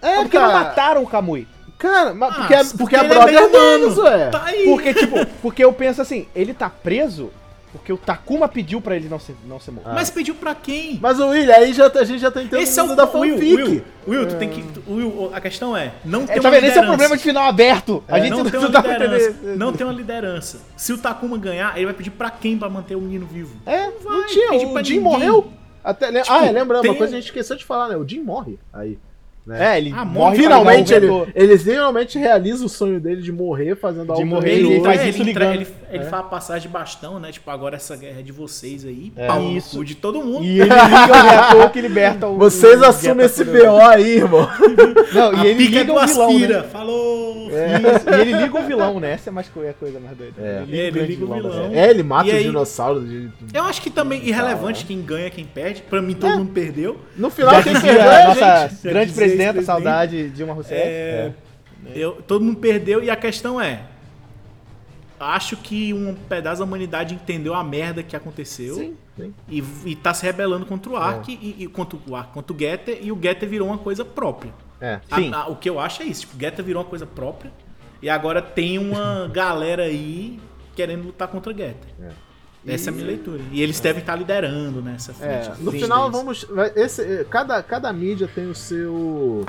É, 0.00 0.16
porque 0.22 0.38
não 0.38 0.52
mataram 0.52 1.02
o 1.02 1.06
Kamui. 1.06 1.46
Cara, 1.78 2.12
mas 2.12 2.30
Ah, 2.32 2.34
porque, 2.38 2.54
é, 2.54 2.64
porque 2.76 2.96
é 2.96 2.98
ele 3.00 3.08
brother 3.08 3.32
meio 3.34 3.48
humano. 3.48 3.78
deles, 3.80 3.98
ué. 3.98 4.28
Tá 4.30 4.44
aí. 4.46 4.64
Porque, 4.64 4.94
tipo, 4.94 5.26
porque 5.40 5.64
eu 5.64 5.72
penso 5.72 6.02
assim, 6.02 6.26
ele 6.34 6.52
tá 6.52 6.68
preso 6.68 7.30
porque 7.70 7.92
o 7.92 7.98
Takuma 7.98 8.48
pediu 8.48 8.80
pra 8.80 8.96
ele 8.96 9.08
não 9.10 9.18
ser, 9.20 9.36
não 9.46 9.60
ser 9.60 9.70
morto. 9.72 9.90
Mas 9.92 10.08
pediu 10.10 10.34
pra 10.34 10.54
quem? 10.54 10.98
Mas 11.02 11.20
o 11.20 11.28
Will, 11.28 11.52
aí 11.54 11.72
já, 11.74 11.88
tá- 11.90 12.00
a 12.00 12.04
gente 12.04 12.18
já 12.18 12.30
tá 12.30 12.42
entrando 12.42 12.62
Esse 12.62 12.80
é 12.80 12.82
o 12.82 12.96
da 12.96 13.04
Will, 13.04 13.34
fanfic. 13.36 13.54
Will, 13.54 13.82
Will, 14.08 14.26
tu 14.26 14.34
tem 14.36 14.48
que. 14.48 14.64
Will, 14.90 15.30
a 15.34 15.40
questão 15.40 15.76
é, 15.76 15.92
não 16.04 16.26
tem 16.26 16.36
É, 16.36 16.40
uma 16.40 16.42
tá 16.44 16.50
vendo? 16.50 16.64
Esse 16.64 16.78
é 16.78 16.80
o 16.82 16.86
problema 16.86 17.16
de 17.16 17.22
final 17.22 17.44
aberto. 17.46 18.02
A 18.08 18.18
gente 18.18 18.30
não 18.30 18.42
tem 18.44 18.52
não 18.58 18.60
uma 18.60 18.68
dá 18.70 18.80
liderança. 18.80 19.34
Não 19.56 19.72
tem 19.72 19.86
uma 19.86 19.92
liderança. 19.92 20.58
Se 20.76 20.92
o 20.94 20.98
Takuma 20.98 21.36
ganhar, 21.36 21.76
ele 21.76 21.84
vai 21.84 21.94
pedir 21.94 22.10
pra 22.10 22.30
quem 22.30 22.58
pra 22.58 22.70
manter 22.70 22.96
o 22.96 23.00
menino 23.02 23.26
vivo? 23.26 23.54
É, 23.66 23.86
Não 23.86 23.92
não, 24.02 24.20
vai 24.22 24.28
tinha. 24.30 24.48
pedir 24.48 24.66
O 24.66 24.82
Jim 24.84 24.94
ninguém. 24.94 25.00
morreu. 25.00 25.52
Até, 25.84 26.10
le- 26.10 26.22
Tipo, 26.22 26.32
ah, 26.34 26.46
é, 26.46 26.50
lembrando, 26.50 26.82
tem 26.82 26.90
uma 26.90 26.96
coisa 26.96 27.12
que 27.12 27.16
a 27.18 27.20
gente 27.20 27.28
esqueceu 27.28 27.54
de 27.56 27.64
falar, 27.66 27.88
né? 27.88 27.96
O 27.96 28.08
Jim 28.08 28.20
morre 28.20 28.58
aí. 28.72 28.98
Né? 29.48 29.74
É, 29.74 29.78
ele 29.78 29.94
Ah, 29.96 30.04
morre 30.04 30.36
Finalmente 30.36 30.92
ele, 30.92 31.08
ele 31.34 31.56
finalmente 31.58 32.18
realiza 32.18 32.64
o 32.66 32.68
sonho 32.68 33.00
dele 33.00 33.22
de 33.22 33.32
morrer 33.32 33.74
fazendo 33.76 34.12
algo 34.12 34.26
morrer, 34.26 34.58
heroico. 34.58 34.72
ele 34.74 34.84
faz 34.84 35.00
é, 35.00 35.08
isso 35.08 35.18
ele, 35.22 35.32
ligando. 35.32 35.54
ele, 35.54 35.66
ele 35.90 36.04
faz 36.04 36.20
a 36.20 36.26
passagem 36.26 36.62
de 36.62 36.68
bastão, 36.68 37.18
né? 37.18 37.32
Tipo, 37.32 37.50
agora 37.50 37.76
essa 37.76 37.96
guerra 37.96 38.20
é 38.20 38.22
de 38.22 38.30
vocês 38.30 38.84
aí. 38.84 39.10
É. 39.16 39.26
Pau 39.26 39.40
no 39.40 39.56
Isso. 39.56 39.82
de 39.82 39.94
todo 39.94 40.22
mundo. 40.22 40.44
E 40.44 40.60
ele 40.60 40.68
liga 40.68 41.18
o 41.18 41.22
reator 41.22 41.70
que 41.70 41.80
liberta 41.80 42.26
o. 42.26 42.36
Vocês 42.36 42.78
o 42.80 42.84
assumem 42.84 43.24
esse. 43.24 43.42
BO 43.42 43.78
aí, 43.88 44.16
irmão. 44.16 44.46
Não, 45.14 45.30
A 45.40 45.46
e 45.46 45.48
ele 45.50 45.64
liga 45.64 45.84
do 45.84 45.94
o 45.94 46.06
vilão, 46.06 46.28
aspira. 46.28 46.62
né? 46.62 46.68
Falou! 46.68 47.48
Isso, 47.48 48.10
e 48.10 48.20
ele 48.20 48.32
liga 48.34 48.60
o 48.60 48.62
vilão, 48.66 49.00
né? 49.00 49.12
Essa 49.12 49.30
é 49.30 49.32
mais 49.32 49.48
co- 49.48 49.62
é 49.62 49.70
a 49.70 49.74
coisa 49.74 49.98
mais 49.98 50.14
doida. 50.16 50.34
É. 50.38 50.62
Ele 50.68 50.90
grande 50.90 51.12
liga 51.12 51.24
o 51.24 51.32
vilão. 51.34 51.70
É, 51.72 51.88
ele 51.88 52.02
mata 52.02 52.30
os 52.30 52.42
dinossauros. 52.42 53.08
de- 53.08 53.30
Eu 53.54 53.62
acho 53.64 53.80
que 53.80 53.88
também 53.88 54.26
irrelevante 54.28 54.84
quem 54.84 55.00
ganha, 55.00 55.30
quem 55.30 55.44
perde. 55.46 55.80
Pra 55.82 56.02
mim, 56.02 56.12
todo 56.14 56.36
mundo 56.36 56.52
perdeu. 56.52 56.98
No 57.16 57.30
final, 57.30 57.62
quem 57.62 57.72
perdeu 57.72 58.02
é 58.02 58.22
a 58.22 58.28
nossa 58.28 58.70
grande 58.82 59.06
dizia 59.12 59.24
presidenta, 59.44 59.62
saudade 59.66 60.30
Dilma 60.30 60.52
Rousseff. 60.52 60.80
É, 60.80 61.32
eu, 61.94 62.20
todo 62.22 62.44
mundo 62.44 62.58
perdeu 62.58 63.02
e 63.02 63.10
a 63.10 63.16
questão 63.16 63.60
é. 63.60 63.82
Acho 65.20 65.56
que 65.56 65.92
um 65.92 66.14
pedaço 66.14 66.60
da 66.60 66.64
humanidade 66.64 67.12
entendeu 67.14 67.52
a 67.52 67.64
merda 67.64 68.04
que 68.04 68.14
aconteceu 68.14 68.76
Sim, 68.76 68.96
sim. 69.16 69.34
E, 69.48 69.64
e 69.86 69.96
tá 69.96 70.14
se 70.14 70.24
rebelando 70.24 70.64
contra 70.64 70.92
o 70.92 70.96
Ark 70.96 71.28
e, 71.28 71.64
e 71.64 71.66
contra 71.66 71.98
o 72.06 72.14
Ark, 72.14 72.32
contra 72.32 72.54
o 72.54 72.58
Getter 72.58 72.98
e 73.02 73.10
o 73.10 73.18
Getter 73.20 73.48
virou 73.48 73.66
uma 73.68 73.78
coisa 73.78 74.04
própria. 74.04 74.52
É. 74.80 75.00
A- 75.10 75.16
Sim. 75.16 75.32
a- 75.34 75.48
o 75.48 75.56
que 75.56 75.68
eu 75.68 75.80
acho 75.80 76.02
é 76.02 76.06
isso, 76.06 76.20
tipo, 76.20 76.36
o 76.36 76.40
Getter 76.40 76.64
virou 76.64 76.82
uma 76.82 76.88
coisa 76.88 77.04
própria 77.04 77.50
e 78.00 78.08
agora 78.08 78.40
tem 78.40 78.78
uma 78.78 79.26
galera 79.34 79.82
aí 79.84 80.38
querendo 80.76 81.06
lutar 81.06 81.26
contra 81.26 81.52
o 81.52 81.56
Getter. 81.56 81.90
Essa 82.66 82.90
é 82.90 82.92
a 82.92 82.94
minha 82.94 83.06
leitura. 83.06 83.40
E 83.52 83.62
eles 83.62 83.80
devem 83.80 84.00
estar 84.00 84.14
liderando 84.16 84.82
nessa 84.82 85.12
frente. 85.14 85.48
É, 85.48 85.52
No 85.60 85.70
final, 85.72 86.10
deles. 86.10 86.44
vamos. 86.46 86.46
Esse, 86.76 87.24
cada, 87.30 87.62
cada 87.62 87.92
mídia 87.92 88.28
tem 88.32 88.48
o 88.50 88.54
seu. 88.54 89.44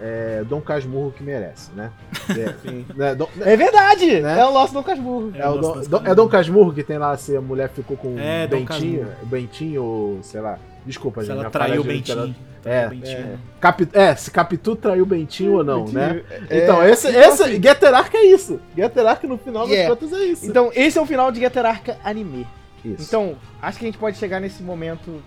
é 0.00 0.42
Dom 0.48 0.60
Casmurro 0.60 1.12
que 1.12 1.22
merece, 1.22 1.70
né? 1.72 1.90
É, 2.30 2.94
né, 2.94 3.14
Dom, 3.14 3.28
É 3.40 3.56
verdade! 3.56 4.20
Né? 4.20 4.40
É 4.40 4.44
o 4.46 4.52
nosso 4.52 4.72
Dom 4.72 4.82
Casmurro. 4.82 5.32
é, 5.34 5.46
o 5.48 5.52
eu 5.52 5.54
Dom, 5.54 5.60
gosto 5.60 5.78
desse 5.78 5.90
Dom- 5.90 6.02
é 6.04 6.14
Dom 6.14 6.28
Casmurro 6.28 6.72
que 6.72 6.82
tem 6.82 6.98
lá 6.98 7.16
se 7.16 7.36
a 7.36 7.40
mulher 7.40 7.68
ficou 7.68 7.96
com 7.96 8.18
É, 8.18 8.46
Dom 8.46 8.58
Bentinho, 8.64 9.00
Casmurro. 9.06 9.26
Bentinho 9.26 9.82
ou 9.82 10.22
sei 10.22 10.40
lá. 10.40 10.58
Desculpa, 10.86 11.20
Se 11.20 11.26
gente. 11.28 11.38
ela 11.40 11.50
traiu 11.50 11.80
o 11.82 11.84
Bentinho. 11.84 12.24
literatura. 12.24 12.51
É, 12.64 12.88
Bentinho. 12.88 13.40
Capi- 13.60 13.88
é, 13.92 14.14
se 14.14 14.30
Capitu 14.30 14.76
traiu 14.76 15.02
o 15.02 15.06
Bentinho 15.06 15.54
ou 15.54 15.64
não, 15.64 15.84
né? 15.86 16.22
É, 16.48 16.62
Então, 16.64 16.86
esse, 16.86 17.08
então, 17.08 17.20
esse 17.20 17.42
assim, 17.42 17.62
Getter 17.62 17.92
Arc 17.94 18.14
é 18.14 18.24
isso. 18.26 18.60
Getter 18.76 19.06
Arc 19.06 19.24
no 19.24 19.36
final 19.36 19.66
Yeah. 19.66 19.88
das 19.94 19.98
contas 20.00 20.18
é 20.20 20.24
isso. 20.26 20.46
Então, 20.46 20.70
esse 20.74 20.96
é 20.96 21.00
o 21.02 21.06
final 21.06 21.32
de 21.32 21.40
Getter 21.40 21.66
Arca 21.66 21.98
anime. 22.04 22.46
isso. 22.84 23.02
Então, 23.02 23.36
acho 23.60 23.78
que 23.78 23.84
a 23.84 23.88
gente 23.88 23.98
pode 23.98 24.16
chegar 24.16 24.38
nesse 24.40 24.62
momento. 24.62 25.22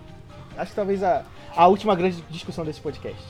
Acho 0.57 0.69
que 0.71 0.75
talvez 0.75 1.03
a, 1.03 1.23
a 1.55 1.67
última 1.67 1.93
grande 1.95 2.23
discussão 2.29 2.63
desse 2.63 2.79
podcast. 2.79 3.21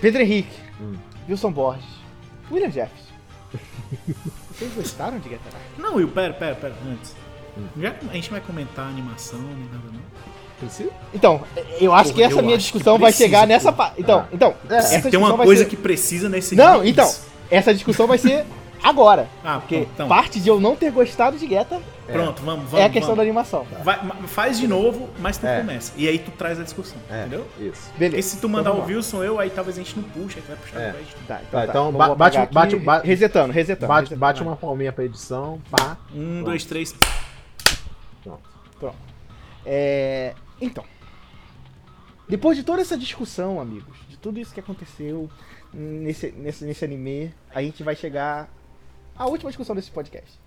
Pedro 0.00 0.22
Henrique, 0.22 0.56
Hum. 0.80 0.94
Wilson 1.28 1.52
Borges, 1.52 1.84
William 2.50 2.70
Jefferson. 2.70 3.12
Vocês 4.52 4.72
gostaram 4.74 5.18
de 5.18 5.28
Getter 5.28 5.52
Arca? 5.54 5.66
Não, 5.82 5.96
Will, 5.96 6.08
pera, 6.08 6.32
pera, 6.34 6.54
pera, 6.54 6.74
antes. 6.90 7.14
Hum. 7.58 7.66
Já, 7.80 7.94
a 8.10 8.12
gente 8.14 8.30
vai 8.30 8.40
comentar 8.40 8.86
a 8.86 8.88
animação, 8.88 9.38
nem 9.40 9.66
nada 9.66 9.84
não. 9.92 10.00
Precisa? 10.58 10.90
Então, 11.12 11.42
eu 11.80 11.92
acho 11.92 12.04
Porra, 12.10 12.14
que 12.14 12.22
essa 12.22 12.42
minha 12.42 12.56
discussão 12.58 12.98
vai 12.98 13.10
precisa, 13.10 13.24
chegar 13.24 13.46
nessa 13.46 13.72
parte. 13.72 14.00
Então, 14.00 14.20
Ah. 14.20 14.28
então, 14.32 14.54
É. 14.70 14.76
essa 14.76 15.00
Se 15.02 15.10
tem 15.10 15.18
uma 15.18 15.36
coisa 15.36 15.64
ser... 15.64 15.68
que 15.68 15.76
precisa 15.76 16.28
nesse 16.28 16.54
Não, 16.54 16.84
então, 16.84 17.10
essa 17.50 17.74
discussão 17.74 18.06
vai 18.06 18.18
ser 18.18 18.44
agora. 18.82 19.28
Ah, 19.44 19.58
Porque 19.58 19.76
então, 19.94 20.06
parte 20.08 20.38
de 20.40 20.48
eu 20.48 20.60
não 20.60 20.76
ter 20.76 20.90
gostado 20.92 21.36
de 21.36 21.46
Getter 21.48 21.78
pronto, 22.06 22.42
vamos, 22.42 22.64
vamos. 22.70 22.78
é 22.80 22.84
a 22.84 22.88
questão 22.90 23.10
da 23.16 23.22
vamos. 23.22 23.28
animação. 23.28 23.66
Vai- 23.82 23.98
faz 24.26 24.58
de 24.58 24.68
novo, 24.68 25.08
mas 25.18 25.38
tu 25.38 25.46
É. 25.46 25.58
começa. 25.58 25.92
E 25.96 26.06
aí 26.06 26.18
tu 26.18 26.30
traz 26.30 26.60
a 26.60 26.62
discussão, 26.62 26.98
É, 27.10 27.20
entendeu? 27.22 27.46
isso. 27.58 27.82
Porque 27.88 27.98
Beleza. 27.98 28.28
se 28.28 28.36
tu 28.40 28.48
mandar 28.48 28.70
Então 28.70 28.82
o 28.84 28.86
Wilson, 28.86 29.24
eu, 29.24 29.40
aí 29.40 29.50
talvez 29.50 29.76
a 29.78 29.82
gente 29.82 29.96
não 29.96 30.04
puxa, 30.04 30.36
aí 30.38 30.42
tu 30.42 30.48
vai 30.48 30.56
puxar 30.56 30.80
É. 30.80 30.88
o 30.90 30.92
crédito. 30.92 31.16
Tá, 31.26 31.40
Tá, 31.50 31.64
então 31.66 31.84
Vou 31.90 31.92
ba- 31.98 32.04
apagar 32.06 32.16
bate- 32.16 32.38
aqui, 32.38 32.54
bate- 32.54 32.76
bate- 32.76 33.06
resetando, 33.06 33.52
resetando. 33.52 33.88
Bate, 33.88 34.00
resetando. 34.02 34.20
bate 34.20 34.42
uma 34.42 34.54
palminha 34.56 34.92
pra 34.92 35.04
edição, 35.04 35.60
pá. 35.70 35.96
Um, 36.14 36.34
Pronto. 36.36 36.44
dois, 36.44 36.64
três. 36.64 36.94
Pronto. 38.22 39.13
É, 39.66 40.34
então, 40.60 40.84
depois 42.28 42.56
de 42.56 42.62
toda 42.62 42.80
essa 42.82 42.96
discussão, 42.96 43.60
amigos, 43.60 43.96
de 44.08 44.16
tudo 44.16 44.38
isso 44.40 44.52
que 44.54 44.60
aconteceu 44.60 45.28
nesse, 45.72 46.30
nesse, 46.32 46.64
nesse 46.64 46.84
anime, 46.84 47.34
a 47.54 47.60
gente 47.62 47.82
vai 47.82 47.96
chegar 47.96 48.48
à 49.16 49.26
última 49.26 49.50
discussão 49.50 49.74
desse 49.74 49.90
podcast. 49.90 50.38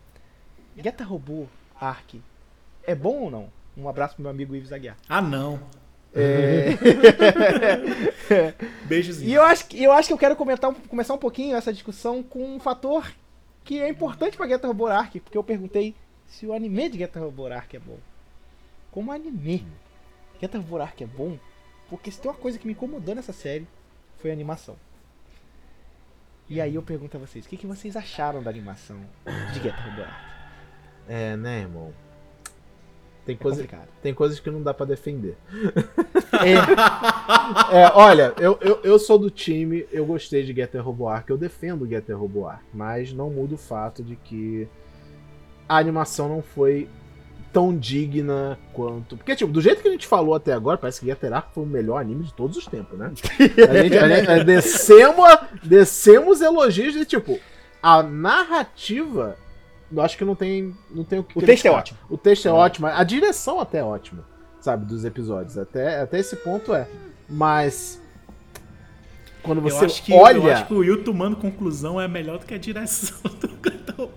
Geta 0.77 1.03
Robô 1.03 1.45
Ark 1.79 2.21
é 2.83 2.95
bom 2.95 3.23
ou 3.23 3.31
não? 3.31 3.49
Um 3.75 3.89
abraço 3.89 4.15
pro 4.15 4.23
meu 4.23 4.31
amigo 4.31 4.55
Ives 4.55 4.71
Aguiar. 4.71 4.95
Ah, 5.09 5.21
não. 5.21 5.59
É, 6.15 6.69
Beijozinho. 8.85 9.29
e 9.29 9.33
eu 9.33 9.43
acho, 9.43 9.67
que- 9.67 9.83
eu 9.83 9.91
acho 9.91 10.07
que 10.07 10.13
eu 10.13 10.17
quero 10.17 10.35
comentar, 10.35 10.73
começar 10.87 11.13
um 11.13 11.17
pouquinho 11.19 11.55
essa 11.55 11.71
discussão 11.73 12.23
com 12.23 12.55
um 12.55 12.59
fator 12.59 13.05
que 13.63 13.79
é 13.79 13.89
importante 13.89 14.37
pra 14.37 14.47
Geta 14.47 14.67
Robô 14.67 14.87
Ark, 14.87 15.19
porque 15.19 15.37
eu 15.37 15.43
perguntei 15.43 15.93
se 16.25 16.45
o 16.47 16.53
anime 16.53 16.89
de 16.89 16.97
Geta 16.99 17.19
Robô 17.19 17.45
Ark 17.47 17.75
é 17.75 17.79
bom. 17.79 17.97
Como 18.97 19.11
anime, 19.11 19.63
Geta 20.41 20.57
Robô 20.57 20.81
Ark 20.81 21.03
é 21.03 21.05
bom, 21.05 21.37
porque 21.87 22.09
se 22.09 22.19
tem 22.19 22.31
uma 22.31 22.35
coisa 22.35 22.57
que 22.57 22.65
me 22.65 22.73
incomodou 22.73 23.13
nessa 23.13 23.31
série, 23.31 23.67
foi 24.17 24.31
a 24.31 24.33
animação. 24.33 24.75
E 26.49 26.59
aí 26.59 26.73
eu 26.73 26.81
pergunto 26.81 27.15
a 27.15 27.19
vocês, 27.19 27.45
o 27.45 27.47
que, 27.47 27.57
que 27.57 27.67
vocês 27.67 27.95
acharam 27.95 28.41
da 28.41 28.49
animação 28.49 28.99
de 29.53 29.59
Robô 29.59 30.01
Ark? 30.01 30.25
É, 31.07 31.37
né, 31.37 31.59
irmão? 31.59 31.93
Tem, 33.23 33.35
É 33.35 33.37
coisa, 33.37 33.67
tem 34.01 34.15
coisas 34.15 34.39
que 34.39 34.49
não 34.49 34.63
dá 34.63 34.73
pra 34.73 34.87
defender. 34.87 35.37
É, 36.43 36.55
É, 37.77 37.91
olha, 37.93 38.33
eu, 38.39 38.57
eu, 38.61 38.81
eu 38.83 38.97
sou 38.97 39.19
do 39.19 39.29
time, 39.29 39.85
eu 39.91 40.07
gostei 40.07 40.43
de 40.43 40.55
Getter 40.55 40.83
Robo 40.83 41.07
Arc, 41.07 41.29
eu 41.29 41.37
defendo 41.37 41.87
Getter 41.87 42.17
Robo 42.17 42.47
Arc, 42.47 42.63
mas 42.73 43.13
não 43.13 43.29
muda 43.29 43.53
o 43.53 43.59
fato 43.59 44.03
de 44.03 44.15
que 44.15 44.67
a 45.69 45.77
animação 45.77 46.27
não 46.27 46.41
foi 46.41 46.89
tão 47.51 47.75
digna 47.77 48.57
quanto. 48.73 49.17
Porque, 49.17 49.35
tipo, 49.35 49.51
do 49.51 49.61
jeito 49.61 49.81
que 49.81 49.87
a 49.87 49.91
gente 49.91 50.07
falou 50.07 50.35
até 50.35 50.53
agora, 50.53 50.77
parece 50.77 51.01
que 51.01 51.11
Arc 51.11 51.47
foi 51.53 51.63
o 51.63 51.67
melhor 51.67 51.99
anime 51.99 52.23
de 52.23 52.33
todos 52.33 52.55
os 52.57 52.65
tempos, 52.65 52.97
né? 52.97 53.11
A 53.39 53.81
gente, 53.83 53.97
a 53.97 54.07
gente- 54.07 54.43
descemos, 54.43 55.25
descemos 55.63 56.41
elogios 56.41 56.93
de, 56.93 57.05
tipo, 57.05 57.39
a 57.81 58.03
narrativa. 58.03 59.35
Eu 59.91 60.01
acho 60.01 60.17
que 60.17 60.25
não 60.25 60.35
tem, 60.35 60.75
não 60.91 61.03
tem 61.03 61.19
o 61.19 61.23
que 61.23 61.37
O 61.37 61.41
texto 61.41 61.65
é 61.65 61.71
ótimo. 61.71 61.99
O 62.09 62.17
texto 62.17 62.47
é 62.47 62.51
ótimo, 62.51 62.87
a 62.87 63.03
direção 63.03 63.59
até 63.59 63.79
é 63.79 63.83
ótima, 63.83 64.25
sabe, 64.59 64.85
dos 64.85 65.05
episódios. 65.05 65.57
Até, 65.57 66.01
até 66.01 66.19
esse 66.19 66.35
ponto 66.35 66.73
é. 66.73 66.87
Mas. 67.29 68.01
Quando 69.47 69.61
você 69.61 69.77
eu, 69.77 69.85
acho 69.85 70.03
que, 70.03 70.13
olha. 70.13 70.37
eu 70.37 70.51
acho 70.51 70.67
que 70.67 70.73
o 70.73 70.79
Will 70.79 71.03
tomando 71.03 71.37
conclusão 71.37 71.99
é 71.99 72.07
melhor 72.07 72.37
do 72.37 72.45
que 72.45 72.53
a 72.53 72.57
direção 72.57 73.17
do 73.39 73.47
cantor. 73.47 74.09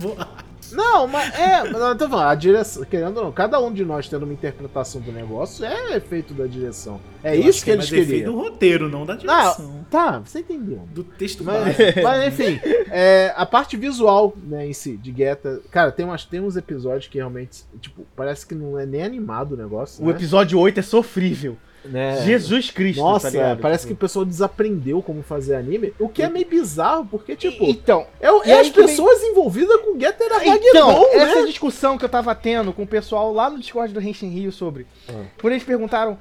Não, 0.72 1.06
mas 1.06 1.32
é. 1.38 1.64
mas 1.64 1.80
eu 1.80 1.96
tô 1.96 2.08
falando, 2.08 2.28
a 2.28 2.34
direção. 2.34 2.84
Querendo 2.84 3.16
ou 3.18 3.24
não, 3.24 3.32
cada 3.32 3.60
um 3.60 3.72
de 3.72 3.84
nós 3.84 4.08
tendo 4.08 4.24
uma 4.24 4.32
interpretação 4.32 5.00
do 5.00 5.12
negócio 5.12 5.64
é 5.64 5.96
efeito 5.96 6.34
da 6.34 6.46
direção. 6.46 7.00
É 7.22 7.36
Eu 7.36 7.40
isso 7.40 7.48
acho 7.50 7.64
que, 7.64 7.70
eles 7.70 7.92
é 7.92 7.92
mais 7.92 7.92
efeito 7.92 8.08
queriam. 8.08 8.32
do 8.32 8.38
roteiro, 8.38 8.88
não 8.88 9.06
da 9.06 9.14
direção. 9.14 9.84
Tá, 9.90 10.18
você 10.18 10.40
entendeu. 10.40 10.88
Do 10.92 11.04
texto 11.04 11.44
Mas, 11.44 11.76
mas, 12.02 12.28
enfim, 12.28 12.60
é, 12.90 13.32
a 13.36 13.44
parte 13.44 13.76
visual, 13.76 14.34
né, 14.44 14.66
em 14.66 14.72
si, 14.72 14.96
de 14.96 15.10
Guetta. 15.10 15.60
Cara, 15.70 15.90
tem, 15.92 16.04
umas, 16.04 16.24
tem 16.24 16.40
uns 16.40 16.56
episódios 16.56 17.08
que 17.08 17.18
realmente, 17.18 17.64
tipo, 17.80 18.06
parece 18.16 18.46
que 18.46 18.54
não 18.54 18.78
é 18.78 18.86
nem 18.86 19.02
animado 19.02 19.52
o 19.52 19.56
negócio. 19.56 20.04
o 20.04 20.08
né? 20.08 20.14
episódio 20.14 20.58
8 20.58 20.80
é 20.80 20.82
sofrível. 20.82 21.56
Né? 21.84 22.20
Jesus 22.24 22.70
Cristo, 22.70 23.00
Nossa, 23.00 23.28
tá 23.28 23.30
ligado? 23.32 23.60
parece 23.60 23.84
que 23.86 23.94
Tipo, 23.94 24.04
o 24.04 24.06
pessoal 24.06 24.24
desaprendeu 24.26 25.00
como 25.02 25.22
fazer 25.22 25.54
anime. 25.54 25.94
O 25.98 26.08
que 26.10 26.22
é 26.22 26.28
meio 26.28 26.46
bizarro, 26.46 27.06
porque, 27.06 27.34
tipo, 27.34 27.64
Então, 27.64 28.06
é, 28.20 28.26
é 28.50 28.60
as 28.60 28.68
que 28.68 28.76
vem- 28.76 28.86
pessoas 28.86 29.22
envolvidas 29.22 29.80
com 29.80 29.98
Getter 29.98 30.26
Então, 30.26 30.90
Armageddon, 30.90 31.06
essa 31.12 31.40
né? 31.40 31.46
discussão 31.46 31.96
que 31.96 32.04
eu 32.04 32.08
tava 32.08 32.34
tendo 32.34 32.72
com 32.74 32.82
o 32.82 32.86
pessoal 32.86 33.32
lá 33.32 33.48
no 33.48 33.58
Discord 33.58 33.94
do 33.94 34.00
Henshin 34.00 34.28
Rio 34.28 34.52
sobre. 34.52 34.86
Ah. 35.08 35.24
Quando 35.40 35.54
eles 35.54 35.64
perguntaram 35.64 36.18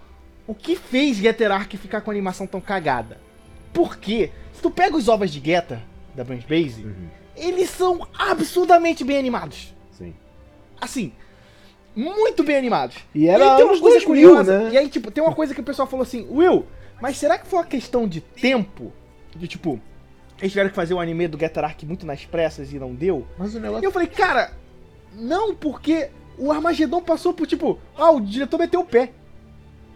o 0.48 0.56
que 0.56 0.76
fez 0.78 1.18
Getter 1.18 1.52
Arc 1.52 1.74
ficar 1.76 2.02
com 2.02 2.10
a 2.10 2.14
animação 2.14 2.48
tão 2.48 2.62
cagada. 2.62 3.18
Por 3.74 3.98
quê? 3.98 4.32
Se 4.54 4.62
tu 4.62 4.72
pega 4.72 4.96
os 4.96 5.08
ovos 5.10 5.30
de 5.30 5.40
Getter, 5.46 5.80
da 6.16 6.24
Branch 6.24 6.46
Base, 6.48 6.84
Uhum, 6.86 7.08
eles 7.36 7.70
são 7.70 8.08
absurdamente 8.18 9.04
bem 9.04 9.18
animados. 9.18 9.74
sim. 9.92 10.14
Assim, 10.82 11.12
muito 12.00 12.44
bem 12.44 12.58
animados. 12.58 12.98
E 13.14 13.24
E 13.26 13.28
era 13.28 13.52
aí 13.52 13.56
tem 13.58 13.66
uma 13.66 13.80
coisa 13.80 14.00
2000, 14.00 14.06
curiosa. 14.30 14.60
né? 14.64 14.70
E 14.74 14.78
aí, 14.78 14.90
tipo, 14.90 15.12
tem 15.12 15.24
uma 15.24 15.34
coisa 15.36 15.54
que 15.54 15.62
o 15.62 15.64
pessoal 15.64 15.88
falou 15.88 16.04
assim, 16.04 16.28
Will, 16.30 16.66
mas 17.02 17.18
será 17.18 17.38
que 17.38 17.48
foi 17.48 17.60
uma 17.60 17.66
questão 17.66 18.08
de 18.08 18.22
tempo? 18.22 18.92
De 19.36 19.48
tipo, 19.48 19.80
eles 20.40 20.52
tiveram 20.52 20.70
que 20.70 20.76
fazer 20.76 20.94
o 20.94 21.00
anime 21.00 21.28
do 21.28 21.38
Getter 21.40 21.64
Arc 21.64 21.84
muito 21.84 22.06
nas 22.06 22.26
pressas 22.26 22.72
e 22.74 22.80
não 22.80 22.94
deu? 22.96 23.26
Mas 23.38 23.54
o 23.54 23.58
E 23.58 23.62
negócio... 23.62 23.86
eu 23.86 23.92
falei, 23.92 24.08
cara, 24.08 24.52
não, 25.14 25.54
porque 25.56 26.10
o 26.38 26.52
Armagedon 26.52 27.02
passou 27.02 27.34
por 27.34 27.46
tipo, 27.46 27.78
ah, 27.98 28.12
o 28.12 28.20
diretor 28.22 28.58
meteu 28.58 28.80
o 28.82 28.86
pé. 28.86 29.12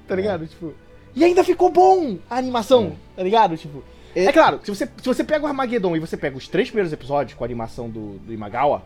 Tá 0.07 0.15
ligado? 0.15 0.45
Tipo. 0.45 0.73
E 1.15 1.23
ainda 1.23 1.43
ficou 1.43 1.69
bom 1.69 2.17
a 2.29 2.37
animação, 2.37 2.95
tá 3.15 3.23
ligado? 3.23 3.55
Tipo. 3.57 3.83
É, 4.15 4.31
claro, 4.31 4.59
se 4.63 4.69
você, 4.69 4.85
se 4.85 5.05
você 5.05 5.23
pega 5.23 5.43
o 5.43 5.47
Armageddon 5.47 5.95
e 5.95 5.99
você 5.99 6.15
pega 6.15 6.37
os 6.37 6.47
três 6.47 6.67
primeiros 6.69 6.93
episódios 6.93 7.35
com 7.37 7.43
a 7.43 7.47
animação 7.47 7.89
do, 7.89 8.19
do 8.19 8.31
Imagawa, 8.33 8.83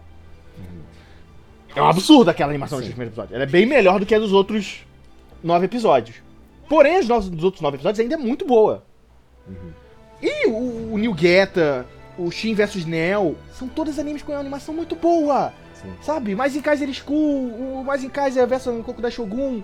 é 1.78 1.82
um 1.82 1.88
absurdo 1.88 2.30
aquela 2.30 2.50
animação 2.52 2.80
dos 2.80 2.88
primeiros 2.88 3.14
episódios. 3.14 3.34
Ela 3.36 3.44
é 3.44 3.48
bem 3.48 3.66
melhor 3.66 4.00
do 4.00 4.06
que 4.06 4.16
a 4.16 4.20
dos 4.20 4.34
outros 4.34 4.86
nove 5.44 5.66
episódios. 5.66 6.18
Porém, 6.70 7.04
novas- 7.06 7.30
dos 7.30 7.44
outros 7.44 7.62
nove 7.62 7.78
episódios 7.78 8.00
ainda 8.00 8.16
é 8.16 8.18
muito 8.18 8.46
boa. 8.46 8.84
E 10.22 10.48
o, 10.48 10.94
o 10.94 10.98
New 10.98 11.16
Geta, 11.18 11.86
o 12.18 12.30
Shin 12.32 12.54
vs 12.54 12.86
Neo, 12.86 13.36
são 13.54 13.68
todos 13.68 14.00
animes 14.00 14.24
com 14.24 14.32
uma 14.32 14.40
animação 14.40 14.74
muito 14.74 14.96
boa. 14.96 15.54
Sim. 15.76 15.94
Sabe? 16.02 16.34
Mais 16.36 16.56
em 16.56 16.62
Kaiser 16.62 16.92
School, 16.94 17.52
o 17.80 17.84
Mais 17.86 18.04
em 18.04 18.10
Kaiser 18.10 18.48
versus 18.48 18.74
um 18.74 18.82
pouco 18.84 19.02
da 19.02 19.12
Shogun. 19.12 19.62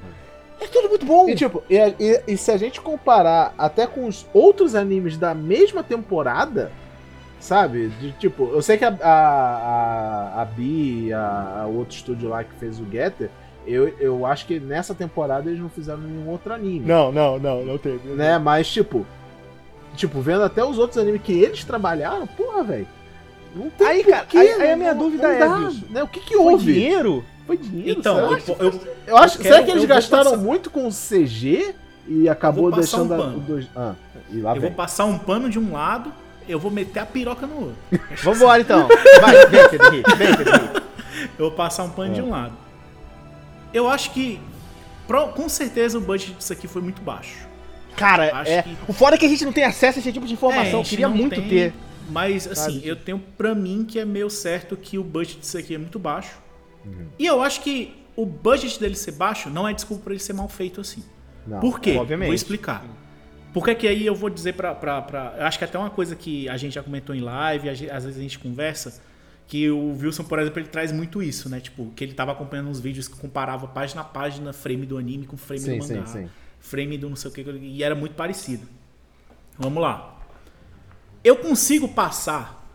É 0.61 0.67
tudo 0.67 0.87
muito 0.89 1.05
bom. 1.05 1.27
E 1.27 1.35
tipo, 1.35 1.63
e, 1.69 1.75
e- 1.77 2.23
e 2.27 2.37
se 2.37 2.51
a 2.51 2.57
gente 2.57 2.79
comparar 2.79 3.53
até 3.57 3.87
com 3.87 4.05
os 4.05 4.25
outros 4.33 4.75
animes 4.75 5.17
da 5.17 5.33
mesma 5.33 5.81
temporada, 5.83 6.71
sabe? 7.43 7.89
De, 7.99 8.11
tipo, 8.13 8.49
eu 8.53 8.61
sei 8.61 8.77
que 8.77 8.85
a, 8.85 8.97
a, 9.01 10.37
a, 10.37 10.41
a 10.41 10.45
Bi, 10.45 11.11
a, 11.13 11.61
a 11.63 11.67
outro 11.67 11.95
estúdio 11.95 12.29
lá 12.29 12.43
que 12.43 12.53
fez 12.55 12.79
o 12.79 12.85
Getter, 12.89 13.29
eu, 13.67 13.87
eu 13.99 14.25
acho 14.25 14.45
que 14.45 14.59
nessa 14.59 14.93
temporada 14.95 15.49
eles 15.49 15.59
não 15.61 15.69
fizeram 15.69 15.99
nenhum 15.99 16.27
outro 16.29 16.53
anime. 16.53 16.85
Não, 16.85 17.11
não, 17.11 17.37
não, 17.39 17.63
não 17.65 17.77
teve. 17.77 18.07
Né? 18.09 18.37
Mas, 18.37 18.67
tipo, 18.69 19.05
tipo, 19.95 20.21
vendo 20.21 20.43
até 20.43 20.63
os 20.63 20.77
outros 20.77 20.97
animes 20.97 21.21
que 21.21 21.33
eles 21.33 21.63
trabalharam, 21.63 22.25
porra, 22.27 22.63
velho. 22.63 22.87
Não 23.55 23.69
tem 23.69 23.87
Aí, 23.87 24.03
porquê, 24.03 24.11
cara, 24.11 24.25
aí- 24.41 24.49
aí 24.49 24.67
a 24.67 24.69
não- 24.71 24.77
minha 24.77 24.93
não 24.93 25.03
dúvida 25.03 25.27
é, 25.27 25.39
dá, 25.39 25.71
né? 25.89 26.01
O 26.03 26.07
que 26.07 26.19
que 26.21 26.33
Foi 26.35 26.53
houve? 26.53 26.73
dinheiro? 26.73 27.23
Foi 27.45 27.57
dinheiro, 27.57 27.99
Então, 27.99 28.15
será? 28.15 28.55
eu, 28.63 28.71
eu, 28.71 28.79
Eu 29.05 29.17
acho, 29.17 29.37
eu 29.37 29.43
será 29.43 29.55
quero- 29.57 29.65
que 29.65 29.71
eles 29.73 29.85
gastaram 29.85 30.31
passar- 30.31 30.37
muito 30.43 30.69
com 30.71 30.89
CG 30.89 31.75
e 32.07 32.27
acabou 32.29 32.71
deixando 32.71 33.13
um 33.13 33.21
a- 33.21 33.27
dois. 33.35 33.67
Ah, 33.75 33.93
e 34.31 34.37
lá 34.41 34.51
eu 34.55 34.61
vem. 34.61 34.69
vou 34.69 34.71
passar 34.71 35.05
um 35.05 35.17
pano 35.19 35.49
de 35.49 35.59
um 35.59 35.71
lado, 35.73 36.11
eu 36.47 36.59
vou 36.59 36.71
meter 36.71 36.99
a 36.99 37.05
piroca 37.05 37.45
no 37.47 37.55
outro. 37.67 37.77
Vambora 38.23 38.61
então. 38.61 38.87
Vai, 39.21 39.45
vem, 39.47 39.69
Pedro 39.69 39.87
Henrique, 39.93 40.15
vem, 40.15 40.35
Pedro 40.35 40.55
Henrique. 40.55 40.81
Eu 41.37 41.45
vou 41.49 41.51
passar 41.51 41.83
um 41.83 41.89
pano 41.89 42.13
de 42.13 42.19
É. 42.19 42.23
um 42.23 42.29
lado. 42.29 42.53
Eu 43.73 43.87
acho 43.89 44.11
que, 44.11 44.39
com 45.35 45.49
certeza, 45.49 45.97
o 45.97 46.01
budget 46.01 46.33
disso 46.33 46.53
aqui 46.53 46.67
foi 46.67 46.81
muito 46.81 47.01
baixo. 47.01 47.47
Cara, 47.95 48.35
Acho 48.37 48.51
é. 48.51 48.61
que- 48.63 48.75
O 48.87 48.93
foda 48.93 49.15
é 49.15 49.19
que 49.19 49.25
a 49.25 49.29
gente 49.29 49.45
não 49.45 49.53
tem 49.53 49.63
acesso 49.63 49.99
a 49.99 50.01
esse 50.01 50.11
tipo 50.11 50.25
de 50.25 50.33
É, 50.33 50.35
informação. 50.35 50.79
gente 50.79 50.89
queria 50.89 51.07
muito 51.09 51.35
tem, 51.35 51.47
ter. 51.49 51.73
Mas, 52.09 52.47
assim, 52.47 52.73
Sabe? 52.75 52.87
eu 52.87 52.95
tenho 52.95 53.19
pra 53.37 53.53
mim 53.55 53.85
que 53.87 53.99
é 53.99 54.03
meio 54.05 54.29
certo 54.29 54.75
que 54.75 54.97
o 54.97 55.03
budget 55.03 55.39
disso 55.39 55.57
aqui 55.57 55.75
é 55.75 55.77
muito 55.77 55.97
baixo. 55.99 56.31
Uhum. 56.85 57.05
E 57.17 57.25
eu 57.25 57.41
acho 57.41 57.61
que 57.61 57.95
o 58.15 58.25
budget 58.25 58.79
dele 58.79 58.95
ser 58.95 59.11
baixo 59.13 59.49
não 59.49 59.67
é 59.67 59.73
desculpa 59.73 60.03
pra 60.05 60.13
ele 60.13 60.19
ser 60.21 60.33
mal 60.33 60.49
feito 60.49 60.81
assim. 60.81 61.03
Não. 61.47 61.59
Por 61.59 61.79
quê? 61.79 61.95
obviamente. 61.97 62.27
Vou 62.27 62.35
explicar. 62.35 62.83
Porque 63.53 63.75
que 63.75 63.87
aí 63.87 64.05
eu 64.05 64.15
vou 64.15 64.29
dizer. 64.29 64.55
Eu 64.59 65.45
acho 65.45 65.59
que 65.59 65.63
até 65.65 65.77
uma 65.77 65.89
coisa 65.89 66.15
que 66.15 66.49
a 66.49 66.57
gente 66.57 66.73
já 66.73 66.81
comentou 66.81 67.15
em 67.15 67.21
live, 67.21 67.69
às 67.69 67.79
vezes 67.79 68.17
a 68.17 68.21
gente 68.21 68.39
conversa, 68.39 68.99
que 69.47 69.69
o 69.69 69.95
Wilson, 69.95 70.23
por 70.23 70.39
exemplo, 70.39 70.59
ele 70.59 70.67
traz 70.67 70.91
muito 70.91 71.21
isso, 71.21 71.47
né? 71.47 71.59
Tipo, 71.59 71.91
que 71.95 72.03
ele 72.03 72.13
tava 72.13 72.31
acompanhando 72.31 72.69
uns 72.69 72.79
vídeos 72.79 73.07
que 73.07 73.15
comparava 73.15 73.67
página 73.67 74.01
a 74.01 74.03
página, 74.03 74.51
frame 74.51 74.85
do 74.85 74.97
anime 74.97 75.27
com 75.27 75.37
frame 75.37 75.61
Sim, 75.61 75.77
do 75.77 75.87
mangá. 75.87 76.05
sim, 76.07 76.23
sim. 76.23 76.29
Frame 76.59 76.97
do 76.97 77.09
não 77.09 77.15
sei 77.15 77.29
o 77.29 77.33
que, 77.33 77.41
e 77.41 77.83
era 77.83 77.93
muito 77.93 78.15
parecido. 78.15 78.67
Vamos 79.57 79.81
lá. 79.81 80.19
Eu 81.23 81.35
consigo 81.37 81.87
passar 81.87 82.65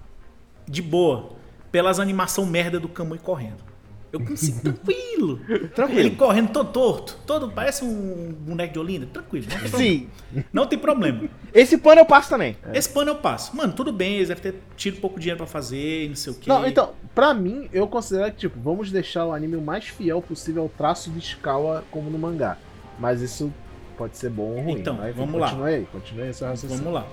de 0.66 0.80
boa 0.80 1.36
pelas 1.72 1.98
animação 1.98 2.46
merda 2.46 2.78
do 2.78 2.88
Kamui 2.88 3.18
correndo. 3.18 3.67
Eu 4.12 4.20
consigo, 4.20 4.60
tranquilo. 4.72 5.40
Tranquilo. 5.74 6.00
Ele 6.00 6.10
correndo 6.16 6.50
todo 6.50 6.72
torto, 6.72 7.18
todo 7.26 7.50
parece 7.50 7.84
um 7.84 8.32
boneco 8.32 8.72
de 8.72 8.78
Olinda, 8.78 9.06
tranquilo. 9.06 9.46
Não 9.46 9.58
tem 9.58 9.68
problema. 9.68 9.78
Sim. 9.84 10.44
Não 10.52 10.66
tem 10.66 10.78
problema. 10.78 11.30
Esse 11.52 11.78
pano 11.78 12.00
eu 12.00 12.06
passo 12.06 12.30
também. 12.30 12.56
Esse 12.72 12.88
pano 12.88 13.10
eu 13.10 13.16
passo. 13.16 13.54
Mano, 13.56 13.72
tudo 13.72 13.92
bem, 13.92 14.16
eles 14.16 14.28
devem 14.28 14.42
ter 14.42 14.60
tido 14.76 15.00
pouco 15.00 15.20
dinheiro 15.20 15.38
pra 15.38 15.46
fazer 15.46 16.08
não 16.08 16.16
sei 16.16 16.32
o 16.32 16.36
quê. 16.36 16.48
Não, 16.48 16.66
então, 16.66 16.92
pra 17.14 17.34
mim, 17.34 17.68
eu 17.72 17.86
considero 17.86 18.30
que, 18.32 18.38
tipo, 18.38 18.58
vamos 18.60 18.90
deixar 18.90 19.26
o 19.26 19.32
anime 19.32 19.56
o 19.56 19.60
mais 19.60 19.86
fiel 19.88 20.22
possível 20.22 20.62
ao 20.62 20.68
traço 20.68 21.10
de 21.10 21.18
escala 21.18 21.84
como 21.90 22.10
no 22.10 22.18
mangá. 22.18 22.56
Mas 22.98 23.20
isso 23.20 23.52
pode 23.96 24.16
ser 24.16 24.30
bom 24.30 24.54
ou 24.54 24.60
ruim. 24.62 24.80
Então, 24.80 24.94
Mas, 24.94 25.14
vamos 25.14 25.40
lá. 25.40 25.48
Continue 25.50 25.74
aí, 25.74 25.86
continue 25.92 26.22
aí 26.22 26.34
seu 26.34 26.48
raciocínio. 26.48 26.84
Vamos 26.84 27.00
lá. 27.00 27.06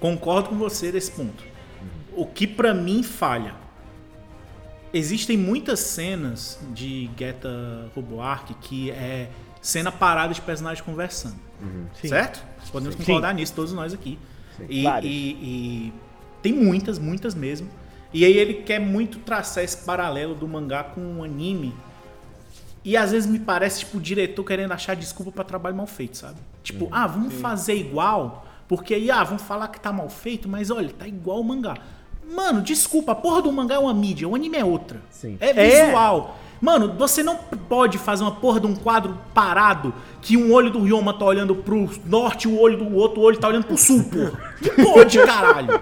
Concordo 0.00 0.50
com 0.50 0.56
você 0.56 0.92
desse 0.92 1.10
ponto. 1.10 1.42
O 2.12 2.26
que 2.26 2.46
pra 2.46 2.74
mim 2.74 3.02
falha. 3.02 3.63
Existem 4.94 5.36
muitas 5.36 5.80
cenas 5.80 6.58
de 6.72 7.10
Geta 7.18 7.90
Roboark 7.96 8.54
que 8.60 8.90
é 8.92 9.28
cena 9.60 9.90
parada 9.90 10.32
de 10.32 10.40
personagens 10.40 10.80
conversando. 10.84 11.36
Sim. 12.00 12.08
Certo? 12.08 12.44
Podemos 12.70 12.94
Sim. 12.94 13.02
concordar 13.04 13.34
nisso, 13.34 13.52
todos 13.54 13.72
nós 13.72 13.92
aqui. 13.92 14.18
E, 14.68 14.86
e- 14.86 15.08
e 15.08 15.92
tem 16.40 16.52
muitas, 16.52 16.98
muitas 16.98 17.34
mesmo. 17.34 17.68
E 18.12 18.24
aí 18.24 18.36
ele 18.36 18.54
quer 18.62 18.78
muito 18.78 19.18
traçar 19.18 19.64
esse 19.64 19.78
paralelo 19.84 20.34
do 20.34 20.46
mangá 20.46 20.84
com 20.84 21.16
o 21.18 21.24
anime. 21.24 21.74
E 22.84 22.96
às 22.96 23.10
vezes 23.10 23.28
me 23.28 23.40
parece, 23.40 23.80
tipo, 23.80 23.98
o 23.98 24.00
diretor 24.00 24.44
querendo 24.44 24.70
achar 24.72 24.94
desculpa 24.94 25.32
pra 25.32 25.42
trabalho 25.42 25.74
mal 25.74 25.86
feito, 25.86 26.18
sabe? 26.18 26.36
Tipo, 26.62 26.88
ah, 26.92 27.06
vamos 27.06 27.34
fazer 27.34 27.74
igual, 27.74 28.46
porque 28.68 28.94
aí, 28.94 29.10
ah, 29.10 29.24
vamos 29.24 29.42
falar 29.42 29.68
que 29.68 29.80
tá 29.80 29.92
mal 29.92 30.08
feito, 30.08 30.48
mas 30.48 30.70
olha, 30.70 30.90
tá 30.90 31.08
igual 31.08 31.40
o 31.40 31.44
mangá. 31.44 31.78
Mano, 32.32 32.62
desculpa, 32.62 33.12
a 33.12 33.14
porra 33.14 33.42
do 33.42 33.52
mangá 33.52 33.76
é 33.76 33.78
uma 33.78 33.94
mídia, 33.94 34.28
o 34.28 34.34
anime 34.34 34.56
é 34.56 34.64
outra. 34.64 35.00
Sim. 35.10 35.36
É 35.40 35.52
visual. 35.52 36.38
Mano, 36.60 36.94
você 36.96 37.22
não 37.22 37.36
pode 37.36 37.98
fazer 37.98 38.22
uma 38.24 38.32
porra 38.32 38.58
de 38.58 38.66
um 38.66 38.74
quadro 38.74 39.18
parado 39.34 39.92
que 40.22 40.36
um 40.36 40.52
olho 40.52 40.70
do 40.70 40.80
Ryoma 40.80 41.12
tá 41.12 41.24
olhando 41.24 41.54
pro 41.54 41.90
norte 42.06 42.48
e 42.48 42.50
o 42.50 42.58
olho 42.58 42.78
do 42.78 42.96
outro 42.96 43.20
olho 43.20 43.36
tá 43.36 43.48
olhando 43.48 43.66
pro 43.66 43.76
sul, 43.76 44.02
porra. 44.04 44.54
Não 44.78 44.84
pode, 44.94 45.18
caralho. 45.18 45.80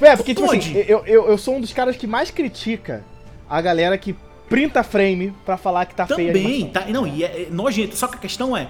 É, 0.00 0.16
porque, 0.16 0.34
tipo 0.34 0.50
assim, 0.50 0.74
eu, 0.88 1.04
eu, 1.06 1.28
eu 1.28 1.38
sou 1.38 1.54
um 1.54 1.60
dos 1.60 1.72
caras 1.72 1.96
que 1.96 2.08
mais 2.08 2.30
critica 2.30 3.04
a 3.48 3.60
galera 3.60 3.96
que 3.96 4.16
printa 4.48 4.82
frame 4.82 5.32
pra 5.46 5.56
falar 5.56 5.86
que 5.86 5.94
tá 5.94 6.06
feia 6.08 6.30
a 6.30 6.34
Também, 6.34 6.66
tá, 6.70 6.84
não, 6.86 7.06
e 7.06 7.22
é, 7.22 7.42
é 7.42 7.46
nojento. 7.48 7.96
Só 7.96 8.08
que 8.08 8.16
a 8.16 8.18
questão 8.18 8.56
é, 8.56 8.68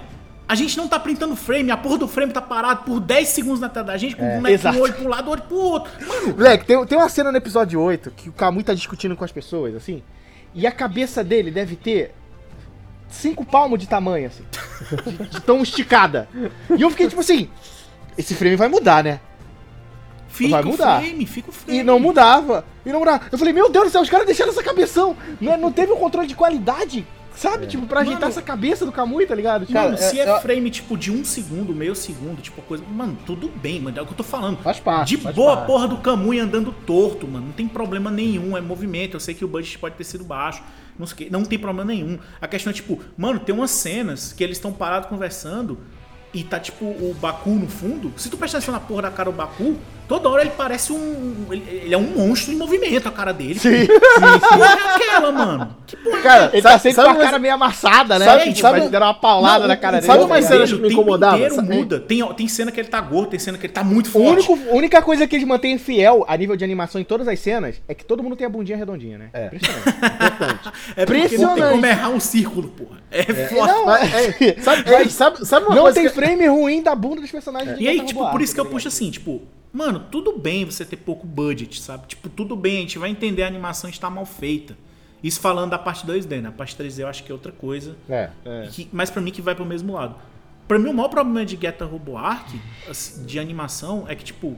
a 0.50 0.54
gente 0.56 0.76
não 0.76 0.88
tá 0.88 0.98
printando 0.98 1.36
frame, 1.36 1.70
a 1.70 1.76
porra 1.76 1.98
do 1.98 2.08
frame 2.08 2.32
tá 2.32 2.42
parado 2.42 2.82
por 2.84 2.98
10 2.98 3.28
segundos 3.28 3.60
na 3.60 3.68
tela 3.68 3.86
da 3.86 3.96
gente, 3.96 4.16
com 4.16 4.24
É, 4.24 4.52
exato. 4.52 4.76
um 4.76 4.80
olho 4.80 4.92
pra 4.92 5.04
um 5.04 5.08
lado, 5.08 5.30
outro 5.30 5.46
pro 5.46 5.56
outro. 5.56 5.92
Mano, 6.06 6.34
Moleque, 6.34 6.64
tem, 6.66 6.84
tem 6.86 6.98
uma 6.98 7.08
cena 7.08 7.30
no 7.30 7.38
episódio 7.38 7.80
8 7.80 8.10
que 8.10 8.28
o 8.28 8.32
Kamui 8.32 8.64
tá 8.64 8.74
discutindo 8.74 9.14
com 9.16 9.24
as 9.24 9.30
pessoas, 9.30 9.76
assim, 9.76 10.02
e 10.52 10.66
a 10.66 10.72
cabeça 10.72 11.22
dele 11.22 11.52
deve 11.52 11.76
ter 11.76 12.12
cinco 13.08 13.44
palmos 13.44 13.78
de 13.78 13.88
tamanho, 13.88 14.26
assim, 14.26 14.44
de, 15.06 15.28
de 15.28 15.40
tão 15.40 15.62
esticada. 15.62 16.28
E 16.76 16.82
eu 16.82 16.90
fiquei 16.90 17.06
tipo 17.06 17.20
assim, 17.20 17.48
esse 18.18 18.34
frame 18.34 18.56
vai 18.56 18.66
mudar, 18.68 19.04
né? 19.04 19.20
fica 20.28 20.50
Vai 20.50 20.62
mudar. 20.64 20.98
o 20.98 21.02
frame, 21.04 21.26
fica 21.26 21.50
o 21.50 21.52
frame. 21.52 21.78
E 21.78 21.82
não 21.84 21.98
mudava, 22.00 22.64
e 22.84 22.90
não 22.90 22.98
mudava. 23.00 23.24
Eu 23.30 23.38
falei, 23.38 23.52
meu 23.52 23.68
Deus 23.70 23.86
do 23.86 23.90
céu, 23.90 24.00
os 24.02 24.10
caras 24.10 24.26
deixaram 24.26 24.50
essa 24.50 24.62
cabeção. 24.62 25.16
Não, 25.40 25.56
não 25.56 25.70
teve 25.72 25.92
o 25.92 25.96
controle 25.96 26.26
de 26.26 26.34
qualidade, 26.34 27.06
sabe? 27.36 27.66
Tipo, 27.66 27.86
pra 27.86 28.00
ajeitar 28.00 28.20
Mano- 28.22 28.32
essa 28.32 28.42
cabeça 28.42 28.84
do 28.84 28.92
Kamui, 28.92 29.26
tá 29.26 29.34
ligado? 29.34 29.66
Tipo, 29.66 29.78
Mano, 29.78 29.96
se 29.96 30.18
é, 30.18 30.28
é- 30.28 30.40
frame 30.40 30.70
tipo 30.70 30.96
de 30.96 31.10
um 31.10 31.24
segundo, 31.24 31.74
meio 31.74 31.94
segundo, 31.94 32.40
tipo 32.42 32.60
coisa. 32.62 32.84
Mano, 32.84 33.16
tudo 33.26 33.48
bem, 33.48 33.80
mano. 33.80 33.98
É 33.98 34.02
o 34.02 34.06
que 34.06 34.12
eu 34.12 34.16
tô 34.16 34.22
falando. 34.24 34.58
Faz 34.62 34.78
parte. 34.80 35.16
De 35.16 35.22
faz 35.22 35.34
boa, 35.34 35.56
parte. 35.56 35.66
porra 35.66 35.88
do 35.88 35.96
Kamui 35.98 36.38
andando 36.38 36.72
torto, 36.86 37.26
mano. 37.26 37.46
Não 37.46 37.52
tem 37.52 37.66
problema 37.68 38.10
nenhum, 38.10 38.56
é 38.56 38.60
movimento. 38.60 39.14
Eu 39.16 39.20
sei 39.20 39.34
que 39.34 39.44
o 39.44 39.48
budget 39.48 39.78
pode 39.78 39.94
ter 39.94 40.04
sido 40.04 40.24
baixo. 40.24 40.62
Não, 40.98 41.06
sei 41.06 41.30
não 41.30 41.44
tem 41.44 41.58
problema 41.58 41.84
nenhum. 41.90 42.18
A 42.40 42.46
questão 42.46 42.70
é, 42.70 42.74
tipo, 42.74 42.98
mano, 43.16 43.40
tem 43.40 43.54
umas 43.54 43.70
cenas 43.70 44.32
que 44.32 44.44
eles 44.44 44.58
estão 44.58 44.72
parados 44.72 45.08
conversando 45.08 45.78
e 46.34 46.44
tá, 46.44 46.60
tipo, 46.60 46.84
o 46.84 47.16
Baku 47.20 47.50
no 47.50 47.66
fundo. 47.68 48.12
Se 48.16 48.28
tu 48.28 48.36
prestar 48.36 48.58
atenção 48.58 48.74
na 48.74 48.80
porra 48.80 49.02
da 49.02 49.10
cara 49.10 49.30
do 49.30 49.36
Baku, 49.36 49.76
toda 50.10 50.28
hora 50.28 50.42
ele 50.42 50.50
parece 50.56 50.92
um. 50.92 51.46
Ele, 51.52 51.64
ele 51.84 51.94
é 51.94 51.96
um 51.96 52.02
monstro 52.02 52.52
em 52.52 52.56
movimento, 52.56 53.06
a 53.08 53.12
cara 53.12 53.32
dele. 53.32 53.54
Sim, 53.60 53.86
Que 53.86 53.98
porra 54.40 54.66
é 54.66 54.94
aquela, 54.96 55.30
mano? 55.32 55.76
Que 55.86 55.96
porra 55.96 56.18
Cara, 56.20 56.50
ele 56.52 56.62
sabe- 56.62 56.74
tá 56.74 56.78
sempre 56.80 56.96
sabe 56.96 57.08
com 57.08 57.14
a 57.14 57.16
uma- 57.18 57.24
cara 57.24 57.38
meio 57.38 57.54
amassada, 57.54 58.18
né? 58.18 58.24
sabe- 58.24 58.44
tipo, 58.46 58.58
sabe- 58.58 58.80
vai 58.80 58.88
dar 58.88 59.02
uma 59.02 59.14
paulada 59.14 59.60
Não, 59.60 59.68
na 59.68 59.76
cara 59.76 59.98
o- 59.98 60.00
dele. 60.00 60.12
sabe 60.12 60.24
uma 60.24 60.34
ligado? 60.40 60.52
cena 60.52 60.66
que 60.66 60.74
me 60.82 60.92
incomodava? 60.92 61.36
inteiro 61.36 61.54
Sabe- 61.54 61.76
muda. 61.76 62.00
Tem, 62.00 62.34
tem 62.34 62.48
cena 62.48 62.72
que 62.72 62.80
ele 62.80 62.88
tá 62.88 63.00
gordo, 63.00 63.30
tem 63.30 63.38
cena 63.38 63.56
que 63.56 63.66
ele 63.66 63.72
tá 63.72 63.84
muito 63.84 64.10
forte. 64.10 64.48
a 64.50 64.74
única 64.74 65.00
coisa 65.00 65.26
que 65.28 65.36
eles 65.36 65.46
mantêm 65.46 65.78
fiel 65.78 66.24
a 66.28 66.36
nível 66.36 66.56
de 66.56 66.64
animação 66.64 67.00
em 67.00 67.04
todas 67.04 67.28
as 67.28 67.38
cenas 67.38 67.80
é 67.86 67.94
que 67.94 68.04
todo 68.04 68.20
mundo 68.22 68.34
tem 68.34 68.46
a 68.46 68.50
bundinha 68.50 68.76
redondinha, 68.76 69.16
né? 69.16 69.28
É. 69.32 69.46
Impressionante. 69.46 69.88
Importante. 70.30 70.72
É 70.96 71.06
porque 71.06 71.20
não 71.20 71.20
tem 71.20 71.24
Impressionante. 71.24 71.70
como 71.72 71.86
errar 71.86 72.08
um 72.10 72.20
círculo, 72.20 72.68
porra. 72.68 72.98
É, 73.12 73.22
foda. 73.22 73.72
Não, 73.72 73.86
Mas, 73.86 74.12
é, 74.40 74.56
sabe, 74.60 74.90
é, 74.94 75.04
sabe, 75.08 75.46
sabe 75.46 75.66
uma 75.66 75.74
não 75.76 75.82
coisa 75.82 76.00
tem 76.00 76.08
que... 76.08 76.14
frame 76.14 76.46
ruim 76.48 76.82
da 76.82 76.94
bunda 76.94 77.20
dos 77.20 77.30
personagens 77.30 77.78
de 77.78 77.84
E 77.84 77.88
aí, 77.88 78.00
tipo, 78.04 78.28
por 78.30 78.40
isso 78.42 78.52
que 78.52 78.60
eu 78.60 78.66
puxo 78.66 78.88
assim, 78.88 79.10
tipo, 79.10 79.42
mano, 79.72 80.06
tudo 80.10 80.38
bem 80.38 80.64
você 80.64 80.84
ter 80.84 80.96
pouco 80.96 81.26
budget, 81.26 81.80
sabe? 81.80 82.06
Tipo, 82.08 82.28
tudo 82.28 82.56
bem, 82.56 82.78
a 82.78 82.80
gente 82.80 82.98
vai 82.98 83.10
entender 83.10 83.42
a 83.42 83.46
animação 83.46 83.88
está 83.90 84.08
mal 84.10 84.26
feita. 84.26 84.76
Isso 85.22 85.38
falando 85.40 85.70
da 85.70 85.78
parte 85.78 86.06
2D, 86.06 86.40
né? 86.40 86.48
A 86.48 86.52
parte 86.52 86.74
3D 86.76 87.00
eu 87.02 87.08
acho 87.08 87.22
que 87.24 87.30
é 87.30 87.34
outra 87.34 87.52
coisa. 87.52 87.96
É. 88.08 88.30
Que- 88.72 88.88
mas 88.92 89.10
pra 89.10 89.20
mim 89.20 89.30
que 89.30 89.42
vai 89.42 89.54
pro 89.54 89.64
mesmo 89.66 89.92
lado. 89.92 90.14
Pra 90.66 90.78
mim, 90.78 90.88
o 90.88 90.94
maior 90.94 91.08
problema 91.08 91.44
de 91.44 91.58
Geta 91.60 91.84
Robo 91.84 92.16
Arc, 92.16 92.48
assim, 92.88 93.24
de 93.26 93.38
animação, 93.38 94.06
é 94.08 94.14
que, 94.14 94.24
tipo, 94.24 94.56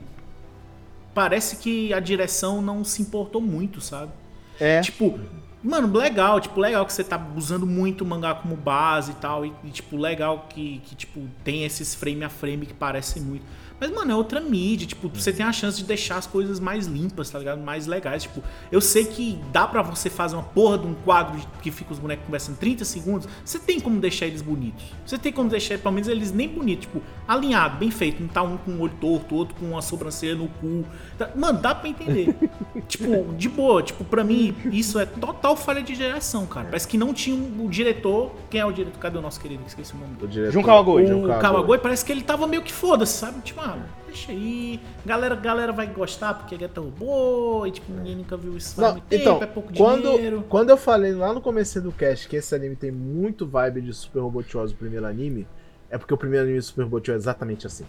parece 1.13 1.57
que 1.57 1.93
a 1.93 1.99
direção 1.99 2.61
não 2.61 2.83
se 2.83 3.01
importou 3.01 3.41
muito, 3.41 3.81
sabe? 3.81 4.11
É. 4.59 4.79
Tipo, 4.81 5.19
mano, 5.63 5.91
legal, 5.97 6.39
tipo, 6.39 6.59
legal 6.59 6.85
que 6.85 6.93
você 6.93 7.03
tá 7.03 7.19
usando 7.35 7.65
muito 7.65 8.03
o 8.03 8.07
mangá 8.07 8.33
como 8.35 8.55
base 8.55 9.11
e 9.11 9.15
tal. 9.15 9.45
E, 9.45 9.53
e, 9.63 9.69
tipo, 9.69 9.97
legal 9.97 10.47
que, 10.49 10.81
que, 10.85 10.95
tipo, 10.95 11.21
tem 11.43 11.63
esses 11.65 11.93
frame 11.95 12.23
a 12.23 12.29
frame 12.29 12.65
que 12.65 12.73
parecem 12.73 13.21
muito. 13.21 13.43
Mas, 13.83 13.91
mano, 13.91 14.11
é 14.11 14.15
outra 14.15 14.39
mídia. 14.39 14.87
Tipo, 14.87 15.09
você 15.09 15.33
tem 15.33 15.45
a 15.45 15.51
chance 15.51 15.77
de 15.77 15.83
deixar 15.83 16.15
as 16.15 16.25
coisas 16.25 16.57
mais 16.57 16.87
limpas, 16.87 17.29
tá 17.29 17.37
ligado? 17.37 17.59
Mais 17.61 17.85
legais. 17.85 18.23
Tipo, 18.23 18.41
eu 18.71 18.79
sei 18.79 19.03
que 19.03 19.37
dá 19.51 19.67
pra 19.67 19.81
você 19.81 20.09
fazer 20.09 20.35
uma 20.37 20.43
porra 20.43 20.77
de 20.77 20.87
um 20.87 20.93
quadro 20.93 21.37
de- 21.37 21.45
que 21.61 21.69
fica 21.69 21.91
os 21.91 21.99
bonecos 21.99 22.25
conversando 22.25 22.55
30 22.57 22.85
segundos. 22.85 23.27
Você 23.43 23.59
tem 23.59 23.81
como 23.81 23.99
deixar 23.99 24.25
eles 24.25 24.41
bonitos. 24.41 24.85
Você 25.05 25.17
tem 25.17 25.33
como 25.33 25.49
deixar, 25.49 25.77
pelo 25.79 25.93
menos, 25.93 26.07
eles 26.07 26.31
nem 26.31 26.47
bonitos. 26.47 26.85
Tipo, 26.85 27.01
alinhado, 27.27 27.77
bem 27.77 27.91
feito. 27.91 28.21
Não 28.21 28.29
tá 28.29 28.41
um 28.41 28.55
com 28.55 28.71
o 28.71 28.79
olho 28.81 28.93
torto, 29.01 29.35
outro 29.35 29.53
com 29.55 29.65
uma 29.65 29.81
sobrancelha 29.81 30.35
no 30.35 30.47
cu. 30.47 30.85
Tá- 31.17 31.31
Mano, 31.35 31.59
dá 31.59 31.75
pra 31.75 31.89
entender. 31.89 32.33
tipo, 32.87 33.33
de 33.33 33.49
boa. 33.49 33.83
Tipo, 33.83 34.05
pra 34.05 34.23
mim, 34.23 34.55
isso 34.71 34.97
é 34.97 35.05
total 35.05 35.57
falha 35.57 35.81
de 35.83 35.93
direção, 35.93 36.45
cara. 36.45 36.67
Parece 36.67 36.87
que 36.87 36.97
não 36.97 37.13
tinha 37.13 37.35
um, 37.35 37.65
o 37.65 37.69
diretor. 37.69 38.31
Quem 38.49 38.61
é 38.61 38.65
o 38.65 38.71
diretor? 38.71 38.97
Cadê 38.99 39.17
o 39.17 39.21
nosso 39.21 39.41
querido? 39.41 39.63
Esqueci 39.67 39.93
o 39.93 39.97
nome 39.97 40.13
O 40.21 40.27
diretor- 40.27 40.53
Jun 40.53 40.63
Kawagoi. 40.63 41.03
O 41.11 41.27
Kawagoi 41.39 41.77
parece 41.79 42.05
que 42.05 42.11
ele 42.13 42.21
tava 42.21 42.47
meio 42.47 42.61
que 42.61 42.71
foda-se, 42.71 43.17
sabe? 43.17 43.41
Tipo, 43.41 43.59
ah, 43.61 43.72
deixa 44.05 44.31
aí. 44.31 44.79
Galera, 45.05 45.35
galera 45.35 45.71
vai 45.71 45.87
gostar 45.87 46.33
porque 46.33 46.55
é 46.55 46.59
Geta 46.59 46.81
Robô. 46.81 47.65
E 47.65 47.71
tipo, 47.71 47.91
ninguém 47.91 48.15
nunca 48.15 48.37
viu 48.37 48.55
isso 48.57 48.79
Não, 48.79 48.93
tempo, 48.95 49.05
então, 49.11 49.43
é 49.43 49.45
pouco 49.45 49.73
quando, 49.73 50.13
dinheiro. 50.15 50.43
quando 50.49 50.69
eu 50.69 50.77
falei 50.77 51.13
lá 51.13 51.33
no 51.33 51.41
começo 51.41 51.81
do 51.81 51.91
cast 51.91 52.27
que 52.27 52.35
esse 52.35 52.53
anime 52.53 52.75
tem 52.75 52.91
muito 52.91 53.45
vibe 53.47 53.81
de 53.81 53.93
Super 53.93 54.19
Robot 54.19 54.57
Wars, 54.57 54.71
o 54.71 54.75
primeiro 54.75 55.05
anime, 55.05 55.47
é 55.89 55.97
porque 55.97 56.13
o 56.13 56.17
primeiro 56.17 56.45
anime 56.45 56.59
de 56.59 56.65
Super 56.65 56.83
Robot 56.83 57.11
Wars 57.11 57.21
é 57.21 57.23
exatamente 57.23 57.67
assim. 57.67 57.85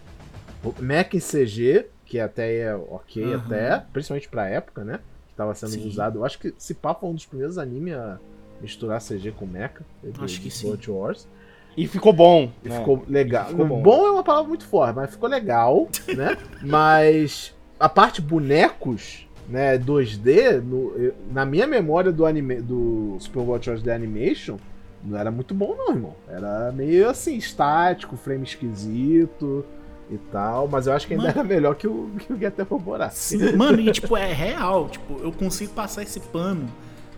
O 0.62 0.74
Mech 0.82 1.14
em 1.16 1.20
CG, 1.20 1.86
que 2.06 2.18
até 2.18 2.58
é 2.58 2.74
ok, 2.74 3.34
Aham. 3.34 3.42
até, 3.44 3.78
principalmente 3.92 4.28
pra 4.28 4.48
época, 4.48 4.82
né? 4.82 5.00
Que 5.28 5.34
tava 5.34 5.54
sendo 5.54 5.72
Sim. 5.72 5.88
usado. 5.88 6.20
Eu 6.20 6.24
acho 6.24 6.38
que 6.38 6.54
esse 6.58 6.74
papo 6.74 7.00
foi 7.00 7.10
um 7.10 7.14
dos 7.14 7.26
primeiros 7.26 7.58
animes 7.58 7.94
a 7.94 8.18
misturar 8.60 9.00
CG 9.00 9.32
com 9.32 9.46
Mecha. 9.46 9.82
Acho 10.20 10.40
que 10.40 10.50
sim. 10.50 10.74
Wars. 10.88 11.28
E 11.76 11.86
ficou 11.86 12.12
bom. 12.12 12.50
E 12.64 12.68
né? 12.68 12.78
ficou 12.78 13.04
legal. 13.08 13.46
Ficou 13.46 13.66
bom. 13.66 13.82
bom. 13.82 14.06
é 14.06 14.10
uma 14.10 14.22
palavra 14.24 14.48
muito 14.48 14.64
forte, 14.66 14.94
mas 14.96 15.10
ficou 15.10 15.28
legal, 15.28 15.88
né? 16.16 16.36
mas 16.62 17.54
a 17.78 17.88
parte 17.88 18.20
bonecos, 18.22 19.26
né, 19.48 19.76
2D, 19.78 20.60
no- 20.62 20.92
eu- 20.96 21.14
na 21.30 21.44
minha 21.44 21.66
memória 21.66 22.12
do 22.12 22.24
anime 22.24 22.60
do 22.60 23.16
Super 23.18 23.40
Watch 23.40 23.68
Wars 23.68 23.82
The 23.82 23.94
Animation, 23.94 24.56
não 25.02 25.18
era 25.18 25.30
muito 25.30 25.52
bom, 25.54 25.74
não, 25.76 25.90
irmão. 25.90 26.14
Era 26.28 26.72
meio 26.72 27.10
assim, 27.10 27.36
estático, 27.36 28.16
frame 28.16 28.44
esquisito 28.44 29.64
e 30.10 30.16
tal. 30.16 30.66
Mas 30.66 30.86
eu 30.86 30.94
acho 30.94 31.06
que 31.06 31.12
ainda 31.14 31.26
Mano. 31.26 31.38
era 31.40 31.44
melhor 31.46 31.74
que 31.74 31.86
o, 31.86 32.10
que 32.18 32.32
o 32.32 32.38
Roboraço. 32.70 33.18
Sim, 33.18 33.54
mano, 33.56 33.80
e 33.80 33.92
tipo, 33.92 34.16
é 34.16 34.32
real. 34.32 34.88
Tipo, 34.88 35.20
eu 35.22 35.30
consigo 35.30 35.72
passar 35.74 36.02
esse 36.02 36.20
pano. 36.20 36.66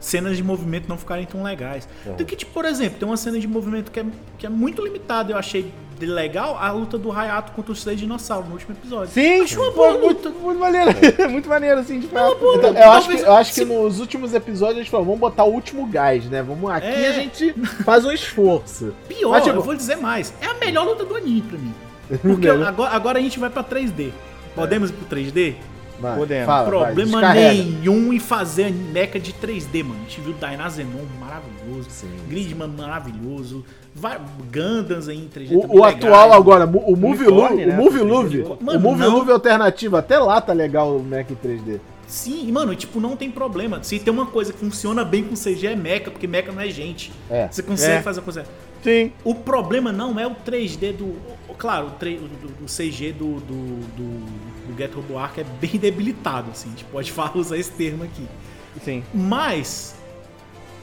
Cenas 0.01 0.36
de 0.36 0.43
movimento 0.43 0.89
não 0.89 0.97
ficarem 0.98 1.24
tão 1.27 1.43
legais. 1.43 1.89
Do 2.16 2.24
que, 2.24 2.36
tipo, 2.36 2.52
por 2.52 2.64
exemplo, 2.64 2.98
tem 2.98 3.09
uma 3.09 3.16
cena 3.16 3.39
de 3.40 3.47
movimento 3.48 3.90
que 3.90 4.01
é, 4.01 4.05
que 4.39 4.47
é 4.47 4.48
muito 4.48 4.82
limitada. 4.82 5.32
Eu 5.32 5.39
achei 5.39 5.73
de 5.98 6.05
legal 6.05 6.59
a 6.60 6.70
luta 6.70 6.98
do 6.98 7.10
Hayato 7.10 7.52
contra 7.52 7.73
os 7.73 7.82
três 7.82 7.98
dinossauros 7.98 8.47
no 8.47 8.52
último 8.52 8.74
episódio. 8.74 9.09
Sim, 9.12 9.40
Acho 9.40 9.60
uma 9.62 9.70
boa 9.70 9.97
muito, 9.98 10.31
muito 10.31 10.60
maneiro. 10.60 10.90
muito 11.31 11.48
maneiro, 11.48 11.81
assim, 11.81 11.98
de 11.98 12.06
fato. 12.09 12.36
Então, 12.36 12.68
luta. 12.70 12.78
eu 12.81 12.90
acho, 12.93 13.09
que, 13.09 13.16
eu 13.18 13.32
acho 13.35 13.51
que 13.55 13.60
se- 13.60 13.64
nos 13.64 13.98
últimos 13.98 14.35
episódios 14.35 14.77
a 14.77 14.81
gente 14.82 14.90
falou, 14.90 15.06
vamos 15.06 15.20
botar 15.20 15.44
o 15.44 15.51
último 15.52 15.86
gás, 15.86 16.27
né? 16.27 16.43
Vamos 16.43 16.70
aqui 16.70 16.86
É. 16.86 17.09
a 17.09 17.12
gente 17.12 17.55
faz 17.82 18.05
um 18.05 18.12
esforço. 18.12 18.94
Pior, 19.09 19.31
Mas, 19.31 19.44
tipo- 19.44 19.56
eu 19.56 19.62
vou 19.62 19.74
dizer 19.74 19.97
mais. 19.97 20.35
É 20.43 20.47
a 20.47 20.55
melhor 20.55 20.85
luta 20.86 21.05
do 21.06 21.16
anime 21.16 21.40
pra 21.40 21.59
mim. 21.59 21.74
Porque 22.20 22.47
agora, 22.48 22.90
agora 22.94 23.18
a 23.18 23.23
gente 23.23 23.39
vai 23.39 23.48
pra 23.48 23.64
3D. 23.64 24.10
Podemos 24.55 24.90
ir 24.90 24.93
pro 24.93 25.16
3D? 25.16 25.55
Mano, 26.01 26.18
Podemos. 26.18 26.47
fala, 26.47 26.70
vai, 26.70 26.70
Problema 26.94 27.10
descarrega. 27.20 27.55
nenhum 27.55 28.12
em 28.12 28.18
fazer 28.20 28.64
a 28.64 28.70
mecha 28.70 29.18
de 29.18 29.32
3D, 29.32 29.82
mano. 29.82 29.97
A 30.01 30.09
gente 30.09 30.20
viu 30.20 30.35
Dynazenon 30.35 31.05
maravilhoso. 31.18 31.89
Sim. 31.90 32.09
Gridman 32.28 32.68
maravilhoso. 32.68 33.64
Vai, 33.94 34.20
Gundams 34.52 35.09
aí 35.09 35.16
em 35.16 35.28
3D 35.28 35.48
também 35.60 35.77
O, 35.77 35.81
o 35.81 35.85
atual 35.85 36.32
agora, 36.35 36.66
o 36.66 36.94
Movie 36.97 37.27
Unicórnio, 37.28 37.32
Love, 37.32 37.66
né? 37.66 37.74
o 37.74 37.77
Movie 37.82 38.01
Mano, 38.60 38.78
o 38.78 38.82
Movie. 38.82 39.06
Love 39.06 39.32
alternativo, 39.32 39.97
até 39.97 40.18
lá 40.18 40.39
tá 40.40 40.52
legal 40.52 40.94
o 40.97 41.02
Mac 41.02 41.28
3D. 41.43 41.81
Sim, 42.06 42.52
mano, 42.52 42.74
tipo, 42.77 43.01
não 43.01 43.16
tem 43.16 43.31
problema. 43.31 43.82
Se 43.82 43.98
tem 43.98 44.12
uma 44.12 44.27
coisa 44.27 44.52
que 44.52 44.59
funciona 44.60 45.05
bem 45.05 45.24
com 45.24 45.35
CG 45.35 45.66
é 45.68 45.74
mecha, 45.74 46.09
porque 46.10 46.27
mecha 46.27 46.52
não 46.52 46.60
é 46.60 46.68
gente. 46.68 47.10
É. 47.28 47.48
Você 47.51 47.62
consegue 47.64 47.94
É. 47.97 48.02
fazer 48.02 48.20
a 48.20 48.23
coisa. 48.23 48.44
Sim. 48.82 49.12
O 49.24 49.35
problema 49.35 49.90
não 49.93 50.19
é 50.19 50.27
o 50.27 50.35
3D 50.35 50.93
do. 50.93 51.05
o- 51.07 51.36
Claro, 51.59 51.86
o, 51.89 51.90
3, 51.93 52.20
do, 52.20 52.27
do 52.48 52.66
CG 52.66 53.12
do, 53.12 53.40
do, 53.40 53.81
do, 53.97 54.69
do 54.69 54.77
Get 54.77 54.93
Robo 54.94 55.16
Arc 55.19 55.39
é 55.39 55.44
bem 55.44 55.70
debilitado, 55.81 56.51
assim. 56.51 56.69
A 56.69 56.70
gente 56.73 56.85
pode 56.85 57.11
falar, 57.11 57.35
usar 57.39 57.57
esse 57.57 57.73
termo 57.73 58.05
aqui. 58.05 58.27
Sim. 58.85 59.03
Mas. 59.15 59.94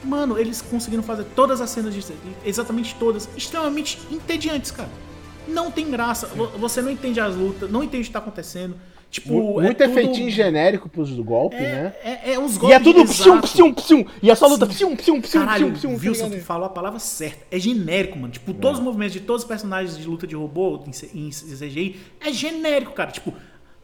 Mano, 0.02 0.38
eles 0.38 0.60
conseguiram 0.60 1.02
fazer 1.02 1.24
todas 1.36 1.60
as 1.60 1.70
cenas 1.70 1.94
de. 1.94 2.04
Exatamente 2.44 2.94
todas. 2.96 3.28
Extremamente 3.36 3.98
entediantes, 4.10 4.70
cara. 4.70 4.90
Não 5.48 5.70
tem 5.70 5.90
graça. 5.90 6.26
Vo- 6.28 6.48
Você 6.58 6.82
não 6.82 6.90
entende 6.90 7.20
as 7.20 7.34
lutas, 7.34 7.70
não 7.70 7.82
entende 7.82 8.02
o 8.02 8.06
que 8.06 8.12
tá 8.12 8.18
acontecendo. 8.18 8.76
Tipo, 9.14 9.60
é 9.60 9.64
Muito 9.66 9.78
tudo- 9.78 9.90
efeitinho 9.90 10.28
genérico 10.28 10.88
pros 10.88 11.08
do 11.10 11.22
golpe, 11.22 11.54
né? 11.54 11.94
É, 12.02 12.30
é, 12.30 12.34
é 12.34 12.38
uns 12.38 12.56
E 12.56 12.58
golpes. 12.58 12.76
é 12.76 12.80
tudo 12.80 13.04
psium, 13.04 13.32
exato. 13.34 13.42
psium, 13.48 13.72
psium. 13.72 14.04
E 14.20 14.28
é 14.28 14.34
só 14.34 14.48
luta 14.48 14.66
psium, 14.66 14.96
psium, 14.96 15.20
psium, 15.20 15.40
Caralho, 15.40 15.70
psium, 15.70 15.96
psium. 15.96 16.10
Wilson, 16.10 16.30
tá 16.30 16.36
tu 16.36 16.42
falou 16.42 16.66
a 16.66 16.68
palavra 16.68 16.98
certa. 16.98 17.46
É 17.48 17.56
genérico, 17.60 18.18
mano. 18.18 18.32
Tipo, 18.32 18.52
todos 18.52 18.80
os 18.80 18.84
movimentos 18.84 19.12
de 19.12 19.20
todos 19.20 19.42
os 19.42 19.48
personagens 19.48 19.96
de 19.96 20.04
luta 20.04 20.26
de 20.26 20.34
robô 20.34 20.82
em, 20.88 20.90
CGI 21.30 21.94
é 22.20 22.32
genérico, 22.32 22.90
cara. 22.90 23.12
Tipo, 23.12 23.32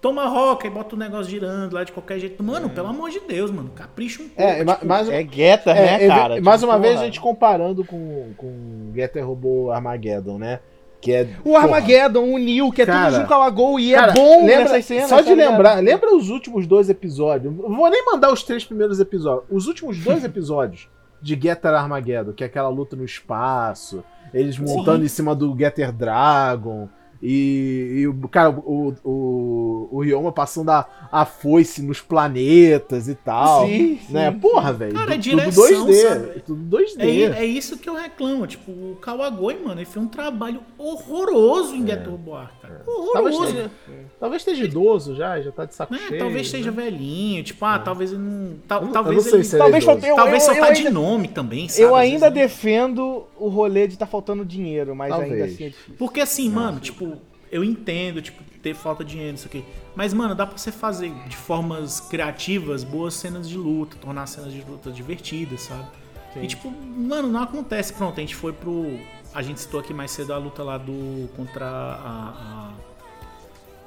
toma 0.01 0.27
roca 0.27 0.66
e 0.66 0.70
bota 0.70 0.97
o 0.97 0.98
negócio 0.98 1.31
girando 1.31 1.74
lá 1.74 1.85
de 1.85 1.93
qualquer 1.93 2.19
jeito. 2.19 2.43
Mano, 2.43 2.69
pelo 2.69 2.89
amor 2.89 3.11
de 3.11 3.20
Deus, 3.20 3.52
mano. 3.52 3.70
Capricha 3.73 4.20
um 4.24 4.28
pouco. 4.28 4.43
É, 4.43 4.65
tipo, 4.65 4.85
mas, 4.86 5.09
É 5.09 5.23
é, 5.70 5.74
né, 5.74 6.05
é, 6.07 6.09
cara? 6.09 6.40
mais 6.40 6.61
Tipo, 6.61 6.73
uma 6.73 6.78
vez 6.81 6.94
porra. 6.94 7.02
a 7.02 7.07
gente 7.07 7.20
comparando 7.20 7.85
com, 7.85 8.32
com 8.36 8.90
Getter 8.97 9.24
Robô 9.24 9.70
Armageddon, 9.70 10.39
né? 10.39 10.59
Que 11.01 11.12
é. 11.12 11.28
O 11.44 11.56
Armageddon, 11.56 12.24
o 12.24 12.39
Neil, 12.39 12.70
que 12.70 12.82
é 12.82 12.86
Cara, 12.86 13.10
tudo 13.10 13.20
Junko 13.22 13.35
Lagou 13.35 13.81
e 13.81 13.93
Cara, 13.93 14.12
é 14.12 14.14
bom 14.14 14.44
lembra, 14.44 14.64
nessas 14.64 14.85
cenas. 14.85 15.09
Só 15.09 15.16
tá 15.16 15.22
de 15.22 15.35
ligado? 15.35 15.51
lembrar, 15.51 15.82
lembra 15.82 16.14
os 16.14 16.28
últimos 16.28 16.66
dois 16.66 16.90
episódios? 16.90 17.55
Não 17.55 17.77
vou 17.77 17.90
nem 17.90 18.05
mandar 18.05 18.31
os 18.32 18.43
três 18.43 18.64
primeiros 18.64 19.01
episódios. 19.01 19.44
Os 19.51 19.66
últimos 19.66 19.98
dois 19.98 20.22
episódios 20.24 20.89
de 21.22 21.39
Getter 21.40 21.72
Armageddon, 21.72 22.32
que 22.32 22.44
é 22.44 22.47
aquela 22.47 22.68
luta 22.68 22.97
no 22.97 23.05
espaço, 23.05 24.05
eles 24.32 24.59
montando 24.59 25.05
em 25.05 25.09
cima 25.09 25.35
do 25.35 25.56
Getter 25.56 25.93
Dragon. 25.93 26.89
E, 27.22 27.97
e 27.98 28.09
o 28.09 28.14
cara, 28.28 28.48
o, 28.51 28.94
o, 29.05 29.88
o 29.92 30.01
Ryoma 30.02 30.32
passando 30.32 30.70
a, 30.70 30.86
a 31.12 31.26
foice 31.26 31.82
nos 31.82 32.01
planetas 32.01 33.09
e 33.09 33.14
tal. 33.14 33.66
Sim, 33.66 33.98
né? 34.09 34.32
sim, 34.32 34.38
Porra, 34.38 34.72
velho. 34.72 34.94
Cara, 34.94 35.14
é 35.14 35.18
direção, 35.18 35.64
tudo 35.66 35.86
2D. 35.92 35.94
sabe? 36.09 36.40
Tudo 36.47 36.78
2D. 36.78 37.01
É, 37.34 37.40
é 37.40 37.44
isso 37.44 37.76
que 37.76 37.88
eu 37.90 37.94
reclamo. 37.94 38.47
Tipo, 38.47 38.70
o 38.70 38.97
Kawagoi, 39.02 39.59
mano, 39.62 39.78
ele 39.80 39.84
fez 39.84 40.02
um 40.02 40.09
trabalho 40.09 40.60
horroroso 40.78 41.74
em 41.74 41.86
Getter 41.86 42.10
Robo 42.10 42.34
Arc, 42.34 42.52
cara. 42.62 42.82
Talvez 42.86 43.34
Horroroso. 43.36 43.44
esteja, 43.56 43.70
talvez 44.18 44.40
esteja 44.42 44.64
idoso 44.64 45.14
já, 45.14 45.40
já 45.40 45.52
tá 45.52 45.64
de 45.66 45.74
saco 45.74 45.92
Né? 45.92 46.01
cheio. 46.09 46.18
Talvez 46.20 46.36
né? 46.36 46.42
esteja 46.42 46.70
velhinho, 46.70 47.42
tipo, 47.44 47.64
ah, 47.64 47.78
talvez 47.78 48.12
ele 48.12 48.22
não. 48.22 48.55
tal- 48.66 48.80
Eu 48.80 48.86
não- 48.86 48.92
talvez 48.92 49.26
eu 49.26 49.36
não 49.36 49.44
sei 49.44 49.51
ele. 49.51 49.56
é 49.56 49.59
Talvez 49.59 49.84
eu- 49.84 50.14
talvez 50.16 50.42
eu- 50.42 50.55
só 50.55 50.55
eu 50.59 50.64
tá 50.66 50.72
de 50.72 50.88
nome 50.90 51.28
também, 51.28 51.68
sabe? 51.68 51.82
Eu 51.82 51.94
ainda 51.94 52.30
né? 52.30 52.34
defendo 52.34 53.24
o 53.40 53.48
rolê 53.48 53.86
de 53.86 53.96
tá 53.96 54.06
faltando 54.06 54.44
dinheiro, 54.44 54.94
mas 54.94 55.12
ainda 55.12 55.26
Talvez. 55.26 55.54
assim 55.54 55.64
é 55.64 55.68
difícil. 55.68 55.94
Porque 55.98 56.20
assim, 56.20 56.48
mano, 56.48 56.78
tipo, 56.78 57.16
eu 57.50 57.64
entendo, 57.64 58.22
tipo, 58.22 58.42
ter 58.62 58.74
falta 58.74 59.04
de 59.04 59.12
dinheiro, 59.12 59.34
isso 59.34 59.46
aqui. 59.46 59.64
Mas, 59.94 60.12
mano, 60.12 60.34
dá 60.34 60.46
pra 60.46 60.56
você 60.56 60.70
fazer 60.70 61.12
de 61.26 61.36
formas 61.36 62.00
criativas 62.00 62.84
boas 62.84 63.14
cenas 63.14 63.48
de 63.48 63.56
luta, 63.56 63.96
tornar 63.96 64.22
as 64.22 64.30
cenas 64.30 64.52
de 64.52 64.62
luta 64.62 64.90
divertidas, 64.90 65.62
sabe? 65.62 65.88
E 66.36 66.46
tipo, 66.46 66.70
mano, 66.70 67.28
não 67.28 67.42
acontece. 67.42 67.92
Pronto, 67.92 68.18
a 68.18 68.20
gente 68.20 68.36
foi 68.36 68.52
pro. 68.52 68.98
A 69.34 69.42
gente 69.42 69.60
citou 69.60 69.80
aqui 69.80 69.92
mais 69.92 70.12
cedo 70.12 70.32
a 70.32 70.38
luta 70.38 70.62
lá 70.62 70.78
do. 70.78 71.28
contra 71.36 71.66
a. 71.66 72.70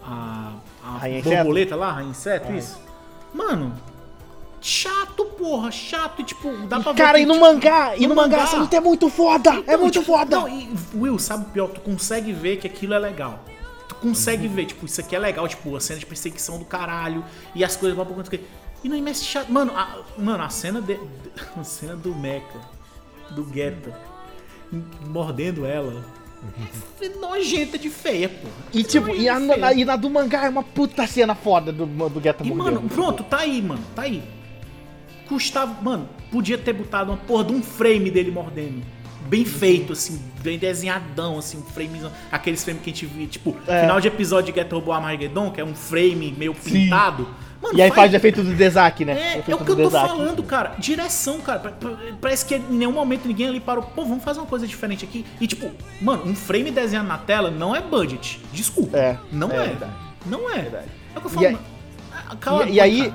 a. 0.04 0.54
a, 0.84 0.98
a 1.06 1.22
borboleta 1.24 1.76
lá, 1.76 1.94
Rainha 1.94 2.12
Inseto, 2.12 2.52
isso. 2.52 2.78
Mano. 3.34 3.74
Chato, 4.64 5.26
porra, 5.26 5.70
chato. 5.72 6.22
E 6.22 6.24
tipo, 6.24 6.50
dá 6.68 6.80
pra 6.80 6.94
ver. 6.94 6.98
Cara, 6.98 7.18
que, 7.18 7.24
e 7.24 7.26
no 7.26 7.34
tipo, 7.34 7.46
mangá, 7.46 7.98
e 7.98 8.08
no 8.08 8.16
mangá, 8.16 8.38
mangá- 8.38 8.44
essa 8.48 8.58
luta 8.58 8.78
é 8.78 8.80
muito 8.80 9.10
foda! 9.10 9.50
é 9.52 9.58
então, 9.60 9.80
muito 9.80 9.94
tipo, 10.00 10.06
foda! 10.06 10.38
Não, 10.40 10.48
e 10.48 10.70
Will, 10.96 11.20
sabe 11.20 11.44
o 11.44 11.50
pior? 11.50 11.68
Tu 11.68 11.82
consegue 11.82 12.32
ver 12.32 12.58
que 12.58 12.66
aquilo 12.66 12.94
é 12.94 13.00
legal. 13.00 13.44
Tu 13.90 13.96
consegue 13.96 14.48
Uhum. 14.48 14.54
ver, 14.54 14.66
tipo, 14.68 14.86
isso 14.86 15.02
aqui 15.02 15.16
é 15.16 15.20
legal, 15.20 15.46
tipo, 15.50 15.76
a 15.76 15.82
cena 15.82 16.00
de 16.00 16.06
perseguição 16.06 16.58
do 16.58 16.64
caralho 16.64 17.26
e 17.54 17.62
as 17.64 17.76
coisas, 17.76 17.94
blá, 17.94 18.06
blá. 18.06 18.24
E 18.84 18.88
no 18.90 18.96
MS 18.96 19.26
chato. 19.26 19.52
Mano, 19.52 19.74
a, 19.76 19.98
mano, 20.18 20.42
a 20.44 20.50
cena 20.50 20.82
de, 20.82 20.98
a 21.60 21.64
cena 21.66 21.98
do 21.98 22.16
Mecha, 22.16 22.46
do 23.32 23.46
Geta, 23.54 23.94
mordendo 25.08 25.66
ela. 25.66 26.06
É 27.02 27.10
nojenta 27.10 27.78
de 27.78 27.90
feia, 27.90 28.28
pô. 28.30 28.48
E 28.74 28.84
tipo, 28.84 29.10
e, 29.16 29.28
a, 29.30 29.40
na, 29.40 29.74
e 29.74 29.86
na 29.86 29.96
do 29.96 30.10
mangá 30.10 30.46
é 30.46 30.50
uma 30.50 30.64
puta 30.64 31.06
cena 31.08 31.36
foda 31.36 31.72
do, 31.72 31.86
do 31.86 32.22
Geta 32.22 32.46
E, 32.46 32.54
mano, 32.54 32.82
pronto, 32.90 33.24
tá 33.24 33.40
aí, 33.40 33.62
mano, 33.62 33.82
tá 33.96 34.04
aí. 34.04 34.24
Custava, 35.28 35.82
mano, 35.82 36.08
podia 36.32 36.58
ter 36.58 36.74
botado 36.74 37.12
uma 37.12 37.18
porra 37.18 37.46
de 37.46 37.54
um 37.54 37.62
frame 37.64 38.12
dele 38.12 38.32
mordendo. 38.32 38.82
Bem 39.28 39.46
feito, 39.46 39.94
assim, 39.94 40.22
bem 40.44 40.60
desenhadão, 40.60 41.40
assim, 41.40 41.58
um 41.58 41.64
framezão. 41.64 42.12
Aqueles 42.32 42.64
frames 42.64 42.84
que 42.84 42.90
a 42.90 42.94
gente 42.94 43.06
viu, 43.06 43.26
tipo, 43.28 43.56
É. 43.68 43.82
final 43.82 44.00
de 44.02 44.08
episódio 44.08 44.54
de 44.54 44.60
Get 44.60 44.72
Robo 44.72 44.92
Armageddon, 44.92 45.50
que 45.50 45.62
é 45.62 45.64
um 45.64 45.74
frame 45.74 46.36
meio 46.38 46.54
pintado. 46.54 47.28
Mano, 47.62 47.78
E 47.78 47.82
aí 47.82 47.90
faz 47.92 48.12
o 48.12 48.16
efeito 48.18 48.44
do 48.44 48.54
Dezak, 48.54 49.06
né? 49.06 49.14
É, 49.14 49.36
O 49.48 49.52
é 49.52 49.56
o 49.56 49.64
que 49.64 49.72
eu 49.72 49.76
tô 49.78 49.90
falando, 49.90 50.44
cara. 50.44 50.74
Direção, 50.78 51.40
cara. 51.40 51.60
Pa- 51.60 51.70
pa- 51.72 51.98
Parece 52.20 52.46
que 52.46 52.56
em 52.56 52.60
nenhum 52.74 52.92
momento 52.92 53.26
ninguém 53.26 53.48
ali 53.48 53.62
parou. 53.62 53.84
Pô, 53.86 54.04
vamos 54.04 54.22
fazer 54.22 54.42
uma 54.42 54.46
coisa 54.46 54.68
diferente 54.68 55.06
aqui. 55.06 55.26
E 55.40 55.48
tipo, 55.48 55.72
mano, 56.02 56.26
um 56.26 56.36
frame 56.36 56.70
desenhado 56.72 57.08
na 57.08 57.18
tela 57.18 57.50
não 57.50 57.74
é 57.74 57.80
budget. 57.80 58.42
Desculpa. 58.52 58.98
É, 58.98 59.18
Não 59.32 59.50
é 59.50 59.56
é. 59.68 59.78
Não 60.26 60.50
é. 60.54 60.62
Verdade. 60.64 60.88
É 61.16 61.18
o 61.18 61.22
que 61.22 61.28
eu 61.28 61.32
E 61.32 61.34
falo. 61.34 61.48
aí-. 61.48 61.58
Ah, 62.30 62.36
cala 62.36 62.64
a 62.66 62.70
E, 62.70 62.74
e 62.74 62.80
aí. 62.82 63.14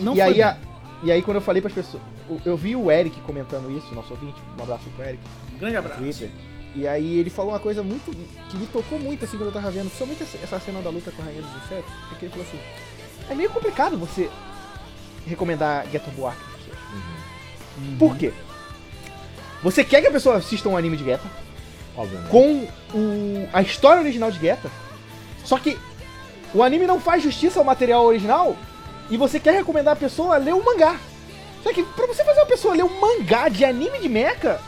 Não 0.00 0.16
e, 0.16 0.20
aí 0.22 0.40
a- 0.42 0.56
e 1.04 1.12
aí 1.12 1.22
quando 1.22 1.36
eu 1.36 1.40
falei 1.42 1.60
pras 1.62 1.74
pessoas, 1.74 2.02
eu- 2.28 2.56
vi 2.56 2.74
o 2.74 2.90
Eric 2.90 3.20
comentando 3.20 3.70
isso, 3.76 3.94
nosso 3.94 4.12
ouvinte, 4.14 4.40
um 4.58 4.62
abraço 4.62 4.84
pro 4.96 5.04
Eric, 5.04 5.22
Grande 5.58 5.74
no 5.74 5.78
abraço. 5.78 6.00
Twitter. 6.00 6.30
E 6.76 6.88
aí 6.88 7.18
ele 7.18 7.30
falou 7.30 7.52
uma 7.52 7.60
coisa 7.60 7.82
muito 7.84 8.10
que 8.50 8.56
me 8.56 8.66
tocou 8.66 8.98
muito 8.98 9.24
assim 9.24 9.36
quando 9.36 9.46
eu 9.48 9.52
tava 9.52 9.70
vendo, 9.70 9.84
principalmente 9.86 10.22
essa- 10.24 10.38
cena 10.58 10.80
da 10.82 10.90
luta 10.90 11.12
com 11.12 11.22
a 11.22 11.24
Rainha 11.24 11.40
dos 11.42 11.64
Insetos, 11.64 11.92
porque 12.08 12.24
ele 12.24 12.32
falou 12.32 12.46
assim, 12.48 12.58
é 13.30 13.34
meio 13.34 13.50
complicado 13.50 13.96
você 13.96 14.28
recomendar 15.26 15.86
Arc 16.26 16.38
pras 16.38 16.60
pessoas. 16.62 16.78
Uhum. 17.78 17.96
Por 17.98 18.16
quê? 18.16 18.32
Você 19.62 19.84
quer 19.84 20.00
que 20.00 20.08
a 20.08 20.10
pessoa 20.10 20.36
assista 20.36 20.68
um 20.68 20.76
anime 20.76 20.96
de 20.96 21.04
Geta 21.04 21.24
Obviamente. 21.96 22.28
com 22.30 22.68
o, 22.96 23.48
a 23.52 23.62
história 23.62 24.02
original 24.02 24.30
de 24.30 24.40
Geta, 24.40 24.70
só 25.44 25.58
que 25.58 25.78
o 26.52 26.62
anime 26.62 26.86
não 26.86 27.00
faz 27.00 27.22
justiça 27.22 27.58
ao 27.60 27.64
material 27.64 28.04
original 28.04 28.56
e 29.10 29.16
você 29.16 29.38
quer 29.40 29.52
recomendar 29.54 29.92
a 29.92 29.96
pessoa 29.96 30.34
a 30.34 30.38
ler 30.38 30.54
o 30.54 30.64
mangá. 30.64 30.96
Só 31.62 31.72
que 31.72 31.82
pra 31.82 32.06
você 32.06 32.22
fazer 32.24 32.40
uma 32.40 32.46
pessoa 32.46 32.74
ler 32.74 32.84
um 32.84 33.00
mangá 33.00 33.48
de 33.48 33.64
anime 33.64 33.98
de 33.98 34.08
mecha, 34.08 34.60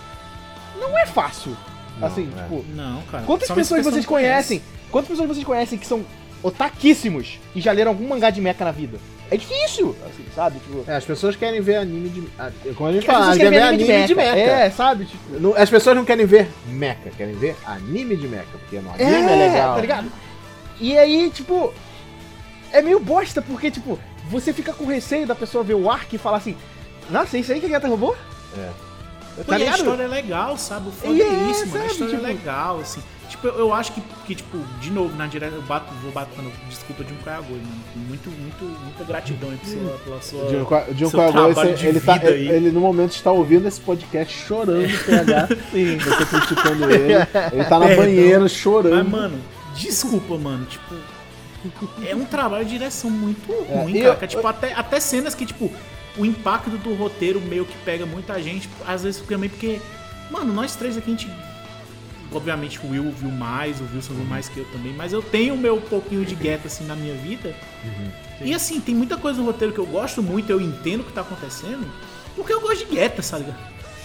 não 0.81 0.99
é 0.99 1.07
fácil. 1.07 1.57
Não, 1.99 2.09
assim, 2.09 2.31
é. 2.37 2.43
tipo, 2.43 2.65
Não, 2.75 3.03
cara. 3.03 3.25
quantas 3.25 3.49
Só 3.49 3.55
pessoas 3.55 3.85
vocês 3.85 4.05
conhecem? 4.07 4.63
Quantas 4.91 5.09
pessoas 5.11 5.29
vocês 5.29 5.45
conhecem 5.45 5.79
que 5.79 5.87
são 5.87 6.05
otaquíssimos 6.43 7.39
e 7.55 7.61
já 7.61 7.73
leram 7.73 7.91
algum 7.93 8.07
mangá 8.09 8.31
de 8.31 8.41
mecha 8.41 8.65
na 8.65 8.71
vida? 8.71 8.99
É 9.31 9.37
difícil, 9.37 9.97
assim, 10.07 10.25
sabe? 10.35 10.61
Tipo, 10.61 10.85
É, 10.89 10.95
as 10.97 11.05
pessoas 11.05 11.35
querem 11.35 11.61
ver 11.61 11.77
anime 11.77 12.09
de. 12.09 12.23
ah, 12.39 12.51
Como 12.77 12.89
a 12.89 12.93
gente 12.93 13.05
fala, 13.07 13.37
querem 13.37 13.51
ver 13.51 13.63
anime 13.63 14.07
de 14.07 14.15
mecha. 14.15 14.39
É, 14.39 14.71
sabe? 14.71 15.05
Tipo, 15.07 15.41
Não- 15.41 15.55
As 15.57 15.69
pessoas 15.69 15.97
não 15.97 16.05
querem 16.05 16.25
ver 16.27 16.49
mecha, 16.69 17.11
querem 17.17 17.35
ver 17.35 17.57
anime 17.67 18.17
de 18.17 18.29
mecha, 18.29 18.47
porque 18.53 18.79
no 18.79 18.89
anime 18.91 19.11
é, 19.33 19.37
legal. 19.49 19.75
tá 19.75 19.81
ligado? 19.81 20.13
E 20.81 20.97
aí, 20.97 21.29
tipo, 21.31 21.75
é 22.73 22.81
meio 22.81 23.01
bosta, 23.01 23.43
porque, 23.43 23.69
tipo, 23.69 23.99
você 24.31 24.53
fica 24.53 24.73
com 24.73 24.87
receio 24.87 25.27
da 25.27 25.35
pessoa 25.35 25.63
ver 25.65 25.75
o 25.75 25.91
arco 25.91 26.15
e 26.15 26.19
falar 26.19 26.39
assim, 26.39 26.57
nossa, 27.11 27.37
é 27.37 27.41
isso 27.41 27.53
aí 27.53 27.61
que 27.61 27.67
a 27.67 27.71
gata 27.71 27.89
roubou? 27.89 28.17
É. 28.57 28.71
Tá 29.45 29.59
e 29.59 29.69
a 29.69 29.75
história 29.75 30.05
é 30.05 30.09
legal, 30.09 30.57
sabe? 30.57 30.89
O 30.89 30.93
foda 30.93 31.13
é 31.15 31.27
é, 31.27 31.51
isso, 31.51 31.67
mano. 31.67 31.83
A 31.83 31.87
história 31.87 32.15
tipo- 32.15 32.25
é 32.25 32.29
legal, 32.29 32.81
assim. 32.81 33.03
Tipo, 33.29 33.49
eu, 33.49 33.59
eu 33.59 33.75
acho 33.75 33.93
que, 33.93 34.01
que, 34.25 34.35
tipo, 34.37 34.57
de 34.81 34.91
novo, 34.91 35.15
na 35.17 35.27
direção, 35.27 35.57
eu 35.59 35.63
bato, 35.63 35.93
vou 36.01 36.13
batendo, 36.13 36.51
desculpa 36.69 37.03
de 37.03 37.13
um 37.13 37.17
Kayagoi, 37.17 37.57
mano. 37.59 37.83
Muito, 38.09 38.31
muito, 38.31 38.65
muita 38.65 39.05
gratidão 39.05 39.51
aí 39.51 39.57
pela 39.59 39.83
sua, 39.83 39.99
pela 39.99 40.23
sua 40.23 40.53
John 40.53 40.65
Qua- 40.65 40.85
John 40.93 41.11
seu 41.11 41.65
ele, 41.65 41.75
de 41.75 41.87
ele, 41.87 42.01
tá, 42.01 42.15
aí. 42.15 42.49
ele 42.49 42.71
no 42.71 42.81
momento 42.81 43.13
está 43.17 43.33
ouvindo 43.33 43.67
esse 43.67 43.81
podcast 43.81 44.33
chorando, 44.47 44.89
PH. 45.05 45.49
Sim. 45.73 45.99
Você 45.99 46.27
criticando 46.27 46.91
ele. 46.91 47.13
Ele 47.15 47.65
tá 47.65 47.79
na 47.79 47.87
Perdão. 47.87 48.05
banheira 48.05 48.49
chorando. 48.49 48.95
Mas, 48.95 49.09
mano, 49.09 49.41
desculpa, 49.75 50.39
mano. 50.39 50.65
Tipo, 50.67 50.95
é 52.07 52.15
um 52.15 52.25
trabalho 52.25 52.65
de 52.65 52.73
direção 52.73 53.11
muito 53.11 53.51
ruim, 53.65 53.97
e 53.97 54.01
cara. 54.03 54.15
eu- 54.15 54.19
é, 54.23 54.27
tipo, 54.27 54.47
até, 54.47 54.73
até 54.75 55.01
cenas 55.01 55.35
que, 55.35 55.45
tipo, 55.47 55.73
o 56.17 56.25
impacto 56.25 56.71
do 56.71 56.95
roteiro 56.95 57.41
meio 57.41 57.65
que 57.65 57.77
pega 57.85 58.07
muita 58.07 58.41
gente. 58.43 58.69
Às 58.87 59.03
vezes 59.03 59.21
também 59.27 59.49
porque, 59.51 59.81
mano, 60.31 60.53
nós 60.53 60.75
três 60.77 60.97
aqui 60.97 61.09
a 61.09 61.11
gente. 61.11 61.31
Obviamente 62.33 62.81
o 62.85 62.91
Will 62.91 63.13
viu 63.13 63.31
mais, 63.31 63.81
o 63.81 63.85
Wilson 63.95 64.15
viu 64.15 64.25
mais 64.25 64.49
que 64.49 64.59
eu 64.59 64.65
também, 64.67 64.93
mas 64.93 65.13
eu 65.13 65.23
tenho 65.23 65.55
o 65.55 65.57
meu 65.59 65.81
pouquinho 65.81 66.25
de 66.25 66.35
gueto 66.35 66.67
assim 66.67 66.85
na 66.85 66.97
minha 66.97 67.15
vida. 67.15 67.55
E 68.41 68.53
assim, 68.53 68.81
tem 68.81 68.95
muita 68.95 69.17
coisa 69.17 69.39
no 69.41 69.47
roteiro 69.47 69.73
que 69.73 69.79
eu 69.79 69.87
gosto 69.87 70.23
muito, 70.23 70.51
eu 70.51 70.61
entendo 70.61 71.01
o 71.01 71.05
que 71.05 71.13
tá 71.13 71.21
acontecendo, 71.21 71.87
porque 72.35 72.53
eu 72.53 72.61
gosto 72.61 72.85
de 72.85 72.95
gueta, 72.97 73.23
sabe? 73.23 73.47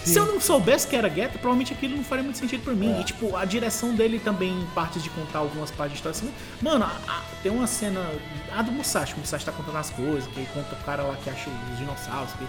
Se 0.04 0.18
eu 0.18 0.26
não 0.26 0.40
soubesse 0.40 0.86
que 0.88 0.96
era 0.96 1.08
gueta, 1.08 1.38
provavelmente 1.38 1.72
aquilo 1.72 1.96
não 1.96 2.02
faria 2.04 2.24
muito 2.24 2.38
sentido 2.38 2.62
pra 2.64 2.72
mim. 2.74 3.00
E, 3.00 3.04
tipo, 3.04 3.36
a 3.36 3.44
direção 3.44 3.94
dele 3.94 4.18
também, 4.18 4.50
em 4.50 4.66
partes 4.74 5.02
de 5.02 5.08
contar 5.10 5.38
algumas 5.38 5.70
partes 5.70 5.92
de 5.92 5.98
história 5.98 6.16
assim. 6.16 6.32
Mano, 6.60 6.84
a- 6.84 7.00
a- 7.10 7.22
tem 7.42 7.52
uma 7.52 7.66
cena. 7.66 8.00
A 8.56 8.62
do 8.62 8.72
Musashi, 8.72 9.14
o 9.14 9.18
Musashi 9.18 9.44
tá 9.44 9.52
contando 9.52 9.78
as 9.78 9.90
coisas, 9.90 10.26
que 10.26 10.40
aí 10.40 10.46
conta 10.52 10.74
o 10.74 10.84
cara 10.84 11.02
lá 11.04 11.14
que 11.22 11.30
acha 11.30 11.48
os 11.72 11.78
dinossauros. 11.78 12.32
Que... 12.34 12.44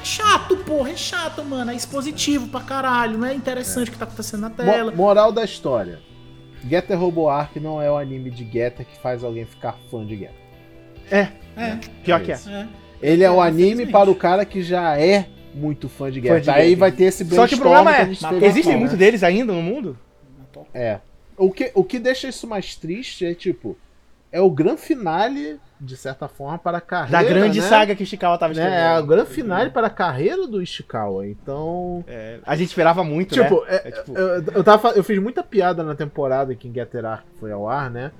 É 0.00 0.04
chato, 0.04 0.56
porra, 0.58 0.90
é 0.90 0.96
chato, 0.96 1.42
mano. 1.44 1.70
É 1.70 1.74
expositivo 1.74 2.46
pra 2.48 2.60
caralho, 2.60 3.18
não 3.18 3.26
é 3.26 3.34
interessante 3.34 3.88
o 3.88 3.92
que 3.92 3.98
tá 3.98 4.04
acontecendo 4.04 4.40
na 4.42 4.48
Mo- 4.50 4.54
tela. 4.54 4.92
moral 4.92 5.32
da 5.32 5.42
história. 5.44 6.00
Getter 6.68 6.98
Robo 6.98 7.28
Arc 7.28 7.56
não 7.56 7.82
é 7.82 7.90
o 7.90 7.96
anime 7.98 8.30
de 8.30 8.44
Getter 8.44 8.86
que 8.86 8.98
faz 9.02 9.22
alguém 9.24 9.44
ficar 9.44 9.76
fã 9.90 10.04
de 10.06 10.16
Getter. 10.16 10.34
É, 11.10 11.28
É, 11.56 11.76
pior 12.04 12.20
que 12.22 12.32
é. 12.32 12.34
é. 12.48 12.66
Ele 13.02 13.22
é 13.24 13.30
o 13.30 13.42
É, 13.44 13.48
anime 13.48 13.84
para 13.86 14.10
o 14.10 14.14
cara 14.14 14.44
que 14.46 14.62
já 14.62 14.96
é 14.98 15.28
muito 15.54 15.88
fã 15.88 16.10
de 16.10 16.20
Getter. 16.20 16.40
de 16.40 16.50
Aí 16.50 16.62
Getter. 16.70 16.78
vai 16.78 16.92
ter 16.92 17.04
esse 17.04 17.24
Só 17.26 17.46
que 17.46 17.54
o 17.54 17.58
problema 17.58 17.96
é, 17.96 18.02
existem 18.42 18.76
muitos 18.76 18.92
né? 18.92 18.98
deles 18.98 19.22
ainda 19.22 19.52
no 19.52 19.62
mundo? 19.62 19.96
É. 20.72 20.98
O 21.36 21.50
que, 21.50 21.70
o 21.74 21.82
que 21.82 21.98
deixa 21.98 22.28
isso 22.28 22.46
mais 22.46 22.76
triste 22.76 23.24
é, 23.26 23.34
tipo, 23.34 23.76
é 24.30 24.40
o 24.40 24.50
grande 24.50 24.80
finale, 24.80 25.58
de 25.80 25.96
certa 25.96 26.28
forma, 26.28 26.58
para 26.58 26.78
a 26.78 26.80
carreira. 26.80 27.22
Da 27.22 27.28
grande 27.28 27.60
né? 27.60 27.66
saga 27.68 27.94
que 27.94 28.02
o 28.02 28.04
Ishikawa 28.04 28.38
tava 28.38 28.52
escrevendo. 28.52 28.76
Né? 28.78 28.96
É 28.96 28.98
o 29.00 29.06
grande 29.06 29.30
finale 29.30 29.70
para 29.70 29.86
a 29.88 29.90
carreira 29.90 30.46
do 30.46 30.62
Ishikawa. 30.62 31.26
Então. 31.26 32.04
É, 32.06 32.38
a 32.44 32.54
gente 32.56 32.68
esperava 32.68 33.02
muito, 33.02 33.34
Tipo, 33.34 33.62
né? 33.64 33.66
é- 33.76 33.88
É, 33.88 33.90
tipo, 33.90 34.16
eu, 34.16 34.42
eu, 34.54 34.64
tava, 34.64 34.90
eu 34.90 35.02
fiz 35.04 35.18
muita 35.20 35.42
piada 35.42 35.82
na 35.82 35.94
temporada 35.94 36.54
que 36.54 36.68
em 36.68 36.72
Getter 36.74 37.04
Arc 37.04 37.24
foi 37.40 37.50
ao 37.52 37.68
ar, 37.68 37.90
né? 37.90 38.12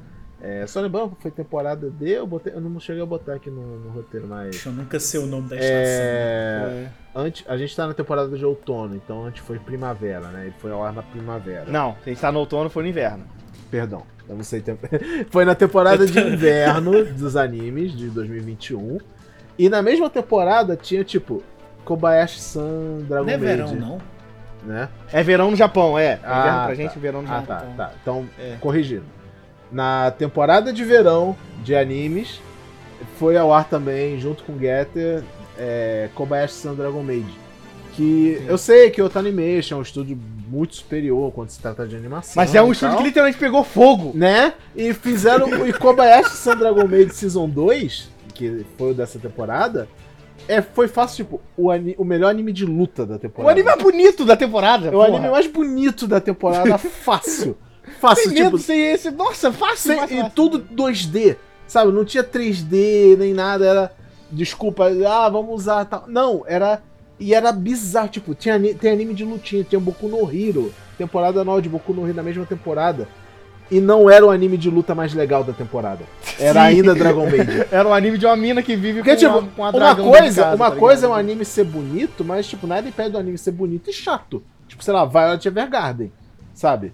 É, 0.47 0.67
só 0.67 0.79
lembrando 0.83 1.17
que 1.17 1.23
foi 1.23 1.31
temporada 1.31 1.89
D, 1.89 2.19
eu, 2.19 2.27
botei, 2.27 2.53
eu 2.53 2.61
não 2.61 2.79
cheguei 2.79 3.03
a 3.03 3.07
botar 3.07 3.33
aqui 3.37 3.49
no, 3.49 3.79
no 3.79 3.89
roteiro, 3.91 4.27
mas. 4.29 4.51
Deixa 4.51 4.69
eu 4.69 4.75
nunca 4.75 5.01
ser 5.01 5.17
o 5.19 5.27
nome 5.27 5.49
da 5.49 5.57
estação. 5.57 5.73
É, 5.73 6.85
é. 6.85 6.89
antes, 7.15 7.45
a 7.49 7.57
gente 7.57 7.75
tá 7.75 7.87
na 7.87 7.95
temporada 7.95 8.37
de 8.37 8.45
outono, 8.45 8.95
então 8.95 9.25
antes 9.25 9.43
foi 9.43 9.59
primavera, 9.59 10.29
né? 10.29 10.43
Ele 10.43 10.55
foi 10.59 10.71
ao 10.71 10.85
ar 10.85 10.93
na 10.93 11.03
primavera. 11.03 11.65
Não, 11.67 11.97
a 12.05 12.09
gente 12.11 12.21
tá 12.21 12.31
no 12.31 12.41
outono, 12.41 12.69
foi 12.69 12.83
no 12.83 12.91
inverno. 12.91 13.25
Perdão, 13.71 14.03
eu 14.29 14.37
não 14.37 14.45
sei. 14.45 14.61
Tem... 14.61 14.79
foi 15.31 15.47
na 15.47 15.55
temporada 15.55 16.05
de 16.05 16.19
inverno 16.21 17.07
dos 17.07 17.37
animes 17.37 17.93
de 17.97 18.11
2021. 18.11 18.99
E 19.59 19.71
na 19.71 19.81
mesma 19.81 20.11
temporada 20.11 20.77
tinha 20.77 21.03
tipo 21.03 21.43
Kobayashi-san, 21.87 22.99
Dragon 23.09 23.25
Não 23.25 23.33
é 23.33 23.37
Maid, 23.39 23.45
verão, 23.57 23.75
não. 23.75 23.99
né? 24.65 24.89
É 25.11 25.23
verão 25.23 25.51
no 25.51 25.57
Japão, 25.57 25.99
é. 25.99 26.05
É 26.05 26.21
Ah, 26.23 26.39
inverno 26.41 26.59
pra 26.59 26.69
tá. 26.69 26.75
gente, 26.75 26.99
verão 26.99 27.23
no 27.23 27.29
Ah, 27.33 27.41
Japão. 27.41 27.57
tá, 27.77 27.87
tá. 27.87 27.93
Então, 28.03 28.29
É. 28.39 28.57
corrigindo. 28.61 29.05
Na 29.73 30.11
temporada 30.11 30.73
de 30.73 30.85
verão 30.85 31.37
de 31.63 31.75
animes, 31.75 32.41
foi 33.19 33.37
ao 33.37 33.53
ar 33.53 33.69
também, 33.69 34.19
junto 34.21 34.45
com 34.45 34.59
Getter, 34.59 35.23
é, 35.59 36.09
Kobayashi-san 36.15 36.75
Dragon 36.75 37.03
Maid. 37.03 37.27
Que 37.95 38.39
Sim. 38.41 38.47
eu 38.49 38.59
sei 38.59 38.91
que 38.91 39.01
o 39.01 39.11
Animation 39.15 39.77
é 39.77 39.79
um 39.79 39.83
estúdio 39.83 40.19
muito 40.49 40.75
superior 40.77 41.33
quando 41.33 41.51
se 41.51 41.61
trata 41.61 41.87
de 41.87 41.95
animação. 41.97 42.33
Mas 42.37 42.55
é 42.55 42.61
um 42.63 42.69
e 42.69 42.73
estúdio 42.73 42.97
que 42.99 43.03
literalmente 43.05 43.39
pegou 43.39 43.63
fogo. 43.65 44.13
Né? 44.15 44.53
E 44.75 44.93
fizeram 44.93 45.47
o 45.47 45.79
Kobayashi-san 45.79 46.57
Dragon 46.57 46.87
Maid 46.87 47.15
Season 47.15 47.49
2, 47.49 48.11
que 48.35 48.67
foi 48.77 48.91
o 48.91 48.95
dessa 48.95 49.19
temporada. 49.19 49.89
É, 50.49 50.61
foi 50.61 50.89
fácil, 50.89 51.25
tipo, 51.25 51.41
o, 51.57 51.71
ani- 51.71 51.95
o 51.97 52.05
melhor 52.05 52.29
anime 52.31 52.53
de 52.53 52.67
luta 52.67 53.07
da 53.07 53.15
O 53.15 53.19
temporada. 53.19 53.53
anime 53.53 53.67
mais 53.69 53.83
bonito 53.83 54.25
da 54.25 54.37
temporada. 54.37 54.87
É 54.89 54.91
o 54.91 54.93
porra. 54.93 55.07
anime 55.09 55.29
mais 55.31 55.47
bonito 55.47 56.07
da 56.07 56.21
temporada, 56.21 56.77
fácil. 56.79 57.57
Fácil, 58.01 58.25
Sem 58.25 58.33
medo, 58.35 58.45
tipo, 58.45 58.59
sem 58.59 58.81
esse. 58.93 59.11
Nossa, 59.11 59.53
fácil. 59.53 59.77
sem- 59.93 59.99
fácil, 59.99 60.17
e 60.17 60.21
fácil. 60.21 60.35
tudo 60.35 60.59
2D, 60.61 61.37
sabe? 61.67 61.93
Não 61.93 62.05
tinha 62.05 62.25
3D 62.25 63.17
nem 63.19 63.33
nada, 63.35 63.65
era 63.67 63.93
desculpa, 64.31 64.87
ah, 65.09 65.29
vamos 65.29 65.55
usar 65.55 65.85
tal. 65.85 66.05
Não, 66.09 66.43
era 66.47 66.83
e 67.19 67.33
era 67.33 67.53
bizarro, 67.53 68.09
tipo, 68.09 68.35
tinha 68.35 68.59
tem 68.75 68.91
anime 68.91 69.15
de 69.15 69.25
lutinha, 69.25 69.63
tinha 69.65 69.79
Boku 69.81 70.09
no 70.09 70.23
Hero, 70.31 70.73
temporada 70.99 71.45
nova 71.45 71.63
de 71.63 71.69
Boku 71.69 71.93
no 71.95 72.05
Hero 72.05 72.17
na 72.17 72.23
mesma 72.23 72.45
temporada. 72.45 73.07
E 73.71 73.81
não 73.81 74.11
era 74.11 74.27
o 74.27 74.31
anime 74.31 74.59
de 74.59 74.69
luta 74.69 74.95
mais 74.95 75.15
legal 75.15 75.43
da 75.43 75.53
temporada. 75.53 76.01
Era 76.39 76.61
Sim. 76.61 76.67
ainda 76.67 76.95
Dragon 76.95 77.25
Maid. 77.31 77.67
Era 77.73 77.89
um 77.89 77.95
anime 77.95 78.19
de 78.19 78.27
uma 78.27 78.37
mina 78.37 78.63
que 78.63 78.77
vive 78.77 78.99
Porque, 78.99 79.13
com, 79.13 79.17
tipo, 79.17 79.33
uma, 79.33 79.41
com 79.49 79.63
uma 79.63 79.69
uma 79.69 79.73
dragão 79.73 80.05
de 80.13 80.19
coisa, 80.19 80.43
casa, 80.43 80.57
uma 80.57 80.71
tá 80.71 80.77
coisa 80.77 81.07
é 81.07 81.09
um 81.09 81.15
anime 81.15 81.45
ser 81.47 81.65
bonito, 81.65 82.23
mas, 82.23 82.47
tipo, 82.47 82.67
nada 82.67 82.87
impede 82.87 83.11
do 83.11 83.19
anime 83.19 83.39
ser 83.39 83.53
bonito 83.53 83.89
e 83.89 83.93
chato. 83.93 84.43
Tipo, 84.69 84.85
sei 84.85 84.93
lá, 84.93 85.07
Violet 85.07 85.49
Evergarden, 85.49 86.13
sabe? 86.53 86.93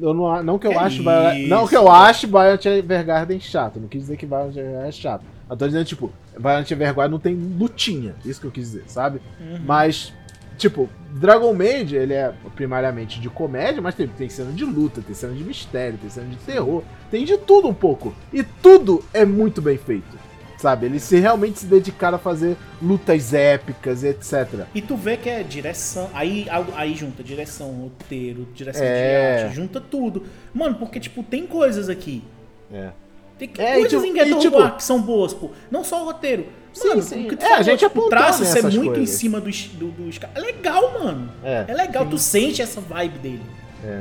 Eu 0.00 0.14
não, 0.14 0.42
não 0.42 0.58
que 0.58 0.66
eu 0.66 0.70
Que 0.70 0.76
acho 0.78 1.02
Violet, 1.02 1.46
não 1.48 1.66
que 1.66 1.76
eu 1.76 1.90
ache 1.90 2.26
Violet 2.26 2.66
Evergarden 2.66 3.40
chato, 3.40 3.80
não 3.80 3.88
quis 3.88 4.02
dizer 4.02 4.16
que 4.16 4.24
Violet 4.24 4.58
Evergarden 4.58 4.88
é 4.88 4.92
chato. 4.92 5.24
Eu 5.48 5.56
tô 5.56 5.66
dizendo, 5.66 5.84
tipo, 5.84 6.12
Violet 6.38 6.72
Evergarden 6.72 7.10
não 7.10 7.18
tem 7.18 7.34
lutinha, 7.34 8.14
isso 8.24 8.40
que 8.40 8.46
eu 8.46 8.50
quis 8.50 8.70
dizer, 8.70 8.84
sabe? 8.86 9.20
Uhum. 9.40 9.60
Mas, 9.64 10.12
tipo, 10.56 10.88
Dragon 11.12 11.52
Maid, 11.52 11.94
ele 11.94 12.14
é 12.14 12.32
primariamente 12.54 13.20
de 13.20 13.28
comédia, 13.28 13.82
mas 13.82 13.94
tem, 13.94 14.06
tem 14.08 14.28
cena 14.28 14.52
de 14.52 14.64
luta, 14.64 15.02
tem 15.02 15.14
cena 15.14 15.34
de 15.34 15.44
mistério, 15.44 15.98
tem 15.98 16.10
cena 16.10 16.28
de 16.28 16.36
terror, 16.36 16.82
tem 17.10 17.24
de 17.24 17.36
tudo 17.36 17.68
um 17.68 17.74
pouco. 17.74 18.14
E 18.32 18.42
tudo 18.42 19.04
é 19.12 19.24
muito 19.24 19.60
bem 19.60 19.76
feito, 19.76 20.16
sabe? 20.58 20.86
Eles 20.86 21.02
se 21.02 21.18
realmente 21.18 21.58
se 21.60 21.66
dedicaram 21.66 22.16
a 22.16 22.18
fazer 22.18 22.56
lutas 22.82 23.32
épicas 23.34 24.02
e 24.02 24.08
etc. 24.08 24.64
E 24.74 24.80
tu 24.82 24.96
vê 24.96 25.16
que 25.16 25.28
é 25.28 25.42
direção. 25.42 26.10
Aí, 26.14 26.46
aí 26.74 26.94
junta 26.94 27.22
direção, 27.22 27.70
roteiro, 27.72 28.46
direção 28.54 28.82
É. 28.84 29.36
de 29.38 29.42
arte, 29.44 29.54
junta 29.56 29.80
tudo. 29.80 30.24
Mano, 30.54 30.74
porque, 30.76 30.98
tipo, 31.00 31.22
tem 31.22 31.46
coisas 31.46 31.88
aqui. 31.88 32.22
É. 32.72 32.90
Tem 33.38 33.50
É, 33.58 33.74
coisas 33.74 33.92
e, 33.92 33.96
tipo, 33.96 34.04
em 34.06 34.12
Ghetto 34.14 34.36
e, 34.38 34.40
tipo- 34.40 34.70
que 34.76 34.82
são 34.82 35.00
boas, 35.00 35.34
pô. 35.34 35.50
Não 35.70 35.84
só 35.84 36.02
o 36.02 36.06
roteiro. 36.06 36.46
Sim, 36.72 36.88
Mano, 36.88 37.02
sim. 37.02 37.26
o 37.26 37.28
que 37.28 37.36
tu 37.36 37.42
É, 37.42 37.46
a 37.46 37.48
falou, 37.50 37.64
gente 37.64 37.78
tipo, 37.80 38.00
o 38.00 38.08
traço 38.08 38.44
ser 38.44 38.54
nessas 38.62 38.74
muito 38.76 38.92
em 38.92 38.94
coisas. 38.96 39.14
cima 39.16 39.40
do, 39.40 39.50
do, 39.50 39.90
do 39.90 40.12
Scar- 40.12 40.30
É 40.34 40.40
legal, 40.40 40.98
mano. 40.98 41.30
É. 41.44 41.64
É 41.68 41.74
legal, 41.74 42.06
tu 42.06 42.18
sente 42.18 42.60
essa 42.62 42.80
vibe 42.80 43.18
dele. 43.18 43.42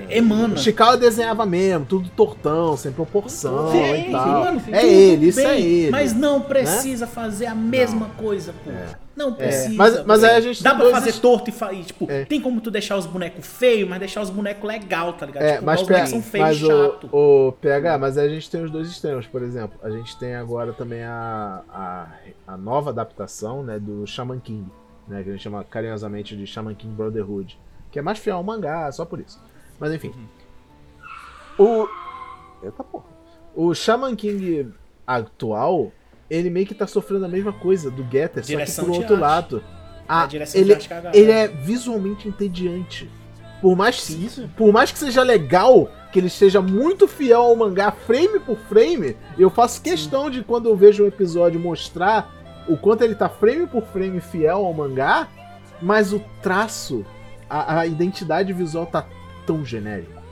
Emana. 0.10 0.56
O 0.56 0.58
Chicago 0.58 0.98
desenhava 0.98 1.46
mesmo, 1.46 1.86
tudo 1.86 2.10
tortão, 2.10 2.76
sem 2.78 2.92
proporção 2.92 3.72
Sim, 3.72 4.08
e 4.08 4.12
tal. 4.12 4.28
mano, 4.46 4.62
é 4.72 4.86
ele, 4.88 5.28
isso 5.28 5.40
bem, 5.42 5.48
é 5.48 5.60
ele. 5.62 5.92
Mas 5.92 6.14
não 6.14 6.42
precisa 6.42 7.06
fazer 7.06 7.46
a 7.48 7.56
mesma 7.56 8.10
coisa, 8.18 8.54
pô. 8.64 8.72
Não 9.16 9.34
precisa. 9.34 9.76
Mas- 9.76 10.06
mas 10.06 10.22
velho. 10.22 10.34
aí 10.34 10.38
a 10.40 10.42
gente 10.42 10.62
Dá 10.64 10.76
pra 10.76 10.90
fazer 10.90 11.10
est- 11.10 11.22
torto 11.22 11.50
e, 11.50 11.54
fa... 11.54 11.72
e, 11.72 11.84
tipo, 11.84 12.06
É. 12.12 12.26
tem 12.26 12.42
como 12.42 12.60
tu 12.60 12.70
deixar 12.70 12.98
os 12.98 13.06
bonecos 13.06 13.48
feios, 13.48 13.88
mas 13.88 14.00
deixar 14.00 14.22
os 14.22 14.30
bonecos 14.30 14.68
legal, 14.68 15.14
tá 15.14 15.26
ligado? 15.26 15.44
É, 15.44 15.54
tipo, 15.54 15.66
mas, 15.66 15.82
os 15.82 15.88
bonecos 15.88 16.10
são 16.10 16.22
feios 16.22 16.48
mas 16.48 16.58
e 16.58 16.66
chato. 16.66 17.10
o, 17.14 17.48
o 17.48 17.52
PH, 17.54 17.98
mas 17.98 18.18
aí 18.18 18.28
a 18.28 18.30
gente 18.30 18.50
tem 18.50 18.62
os 18.64 18.70
dois 18.72 18.90
extremos, 18.90 19.26
por 19.26 19.42
exemplo. 19.42 19.80
A 19.82 19.90
gente 19.90 20.18
tem 20.18 20.36
agora 20.36 20.74
também 20.74 21.04
a, 21.04 21.62
a, 21.70 22.08
a 22.46 22.58
nova 22.58 22.90
adaptação 22.90 23.64
né, 23.64 23.80
do 23.80 24.06
Shaman 24.06 24.40
King, 24.40 24.66
né, 25.08 25.24
que 25.24 25.30
a 25.30 25.32
gente 25.32 25.44
chama 25.44 25.64
carinhosamente 25.64 26.36
de 26.36 26.46
Shaman 26.46 26.76
King 26.76 26.94
Brotherhood, 26.94 27.58
que 27.92 27.98
é 28.00 28.02
mais 28.02 28.20
fiel 28.20 28.36
ao 28.36 28.44
mangá, 28.44 28.92
só 28.92 29.06
por 29.06 29.22
isso. 29.22 29.40
Mas 29.80 29.94
enfim. 29.94 30.14
O. 31.58 31.88
Eita 32.64 32.84
porra. 32.84 33.06
O 33.56 33.74
Shaman 33.74 34.16
King 34.16 34.70
atual, 35.08 35.92
ele 36.30 36.50
meio 36.50 36.66
que 36.66 36.74
tá 36.76 36.86
sofrendo 36.88 37.26
a 37.26 37.30
mesma 37.30 37.54
coisa 37.54 37.90
do 37.90 38.04
Getter, 38.04 38.44
só 38.44 38.48
que 38.48 38.48
Direção 38.48 38.86
por 38.86 38.92
de 38.94 38.98
outro 39.00 39.14
arte. 39.16 39.22
lado. 39.56 39.64
a 40.08 40.24
A, 40.24 40.26
direção 40.28 40.60
ele, 40.62 40.76
cagada. 40.76 41.18
ele 41.18 41.32
é 41.32 41.48
visualmente 41.48 42.28
entediante. 42.28 43.10
Por 43.62 43.76
mais 43.76 44.06
que 44.06 44.26
Isso. 44.26 44.50
por 44.58 44.72
mais 44.74 44.92
que 44.92 45.00
seja 45.00 45.24
legal, 45.24 45.90
que 46.12 46.20
ele 46.20 46.30
seja 46.30 46.62
muito 46.62 47.08
fiel 47.08 47.42
ao 47.42 47.56
mangá 47.56 47.92
frame 47.92 48.40
por 48.40 48.58
frame, 48.58 49.16
eu 49.38 49.50
faço 49.50 49.82
questão 49.82 50.30
de 50.30 50.44
quando 50.44 50.68
eu 50.68 50.76
vejo 50.76 51.04
um 51.04 51.08
episódio 51.08 51.60
mostrar 51.60 52.34
o 52.68 52.76
quanto 52.76 53.04
ele 53.04 53.16
tá 53.16 53.30
frame 53.30 53.66
por 53.68 53.84
frame 53.84 54.20
fiel 54.20 54.66
ao 54.66 54.74
mangá, 54.74 55.28
mas 55.82 56.12
o 56.12 56.22
traço, 56.42 57.06
a, 57.50 57.80
a 57.80 57.88
identidade 57.88 58.52
visual 58.52 58.86
tá 58.86 59.06
tão 59.46 59.66
genérica. 59.66 60.24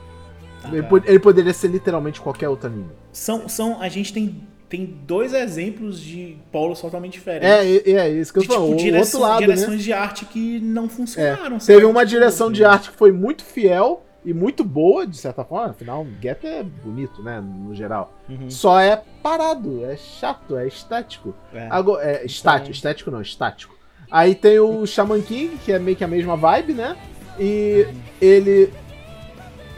Tá, 0.62 0.68
Ele, 0.72 0.82
tá. 0.82 1.02
ele 1.06 1.18
poderia 1.18 1.52
ser 1.52 1.68
literalmente 1.68 2.20
qualquer 2.20 2.48
outro 2.48 2.68
anime. 2.68 2.90
São, 3.12 3.48
são, 3.48 3.80
a 3.80 3.88
gente 3.88 4.12
tem, 4.12 4.42
tem 4.68 4.84
dois 5.06 5.34
exemplos 5.34 6.00
de 6.00 6.36
polos 6.50 6.80
totalmente 6.80 7.12
diferentes. 7.14 7.48
É, 7.48 7.64
e 7.64 7.94
é 7.96 8.08
isso 8.08 8.32
que 8.32 8.38
eu 8.38 8.42
de, 8.42 8.48
falo. 8.48 8.66
tipo, 8.68 8.76
direção- 8.78 9.20
outro 9.20 9.32
lado, 9.34 9.40
né? 9.42 9.46
direções 9.54 9.82
de 9.82 9.92
arte 9.92 10.24
que 10.24 10.60
não 10.60 10.86
É, 10.86 10.88
funcionaram. 10.88 11.60
sabe? 11.60 11.66
teve 11.66 11.84
uma 11.84 12.00
Tipo, 12.00 12.10
direção 12.18 12.50
de 12.50 12.64
arte 12.64 12.90
que 12.90 12.96
foi 12.96 13.12
muito 13.12 13.44
fiel 13.44 14.02
e 14.24 14.32
muito 14.32 14.64
boa, 14.64 15.06
de 15.06 15.18
certa 15.18 15.44
forma. 15.44 15.70
Afinal, 15.70 16.06
Get 16.22 16.42
é 16.44 16.62
bonito, 16.62 17.22
né? 17.22 17.40
No 17.42 17.74
geral. 17.74 18.14
Uhum. 18.26 18.48
Só 18.50 18.80
é 18.80 19.02
parado, 19.22 19.84
é 19.84 19.96
chato, 19.98 20.56
é 20.56 20.66
estético. 20.66 21.34
É. 21.52 21.68
Agora, 21.70 22.02
é 22.02 22.24
estático, 22.24 22.70
estético 22.72 23.10
não, 23.10 23.20
estático. 23.20 23.74
Aí 24.10 24.34
tem 24.34 24.58
o 24.58 24.86
Shaman 24.86 25.20
King, 25.20 25.58
que 25.58 25.72
é 25.72 25.78
meio 25.78 25.94
que 25.96 26.04
a 26.04 26.08
mesma 26.08 26.36
vibe, 26.38 26.72
né? 26.72 26.96
E 27.38 27.86
ele, 28.20 28.72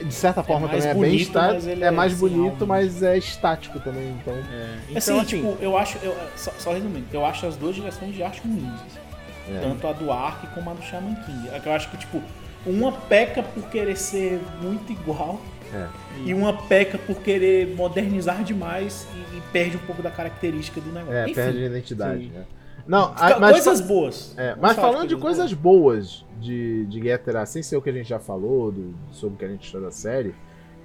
de 0.05 0.14
certa 0.14 0.43
forma, 0.43 0.66
mais 0.68 0.85
também 0.85 0.90
é 0.90 0.94
bem 0.94 1.10
bonito, 1.10 1.28
estático. 1.28 1.68
É 1.68 1.86
é 1.86 1.90
mais 1.90 2.12
sem 2.12 2.20
bonito, 2.20 2.62
alma. 2.62 2.66
mas 2.66 3.02
é 3.02 3.18
estático 3.18 3.81
também, 3.81 4.10
então. 4.20 4.35
Então, 4.35 4.97
assim, 4.97 5.18
assim, 5.18 5.24
tipo, 5.24 5.56
eu 5.60 5.77
acho. 5.77 5.98
Eu, 6.02 6.16
só, 6.36 6.52
só 6.59 6.73
resumindo, 6.73 7.06
eu 7.12 7.24
acho 7.24 7.47
as 7.47 7.56
duas 7.56 7.74
direções 7.74 8.14
de 8.14 8.23
arte 8.23 8.40
ruins. 8.40 8.64
assim. 8.86 9.06
É. 9.48 9.60
Tanto 9.60 9.86
a 9.86 9.93
do 9.93 10.10
Ark 10.10 10.47
como 10.55 10.70
a 10.70 10.74
do 10.74 10.82
Shaman 10.82 11.14
King. 11.24 11.48
É 11.52 11.60
que 11.60 11.68
eu 11.68 11.73
acho 11.73 11.90
que, 11.90 11.97
tipo, 11.97 12.20
uma 12.66 12.90
peca 12.93 13.43
por 13.43 13.68
querer 13.68 13.97
ser 13.97 14.40
muito 14.60 14.93
igual. 14.93 15.40
É. 15.73 15.86
E 16.24 16.32
uma 16.32 16.52
peca 16.52 16.97
por 16.97 17.16
querer 17.16 17.74
modernizar 17.74 18.43
demais 18.44 19.06
e, 19.14 19.39
e 19.39 19.40
perde 19.52 19.77
um 19.77 19.81
pouco 19.81 20.02
da 20.02 20.10
característica 20.10 20.81
do 20.81 20.93
negócio. 20.93 21.14
É, 21.16 21.24
Enfim, 21.24 21.35
perde 21.35 21.62
a 21.62 21.66
identidade, 21.66 22.27
né? 22.27 22.44
Não, 22.86 23.12
a- 23.16 23.38
mas, 23.40 23.52
coisas 23.64 23.80
boas. 23.80 24.34
é, 24.38 24.54
mas 24.60 24.76
falando 24.76 25.08
de 25.08 25.16
coisas 25.16 25.52
boas 25.52 26.24
de, 26.40 26.86
de 26.86 27.02
Getter, 27.02 27.46
sem 27.46 27.62
ser 27.62 27.76
o 27.76 27.82
que 27.82 27.90
a 27.90 27.92
gente 27.92 28.08
já 28.08 28.18
falou, 28.18 28.70
do- 28.70 28.94
sobre 29.10 29.34
o 29.34 29.38
que 29.38 29.44
a 29.44 29.48
gente 29.48 29.66
achou 29.68 29.80
da 29.80 29.90
série, 29.90 30.34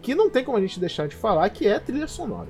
que 0.01 0.15
não 0.15 0.29
tem 0.29 0.43
como 0.43 0.57
a 0.57 0.61
gente 0.61 0.79
deixar 0.79 1.07
de 1.07 1.15
falar, 1.15 1.47
que 1.49 1.67
é 1.67 1.75
a 1.75 1.79
trilha 1.79 2.07
sonora. 2.07 2.49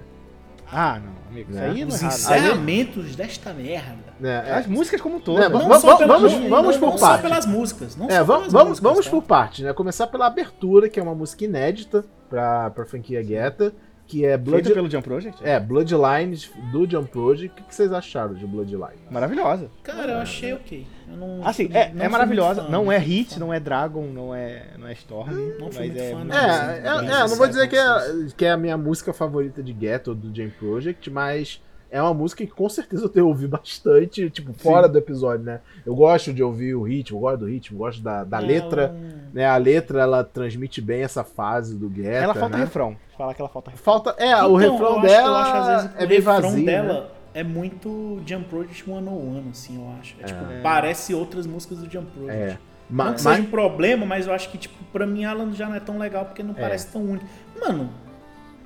Ah, 0.73 1.01
não, 1.03 1.11
amigo. 1.29 1.51
Isso 1.51 1.59
Né? 1.59 1.65
aí 1.69 1.83
não 1.83 1.91
é 1.91 1.93
Os 1.95 2.01
encerramentos 2.01 3.13
desta 3.15 3.51
merda. 3.53 4.13
Né? 4.17 4.43
É, 4.47 4.53
As 4.53 4.67
músicas 4.67 5.01
como 5.01 5.17
É, 5.17 5.19
todas. 5.19 5.51
va- 5.51 5.59
né? 5.59 5.67
va- 5.67 5.79
só 5.79 5.97
pela- 5.97 6.13
vamos- 6.15 6.31
não- 6.33 6.49
vamos 6.49 6.75
não- 6.75 6.79
por 6.79 6.89
não 6.91 6.97
parte. 6.99 7.21
só 7.23 7.27
pelas 7.27 7.45
músicas. 7.45 7.95
Não 7.97 8.05
É, 8.05 8.09
só 8.19 8.23
vamos, 8.23 8.25
pelas 8.47 8.53
vamos, 8.53 8.69
músicas, 8.69 8.89
vamos 8.91 9.05
tá? 9.05 9.11
por 9.11 9.21
parte, 9.23 9.63
né? 9.63 9.73
Começar 9.73 10.07
pela 10.07 10.27
abertura, 10.27 10.87
que 10.87 10.97
é 10.97 11.03
uma 11.03 11.13
música 11.13 11.43
inédita 11.43 12.05
pra, 12.29 12.69
pra 12.69 12.85
franquia 12.85 13.21
Guetta, 13.21 13.73
que 14.11 14.25
é 14.25 14.37
Blood, 14.37 14.63
Feita 14.63 14.75
pelo 14.75 14.89
Jump 14.91 15.03
Project? 15.07 15.41
é, 15.41 15.59
Bloodlines 15.59 16.51
do 16.71 16.89
Jump 16.89 17.09
Project. 17.09 17.61
O 17.61 17.65
que 17.65 17.73
vocês 17.73 17.91
acharam 17.93 18.33
de 18.33 18.45
Bloodline? 18.45 18.99
Maravilhosa. 19.09 19.69
Cara, 19.83 20.11
eu 20.11 20.17
achei 20.17 20.53
ok. 20.53 20.85
Eu 21.09 21.17
não, 21.17 21.47
Assim, 21.47 21.69
é, 21.73 21.89
não 21.93 21.99
é 22.01 22.03
sou 22.03 22.11
maravilhosa. 22.11 22.63
fã, 22.63 22.69
Não 22.69 22.91
é 22.91 22.97
hit, 22.97 23.33
fã. 23.33 23.39
não 23.39 23.53
é 23.53 23.59
Dragon, 23.59 24.03
não 24.07 24.35
é, 24.35 24.63
não 24.77 24.87
é 24.87 24.93
Storm. 24.93 25.31
Não 25.31 25.67
mas 25.67 25.77
muito 25.77 25.97
é 25.99 26.11
fã, 26.11 26.23
não. 26.23 26.35
É, 26.35 26.79
é, 26.79 26.87
é, 26.87 27.27
não 27.27 27.35
vou 27.37 27.47
dizer 27.47 27.67
que 27.69 27.77
é, 27.77 27.87
que 28.35 28.45
é 28.45 28.51
a 28.51 28.57
minha 28.57 28.77
música 28.77 29.13
favorita 29.13 29.63
de 29.63 29.71
Ghetto 29.73 30.09
ou 30.09 30.15
do 30.15 30.35
Jam 30.35 30.49
Project, 30.59 31.09
mas 31.09 31.61
é 31.91 32.01
uma 32.01 32.13
música 32.13 32.45
que 32.45 32.51
com 32.51 32.67
certeza 32.69 33.03
eu 33.05 33.09
tenho 33.09 33.27
ouvido 33.27 33.49
bastante, 33.57 34.29
tipo, 34.29 34.53
fora 34.53 34.87
do 34.87 34.97
episódio, 34.97 35.45
né? 35.45 35.59
Eu 35.85 35.93
gosto 35.93 36.33
de 36.33 36.41
ouvir 36.41 36.73
o 36.73 36.81
ritmo, 36.81 37.17
eu 37.17 37.21
gosto 37.21 37.37
do 37.39 37.45
ritmo, 37.47 37.77
gosto 37.77 38.01
da, 38.01 38.23
da 38.23 38.41
É, 38.41 38.45
letra, 38.45 38.95
né? 39.33 39.45
A 39.45 39.57
letra, 39.57 40.01
ela 40.01 40.23
transmite 40.23 40.79
bem 40.81 41.01
essa 41.03 41.23
fase 41.23 41.75
do 41.77 41.89
Guetta, 41.89 42.09
Ela 42.23 42.33
falta 42.33 42.57
né? 42.57 42.63
refrão. 42.63 42.95
Falar 43.17 43.33
que 43.33 43.41
ela 43.41 43.49
falta 43.49 43.69
refrão. 43.71 43.83
Falta, 43.83 44.15
é, 44.17 44.31
Então, 44.31 44.51
o 44.51 44.55
refrão 44.55 44.91
acho- 44.93 45.01
dela 45.01 45.27
eu 45.27 45.35
acho, 45.35 45.55
às 45.55 45.67
vezes, 45.83 45.91
é 45.99 46.03
o 46.03 46.07
bem 46.07 46.17
refrão 46.17 46.41
vazio, 46.41 46.65
né? 46.65 46.71
dela 46.71 47.11
é 47.33 47.43
muito 47.43 48.21
Jump 48.25 48.45
Project 48.49 48.83
101, 48.83 49.49
assim, 49.51 49.75
eu 49.77 49.93
acho. 49.99 50.15
É, 50.21 50.23
tipo, 50.23 50.51
É. 50.51 50.61
parece 50.61 51.13
outras 51.13 51.45
músicas 51.45 51.77
do 51.79 51.89
Jump 51.91 52.09
Project. 52.11 52.41
É. 52.41 52.57
Não 52.89 53.05
que 53.05 53.11
mas- 53.11 53.21
seja 53.21 53.41
um 53.41 53.45
problema, 53.45 54.05
mas 54.05 54.27
eu 54.27 54.33
acho 54.33 54.49
que, 54.49 54.57
tipo, 54.57 54.75
pra 54.91 55.05
mim 55.05 55.23
ela 55.23 55.49
já 55.53 55.67
não 55.69 55.75
é 55.75 55.79
tão 55.79 55.97
legal 55.97 56.25
porque 56.25 56.43
não 56.43 56.51
É. 56.57 56.59
parece 56.61 56.87
tão 56.91 57.01
único. 57.03 57.25
Mano, 57.59 57.89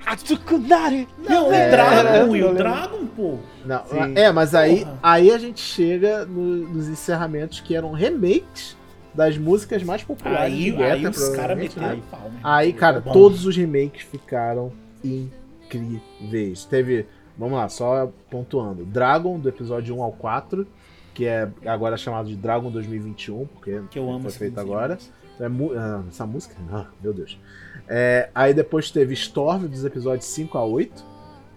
Atsukunari! 0.06 1.08
não, 1.18 1.52
É, 1.52 1.66
o 1.68 1.70
Dragon, 1.70 2.08
eu 2.16 2.36
e 2.36 2.42
o 2.42 2.46
lembro. 2.46 2.54
Dragon, 2.62 3.06
pô. 3.06 3.38
Não, 3.64 3.84
Sim. 3.86 4.14
é, 4.14 4.30
mas 4.32 4.54
aí, 4.54 4.80
Porra. 4.84 4.98
aí 5.02 5.30
a 5.32 5.38
gente 5.38 5.60
chega 5.60 6.24
no- 6.24 6.68
nos 6.68 6.88
encerramentos 6.88 7.60
que 7.60 7.74
eram 7.74 7.90
remakes 7.92 8.76
das 9.12 9.36
músicas 9.36 9.82
mais 9.82 10.04
populares 10.04 10.52
Aí, 10.54 10.70
do 10.70 10.78
Guetta, 10.78 10.94
aí 10.94 11.06
os 11.06 11.28
caras 11.30 11.58
meteram 11.58 11.88
né? 11.96 12.02
pau, 12.10 12.20
né? 12.30 12.40
Aí, 12.44 12.72
cara, 12.72 13.00
Bom. 13.00 13.12
todos 13.12 13.44
os 13.46 13.56
remakes 13.56 14.02
ficaram 14.02 14.70
incríveis. 15.02 16.64
Teve, 16.64 17.06
vamos 17.36 17.56
lá, 17.58 17.68
só 17.68 18.12
pontuando. 18.30 18.84
Dragon, 18.84 19.38
do 19.38 19.48
episódio 19.48 19.96
1 19.96 20.02
ao 20.02 20.12
4, 20.12 20.66
que 21.14 21.24
é 21.26 21.48
agora 21.64 21.96
chamado 21.96 22.28
de 22.28 22.36
Dragon 22.36 22.70
2021, 22.70 23.46
porque 23.46 23.80
Que 23.90 23.98
eu 23.98 24.08
amo 24.10 24.20
foi 24.22 24.32
feito 24.32 24.60
agora. 24.60 24.98
É 25.40 25.48
mu- 25.48 25.72
ah, 25.74 26.02
essa 26.08 26.26
música? 26.26 26.54
Ah, 26.70 26.86
meu 27.02 27.12
Deus. 27.12 27.38
É, 27.88 28.28
aí 28.34 28.52
depois 28.52 28.90
teve 28.90 29.14
Storm, 29.14 29.66
dos 29.66 29.84
episódios 29.84 30.26
5 30.26 30.56
a 30.58 30.64
8, 30.64 31.04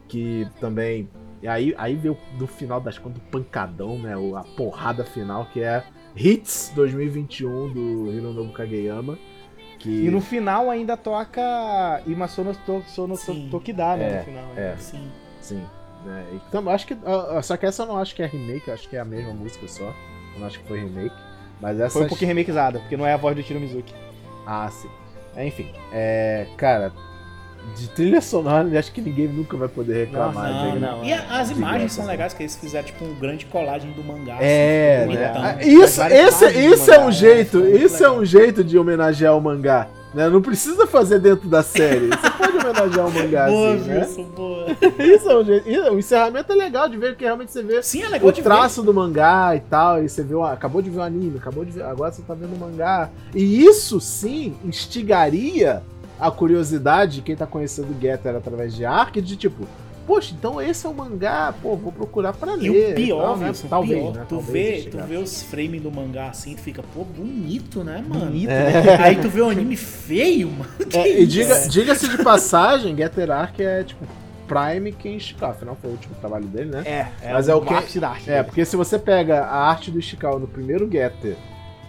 que 0.07 0.47
também... 0.59 1.09
E 1.41 1.47
aí, 1.47 1.73
aí 1.77 1.95
veio 1.95 2.17
no 2.37 2.45
final 2.47 2.81
das 2.81 2.97
contas 2.97 3.21
o 3.21 3.25
pancadão, 3.31 3.97
né? 3.97 4.15
o- 4.17 4.35
A 4.35 4.43
porrada 4.43 5.05
final, 5.05 5.45
que 5.53 5.61
é 5.63 5.83
Hits 6.15 6.71
2021 6.75 7.69
do 7.71 8.11
Hironobu 8.11 8.51
Kageyama. 8.51 9.17
Que... 9.79 9.89
E 10.05 10.11
no 10.11 10.19
final 10.19 10.69
ainda 10.69 10.97
toca 10.97 12.01
Imasono 12.05 12.53
to, 12.65 12.83
Sono 12.87 13.15
to- 13.15 13.21
Sim. 13.21 13.47
Tokida, 13.49 13.95
né? 13.95 14.11
É, 14.13 14.17
no 14.19 14.23
final. 14.25 14.43
é. 14.57 14.75
Sim. 14.77 15.09
Sim. 15.39 15.63
né? 16.05 16.25
Então, 16.49 16.69
acho 16.69 16.85
que. 16.85 16.97
só 17.43 17.55
que 17.55 17.65
essa 17.65 17.83
eu 17.83 17.87
não 17.87 17.97
acho 17.97 18.13
que 18.13 18.21
é 18.21 18.25
remake, 18.25 18.69
acho 18.69 18.89
que 18.89 18.97
é 18.97 18.99
a 18.99 19.05
mesma 19.05 19.33
música 19.33 19.65
só. 19.69 19.85
Eu 20.33 20.39
não 20.41 20.47
acho 20.47 20.59
que 20.59 20.67
foi 20.67 20.81
remake. 20.81 21.15
Mas 21.61 21.79
essa. 21.79 21.91
Foi 21.93 22.03
um 22.05 22.09
pouquinho 22.09 22.27
remakeizada, 22.27 22.79
porque 22.79 22.97
não 22.97 23.05
é 23.07 23.13
a 23.13 23.17
voz 23.17 23.33
do 23.37 23.41
Tiro 23.41 23.61
Mizuki. 23.61 23.93
Ah, 24.45 24.69
sim. 24.69 24.89
É, 25.35 25.45
enfim. 25.47 25.67
É. 25.93 26.45
Cara, 26.57 26.91
de 27.77 27.87
trilha 27.89 28.19
sonora, 28.21 28.67
acho 28.79 28.91
que 28.91 29.01
ninguém 29.01 29.27
nunca 29.27 29.55
vai 29.57 29.67
poder 29.67 30.05
reclamar. 30.05 30.47
De- 30.73 30.79
Não, 30.79 30.97
não, 30.97 31.03
E 31.05 31.11
é. 31.11 31.17
a- 31.17 31.39
as 31.39 31.51
imagens 31.51 31.91
são 31.93 32.05
legais, 32.05 32.33
que 32.33 32.41
eles 32.43 32.55
fizeram 32.55 32.85
tipo 32.85 33.05
um 33.05 33.13
grande 33.15 33.45
colagem 33.45 33.91
do 33.91 34.03
mangá. 34.03 34.37
É, 34.41 35.03
assim, 35.05 35.13
né? 35.15 35.27
bonitão. 35.27 35.43
Ah, 35.43 35.63
Isso, 35.63 36.01
esse, 36.03 36.45
isso 36.59 36.89
é 36.91 36.93
mangá, 36.97 37.01
um 37.03 37.05
né? 37.07 37.11
jeito, 37.11 37.67
isso 37.67 38.03
é 38.03 38.11
um 38.11 38.25
jeito 38.25 38.63
de 38.63 38.77
homenagear 38.77 39.37
o 39.37 39.41
mangá. 39.41 39.87
Né? 40.13 40.27
Não 40.29 40.41
precisa 40.41 40.87
fazer 40.87 41.19
dentro 41.19 41.47
da 41.47 41.61
série. 41.61 42.07
Você 42.07 42.29
pode 42.31 42.57
homenagear 42.57 43.07
o 43.07 43.11
mangá 43.11 43.47
Boa, 43.47 43.73
assim, 43.73 44.23
né? 44.23 44.29
Boa. 44.35 44.65
Isso 45.05 45.29
é 45.29 45.91
um 45.91 45.95
O 45.95 45.99
encerramento 45.99 46.51
é 46.51 46.55
legal 46.55 46.89
de 46.89 46.97
ver, 46.97 47.09
porque 47.09 47.25
realmente 47.25 47.51
você 47.51 47.61
vê 47.61 47.83
Sim, 47.83 48.03
é 48.03 48.09
legal 48.09 48.27
o 48.27 48.33
traço 48.33 48.81
do 48.81 48.93
mangá 48.93 49.55
e 49.55 49.59
tal, 49.59 50.03
e 50.03 50.09
você 50.09 50.23
viu, 50.23 50.43
acabou 50.43 50.81
de 50.81 50.89
ver 50.89 50.99
o 50.99 51.03
anime, 51.03 51.37
acabou 51.37 51.63
de 51.63 51.71
ver, 51.71 51.83
agora 51.83 52.11
você 52.11 52.21
tá 52.23 52.33
vendo 52.33 52.55
o 52.55 52.59
mangá. 52.59 53.09
E 53.35 53.63
isso 53.63 53.99
sim 53.99 54.55
instigaria 54.63 55.83
a 56.19 56.29
curiosidade 56.29 57.15
de 57.15 57.21
quem 57.21 57.35
tá 57.35 57.45
conhecendo 57.45 57.95
o 57.95 58.01
Getter 58.01 58.35
através 58.35 58.75
de 58.75 58.85
Ark, 58.85 59.21
de 59.21 59.37
tipo, 59.37 59.65
poxa, 60.09 60.33
então 60.37 60.59
esse 60.59 60.85
é 60.85 60.89
o 60.89 60.93
mangá, 60.93 61.53
pô, 61.61 61.75
vou 61.75 61.91
procurar 61.91 62.33
pra 62.33 62.55
ver. 62.55 62.65
E 62.65 62.69
ler. 62.71 62.91
o 62.91 62.95
pior, 62.95 63.21
tal, 63.21 63.37
né? 63.37 63.47
Wilson, 63.49 63.67
talvez, 63.67 63.99
pior, 64.01 64.13
né? 64.15 64.25
tu, 64.27 64.35
Talvez 64.37 64.83
vê, 64.85 64.89
tu 64.89 64.97
vê 65.05 65.15
os 65.17 65.43
frames 65.43 65.81
do 65.83 65.91
mangá 65.91 66.29
assim, 66.29 66.55
tu 66.55 66.61
fica, 66.61 66.81
pô, 66.93 67.03
bonito, 67.03 67.83
né, 67.83 68.03
mano? 68.07 68.25
Bonito, 68.25 68.49
É. 68.49 68.97
Aí 69.03 69.15
tu 69.17 69.29
vê 69.29 69.41
o 69.41 69.49
anime 69.49 69.75
feio, 69.75 70.49
mano. 70.49 70.65
Que 70.89 70.97
É, 70.97 71.21
e 71.21 71.27
diga- 71.27 71.67
diga-se 71.67 72.07
de 72.09 72.23
passagem, 72.23 72.97
Getter 72.97 73.29
Ark 73.29 73.59
é 73.61 73.83
tipo 73.83 74.03
Prime 74.47 74.91
Kenshikawa, 74.93 75.51
afinal 75.51 75.77
foi 75.79 75.91
o 75.91 75.93
último 75.93 76.15
trabalho 76.15 76.45
dele, 76.45 76.71
né? 76.71 76.81
É, 76.83 77.07
é, 77.29 77.33
Mas 77.33 77.47
o 77.47 77.51
é 77.51 77.55
o 77.55 77.61
que- 77.61 77.71
ápice 77.73 77.99
da 77.99 78.09
arte. 78.09 78.27
É, 78.29 78.33
dele. 78.33 78.43
porque 78.45 78.65
se 78.65 78.75
você 78.75 78.97
pega 78.97 79.41
a 79.43 79.69
arte 79.69 79.91
do 79.91 79.99
Ishikawa 79.99 80.39
no 80.39 80.47
primeiro 80.47 80.89
Getter 80.91 81.35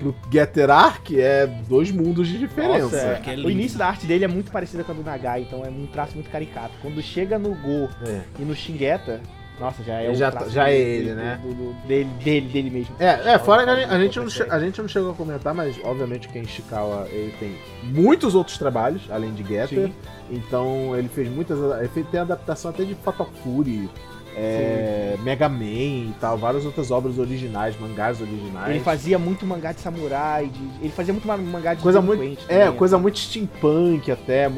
pro 0.01 0.15
Getter 0.33 0.71
Arc, 0.71 1.11
é 1.13 1.47
dois 1.47 1.91
mundos 1.93 2.27
de 2.27 2.39
diferença. 2.39 2.83
Nossa, 2.85 2.97
é. 2.97 3.23
é 3.27 3.37
o 3.37 3.51
início 3.51 3.79
da 3.79 3.87
arte 3.87 4.07
dele 4.07 4.25
é 4.25 4.29
muito 4.29 4.51
parecida 4.51 4.83
com 4.83 4.91
a 4.91 4.95
do 4.95 5.05
Nagai, 5.05 5.43
então 5.43 5.65
é 5.65 5.69
um 5.69 5.87
traço 5.87 6.15
muito 6.15 6.29
caricato. 6.31 6.73
Quando 6.83 7.01
chega 7.03 7.39
no 7.39 7.51
Go 7.55 7.89
É. 8.07 8.23
e 8.39 8.43
no 8.43 8.55
Shingeta, 8.57 9.21
nossa, 9.61 9.83
já 9.85 10.01
é 10.01 10.05
Ele 10.07 10.13
o 10.13 10.17
já- 10.17 10.31
traço 10.31 10.51
já 10.51 10.69
é 10.71 10.73
do- 10.73 10.79
ele, 10.81 11.15
né? 11.15 11.39
do- 11.43 11.55
do- 11.55 11.87
dele, 11.87 12.09
dele, 12.25 12.49
dele 12.49 12.71
mesmo. 12.71 12.97
É, 12.99 13.33
é, 13.35 13.39
fora 13.39 13.63
que 13.65 13.71
a 13.71 13.77
gente, 13.77 13.91
a 13.93 13.99
gente, 14.01 14.19
não, 14.19 14.55
a 14.57 14.59
gente 14.59 14.81
não 14.81 14.89
chegou 14.89 15.11
a 15.11 15.15
comentar, 15.15 15.53
mas 15.55 15.79
obviamente 15.85 16.29
que 16.29 16.39
Ishikawa 16.39 17.07
ele 17.11 17.35
tem 17.39 17.55
muitos 17.83 18.35
outros 18.35 18.57
trabalhos, 18.57 19.03
além 19.11 19.35
de 19.35 19.43
Getter. 19.45 19.89
Sim. 19.89 19.95
Então 20.31 20.97
ele 20.97 21.09
fez 21.09 21.29
muitas. 21.29 21.59
Ele 21.79 21.89
fez, 21.89 22.07
tem 22.09 22.21
adaptação 22.21 22.71
até 22.71 22.85
de 22.85 22.95
Fatal 22.95 23.29
Fury, 23.43 23.91
é, 24.37 25.17
Mega 25.23 25.49
Man 25.49 25.65
e 25.65 26.15
tal, 26.21 26.39
várias 26.39 26.65
outras 26.65 26.91
obras 26.91 27.19
originais, 27.19 27.79
mangás 27.79 28.21
originais. 28.21 28.71
Ele 28.71 28.81
fazia 28.81 29.19
muito 29.19 29.45
mangá 29.47 29.73
de 29.73 29.81
samurai, 29.81 30.47
de- 30.49 30.71
ele 30.85 30.93
fazia 30.93 31.13
muito 31.13 31.27
ma- 31.27 31.37
mangá 31.37 31.75
de 31.75 31.83
Coisa 31.83 32.01
muito, 32.01 32.23
é, 32.49 32.65
também, 32.65 32.79
coisa 32.79 32.99
muito 32.99 33.19
steampunk 33.19 34.11
até. 34.11 34.51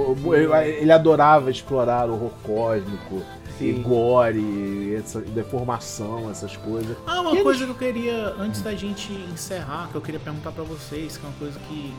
Ele, 0.80 0.92
adorava 0.92 1.50
explorar 1.50 2.08
o 2.08 2.14
horror 2.14 2.30
cósmico, 2.42 3.22
e 3.60 3.70
gore, 3.74 4.94
essa 4.96 5.20
deformação, 5.20 6.28
essas 6.30 6.56
coisas. 6.56 6.96
Ah, 7.06 7.20
uma 7.20 7.30
E 7.30 7.34
eles- 7.34 7.42
coisa 7.44 7.64
que 7.64 7.70
eu 7.70 7.74
queria, 7.76 8.34
antes 8.38 8.60
da 8.60 8.74
gente 8.74 9.12
encerrar, 9.32 9.88
que 9.90 9.94
eu 9.94 10.00
queria 10.00 10.18
perguntar 10.18 10.50
pra 10.50 10.64
vocês, 10.64 11.16
que 11.16 11.24
é 11.24 11.28
uma 11.28 11.38
coisa 11.38 11.58
que. 11.68 11.92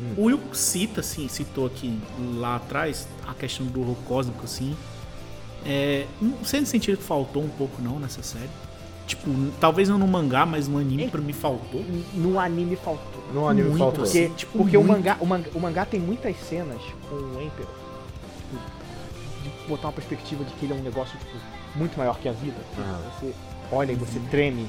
Hum. 0.00 0.14
O 0.16 0.22
Will 0.26 0.40
cita, 0.52 1.00
assim, 1.00 1.28
citou 1.28 1.66
aqui 1.66 1.98
lá 2.36 2.56
atrás, 2.56 3.06
a 3.26 3.34
questão 3.34 3.66
do 3.66 3.80
horror 3.80 3.96
cósmico, 4.06 4.44
assim. 4.44 4.74
É, 5.66 6.06
não 6.20 6.44
sei 6.44 6.60
no 6.60 6.66
sentido 6.66 6.98
que 6.98 7.04
faltou 7.04 7.42
um 7.42 7.48
pouco, 7.48 7.80
não, 7.82 7.98
nessa 7.98 8.22
série. 8.22 8.48
Tipo, 9.06 9.30
talvez 9.58 9.88
não 9.88 9.96
no 9.98 10.06
mangá, 10.06 10.44
mas 10.44 10.68
no 10.68 10.78
anime 10.78 11.08
pra 11.08 11.20
mim 11.20 11.32
faltou. 11.32 11.82
No 12.14 12.38
anime 12.38 12.76
faltou. 12.76 13.22
No 13.32 13.48
anime 13.48 13.68
Muito, 13.70 13.78
faltou. 13.78 14.04
assim. 14.04 14.26
Porque, 14.28 14.36
tipo, 14.36 14.58
porque 14.58 14.76
o, 14.76 14.84
mangá, 14.84 15.16
o, 15.20 15.26
mangá, 15.26 15.48
o 15.54 15.60
mangá 15.60 15.84
tem 15.86 15.98
muitas 15.98 16.36
cenas 16.40 16.80
com 17.08 17.14
o 17.16 17.42
Emperor. 17.42 17.68
tipo, 18.38 18.62
de 19.62 19.68
botar 19.68 19.88
uma 19.88 19.92
perspectiva 19.94 20.44
de 20.44 20.52
que 20.54 20.66
ele 20.66 20.74
é 20.74 20.76
um 20.76 20.82
negócio 20.82 21.18
tipo, 21.18 21.32
muito 21.74 21.96
maior 21.98 22.18
que 22.18 22.28
a 22.28 22.32
vida. 22.32 22.56
Você 23.18 23.32
olha 23.72 23.92
e 23.92 23.94
você 23.96 24.18
treme. 24.30 24.62
Uhum. 24.62 24.68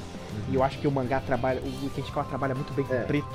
E 0.52 0.54
eu 0.54 0.62
acho 0.64 0.78
que 0.78 0.86
o 0.88 0.90
mangá 0.90 1.20
trabalha, 1.20 1.60
o 1.60 1.90
Kenshikawa 1.90 2.24
trabalha 2.26 2.54
muito 2.54 2.72
bem 2.72 2.84
com 2.84 2.94
É. 2.94 3.00
preto. 3.02 3.28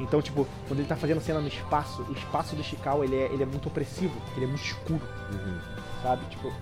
Então, 0.00 0.20
tipo, 0.20 0.46
quando 0.66 0.80
ele 0.80 0.88
tá 0.88 0.96
fazendo 0.96 1.20
cena 1.20 1.40
no 1.40 1.46
espaço, 1.46 2.02
o 2.08 2.12
espaço 2.12 2.56
do 2.56 2.62
Ishikawa, 2.62 3.04
ele 3.04 3.14
é, 3.14 3.26
ele 3.32 3.42
é 3.44 3.46
muito 3.46 3.68
opressivo, 3.68 4.14
ele 4.34 4.46
é 4.46 4.48
muito 4.48 4.64
escuro, 4.64 5.00
Uhum. 5.30 5.58
sabe? 6.02 6.24
Tipo, 6.30 6.52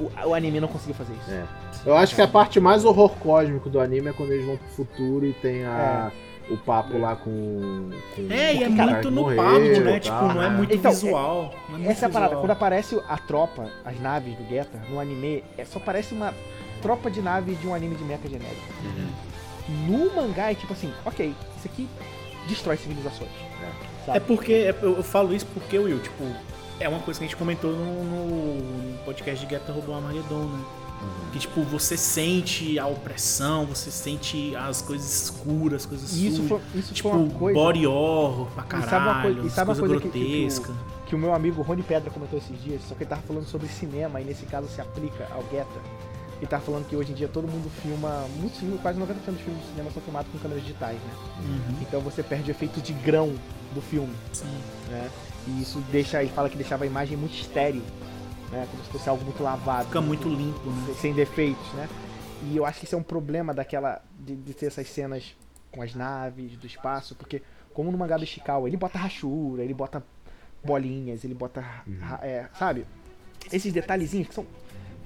o, 0.00 0.28
o 0.28 0.34
anime 0.34 0.60
não 0.60 0.68
conseguiu 0.68 0.94
fazer 0.94 1.12
isso. 1.14 1.30
É. 1.30 1.44
Eu 1.84 1.96
acho 1.96 2.14
que 2.14 2.22
a 2.22 2.28
parte 2.28 2.58
mais 2.60 2.84
horror 2.84 3.10
cósmico 3.16 3.68
do 3.70 3.80
anime 3.80 4.08
é 4.08 4.12
quando 4.12 4.32
eles 4.32 4.44
vão 4.46 4.56
pro 4.56 4.68
futuro 4.68 5.24
e 5.26 5.32
tem 5.34 5.64
a, 5.64 6.10
o 6.50 6.56
papo 6.56 6.98
lá 6.98 7.14
com. 7.16 7.90
com 8.14 8.22
É, 8.32 8.54
e 8.54 8.62
é 8.64 8.68
muito 8.68 9.10
no 9.10 9.22
morreu 9.22 9.36
papo, 9.42 9.58
né? 9.58 10.00
tal. 10.00 10.00
Tipo, 10.00 10.34
não 10.34 10.42
é 10.42 10.50
muito 10.50 10.74
Então, 10.74 10.90
visual. 10.92 11.54
não 11.68 11.74
é 11.74 11.78
muito 11.78 11.90
Essa 11.90 12.06
é 12.06 12.08
a 12.08 12.10
parada, 12.12 12.28
visual. 12.30 12.42
quando 12.42 12.50
aparece 12.52 13.00
a 13.08 13.18
tropa, 13.18 13.70
as 13.84 14.00
naves 14.00 14.34
do 14.36 14.48
Getter, 14.48 14.80
no 14.90 14.98
anime, 15.00 15.44
é, 15.56 15.64
só 15.64 15.78
parece 15.78 16.12
uma 16.14 16.34
tropa 16.82 17.10
de 17.10 17.20
naves 17.22 17.60
de 17.60 17.66
um 17.66 17.74
anime 17.74 17.94
de 17.94 18.04
mecha 18.04 18.28
genérico. 18.28 18.62
No 19.88 20.14
mangá 20.14 20.50
é 20.52 20.54
tipo 20.54 20.72
assim, 20.72 20.92
ok, 21.04 21.34
isso 21.58 21.66
aqui 21.66 21.88
destrói 22.48 22.76
civilizações. 22.76 23.30
É 23.62 24.06
Sabe? 24.06 24.20
porque, 24.20 24.52
é- 24.52 24.74
eu 24.82 24.96
eu 24.98 25.02
falo 25.02 25.34
isso 25.34 25.46
porque, 25.52 25.76
Will, 25.78 25.98
tipo, 25.98 26.24
é 26.80 26.88
uma 26.88 27.00
coisa 27.00 27.18
que 27.18 27.24
a 27.24 27.28
gente 27.28 27.36
comentou 27.36 27.72
no, 27.72 28.04
no 28.04 28.98
podcast 29.04 29.44
de 29.44 29.50
Getter 29.50 29.74
Robô 29.74 29.94
Armageddon, 29.94 30.44
né? 30.44 30.64
Que, 31.32 31.38
tipo, 31.38 31.62
você 31.62 31.96
sente 31.96 32.78
a 32.78 32.86
opressão, 32.86 33.66
você 33.66 33.90
sente 33.90 34.56
as 34.56 34.80
coisas 34.80 35.22
escuras, 35.24 35.82
as 35.82 35.86
coisas 35.86 36.12
isso 36.16 36.36
sujas. 36.42 36.48
foi, 36.48 36.80
isso 36.80 36.94
Tipo, 36.94 37.10
foi 37.10 37.18
uma 37.18 37.30
coisa 37.34 37.60
body 37.60 37.86
horror 37.86 38.46
pra 38.46 38.64
E 38.64 38.66
caralho, 38.66 38.90
sabe 38.90 39.04
uma 39.08 39.22
coisa- 39.22 39.40
e 39.46 39.50
sabe 39.50 39.70
uma 39.70 39.76
coisa 39.76 39.94
coisa 39.94 40.00
que- 40.00 40.18
que- 40.18 40.18
que 40.18 40.24
o- 40.24 40.38
grotesca. 40.38 40.72
que 41.06 41.14
o 41.14 41.18
meu 41.18 41.34
amigo 41.34 41.62
Rony 41.62 41.82
Pedra 41.82 42.10
comentou 42.10 42.38
esses 42.38 42.62
dias, 42.62 42.80
só 42.88 42.94
que 42.94 43.02
ele 43.02 43.10
tava 43.10 43.20
falando 43.22 43.46
sobre 43.46 43.68
cinema 43.68 44.20
e 44.20 44.24
nesse 44.24 44.46
caso 44.46 44.68
se 44.68 44.80
aplica 44.80 45.28
ao 45.32 45.42
Getter. 45.42 45.82
Ele 46.38 46.46
tava 46.46 46.62
falando 46.64 46.86
que 46.88 46.96
hoje 46.96 47.12
em 47.12 47.14
dia 47.14 47.28
todo 47.28 47.46
mundo 47.46 47.70
filma, 47.82 48.26
muitos 48.38 48.58
filmes, 48.58 48.80
quase 48.80 48.98
90% 48.98 49.34
dos 49.36 49.40
filmes 49.42 49.62
de 49.62 49.68
cinema 49.70 49.90
são 49.90 50.02
filmados 50.02 50.30
com 50.32 50.38
câmeras 50.38 50.62
digitais, 50.64 50.96
né? 50.96 51.12
Uhum, 51.40 51.76
Então 51.82 52.00
você 52.00 52.22
perde 52.22 52.50
o 52.50 52.52
efeito 52.52 52.80
de 52.80 52.92
grão 52.94 53.34
do 53.74 53.82
filme, 53.82 54.12
sim. 54.32 54.44
né? 54.90 55.08
E 55.46 55.62
isso 55.62 55.80
deixa, 55.92 56.20
ele 56.22 56.30
fala 56.32 56.48
que 56.48 56.56
deixava 56.56 56.84
a 56.84 56.86
imagem 56.86 57.16
muito 57.16 57.34
estéreo, 57.34 57.82
né? 58.50 58.66
Como 58.70 58.84
se 58.84 58.90
fosse 58.90 59.08
algo 59.08 59.24
muito 59.24 59.42
lavado. 59.42 59.86
Fica 59.86 60.00
muito 60.00 60.28
limpo, 60.28 60.68
né? 60.70 60.94
sem 61.00 61.12
defeitos, 61.14 61.72
né? 61.74 61.88
E 62.50 62.56
eu 62.56 62.66
acho 62.66 62.78
que 62.80 62.84
isso 62.84 62.94
é 62.94 62.98
um 62.98 63.02
problema 63.02 63.54
daquela 63.54 64.02
de, 64.18 64.34
de 64.36 64.54
ter 64.54 64.66
essas 64.66 64.88
cenas 64.88 65.34
com 65.72 65.82
as 65.82 65.94
naves 65.94 66.56
do 66.56 66.66
espaço, 66.66 67.14
porque 67.14 67.42
como 67.72 67.90
no 67.92 67.98
mangá 67.98 68.16
do 68.16 68.24
Ishikawa, 68.24 68.68
ele 68.68 68.76
bota 68.76 68.98
rachura, 68.98 69.62
ele 69.62 69.74
bota 69.74 70.02
bolinhas, 70.64 71.24
ele 71.24 71.34
bota, 71.34 71.60
ra- 72.00 72.20
é, 72.22 72.46
sabe? 72.58 72.86
Esses 73.52 73.72
detalhezinhos 73.72 74.28
que 74.28 74.34
são 74.34 74.46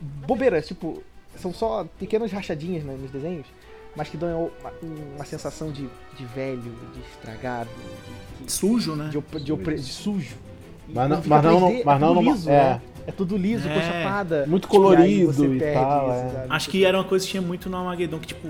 bobeiras, 0.01 0.67
tipo, 0.67 1.03
são 1.37 1.53
só 1.53 1.85
pequenas 1.99 2.33
rachadinhas 2.33 2.83
né, 2.85 2.97
nos 2.99 3.11
desenhos, 3.11 3.47
mas 3.97 4.09
que 4.09 4.17
dão 4.17 4.51
uma, 4.61 4.73
uma 5.17 5.25
sensação 5.25 5.71
de, 5.71 5.89
de 6.17 6.25
velho, 6.35 6.61
de 6.95 7.01
estragado, 7.13 7.69
de, 8.39 8.45
de, 8.47 8.53
Sujo, 8.53 8.95
né? 8.95 9.09
de, 9.11 9.19
op- 9.19 9.41
de 9.41 9.53
opre- 9.53 9.77
de 9.77 9.83
sujo. 9.93 10.35
E 10.89 10.93
Mas 10.95 11.09
não- 11.09 11.23
mas 11.27 11.45
não- 11.45 11.61
3D, 11.71 11.83
mas 11.85 11.97
é 11.97 12.01
não 12.05 12.23
liso, 12.23 12.51
é. 12.51 12.53
né? 12.53 12.81
É 13.07 13.13
tudo 13.13 13.37
liso, 13.37 13.69
É. 13.69 13.75
com 13.75 13.81
chapada. 13.81 14.45
Muito 14.47 14.65
E 14.65 14.67
aí 14.67 14.71
colorido 14.71 15.55
e 15.55 15.59
perde 15.59 15.75
tal, 15.75 16.09
isso, 16.11 16.37
é. 16.37 16.47
Acho 16.49 16.71
que 16.71 16.85
era 16.85 16.99
uma 16.99 17.05
coisa 17.05 17.25
que 17.25 17.31
tinha 17.31 17.43
muito 17.43 17.69
no 17.71 17.77
Armageddon, 17.77 18.19
que, 18.19 18.27
tipo, 18.29 18.49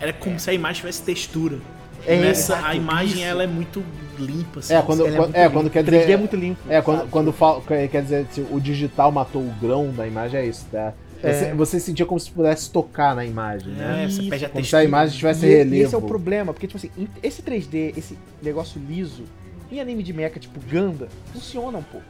era 0.00 0.12
como 0.12 0.38
se 0.38 0.48
a 0.50 0.52
imagem 0.54 0.80
tivesse 0.80 1.02
textura. 1.02 1.58
É, 2.06 2.16
E 2.16 2.20
nessa, 2.20 2.54
exato, 2.54 2.68
a 2.68 2.74
imagem, 2.76 3.16
isso. 3.16 3.24
ela 3.24 3.42
é 3.42 3.46
muito 3.46 3.82
limpa, 4.18 4.60
assim. 4.60 4.72
É, 4.72 4.80
quando, 4.82 5.02
quando- 5.02 5.16
muito 5.18 5.34
é, 5.36 5.42
limpo. 5.42 5.52
quando 5.54 5.70
quer 5.70 5.84
3D 5.84 6.00
dizer. 6.00 6.12
é 6.12 6.16
muito 6.16 6.36
limpo. 6.36 6.60
É, 6.68 6.80
quando, 6.80 6.98
sabe? 6.98 7.10
quando 7.10 7.32
fala, 7.32 7.60
quer 7.62 8.02
dizer, 8.02 8.26
o 8.50 8.60
digital 8.60 9.10
matou 9.12 9.42
o 9.42 9.52
grão 9.60 9.90
da 9.90 10.06
imagem, 10.06 10.40
é 10.40 10.46
isso, 10.46 10.64
tá? 10.70 10.94
Você, 11.20 11.26
É. 11.46 11.54
você 11.54 11.80
sentia 11.80 12.06
como 12.06 12.18
se 12.20 12.30
pudesse 12.30 12.70
tocar 12.70 13.14
na 13.16 13.24
imagem, 13.24 13.72
né? 13.72 14.04
É, 14.04 14.08
você 14.08 14.20
Isso, 14.20 14.30
perde 14.30 14.44
a 14.44 14.48
Como 14.48 14.58
se 14.64 14.70
textura. 14.70 14.82
a 14.82 14.84
imagem 14.84 15.16
tivesse 15.18 15.46
E, 15.46 15.48
relevo. 15.48 15.84
esse 15.84 15.94
é 15.94 15.98
o 15.98 16.02
problema, 16.02 16.52
porque, 16.52 16.66
tipo 16.68 16.78
assim, 16.78 16.90
esse 17.22 17.42
3D, 17.42 17.92
esse 17.96 18.16
negócio 18.42 18.80
liso, 18.80 19.24
em 19.70 19.80
anime 19.80 20.02
de 20.02 20.12
mecha, 20.12 20.38
tipo 20.38 20.60
Ganda, 20.70 21.08
funciona 21.32 21.76
um 21.78 21.82
pouco, 21.82 22.06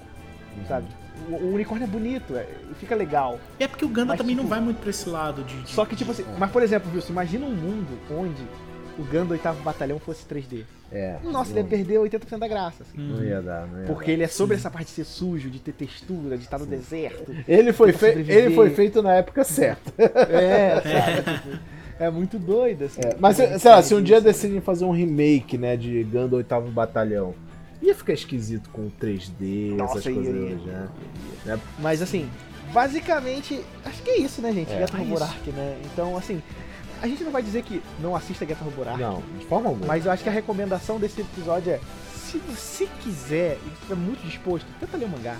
sabe? 0.69 0.87
O, 1.29 1.33
o 1.35 1.55
unicórnio 1.55 1.85
é 1.85 1.89
bonito, 1.89 2.37
é, 2.37 2.47
fica 2.79 2.95
legal. 2.95 3.41
E 3.59 3.65
é 3.65 3.69
porque 3.69 3.85
o 3.85 3.89
Ganda 3.89 4.09
Mas, 4.09 4.19
também 4.19 4.37
não 4.37 4.45
tipo, 4.45 4.51
vai 4.55 4.61
muito 4.61 4.79
pra 4.79 4.91
esse 4.91 5.09
lado 5.09 5.43
de. 5.43 5.63
de- 5.63 5.71
Só 5.71 5.85
que, 5.85 5.97
tipo 5.97 6.11
assim, 6.13 6.25
mas 6.39 6.51
por 6.51 6.63
exemplo, 6.63 6.91
Wilson, 6.95 7.13
imagina 7.13 7.47
um 7.47 7.55
mundo 7.55 7.99
onde 8.11 8.43
o 8.99 9.03
Ganda 9.05 9.33
8 9.33 9.63
Batalhão 9.65 9.99
fosse 9.99 10.25
3D. 10.27 10.65
É. 10.90 11.16
Nossa, 11.23 11.51
ele 11.51 11.60
ia 11.60 11.65
perder 11.66 11.98
80% 11.98 12.39
da 12.39 12.48
graça, 12.48 12.82
assim. 12.82 12.97
Não 12.98 13.23
ia 13.23 13.43
dar, 13.43 13.66
não 13.66 13.81
ia 13.81 13.86
Porque 13.86 14.10
ele 14.10 14.23
é 14.23 14.27
sobre 14.28 14.56
essa 14.56 14.70
parte 14.70 14.86
de 14.86 14.93
ser 14.93 15.05
sujo, 15.05 15.51
de 15.51 15.59
ter 15.59 15.73
textura, 15.73 16.36
de 16.39 16.44
estar 16.44 16.59
no 16.59 16.65
deserto. 16.66 17.31
dar. 17.32 17.44
Ele 17.47 17.73
foi, 17.73 17.93
sobreviver. 17.93 18.36
ele 18.36 18.55
foi 18.55 18.70
feito 18.70 19.02
na 19.02 19.15
época 19.15 19.44
certa. 19.44 19.93
É, 20.02 20.81
sabe? 21.23 21.39
Tipo, 21.39 21.59
é 22.01 22.10
muito 22.10 22.39
doido, 22.39 22.85
assim. 22.85 23.01
É, 23.05 23.15
mas, 23.19 23.39
É 23.39 23.59
sei 23.59 23.70
lá, 23.70 23.82
se 23.82 23.94
um 23.94 24.02
dia 24.02 24.16
isso. 24.16 24.24
decidem 24.24 24.60
fazer 24.62 24.85
um 24.86 24.93
remake, 24.93 25.59
né, 25.59 25.77
de 25.77 26.02
Ganda 26.05 26.36
8 26.36 26.60
Batalhão, 26.70 27.35
ia 27.82 27.94
ficar 27.94 28.15
esquisito 28.15 28.70
com 28.70 28.89
3D, 29.01 29.77
Nossa, 29.77 29.98
essas 29.98 30.15
coisas 30.15 30.35
ia, 30.35 30.59
já. 30.59 30.73
ia. 30.73 30.90
né? 31.44 31.60
Mas 31.81 32.01
assim, 32.01 32.31
basicamente, 32.73 33.60
acho 33.85 34.02
que 34.02 34.10
é 34.10 34.19
isso, 34.20 34.40
né, 34.40 34.52
gente? 34.52 34.73
É, 34.73 34.78
Geta 34.78 34.97
é 34.97 35.01
Roborark, 35.01 35.51
né? 35.51 35.77
Então, 35.93 36.16
assim, 36.16 36.43
a 37.03 37.07
gente 37.09 37.23
não 37.25 37.31
vai 37.33 37.43
dizer 37.43 37.62
que 37.62 37.83
não 38.01 38.15
assista 38.16 38.47
Geta 38.47 38.65
Roborark, 38.65 39.01
Não, 39.01 39.23
de 39.39 39.47
forma 39.47 39.69
alguma. 39.69 39.87
mas 39.87 40.05
eu 40.07 40.12
acho 40.12 40.23
que 40.23 40.29
a 40.29 40.33
recomendação 40.33 40.99
desse 40.99 41.20
episódio 41.20 41.73
é, 41.73 41.81
se 42.15 42.39
você 42.39 42.87
quiser 43.03 43.59
e 43.65 43.69
estiver 43.73 43.95
muito 43.97 44.23
disposto, 44.27 44.66
tenta 44.81 44.97
ler 44.97 45.05
o 45.07 45.09
mangá, 45.09 45.37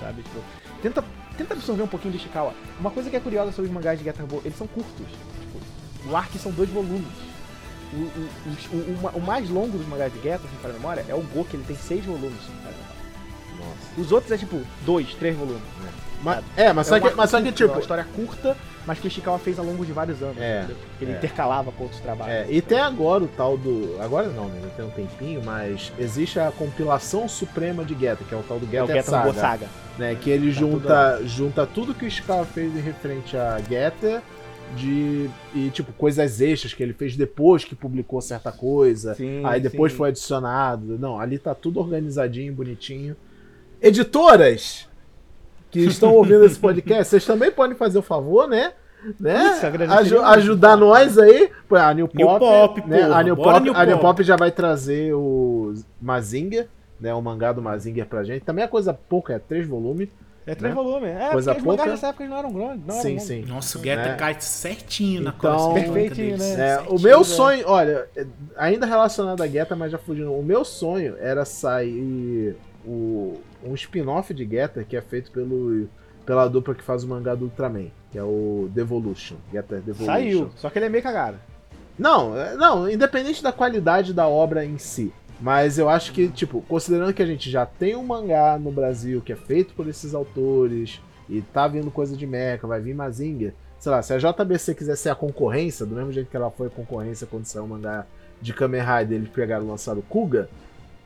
sabe? 0.00 0.22
Tipo, 0.22 0.40
tenta, 0.82 1.04
tenta 1.38 1.54
absorver 1.54 1.82
um 1.82 1.86
pouquinho 1.88 2.12
do 2.12 2.16
Ishikawa. 2.18 2.52
Uma 2.78 2.90
coisa 2.90 3.08
que 3.08 3.16
é 3.16 3.20
curiosa 3.20 3.52
sobre 3.52 3.68
os 3.68 3.74
mangás 3.74 3.98
de 3.98 4.04
Geta 4.04 4.20
Robo, 4.22 4.42
eles 4.44 4.56
são 4.58 4.66
curtos. 4.66 5.06
Tipo, 5.06 6.10
o 6.10 6.16
arc 6.16 6.36
são 6.38 6.52
dois 6.52 6.68
volumes. 6.70 7.06
O, 7.92 7.96
o, 7.96 8.28
o, 8.46 8.76
o- 8.76 8.98
o 8.98 9.02
ma- 9.02 9.10
o 9.10 9.20
mais 9.20 9.48
longo 9.48 9.78
dos 9.78 9.86
mangás 9.86 10.12
de 10.12 10.18
se 10.18 10.28
não 10.28 10.60
para 10.60 10.70
a 10.70 10.74
memória, 10.74 11.04
é 11.08 11.14
o 11.14 11.22
Go, 11.22 11.44
que 11.44 11.56
ele 11.56 11.64
tem 11.64 11.76
seis 11.76 12.04
volumes. 12.04 12.40
Nossa. 13.56 14.00
Os 14.00 14.10
outros 14.12 14.32
é 14.32 14.36
tipo 14.36 14.60
dois, 14.84 15.14
três 15.14 15.36
volumes. 15.36 15.62
Mas, 16.24 16.42
é, 16.56 16.72
mas 16.72 16.86
só 16.86 16.96
É 16.96 17.00
que, 17.00 17.06
uma- 17.08 17.16
mas 17.16 17.30
só 17.30 17.36
que 17.36 17.44
curta, 17.44 17.62
é 17.62 17.66
uma 17.66 17.68
tipo. 17.72 17.80
história 17.80 18.06
curta, 18.16 18.56
mas 18.86 18.98
que 18.98 19.06
o 19.06 19.08
Ishikawa 19.08 19.38
fez 19.38 19.58
ao 19.58 19.64
longo 19.64 19.84
de 19.84 19.92
vários 19.92 20.22
anos. 20.22 20.38
É? 20.38 20.66
Ele 21.00 21.12
é. 21.12 21.16
intercalava 21.16 21.70
com 21.70 21.82
outros 21.84 22.00
trabalhos. 22.00 22.34
É, 22.34 22.46
e 22.50 22.62
tem 22.62 22.80
agora 22.80 23.22
o 23.24 23.28
tal 23.28 23.56
do. 23.58 23.96
Agora 24.00 24.28
não, 24.28 24.48
né? 24.48 24.60
Tem 24.74 24.84
um 24.84 24.90
tempinho, 24.90 25.42
mas 25.44 25.92
existe 25.98 26.40
a 26.40 26.50
compilação 26.50 27.28
suprema 27.28 27.84
de 27.84 27.94
Geta, 27.98 28.24
que 28.24 28.34
é 28.34 28.38
o 28.38 28.42
tal 28.42 28.58
do 28.58 28.66
Geta 28.66 28.86
Geta 28.92 29.10
Saga, 29.10 29.32
Saga. 29.34 29.66
né? 29.98 30.14
Que 30.20 30.30
ele 30.30 30.50
Tá 30.52 30.58
tudo 30.60 30.70
junta, 30.72 31.20
junta 31.26 31.66
tudo 31.66 31.94
que 31.94 32.04
o 32.06 32.08
Ishikawa 32.08 32.46
fez 32.46 32.74
em 32.74 32.80
referente 32.80 33.36
a 33.36 33.58
Geta 33.68 34.22
de 34.76 35.28
e 35.54 35.68
tipo 35.70 35.92
coisas 35.92 36.40
extras 36.40 36.72
que 36.72 36.82
ele 36.82 36.94
fez 36.94 37.14
depois 37.16 37.64
que 37.64 37.74
publicou 37.74 38.20
certa 38.22 38.50
coisa. 38.50 39.14
Sim, 39.14 39.42
Aí 39.44 39.60
depois 39.60 39.92
sim. 39.92 39.98
foi 39.98 40.08
adicionado. 40.08 40.98
Não, 40.98 41.20
ali 41.20 41.38
tá 41.38 41.54
tudo 41.54 41.78
organizadinho, 41.80 42.52
bonitinho. 42.54 43.14
Editoras 43.80 44.88
que 45.80 45.84
estão 45.86 46.14
ouvindo 46.14 46.44
esse 46.44 46.58
podcast, 46.58 47.04
vocês 47.10 47.24
também 47.24 47.50
podem 47.50 47.76
fazer 47.76 47.98
o 47.98 48.02
favor, 48.02 48.48
né? 48.48 48.72
né? 49.20 49.52
Isso, 49.52 49.92
Aju- 49.92 50.22
ajudar 50.22 50.76
nós 50.76 51.18
aí. 51.18 51.50
Pô, 51.68 51.76
A 51.76 51.92
New 51.92 52.08
Pop, 52.08 52.16
New 52.18 52.38
Pop, 52.38 52.80
né? 52.86 53.00
porra, 53.06 53.18
a, 53.18 53.22
New 53.22 53.36
Pop, 53.36 53.60
New 53.60 53.74
a 53.76 53.84
New 53.86 53.98
Pop. 53.98 54.06
Pop 54.16 54.22
já 54.22 54.36
vai 54.36 54.50
trazer 54.50 55.12
o 55.14 55.74
Mazinger, 56.00 56.68
né? 57.00 57.12
O 57.14 57.20
mangá 57.20 57.52
do 57.52 57.60
Mazinger 57.60 58.06
pra 58.06 58.24
gente. 58.24 58.42
Também 58.44 58.64
é 58.64 58.68
coisa 58.68 58.94
pouca, 58.94 59.34
é 59.34 59.38
três 59.38 59.66
volumes. 59.66 60.08
É 60.46 60.54
três 60.54 60.74
né? 60.74 60.82
volumes. 60.82 61.08
É, 61.08 61.30
Coisa 61.30 61.54
porque 61.54 61.60
os 61.62 61.66
mangás 61.66 61.78
pouca. 61.88 61.90
nessa 61.92 62.06
época 62.08 62.26
não 62.28 62.36
eram 62.36 62.52
grandes. 62.52 62.86
Não 62.86 62.94
sim, 62.96 63.12
eram 63.12 63.20
sim. 63.20 63.44
Nossa, 63.46 63.78
o 63.78 63.82
Geta 63.82 64.02
Né? 64.10 64.14
cai 64.16 64.36
certinho 64.40 65.22
na 65.22 65.34
Então- 65.36 65.50
coleção 65.56 65.72
Perfeitinho, 65.74 66.36
né? 66.38 66.44
É, 66.44 66.74
o 66.76 66.78
Certinho. 66.80 67.00
meu 67.02 67.18
né? 67.18 67.24
sonho, 67.24 67.64
olha, 67.66 68.06
é, 68.14 68.26
ainda 68.56 68.84
relacionado 68.86 69.42
à 69.42 69.46
Geta, 69.46 69.74
mas 69.74 69.90
já 69.90 69.96
fugindo. 69.98 70.32
O 70.34 70.42
meu 70.42 70.62
sonho 70.64 71.14
era 71.18 71.46
sair 71.46 72.56
o, 72.86 73.40
um 73.64 73.74
spin-off 73.74 74.32
de 74.32 74.46
Geta 74.46 74.84
que 74.84 74.96
é 74.96 75.00
feito 75.00 75.30
pelo, 75.30 75.88
pela 76.24 76.48
dupla 76.48 76.74
que 76.74 76.82
faz 76.82 77.04
o 77.04 77.08
mangá 77.08 77.34
do 77.34 77.46
Ultraman, 77.46 77.88
que 78.10 78.18
é 78.18 78.22
o 78.22 78.68
Devolution. 78.72 79.36
Geta 79.52 79.76
Devolution. 79.76 80.06
Saiu, 80.06 80.50
só 80.56 80.70
que 80.70 80.78
ele 80.78 80.86
é 80.86 80.88
meio 80.88 81.02
cagado. 81.02 81.38
Não, 81.98 82.36
é- 82.36 82.54
não, 82.56 82.88
independente 82.90 83.42
da 83.42 83.52
qualidade 83.52 84.12
da 84.12 84.26
obra 84.26 84.64
em 84.64 84.78
si. 84.78 85.12
Mas 85.40 85.78
eu 85.78 85.88
acho 85.88 86.12
que, 86.12 86.28
tipo, 86.28 86.62
considerando 86.62 87.12
que 87.12 87.22
a 87.22 87.26
gente 87.26 87.50
já 87.50 87.66
tem 87.66 87.96
um 87.96 88.04
mangá 88.04 88.58
no 88.58 88.70
Brasil 88.70 89.20
que 89.20 89.32
é 89.32 89.36
feito 89.36 89.74
por 89.74 89.88
esses 89.88 90.14
autores 90.14 91.00
e 91.28 91.40
tá 91.42 91.66
vindo 91.66 91.90
coisa 91.90 92.16
de 92.16 92.26
mecha, 92.26 92.66
vai 92.66 92.80
vir 92.80 92.94
Mazinger. 92.94 93.52
Sei 93.78 93.90
lá, 93.90 94.00
se 94.00 94.14
a 94.14 94.18
JBC 94.18 94.74
quiser 94.74 94.96
ser 94.96 95.10
a 95.10 95.14
concorrência, 95.14 95.84
do 95.84 95.94
mesmo 95.94 96.12
jeito 96.12 96.30
que 96.30 96.36
ela 96.36 96.50
foi 96.50 96.68
a 96.68 96.70
concorrência 96.70 97.26
quando 97.26 97.44
saiu 97.44 97.64
o 97.64 97.68
mangá 97.68 98.06
de 98.40 98.52
Kamen 98.54 98.80
Rider, 98.80 99.18
eles 99.18 99.28
pegaram 99.28 99.64
e 99.64 99.68
lançaram 99.68 99.98
o 99.98 100.02
Kuga, 100.02 100.48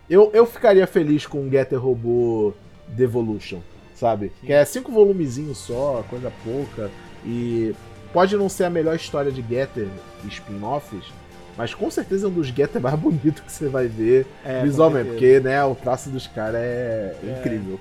eu, 0.08 0.30
eu 0.32 0.46
ficaria 0.46 0.86
feliz 0.86 1.26
com 1.26 1.40
um 1.42 1.50
Getter 1.50 1.80
Robô 1.80 2.52
Devolution, 2.88 3.60
sabe? 3.94 4.32
Que 4.42 4.52
é 4.52 4.64
cinco 4.64 4.90
volumezinhos 4.92 5.58
só, 5.58 6.04
coisa 6.08 6.32
pouca. 6.44 6.90
E 7.24 7.74
pode 8.12 8.36
não 8.36 8.48
ser 8.48 8.64
a 8.64 8.70
melhor 8.70 8.96
história 8.96 9.30
de 9.30 9.42
Getter 9.42 9.88
e 10.24 10.28
spin-offs, 10.28 11.04
mas 11.56 11.74
com 11.74 11.90
certeza 11.90 12.26
é 12.26 12.28
um 12.30 12.32
dos 12.32 12.46
Getter 12.48 12.80
mais 12.80 12.94
bonitos 13.00 13.40
que 13.42 13.52
você 13.52 13.68
vai 13.68 13.86
ver 13.88 14.26
É, 14.44 14.62
visualmente, 14.62 15.10
porque 15.10 15.40
né, 15.40 15.62
o 15.64 15.74
traço 15.74 16.08
dos 16.10 16.26
caras 16.26 16.60
é, 16.60 17.16
É. 17.22 17.38
incrível. 17.38 17.78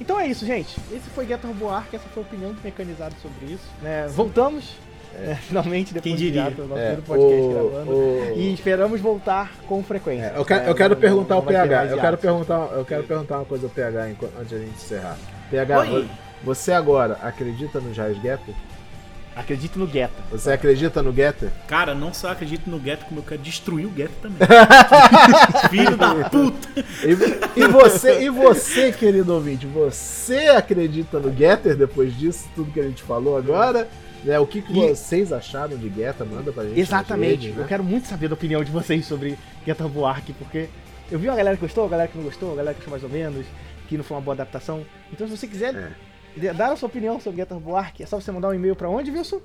Então 0.00 0.18
é 0.18 0.26
isso, 0.26 0.44
gente. 0.44 0.76
Esse 0.90 1.08
foi 1.14 1.24
Ghetto 1.26 1.46
Robo 1.46 1.68
Arc, 1.68 1.94
essa 1.94 2.08
foi 2.08 2.22
a 2.22 2.26
opinião 2.26 2.52
do 2.52 2.60
mecanizado 2.62 3.14
sobre 3.22 3.52
isso. 3.54 3.64
Né? 3.80 4.08
Voltamos, 4.08 4.76
é, 5.18 5.34
finalmente, 5.48 5.92
depois 5.94 6.02
Quem 6.04 6.16
de 6.16 6.24
diria? 6.26 6.44
gato, 6.44 6.62
nosso 6.62 6.72
É, 6.80 6.96
primeiro 6.96 7.02
podcast 7.02 7.42
o- 7.42 7.50
gravando. 7.70 7.90
o- 7.92 8.34
E 8.36 8.54
esperamos 8.54 9.00
voltar 9.00 9.52
com 9.68 9.82
frequência. 9.82 10.32
É, 10.34 10.38
eu 10.38 10.44
quero, 10.44 10.62
né? 10.64 10.70
eu 10.70 10.74
quero 10.74 10.94
Não- 10.94 11.00
perguntar 11.00 11.34
ao 11.34 11.42
PH. 11.42 11.84
Eu 11.86 11.98
quero 11.98 12.18
perguntar, 12.18 12.68
eu 12.74 12.84
quero 12.84 13.02
perguntar 13.04 13.36
uma 13.38 13.44
coisa 13.44 13.66
ao 13.66 13.70
PH 13.70 14.10
enquanto- 14.10 14.34
antes 14.38 14.48
de 14.48 14.54
a 14.54 14.58
gente 14.58 14.70
encerrar. 14.74 15.16
PH, 15.50 15.78
Oi. 15.80 15.86
vo- 16.02 16.08
você 16.44 16.72
agora 16.72 17.18
acredita 17.22 17.78
no 17.80 17.92
Jais 17.94 18.16
Getter? 18.20 18.54
Acredito 19.34 19.78
no 19.78 19.86
Guetta. 19.86 20.12
Você 20.30 20.52
acredita 20.52 21.02
no 21.02 21.10
Getter? 21.10 21.48
Cara, 21.66 21.94
não 21.94 22.12
só 22.12 22.30
acredito 22.30 22.68
no 22.68 22.78
Ghetto, 22.78 23.06
como 23.06 23.20
eu 23.20 23.24
quero 23.24 23.40
destruir 23.40 23.86
o 23.86 23.88
Ghetto 23.88 24.12
também. 24.20 24.36
Filho 25.70 25.96
da 25.96 26.28
puta! 26.28 26.68
E, 27.02 27.60
e 27.60 27.66
você, 27.68 28.24
e 28.24 28.28
você, 28.28 28.92
querido 28.92 29.32
ouvinte, 29.34 29.66
você 29.66 30.48
acredita 30.48 31.18
no 31.18 31.34
Getter 31.34 31.74
depois 31.76 32.14
disso, 32.14 32.44
tudo 32.54 32.70
que 32.72 32.80
a 32.80 32.82
gente 32.82 33.02
falou 33.02 33.36
agora? 33.36 33.88
Né, 34.24 34.38
o 34.38 34.46
que, 34.46 34.62
que 34.62 34.72
E- 34.72 34.88
vocês 34.88 35.32
acharam 35.32 35.76
de 35.76 35.88
Getter? 35.88 36.26
Manda 36.26 36.52
pra 36.52 36.64
gente. 36.64 36.78
Exatamente. 36.78 37.30
redes, 37.46 37.56
Eu 37.56 37.62
né? 37.62 37.68
quero 37.68 37.82
muito 37.82 38.06
saber 38.06 38.28
da 38.28 38.34
opinião 38.34 38.62
de 38.62 38.70
vocês 38.70 39.04
sobre 39.06 39.36
Robo 39.80 40.06
Arc, 40.06 40.30
porque 40.38 40.68
eu 41.10 41.18
vi 41.18 41.28
uma 41.28 41.36
galera 41.36 41.56
que 41.56 41.62
gostou, 41.62 41.84
uma 41.84 41.90
galera 41.90 42.08
que 42.08 42.16
não 42.16 42.24
gostou, 42.24 42.50
uma 42.50 42.56
galera 42.56 42.74
que 42.74 42.80
achou 42.80 42.90
mais 42.90 43.02
ou 43.02 43.10
menos, 43.10 43.44
que 43.88 43.96
não 43.96 44.04
foi 44.04 44.16
uma 44.16 44.22
boa 44.22 44.34
adaptação. 44.34 44.84
Então, 45.12 45.26
se 45.26 45.36
você 45.36 45.46
quiser 45.48 45.74
É. 46.40 46.52
dar 46.54 46.72
a 46.72 46.76
sua 46.76 46.86
opinião 46.88 47.20
sobre 47.20 47.42
Robo 47.42 47.74
Arc, 47.76 48.00
é 48.00 48.06
só 48.06 48.20
você 48.20 48.30
mandar 48.30 48.48
um 48.48 48.54
e-mail 48.54 48.76
pra 48.76 48.88
onde, 48.88 49.10
Wilson? 49.10 49.40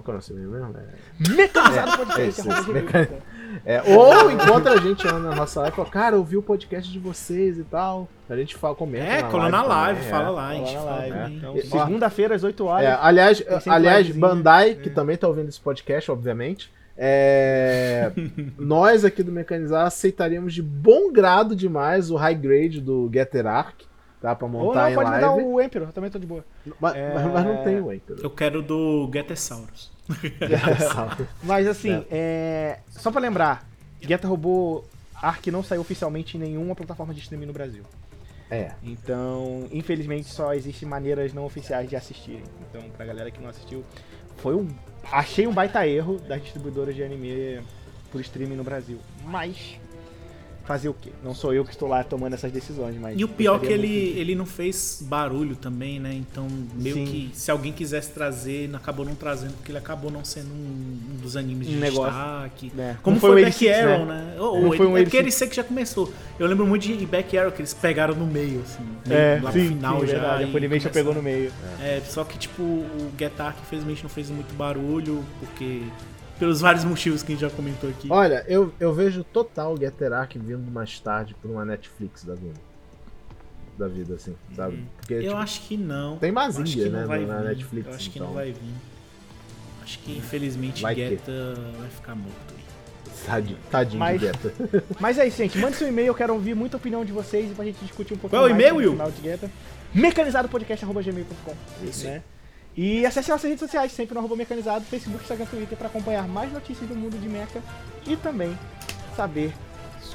Qual 0.00 0.02
que 0.02 0.10
é 0.10 0.12
o 0.12 0.14
nosso 0.16 0.32
e-mail 0.32 0.50
mesmo? 0.50 0.74
É- 0.78 1.36
Mecanizado 1.36 1.90
É, 1.92 1.96
podcast. 1.96 2.28
isso, 2.28 2.40
arroba 2.42 2.54
isso, 2.60 2.66
gmail 2.68 2.84
meca- 2.84 3.06
ponto 3.06 3.22
com. 3.22 3.38
É, 3.64 3.82
ou 3.96 4.30
encontra 4.30 4.72
a 4.74 4.76
gente 4.76 5.04
na 5.06 5.34
nossa 5.34 5.60
live 5.60 5.72
e 5.72 5.76
fala, 5.76 5.88
cara, 5.90 6.16
eu 6.16 6.22
vi 6.24 6.36
o 6.36 6.42
podcast 6.42 6.92
de 6.92 6.98
vocês 6.98 7.58
e 7.58 7.64
tal. 7.64 8.08
A 8.28 8.36
gente 8.36 8.54
fala, 8.56 8.74
comenta. 8.74 9.04
É, 9.04 9.22
cola 9.24 9.48
na 9.48 9.62
live, 9.62 9.98
também, 10.00 10.10
fala 10.12 10.28
é. 10.28 10.30
lá, 10.30 10.48
a 10.48 10.54
gente 10.54 10.74
Fala 10.74 10.78
na 10.84 10.86
fala 10.90 10.98
live. 11.00 11.40
também. 11.40 11.58
Então, 11.64 11.80
segunda-feira, 11.80 12.34
às 12.34 12.44
8 12.44 12.64
horas. 12.66 12.84
É, 12.86 12.98
aliás, 13.00 13.42
aliás. 13.66 14.10
Bandai, 14.10 14.74
que 14.74 14.88
É. 14.88 14.92
também 14.92 15.16
tá 15.16 15.26
ouvindo 15.26 15.48
esse 15.48 15.60
podcast, 15.60 16.10
obviamente. 16.10 16.70
é, 16.96 18.12
nós 18.58 19.04
aqui 19.04 19.22
do 19.22 19.32
Mecanizar 19.32 19.86
aceitaríamos 19.86 20.52
de 20.52 20.62
bom 20.62 21.10
grado 21.12 21.54
demais 21.56 22.10
o 22.10 22.16
high 22.16 22.34
grade 22.34 22.80
do 22.80 23.08
Getter 23.12 23.46
Arc, 23.46 23.84
tá? 24.20 24.34
Pra 24.34 24.46
Ou 24.46 24.52
montar 24.52 24.82
não, 24.84 24.90
em 24.90 24.94
pode 24.94 25.10
live. 25.10 25.26
mandar 25.26 25.42
o 25.44 25.60
Emperor, 25.60 25.92
também 25.92 26.10
tô 26.10 26.18
de 26.18 26.26
boa. 26.26 26.44
Mas, 26.80 26.94
É. 26.96 27.14
mas- 27.14 27.32
mas 27.32 27.44
não 27.44 27.64
tem 27.64 27.80
o 27.80 27.90
Anchor. 27.90 28.18
Eu 28.22 28.30
quero 28.30 28.62
do 28.62 29.08
Gettesaurus. 29.12 29.90
Mas 31.42 31.66
assim, 31.66 32.04
é, 32.10 32.78
só 32.90 33.10
pra 33.10 33.20
lembrar, 33.20 33.68
Geta 34.00 34.26
Robô 34.26 34.82
Arc 35.14 35.46
não 35.48 35.62
saiu 35.62 35.80
oficialmente 35.82 36.36
em 36.36 36.40
nenhuma 36.40 36.74
plataforma 36.74 37.12
de 37.12 37.20
streaming 37.20 37.46
no 37.46 37.52
Brasil. 37.52 37.82
É. 38.50 38.72
Então, 38.82 39.66
infelizmente, 39.70 40.26
só 40.28 40.54
existem 40.54 40.88
maneiras 40.88 41.34
não 41.34 41.44
oficiais 41.44 41.88
de 41.90 41.96
assistirem. 41.96 42.44
Então, 42.70 42.80
pra 42.96 43.04
galera 43.04 43.30
que 43.30 43.38
não 43.40 43.50
assistiu, 43.50 43.84
foi 44.38 44.54
um. 44.54 44.68
Achei 45.12 45.46
um 45.46 45.52
baita 45.52 45.86
erro 45.86 46.18
das 46.18 46.40
distribuidoras 46.42 46.94
de 46.94 47.02
anime 47.02 47.60
por 48.10 48.20
streaming 48.22 48.56
no 48.56 48.64
Brasil. 48.64 48.98
Mas. 49.24 49.78
Fazer 50.68 50.90
o 50.90 50.92
quê? 50.94 51.08
Não 51.24 51.34
sou 51.34 51.54
eu 51.54 51.64
que 51.64 51.70
estou 51.70 51.88
lá 51.88 52.04
tomando 52.04 52.34
essas 52.34 52.52
decisões, 52.52 52.94
mas. 53.00 53.18
E 53.18 53.24
o 53.24 53.28
pior 53.28 53.56
é 53.56 53.66
que 53.66 53.72
ele, 53.72 53.88
muito 53.88 54.18
ele 54.18 54.34
não 54.34 54.44
fez 54.44 54.98
barulho 55.00 55.56
também, 55.56 55.98
né? 55.98 56.12
Então, 56.12 56.46
meio 56.74 56.94
Sim. 56.96 57.06
que 57.06 57.30
se 57.32 57.50
alguém 57.50 57.72
quisesse 57.72 58.10
trazer, 58.10 58.70
acabou 58.74 59.02
não 59.06 59.14
trazendo, 59.14 59.54
porque 59.54 59.70
ele 59.72 59.78
acabou 59.78 60.10
não 60.10 60.22
sendo 60.26 60.48
um, 60.52 60.98
um 61.14 61.16
dos 61.22 61.38
animes 61.38 61.68
de 61.68 61.74
Um 61.74 61.80
negócio. 61.80 62.12
destaque. 62.12 62.72
É. 62.78 62.96
Como 63.02 63.14
Não 63.14 63.20
foi, 63.20 63.30
foi 63.30 63.40
o 63.40 63.44
Back 63.46 63.64
86, 63.64 63.86
Arrow, 63.94 64.06
né? 64.06 64.14
né? 64.34 64.40
Ou, 64.40 64.64
ou 64.66 64.76
foi 64.76 64.86
um 64.86 64.96
é 64.98 65.02
porque 65.04 65.16
86. 65.16 65.22
ele 65.22 65.30
sei 65.30 65.48
que 65.48 65.56
já 65.56 65.64
começou. 65.64 66.12
Eu 66.38 66.46
lembro 66.46 66.66
muito 66.66 66.82
de 66.86 67.06
Back 67.06 67.38
Arrow, 67.38 67.50
que 67.50 67.62
eles 67.62 67.72
pegaram 67.72 68.14
no 68.14 68.26
meio, 68.26 68.60
assim. 68.60 68.84
meio 69.06 69.18
É, 69.18 69.40
lá 69.42 69.50
sim, 69.50 69.62
no 69.62 69.68
final 69.68 70.00
sim, 70.00 70.06
já. 70.06 70.12
verdade. 70.12 70.44
A 70.44 70.48
Funimation 70.48 70.90
pegou 70.90 71.14
no 71.14 71.22
meio. 71.22 71.50
É, 71.80 72.02
só 72.06 72.24
que, 72.24 72.36
tipo, 72.36 72.62
o 72.62 73.10
Get 73.18 73.32
infelizmente, 73.62 74.02
não 74.02 74.10
fez 74.10 74.28
muito 74.28 74.54
barulho, 74.54 75.24
porque... 75.40 75.80
Pelos 76.38 76.60
vários 76.60 76.84
motivos 76.84 77.22
que 77.22 77.32
a 77.32 77.34
gente 77.34 77.40
já 77.42 77.50
comentou 77.50 77.90
aqui. 77.90 78.06
Olha, 78.10 78.44
eu, 78.46 78.72
eu 78.78 78.92
vejo 78.94 79.24
total 79.24 79.76
Getter 79.76 80.12
Arc 80.12 80.36
vindo 80.38 80.70
mais 80.70 80.98
tarde 81.00 81.34
por 81.42 81.50
uma 81.50 81.64
Netflix 81.64 82.24
da 82.24 82.34
vida. 82.34 82.54
Da 83.76 83.88
vida, 83.88 84.14
assim, 84.14 84.34
sabe? 84.56 84.84
Porque, 84.96 85.14
eu 85.14 85.22
tipo, 85.22 85.36
acho 85.36 85.60
que 85.62 85.76
não. 85.76 86.16
tem 86.18 86.30
Mazinga, 86.32 86.88
né, 86.90 87.04
vai 87.06 87.24
na 87.24 87.38
vir. 87.38 87.48
Netflix, 87.48 87.86
Eu 87.88 87.94
acho 87.94 88.10
que 88.10 88.18
então. 88.18 88.28
não 88.28 88.34
vai 88.34 88.52
vir. 88.52 88.74
Acho 89.82 89.98
que, 90.00 90.16
infelizmente, 90.18 90.82
Vai 90.82 90.94
que- 90.94 91.08
Guetta 91.10 91.54
vai 91.78 91.88
ficar 91.88 92.14
morto 92.14 92.34
aí. 92.50 92.58
Tadinho, 93.26 93.58
tadinho 93.70 93.98
Mas- 93.98 94.20
de 94.20 94.26
Getter. 94.26 94.52
Mas 95.00 95.18
é 95.18 95.26
isso, 95.26 95.36
gente. 95.38 95.58
Mande 95.58 95.76
seu 95.76 95.88
e-mail, 95.88 96.08
eu 96.08 96.14
quero 96.14 96.34
ouvir 96.34 96.54
muita 96.54 96.76
opinião 96.76 97.04
de 97.04 97.10
vocês 97.12 97.50
e 97.50 97.54
pra 97.54 97.64
gente 97.64 97.78
discutir 97.84 98.14
um 98.14 98.16
pouquinho 98.18 98.40
Qual 98.40 98.48
é 98.48 98.52
o 98.52 98.54
mais 98.54 98.62
e-mail, 98.70 98.90
sobre 98.90 99.02
o 99.02 99.04
Will? 99.06 99.12
de 99.12 99.20
Guetta. 99.22 99.50
Mecanizadopodcast.gmail.com 99.94 101.54
Isso 101.84 102.04
né? 102.04 102.22
E 102.80 103.04
acesse 103.04 103.28
nossas 103.28 103.50
redes 103.50 103.58
sociais, 103.58 103.90
sempre 103.90 104.14
no 104.14 104.20
arroba 104.20 104.36
mecanizado, 104.36 104.84
Facebook, 104.84 105.20
Instagram, 105.24 105.46
Twitter, 105.46 105.76
para 105.76 105.88
acompanhar 105.88 106.28
mais 106.28 106.52
notícias 106.52 106.88
do 106.88 106.94
mundo 106.94 107.20
de 107.20 107.28
mecha 107.28 107.60
e 108.06 108.16
também 108.16 108.56
saber 109.16 109.52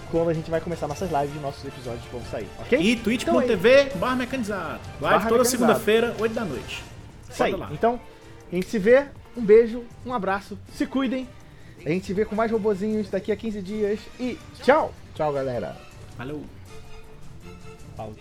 quando 0.10 0.30
a 0.30 0.34
gente 0.34 0.50
vai 0.50 0.62
começar 0.62 0.88
nossas 0.88 1.12
lives 1.12 1.36
e 1.36 1.40
nossos 1.40 1.66
episódios 1.66 2.06
vão 2.10 2.22
sair, 2.32 2.48
ok? 2.60 2.80
E 2.80 2.96
twitch.tv 2.96 3.92
barra 3.96 4.16
mecanizado. 4.16 4.80
Live 5.02 5.28
toda 5.28 5.44
segunda-feira, 5.44 6.16
8 6.18 6.34
da 6.34 6.46
noite. 6.46 6.82
Isso 7.30 7.44
aí. 7.44 7.52
Lá. 7.52 7.68
Então, 7.70 8.00
a 8.50 8.56
gente 8.56 8.70
se 8.70 8.80
vê, 8.80 9.08
um 9.36 9.44
beijo, 9.44 9.84
um 10.06 10.14
abraço, 10.14 10.58
se 10.74 10.86
cuidem. 10.86 11.28
A 11.86 11.90
gente 11.90 12.06
se 12.06 12.14
vê 12.14 12.24
com 12.24 12.34
mais 12.34 12.50
robozinhos 12.50 13.10
daqui 13.10 13.30
a 13.30 13.36
15 13.36 13.62
dias 13.62 14.00
e 14.18 14.40
tchau! 14.64 14.94
Tchau, 15.16 15.34
galera. 15.34 15.76
Valeu. 16.18 16.42
Pause. 17.98 18.20